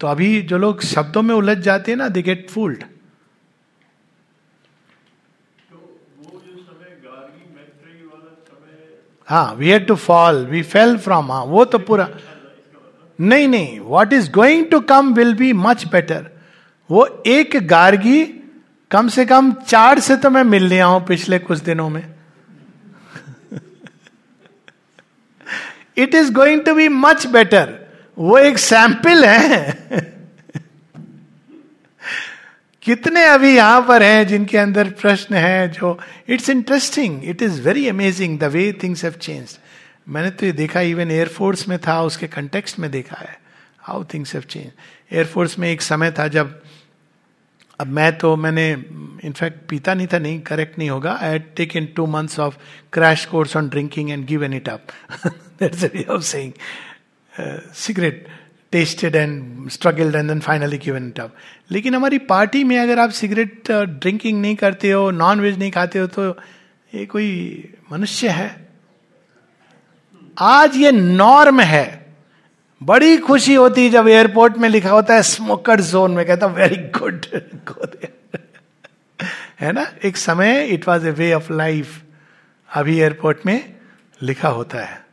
तो 0.00 0.06
अभी 0.06 0.42
जो 0.42 0.58
लोग 0.58 0.82
शब्दों 0.82 1.22
में 1.22 1.34
उलझ 1.34 1.58
जाते 1.58 1.92
हैं 1.92 1.98
ना 1.98 2.08
दे 2.08 2.22
गेट 2.22 2.50
फूल्ड 2.50 2.84
हाँ 9.28 9.54
we 9.54 9.70
had 9.70 9.86
to 9.86 9.94
fall 9.96 10.44
we 10.46 10.62
fell 10.62 10.96
from 10.98 11.32
हाँ 11.32 11.42
वो 11.44 11.64
तो 11.64 11.78
पूरा 11.78 12.08
नहीं 13.18 13.48
नहीं 13.48 13.78
what 13.80 14.12
is 14.12 14.30
going 14.30 14.66
to 14.70 14.80
come 14.80 15.12
will 15.14 15.34
be 15.34 15.52
much 15.52 15.86
better 15.86 16.26
वो 16.90 17.06
एक 17.26 17.56
गार्गी 17.66 18.22
कम 18.90 19.08
से 19.08 19.24
कम 19.26 19.52
चार 19.68 20.00
से 20.00 20.16
तो 20.16 20.30
मैं 20.30 20.44
मिल 20.44 20.64
लिया 20.64 20.86
हूँ 20.86 21.04
पिछले 21.06 21.38
कुछ 21.38 21.58
दिनों 21.58 21.88
में। 21.90 22.02
It 25.96 26.14
is 26.14 26.32
going 26.32 26.60
to 26.64 26.74
be 26.74 26.88
much 26.88 27.26
better 27.26 27.74
वो 28.18 28.38
एक 28.38 28.58
सैंपल 28.58 29.24
है। 29.24 30.05
कितने 32.86 33.24
अभी 33.26 33.54
यहाँ 33.56 33.80
पर 33.88 34.02
हैं 34.02 34.26
जिनके 34.26 34.58
अंदर 34.58 34.90
प्रश्न 35.00 35.34
है 35.34 35.68
जो 35.68 35.98
it's 36.28 36.50
interesting 36.50 37.24
it 37.28 37.42
is 37.42 37.60
very 37.62 37.88
amazing 37.88 38.38
the 38.38 38.44
way 38.52 38.72
things 38.82 39.04
have 39.04 39.12
changed 39.20 39.58
मैंने 40.08 40.30
तो 40.30 40.46
ये 40.46 40.52
देखा 40.52 40.80
इवन 40.80 41.10
एयरफोर्स 41.10 41.66
में 41.68 41.78
था, 41.78 42.00
उसके 42.02 42.26
कंटेक्स्ट 42.28 42.78
में 42.78 42.90
देखा 42.90 43.16
है 43.16 43.36
how 43.80 44.04
things 44.14 44.34
have 44.34 44.42
change 44.42 44.70
air force 45.12 45.58
में 45.58 45.68
एक 45.70 45.82
समय 45.82 46.10
था 46.18 46.28
जब, 46.28 46.60
अब 47.80 47.86
मैं 47.88 48.16
तो 48.18 48.34
मैंने 48.36 48.70
इनफैक्ट 48.70 49.68
पीता 49.68 49.94
नहीं 49.94 50.06
था, 50.12 50.18
नहीं 50.18 50.40
करेक्ट 50.40 50.78
नहीं 50.78 50.90
होगा। 50.90 51.18
I 51.22 51.38
take 51.56 51.76
in 51.76 51.86
two 51.96 52.06
months 52.06 52.38
of 52.40 52.56
crash 52.92 53.24
course 53.26 53.56
on 53.56 53.68
drinking 53.68 54.10
and 54.10 54.26
given 54.26 54.52
it 54.54 54.68
up 54.68 54.86
that's 55.60 55.84
way 55.84 56.06
of 56.10 56.22
saying 56.24 56.52
cigarette 57.76 58.26
tested 58.76 59.16
and 59.16 59.70
struggled 59.70 60.14
and 60.14 60.28
then 60.28 60.40
finally 60.40 60.78
given 60.78 61.08
it 61.08 61.20
up 61.20 61.34
लेकिन 61.70 61.94
हमारी 61.94 62.18
पार्टी 62.18 62.64
में 62.64 62.78
अगर 62.78 62.98
आप 62.98 63.10
सिगरेट 63.10 63.72
ड्रिंकिंग 63.72 64.42
नहीं 64.42 64.56
करते 64.56 64.90
हो 64.90 65.10
non 65.10 65.40
veg 65.40 65.58
नहीं 65.58 65.70
खाते 65.70 65.98
हो 65.98 66.06
तो 66.06 66.38
ये 66.94 67.06
कोई 67.06 67.68
मनुष्य 67.92 68.28
है। 68.28 68.68
आज 70.38 70.76
ये 70.76 70.92
नॉर्म 70.92 71.60
है। 71.60 72.06
बड़ी 72.82 73.16
खुशी 73.16 73.54
होती 73.54 73.90
जब 73.90 74.08
एयरपोर्ट 74.08 74.58
में 74.58 74.68
लिखा 74.68 74.90
होता 74.90 75.14
है 75.14 75.22
स्मोकर 75.22 75.80
जोन 75.80 76.10
में, 76.10 76.26
कहता 76.26 76.46
वेरी 76.46 76.76
गुड 76.76 77.26
है 79.60 79.72
ना? 79.72 79.92
एक 80.04 80.16
समय 80.16 80.64
it 80.64 80.88
was 80.88 81.08
a 81.08 81.10
way 81.10 81.32
of 81.32 81.52
life 81.52 82.02
अभी 82.74 83.00
एयरपोर्ट 83.00 83.38
में 83.46 83.74
लिखा 84.22 84.48
होता 84.48 84.78
है 84.78 85.06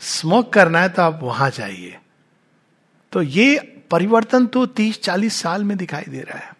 स्मोक 0.00 0.52
करना 0.52 0.80
है 0.80 0.88
तो 0.88 1.02
आप 1.02 1.20
वहाँ 1.22 1.50
जाइए। 1.50 1.96
तो 3.12 3.22
ये 3.22 3.58
परिवर्तन 3.90 4.46
तो 4.46 4.66
30-40 4.66 5.40
साल 5.42 5.64
में 5.64 5.76
दिखाई 5.78 6.04
दे 6.08 6.20
रहा 6.20 6.38
है। 6.38 6.52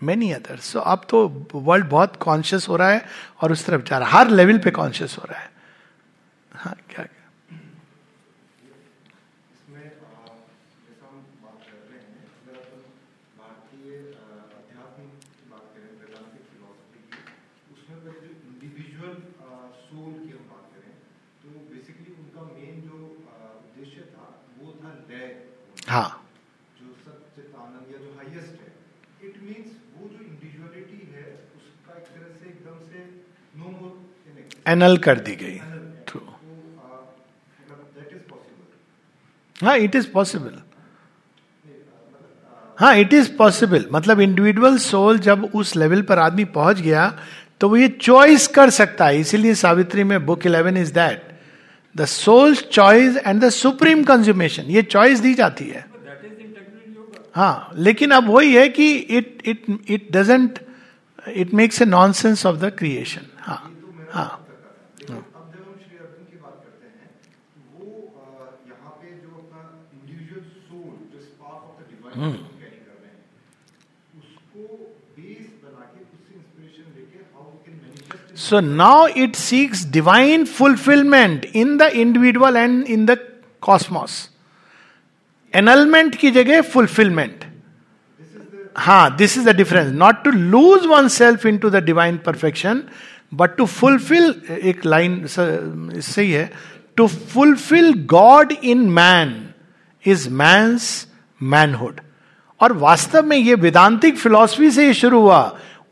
मैनी 0.00 0.30
अदर्स 0.32 0.64
सो 0.64 0.80
अब 0.80 1.06
तो 1.08 1.28
वर्ल्ड 1.54 1.88
बहुत 1.88 2.16
कॉन्शियस 2.16 2.68
हो 2.68 2.76
रहा 2.76 2.90
है 2.90 3.04
और 3.42 3.52
उस 3.52 3.66
तरफ़ 3.66 3.82
जा 3.82 3.98
रहा 3.98 4.08
है। 4.08 4.14
हर 4.14 4.30
लेवल 4.30 4.58
पे 4.58 4.70
कॉन्शियस 4.70 5.16
हो 5.18 5.24
रहा 5.30 5.40
है। 5.40 5.50
हाँ 6.52 6.76
क्या 6.90 7.04
क्या 7.04 7.20
हाँ 7.24 7.60
जो 8.54 8.74
सचित 10.74 11.02
आनंद 11.02 11.26
या 11.28 11.74
जो 12.64 12.78
हाईएस्ट 13.38 14.10
है 14.10 14.40
इट 14.42 14.90
मींस 16.92 17.28
वो 17.70 18.14
जो 18.14 18.30
इंडिविजुअलिटी 18.50 19.40
है 20.28 20.34
उसका 20.34 20.62
एक 22.62 22.84
तरह 22.84 23.06
से 24.82 24.82
एकदम 24.82 24.98
से 25.08 25.20
नो 25.22 25.76
मोर 33.56 33.90
एनल 34.68 34.96
कर 34.98 35.18
दी 35.20 35.34
गई। 35.36 35.58
ट्रू 36.08 36.20
हाँ। 39.56 39.76
इट 39.76 39.96
इज़ 39.96 40.10
पॉसिबल 40.12 40.60
हाँ 42.78 42.94
इट 42.96 43.12
इज़ 43.14 43.30
पॉसिबल 43.36 43.84
मतलब 43.92 44.20
इंडिविजुअल 44.20 44.76
सोल 44.78 45.18
जब 45.18 45.44
उस 45.54 45.74
लेवल 45.76 46.02
पर 46.02 46.18
आदमी 46.18 46.44
पहुँच 46.44 46.80
गया 46.80 47.08
तो 47.60 47.68
वो 47.68 47.76
ये 47.76 47.88
चॉइस 47.88 48.46
कर 48.46 48.70
सकता 48.70 49.06
है। 49.06 49.20
इसीलिए 49.20 49.54
सावित्री 49.54 50.04
में 50.04 50.24
book 50.26 50.46
eleven 50.46 50.76
is 50.76 50.92
that 50.92 51.31
the 51.94 52.04
sole 52.04 52.54
choice 52.54 53.16
and 53.16 53.40
the 53.44 53.48
supreme 53.50 54.02
consummation 54.04 54.70
ये 54.70 54.82
चॉइस 54.82 55.20
दी 55.20 55.34
जाती 55.34 55.64
है। 55.68 55.84
हाँ 57.36 57.72
लेकिन 57.76 58.10
अब 58.10 58.28
वही 58.30 58.54
है 58.54 58.68
कि 58.68 58.92
it 59.18 59.42
it 59.48 59.64
it 59.90 60.08
doesn't 60.12 60.58
it 61.28 61.54
makes 61.54 61.82
a 61.82 61.84
nonsense 62.22 62.44
of 62.46 62.56
the 62.56 62.72
creation 62.78 63.26
हाँ। 63.40 63.60
हाँ 64.12 64.30
So 78.42 78.58
now 78.58 79.06
it 79.06 79.36
seeks 79.36 79.84
divine 79.84 80.46
fulfillment 80.46 81.44
in 81.54 81.76
the 81.76 81.88
individual 81.96 82.56
and 82.56 82.86
in 82.88 83.06
the 83.06 83.16
cosmos. 83.62 84.20
Annulment 85.52 86.14
की 86.16 86.30
जगह 86.30 86.60
फुलफिलमेंट 86.72 87.44
हाँ 88.78 89.16
this 89.16 89.36
is 89.38 89.48
the 89.48 89.54
difference 89.56 89.92
not 89.94 90.22
to 90.24 90.30
lose 90.30 90.86
oneself 91.16 91.44
into 91.58 91.70
the 91.70 91.82
divine 91.84 92.16
perfection 92.26 92.82
but 93.40 93.56
to 93.56 93.66
fulfil 93.66 94.34
एक 94.70 94.84
line 94.86 95.24
सही 95.26 96.30
है 96.30 96.50
to 96.96 97.06
fulfil 97.06 97.92
God 98.14 98.52
in 98.52 98.88
man 99.00 99.36
is 100.04 100.28
man's 100.40 100.88
manhood 101.40 102.00
और 102.60 102.72
वास्तव 102.78 103.26
में 103.26 103.36
ये 103.36 103.54
वेदांतिक 103.66 104.18
फिलॉसफी 104.18 104.70
से 104.70 104.86
ही 104.86 104.94
शुरू 104.94 105.20
हुआ 105.20 105.42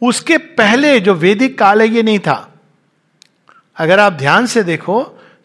उसके 0.03 0.39
पहले 0.39 0.99
जो 1.01 1.15
वैदिक 1.15 1.59
काल 1.59 1.81
है, 1.83 1.89
ये 1.89 2.03
नहीं 2.03 2.19
था। 2.19 2.47
अगर 3.77 4.01
आप 4.01 4.13
ध्यान 4.13 4.47
से 4.47 4.63
देखो 4.65 5.03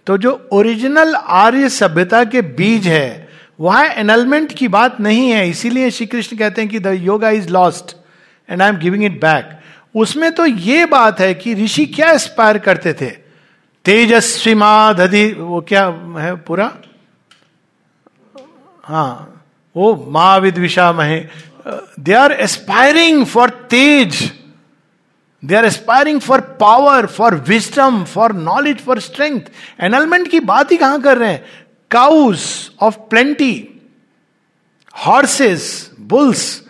तो 0.08 0.18
जो 0.18 0.32
ओरिजिनल 0.54 1.16
आर्य 1.16 1.70
सभ्यता 1.70 2.24
के 2.24 2.42
बीज 2.42 2.88
है, 2.88 3.28
वहाँ 3.60 3.86
एनलमेंट 3.86 4.54
की 4.54 4.68
बात 4.68 5.00
नहीं 5.00 5.30
है। 5.30 5.50
इसीलिए 5.50 5.90
श्री 5.92 6.06
कृष्ण 6.08 6.38
कहते 6.38 6.62
हैं 6.62 6.70
कि 6.70 6.80
the 6.80 6.94
yoga 7.02 7.30
is 7.32 7.50
lost 7.50 7.96
and 8.50 8.62
I 8.62 8.70
am 8.70 8.78
giving 8.78 9.04
it 9.04 9.20
back 9.22 9.50
उसमें 9.96 10.32
तो 10.32 10.46
ये 10.46 10.86
बात 10.86 11.20
है 11.20 11.34
कि 11.34 11.54
ऋषि 11.54 11.86
क्या 11.88 12.10
एस्पायर 12.12 12.58
करते 12.58 12.94
थे? 12.94 13.10
तेजस्वी 13.86 14.54
माधि 14.56 15.26
वो 15.34 15.62
क्या 15.62 15.86
है 16.20 16.36
पूरा? 16.36 16.72
हाँ 18.84 19.44
वो 19.76 19.94
मा 20.12 20.36
विद्विषा 20.38 20.92
महे 20.94 21.20
they 22.00 22.14
are 22.14 22.32
aspiring 22.32 23.26
for 23.26 23.50
tej. 23.70 24.32
They 25.46 25.56
are 25.56 25.66
aspiring 25.66 26.20
for 26.22 26.42
power 26.60 27.06
for 27.08 27.36
wisdom 27.48 28.04
for 28.06 28.34
knowledge 28.34 28.80
for 28.80 29.00
strength 29.00 29.42
enlightenment 29.84 30.28
की 30.28 30.40
बात 30.42 30.72
ही 30.72 30.78
कहाँ 30.78 31.02
कर 31.02 31.18
रहे 31.18 31.32
हैं? 31.32 31.44
Cows 31.92 32.72
of 32.82 32.98
plenty 33.10 33.54
horses 34.96 35.92
bulls 36.00 36.62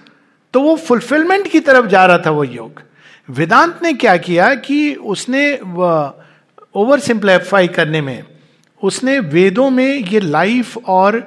तो 0.53 0.61
वो 0.61 0.75
फुलफिलमेंट 0.77 1.47
की 1.47 1.59
तरफ़ 1.59 1.85
जा 1.85 2.05
रहा 2.05 2.17
था 2.17 2.31
वो 2.31 2.43
योग. 2.43 2.81
वेदांत 3.29 3.79
ने 3.83 3.93
क्या 3.93 4.15
किया 4.17 4.53
कि 4.57 4.93
उसने 4.95 5.55
ओवर 6.75 6.99
सिंप्लीफाई 6.99 7.67
करने 7.67 8.01
में, 8.01 8.23
उसने 8.81 9.19
वेदों 9.19 9.69
में 9.69 9.87
ये 9.87 10.19
लाइफ 10.19 10.77
और 10.77 11.19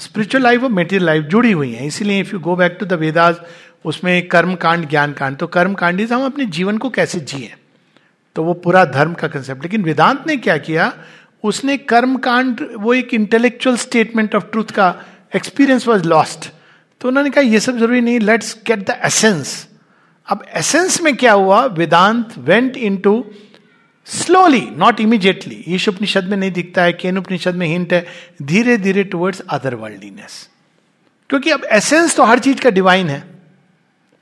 स्पिरिचुअल 0.00 0.42
लाइफ 0.42 0.62
और 0.62 0.70
मेटेरियल 0.70 1.06
लाइफ 1.06 1.24
जुड़ी 1.24 1.52
हुई 1.52 1.72
है. 1.72 1.86
इसीलिए 1.86 2.20
if 2.20 2.32
you 2.32 2.38
go 2.40 2.56
back 2.56 2.76
to 2.80 2.86
the 2.86 2.92
Vedas 3.00 3.40
उसमें 3.86 4.28
कर्म 4.28 4.54
कांड 4.54 4.88
ज्ञान 4.88 5.12
कांड 5.12 5.36
तो 5.36 5.46
कर्म 5.46 5.74
कांड 5.74 6.00
हम 6.12 6.24
अपने 6.26 6.44
जीवन 6.46 6.78
को 6.78 6.90
कैसे 6.90 7.20
जिए? 7.20 7.54
तो 8.36 8.42
वो 8.44 8.54
पूरा 8.54 8.84
धर्म 8.84 9.14
का 9.14 9.28
कंसेप्ट 9.28 9.62
लेकिन 9.62 9.82
वेदांत 9.82 10.24
ने 10.26 10.36
क्या 10.36 10.56
किया? 10.58 10.92
उसने 11.44 11.76
कर्म 11.76 12.16
कांड 12.16 12.60
वो 12.76 12.94
एक 12.94 13.14
इंटेलेक्चुअल 13.14 13.76
स्टेटमेंट 13.76 14.34
ऑफ़ 14.34 14.44
ट्रूथ 14.44 14.64
का 14.64 14.94
एक्सपीरियंस 15.36 15.86
वॉज़ 15.88 16.04
लॉस्ट 16.04 16.50
तो 17.00 17.08
उन्होंने 17.08 17.30
कहा, 17.30 17.44
ये 17.44 17.60
सब 17.60 17.78
ज़रूरी 17.78 18.00
नहीं 18.00 18.20
लेट्स 18.20 18.56
गेट 18.66 18.86
द 18.90 19.00
एसेंस 19.04 19.68
अब 20.28 20.44
एसेंस 20.54 21.00
में 21.00 21.16
क्या 21.16 21.32
हुआ? 21.32 21.64
Vedanta 21.64 22.34
went 22.38 22.76
into 22.96 23.24
slowly 24.06 24.68
not 24.76 25.00
immediately 25.00 25.64
Isha 25.68 25.88
Upanishad 25.88 26.24
में 26.24 26.36
नहीं 26.36 26.50
दिखता 26.50 26.82
है 26.82 26.92
केन 26.92 27.18
उपनिषद 27.18 27.54
में 27.54 27.66
हिंट 27.66 27.92
है 27.92 28.06
धीरे 28.42 28.76
धीरे 28.78 29.04
टुवर्ड्स 29.04 29.40
अदर 29.40 29.74
वर्ल्डलीनेस 29.74 30.48
क्योंकि 31.30 31.50
अब 31.50 31.64
एसेंस 31.72 32.16
तो 32.16 32.24
हर 32.24 32.38
चीज़ 32.38 32.60
का 32.60 32.70
डिवाइन 32.70 33.08
है। 33.08 33.35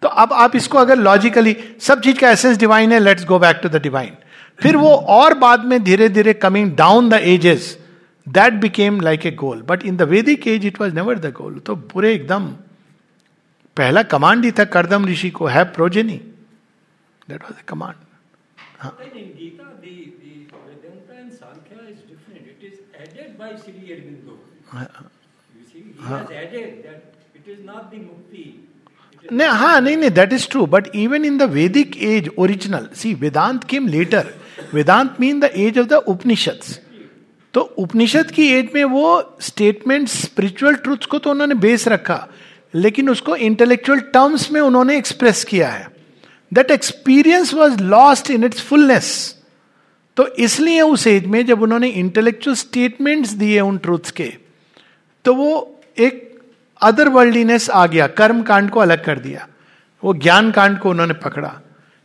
तो 0.04 0.08
अब 0.22 0.32
आप 0.32 0.56
इसको 0.56 0.78
अगर 0.78 0.96
लॉजिकली 0.98 1.56
सब 1.80 2.00
चीज़ 2.00 2.18
का 2.20 2.30
एसेंस 2.30 2.58
डिवाइन 2.58 2.92
है 2.92 2.98
let's 2.98 3.24
go 3.24 3.38
back 3.38 3.60
to 3.62 3.68
the 3.68 3.80
divine 3.82 4.16
फिर 4.58 4.76
वो 4.76 4.90
और 5.14 5.34
बाद 5.38 5.64
में 5.64 5.82
धीरे 5.84 6.08
धीरे 6.08 6.32
coming 6.34 6.74
down 6.76 7.08
the 7.08 7.20
ages 7.26 7.68
that 8.26 8.52
became 8.60 9.00
like 9.00 9.24
a 9.26 9.30
goal 9.30 9.62
but 9.62 9.84
in 9.86 9.96
the 9.96 10.02
Vedic 10.10 10.46
age 10.46 10.66
it 10.66 10.80
was 10.80 10.94
never 10.94 11.18
the 11.18 11.32
goal 11.32 11.58
तो 11.58 11.76
पूरे 11.92 12.12
एकदम 12.14 12.48
पहला 13.76 14.02
कमांड 14.02 14.44
ही 14.44 14.50
था 14.52 14.64
करदम 14.76 15.06
ऋषि 15.06 15.30
को 15.30 15.46
है। 15.46 15.64
Progeny 15.72 16.20
that 17.28 17.42
was 17.42 17.58
a 17.58 17.64
command 17.68 17.94
हाँ। 18.78 18.96
नहीं 29.32 29.48
हाँ 29.48 29.80
नहीं 29.80 29.96
नहीं 29.96 30.10
that 30.10 30.32
is 30.32 30.48
true 30.50 30.66
but 30.66 30.88
even 30.94 31.24
in 31.24 31.38
the 31.38 31.42
Vedic 31.42 31.96
age 32.02 32.30
original 32.38 32.88
see 32.94 33.14
Vedanta 33.14 33.64
came 33.64 33.88
later 33.88 34.34
Vedanta 34.74 35.16
mean 35.20 35.40
the 35.40 35.50
age 35.56 35.78
of 35.78 35.86
the 35.86 35.92
Upanishad 35.92 36.60
तो 37.54 37.60
उपनिषद 37.78 38.30
की 38.30 38.46
एज 38.48 38.68
में 38.74 38.84
वो 38.84 39.36
स्टेटमेंट 39.40 40.08
स्पिरिचुअल 40.08 40.74
ट्रूथ 40.74 41.04
को 41.10 41.18
तो 41.18 41.30
उन्होंने 41.30 41.54
बेस 41.54 41.86
रखा, 41.88 42.26
लेकिन 42.74 43.10
उसको 43.10 43.36
इंटेलेक्चुअल 43.36 44.00
टर्म्स 44.14 44.50
में 44.52 44.60
उन्होंने 44.60 44.96
एक्सप्रेस 44.98 45.44
किया 45.44 45.68
है। 45.68 45.88
That 46.54 46.70
experience 46.70 47.54
was 47.54 47.82
lost 47.82 48.30
in 48.30 48.44
its 48.44 48.60
fullness 48.60 49.36
तो 50.16 50.26
इसलिए 50.26 50.80
उस 50.80 51.06
एज 51.06 51.26
में 51.26 51.46
जब 51.46 51.62
उन्होंने 51.62 51.88
इंटेलेक्चुअल 51.88 52.56
स्टेटमेंट्स 52.56 53.30
दिए 53.32 53.60
उन 53.60 53.78
ट्रूथ्स 53.78 54.10
के 54.10 54.32
तो 55.24 55.34
वो 55.34 55.80
एक 55.98 56.23
अदर 56.84 57.08
वर्ल्डलीनेस 57.08 57.68
आ 57.70 57.86
गया, 57.86 58.06
कर्म 58.06 58.42
कांड 58.42 58.70
को 58.70 58.80
अलग 58.80 59.04
कर 59.04 59.18
दिया, 59.18 59.46
वो 60.02 60.14
ज्ञान 60.14 60.50
कांड 60.50 60.78
को 60.78 60.90
उन्होंने 60.90 61.14
पकड़ा। 61.14 61.52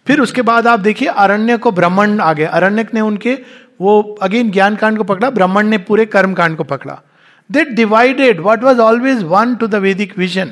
फिर 0.08 0.20
उसके 0.20 0.42
बाद 0.42 0.68
आप 0.68 0.80
देखिए, 0.80 1.08
अरण्य 1.08 1.58
को 1.58 1.72
ब्रह्मंड 1.72 2.22
आ 2.22 2.32
गया। 2.34 2.50
अरण्यक 2.50 2.94
ने 2.94 3.02
उनके, 3.02 3.38
वो 3.82 4.02
अगेन 4.22 4.52
ज्ञान 4.52 4.76
कांड 4.76 4.98
को 4.98 5.04
पकड़ा 5.04 5.30
ब्रह्मंड 5.30 5.70
ने 5.70 5.78
पूरे 5.78 6.06
कर्म 6.06 6.34
कांड 6.34 6.58
को 6.58 6.64
पकड़ा। 6.64 7.02
They 7.50 7.64
divided 7.66 8.40
what 8.40 8.64
was 8.64 8.80
always 8.80 9.24
one 9.24 9.56
to 9.56 9.68
the 9.68 9.76
Vedic 9.76 10.18
vision 10.18 10.52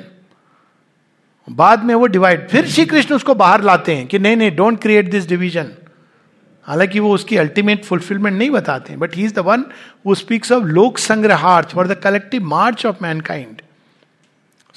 बाद 1.48 1.84
में 1.84 1.94
वो 1.96 2.08
डिवाइड 2.08 2.48
फिर 2.48 2.66
श्री 2.68 2.86
कृष्ण 2.86 3.16
उसको 3.16 3.34
बाहर 3.36 3.62
लाते 3.64 3.96
हैं 3.96 4.08
कि 4.08 4.20
नहीं 4.20 4.38
नहीं 4.38 4.56
डोंट 4.56 4.82
क्रिएट 4.82 5.12
दिस 5.12 5.28
डिविजन 5.30 5.72
हालाँकि 6.68 7.00
वो 7.00 7.14
उसकी 7.14 7.38
अल्टीमेट 7.38 7.86
फुलफिलमेंट 7.86 8.38
नहीं 8.38 8.50
बताते 8.52 8.96
but 8.96 9.16
he 9.16 9.24
is 9.26 9.34
the 9.34 9.40
one 9.40 9.66
who 10.06 10.16
speaks 10.16 10.52
of 10.52 10.64
lok 10.64 10.98
sangrahartha 10.98 11.70
for 11.70 11.88
the 11.88 11.96
collective 12.04 12.44
march 12.46 12.86
of 12.86 12.96
mankind 13.02 13.62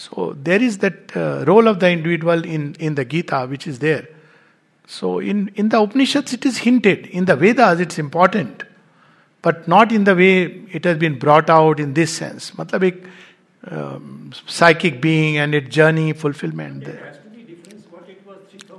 So 0.00 0.34
there 0.42 0.62
is 0.62 0.78
that 0.78 1.14
uh, 1.14 1.44
role 1.46 1.68
of 1.68 1.78
the 1.78 1.90
individual 1.90 2.42
in, 2.42 2.74
in 2.76 2.94
the 2.94 3.04
Gita 3.04 3.46
which 3.46 3.66
is 3.66 3.80
there. 3.80 4.08
So 4.86 5.18
in, 5.18 5.48
in 5.56 5.68
the 5.68 5.78
Upanishads 5.78 6.32
it 6.32 6.46
is 6.46 6.56
hinted, 6.56 7.06
in 7.08 7.26
the 7.26 7.36
Vedas 7.36 7.80
it's 7.80 7.98
important, 7.98 8.62
but 9.42 9.68
not 9.68 9.92
in 9.92 10.04
the 10.04 10.16
way 10.16 10.44
it 10.72 10.84
has 10.84 10.96
been 10.96 11.18
brought 11.18 11.50
out 11.50 11.78
in 11.78 11.92
this 11.92 12.16
sense. 12.16 12.52
Matlab 12.52 13.06
um, 13.70 14.32
psychic 14.46 15.02
being 15.02 15.36
and 15.36 15.54
its 15.54 15.68
journey, 15.68 16.14
fulfillment. 16.14 16.88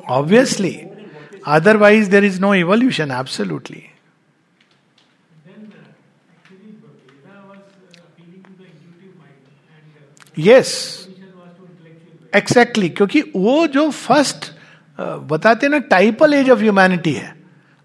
Obviously. 0.08 0.90
Otherwise 1.46 2.10
there 2.10 2.24
is 2.24 2.40
no 2.40 2.56
evolution, 2.56 3.12
absolutely. 3.12 3.92
Yes. 10.34 11.01
Yes 12.34 12.38
exactly 12.38 12.90
क्योंकि 12.90 13.22
वो 13.36 13.68
जो 13.68 13.90
first 13.90 14.52
बताते 15.00 15.68
ना 15.68 15.80
टाइपल 15.80 16.34
as 16.34 16.50
of 16.50 16.60
humanity 16.60 17.12
है। 17.14 17.36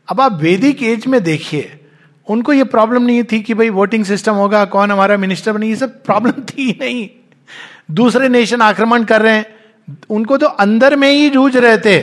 अब 0.09 0.21
आप 0.21 0.33
वैदिक 0.33 0.83
as 0.83 1.07
में 1.07 1.23
देखिए, 1.23 1.81
उनको 2.27 2.53
ये 2.53 2.65
प्रॉब्लम 2.65 3.03
नहीं 3.03 3.23
थी 3.25 3.41
कि 3.41 3.55
भाई 3.55 3.71
वोटिंग 3.71 4.05
सिस्टम 4.05 4.35
होगा, 4.35 4.65
कौन 4.65 4.91
हमारा 4.91 5.17
मिनिस्टर 5.17 5.53
बने, 5.53 5.69
ये 5.69 5.77
सब 5.77 6.03
प्रॉब्लम 6.03 6.43
थी 6.43 6.71
नहीं। 6.81 7.09
दूसरे 7.91 8.29
नेशन 8.29 8.63
आक्रमण 8.63 9.05
कर 9.05 9.23
रहे 9.23 9.35
हैं। 9.35 9.47
उनको 10.11 10.37
तो 10.37 10.47
अंदर 10.47 10.97
में 10.97 11.11
ही 11.11 11.31
जूझ 11.31 11.57
रहे 11.57 11.79
थे। 11.79 12.01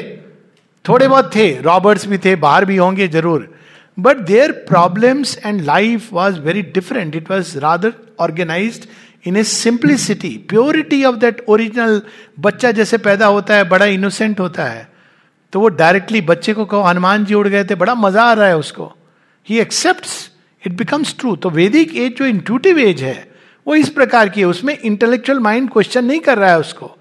थोड़े 0.85 1.07
बहुत 1.07 1.35
थे 1.35 1.61
रॉबर्ट्स 1.61 2.07
भी 2.07 2.17
थे, 2.17 2.35
बाहर 2.35 2.65
भी 2.65 2.77
होंगे 2.77 3.07
ज़रूर। 3.07 3.55
But 3.99 4.17
there 4.17 4.51
problems 4.51 5.37
and 5.45 5.61
life 5.61 6.13
was 6.13 6.39
very 6.39 6.61
different 6.61 7.15
it 7.15 7.31
was 7.31 7.57
rather 7.59 7.93
organise 8.19 8.87
in 9.25 9.37
a 9.37 9.43
simplicity 9.43 10.29
purity 10.49 11.03
of 11.05 11.15
that 11.15 11.43
original 11.47 12.01
बच्चा 12.39 12.71
जैसे 12.71 12.97
पैदा 12.97 13.25
होता 13.25 13.55
है, 13.55 13.63
बड़ा 13.63 13.85
इनोसेंट 13.85 14.39
होता 14.39 14.65
है 14.65 14.91
तो 15.53 15.59
वो 15.59 15.67
डायरेक्टली 15.69 16.21
बच्चे 16.21 16.53
को 16.53 16.65
कहो, 16.65 16.81
हनुमान 16.81 17.25
जी 17.25 17.33
उड़ 17.33 17.47
गए 17.47 17.63
थे। 17.63 17.75
बड़ा 17.75 17.95
मज़ा 17.95 18.23
आ 18.23 18.33
रहा 18.33 18.47
है 18.47 18.57
उसको। 18.57 18.91
He 19.47 19.59
accept 19.59 20.07
it 20.67 20.73
becomes 20.73 21.15
true 21.19 21.35
तो 21.35 21.49
वैदिक 21.49 21.95
एज 21.97 22.15
जो 22.17 22.25
इंट्यूटिव 22.25 22.79
एज 22.79 23.03
है, 23.03 23.31
वो 23.67 23.75
इस 23.75 23.89
प्रकार 23.89 24.29
की 24.29 24.41
है। 24.41 24.47
उसमें 24.47 24.77
इंटेलेक्चुअल 24.77 25.39
माइंड 25.39 25.69
क्वेश्चन 25.69 26.05
नहीं 26.05 26.19
कर 26.19 26.37
रहा 26.37 26.49
है 26.49 26.59
उसको। 26.59 26.91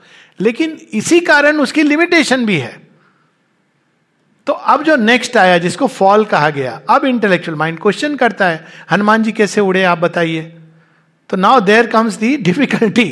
लेकिन 0.40 0.78
इसी 0.92 1.20
कारण 1.20 1.56
उसकी 1.56 1.82
लिमिटेशन 1.82 2.46
भी 2.46 2.58
है। 2.58 2.80
तो 4.46 4.52
अब 4.52 4.82
जो 4.82 4.96
नेक्स्ट 4.96 5.36
आया, 5.36 5.58
जिसको 5.58 5.86
फॉल 5.86 6.24
कहा 6.24 6.50
गया, 6.50 6.80
अब 6.90 7.04
इंटेलेक्चुअल 7.04 7.58
माइंड 7.58 7.78
क्वेश्चन 7.78 8.16
करता 8.16 8.48
है। 8.48 8.64
हनुमान 8.90 9.22
जी 9.22 9.32
कैसे 9.32 9.60
उड़े, 9.60 9.82
आप 9.84 9.98
बताइए। 9.98 10.56
तो 11.32 11.36
now 11.36 11.60
there 11.60 11.86
comes 11.86 12.14
the 12.14 12.36
difficulty 12.36 13.04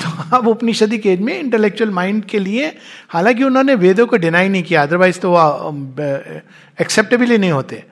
तो 0.00 0.36
अब 0.36 0.46
उपनिषदी 0.48 0.98
केज 0.98 1.20
में 1.20 1.38
इंटेलेक्चुअल 1.38 1.90
माइंड 1.90 2.24
के 2.24 2.38
लिए, 2.38 2.66
हालाँकि 3.08 3.44
उन्होंने 3.44 3.74
वेदों 3.74 4.06
को 4.06 4.16
डिनाई 4.16 4.48
नहीं 4.48 4.62
किया 4.62 4.82
अदरवाइज़ 4.82 5.18
तो 5.20 5.30
वह 5.30 6.40
एक्सेप्टेबल 6.78 7.30
ही 7.30 7.38
नहीं 7.38 7.50
होते। 7.52 7.82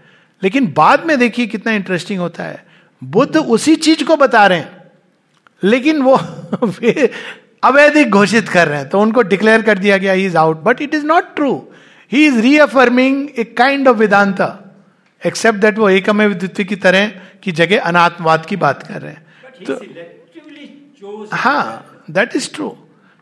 लेकिन 0.43 0.67
बाद 0.77 1.05
में 1.07 1.19
देखिए 1.19 1.47
कितना 1.47 1.73
इंटरेस्टिंग 1.73 2.21
होता 2.21 2.45
है। 2.45 2.65
बुद्ध 3.03 3.37
उसी 3.37 3.75
चीज़ 3.77 4.05
को 4.05 4.17
बता 4.17 4.47
रहे 4.47 4.59
हैं, 4.59 4.91
लेकिन 5.63 6.03
वो 6.03 6.15
अवैधिक 7.65 8.11
घोषित 8.11 8.49
कर 8.49 8.69
रहे 8.69 8.79
हैं। 8.79 8.89
तो 8.89 9.01
उनको 9.01 9.23
डिक्लेयर 9.25 9.63
कर 9.63 9.79
दिया 9.79 9.97
गया 9.99 10.13
is 10.25 10.37
out 10.37 10.63
but 10.65 10.83
it 10.83 10.95
is 10.95 11.07
not 11.07 11.35
true 11.37 11.53
he 12.13 12.27
is 12.27 12.41
reaffirming 12.41 13.29
a 13.39 13.45
kind 13.57 13.89
of 13.89 13.97
Vedanta 13.97 14.51
except 15.23 15.59
that 15.59 15.79
वो 15.79 15.89
एकम 15.91 16.23
विद्युत 16.23 16.61
की 16.69 16.77
तरह 16.77 17.09
की 17.43 17.53
जगह 17.53 17.81
अनात्मवाद 17.83 18.47
की 18.47 18.57
बात 18.57 18.83
कर 18.83 19.01
रहे 19.03 19.13
हैं। 19.13 19.27
तो 19.67 21.29
हाँ 21.33 22.05
दैट 22.11 22.37
इज़ 22.37 22.49
ट्रू 22.55 22.77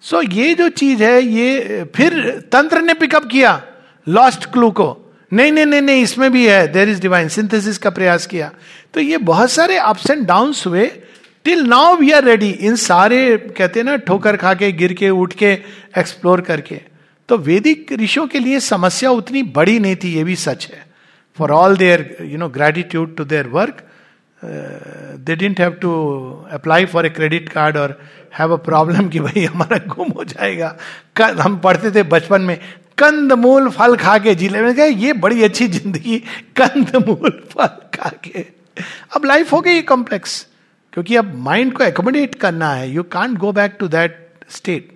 सो 0.04 0.20
ये 0.22 0.54
जो 0.54 0.68
चीज़ 0.70 1.02
है 1.04 1.22
ये 1.22 1.84
फिर 1.96 2.12
तंत्र 2.52 2.80
ने 2.82 2.94
पिकअप 2.94 3.24
किया 3.26 3.62
लॉस्ट 4.06 4.44
क्लू 4.52 4.70
को। 4.70 4.88
नहीं 5.32 5.52
नहीं 5.52 5.66
नहीं 5.66 5.82
नहीं 5.82 6.02
इसमें 6.02 6.30
भी 6.32 6.46
है 6.46 6.66
देर 6.72 6.88
इज़ 6.88 7.00
डिवाइन 7.00 7.28
सिंथेसिस 7.28 7.78
का 7.78 7.90
प्रयास 7.90 8.26
किया। 8.26 8.50
तो 8.94 9.00
ये 9.00 9.18
बहुत 9.30 9.50
सारे 9.50 9.76
अप्स 9.78 10.10
एंड 10.10 10.26
डाउन 10.26 10.52
हुए 10.66 10.86
till 11.44 11.64
now 11.68 11.96
we 11.96 12.10
are 12.10 12.24
ready 12.24 12.50
in 12.50 12.76
सारे 12.76 13.36
कहते 13.56 13.80
हैं 13.80 13.86
ना 13.86 13.96
ठोकर 14.06 14.36
खा 14.36 14.54
के 14.54 14.70
गिर 14.72 14.92
के 14.92 15.10
उठ 15.10 15.32
के 15.34 15.52
एक्सप्लोर 15.98 16.40
करके। 16.40 16.80
तो 17.28 17.38
वैदिक 17.38 17.92
ऋषियों 17.92 18.26
के 18.26 18.38
लिए 18.38 18.60
समस्या 18.60 19.10
उतनी 19.10 19.42
बड़ी 19.54 19.78
नहीं 19.78 19.96
थी 19.96 20.14
ये 20.14 20.24
भी 20.24 20.36
सच 20.36 20.68
है। 20.72 20.84
For 21.38 21.50
all 21.52 21.76
their 21.76 22.16
you 22.22 22.38
know 22.38 22.48
gratitude 22.48 23.16
to 23.16 23.24
their 23.24 23.46
work 23.48 23.82
they 24.46 25.36
didn't 25.36 25.60
have 25.60 25.72
to 25.82 25.92
apply 26.52 26.84
for 26.86 27.06
a 27.06 27.08
credit 27.10 27.48
card 27.48 27.76
और 27.76 27.98
हैव 28.38 28.52
अ 28.52 28.56
प्रॉब्लम 28.64 29.08
कि 29.08 29.20
भाई 29.20 29.44
हमारा 29.44 29.78
गुम 29.86 30.10
हो 30.16 30.24
जाएगा। 30.24 30.76
हम 31.42 31.56
पढ़ते 31.58 31.90
थे 31.90 32.02
बचपन 32.08 32.42
में 32.42 32.58
कंद 32.98 33.32
मूल 33.32 33.68
फल 33.70 33.96
खा 33.96 34.16
के 34.18 34.34
ज़िले 34.34 34.60
में 34.62 34.74
गए 34.74 34.88
ये 34.88 35.12
बड़ी 35.22 35.42
अच्छी 35.44 35.66
ज़िंदगी 35.68 36.18
कंद 36.60 36.96
मूल 37.08 37.30
फल 37.50 37.66
खा 37.94 38.10
के 38.24 38.44
अब 39.16 39.24
लाइफ 39.24 39.52
हो 39.52 39.60
गई 39.60 39.82
कॉम्प्लेक्स 39.84 40.46
क्योंकि 40.92 41.16
अब 41.16 41.34
माइंड 41.44 41.72
को 41.72 41.84
एकोमोडेट 41.84 42.34
करना 42.34 42.72
है। 42.72 42.90
You 42.90 43.02
can't 43.02 43.38
go 43.38 43.52
back 43.52 43.76
to 43.80 43.88
that 43.88 44.18
state 44.50 44.88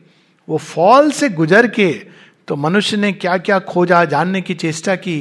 वो 0.49 0.57
फॉल 0.59 1.11
से 1.11 1.29
गुजर 1.31 1.67
के 1.69 1.91
तो 2.49 2.57
मनुष्य 2.57 2.97
ने 2.97 3.13
क्या 3.13 3.37
क्या 3.39 3.59
खोजा, 3.59 4.05
जानने 4.05 4.41
की 4.41 4.55
चेष्टा 4.55 4.95
की 4.97 5.19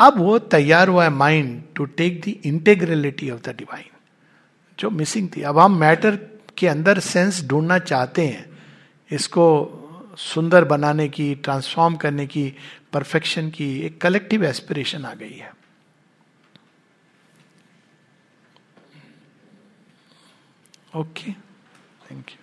अब 0.00 0.18
वो 0.18 0.38
तैयार 0.38 0.88
हुआ 0.88 1.04
है 1.04 1.10
mind 1.10 1.62
to 1.76 1.84
take 1.84 2.20
the 2.20 2.34
integrality 2.46 3.30
of 3.30 3.40
the 3.40 3.54
divine 3.56 3.90
जो 4.78 4.90
मिसिंग 4.90 5.28
थी। 5.36 5.42
अब 5.42 5.58
हम 5.58 5.76
मैटर 5.80 6.16
के 6.58 6.68
अंदर 6.68 6.98
सेंस 6.98 7.42
ढूंढना 7.44 7.78
चाहते 7.78 8.26
हैं। 8.26 8.44
इसको 9.10 9.46
सुंदर 10.18 10.64
बनाने 10.64 11.08
की 11.08 11.34
ट्रांसफॉर्म 11.34 11.96
करने 11.96 12.26
की 12.26 12.52
परफेक्शन 12.92 13.50
की 13.50 13.70
एक 13.80 14.00
कलेक्टिव 14.00 14.44
एस्पिरेशन 14.44 15.04
आ 15.04 15.14
गई 15.14 15.34
है। 15.34 15.52
Okay 20.96 21.32
thank 21.32 22.30
you 22.30 22.39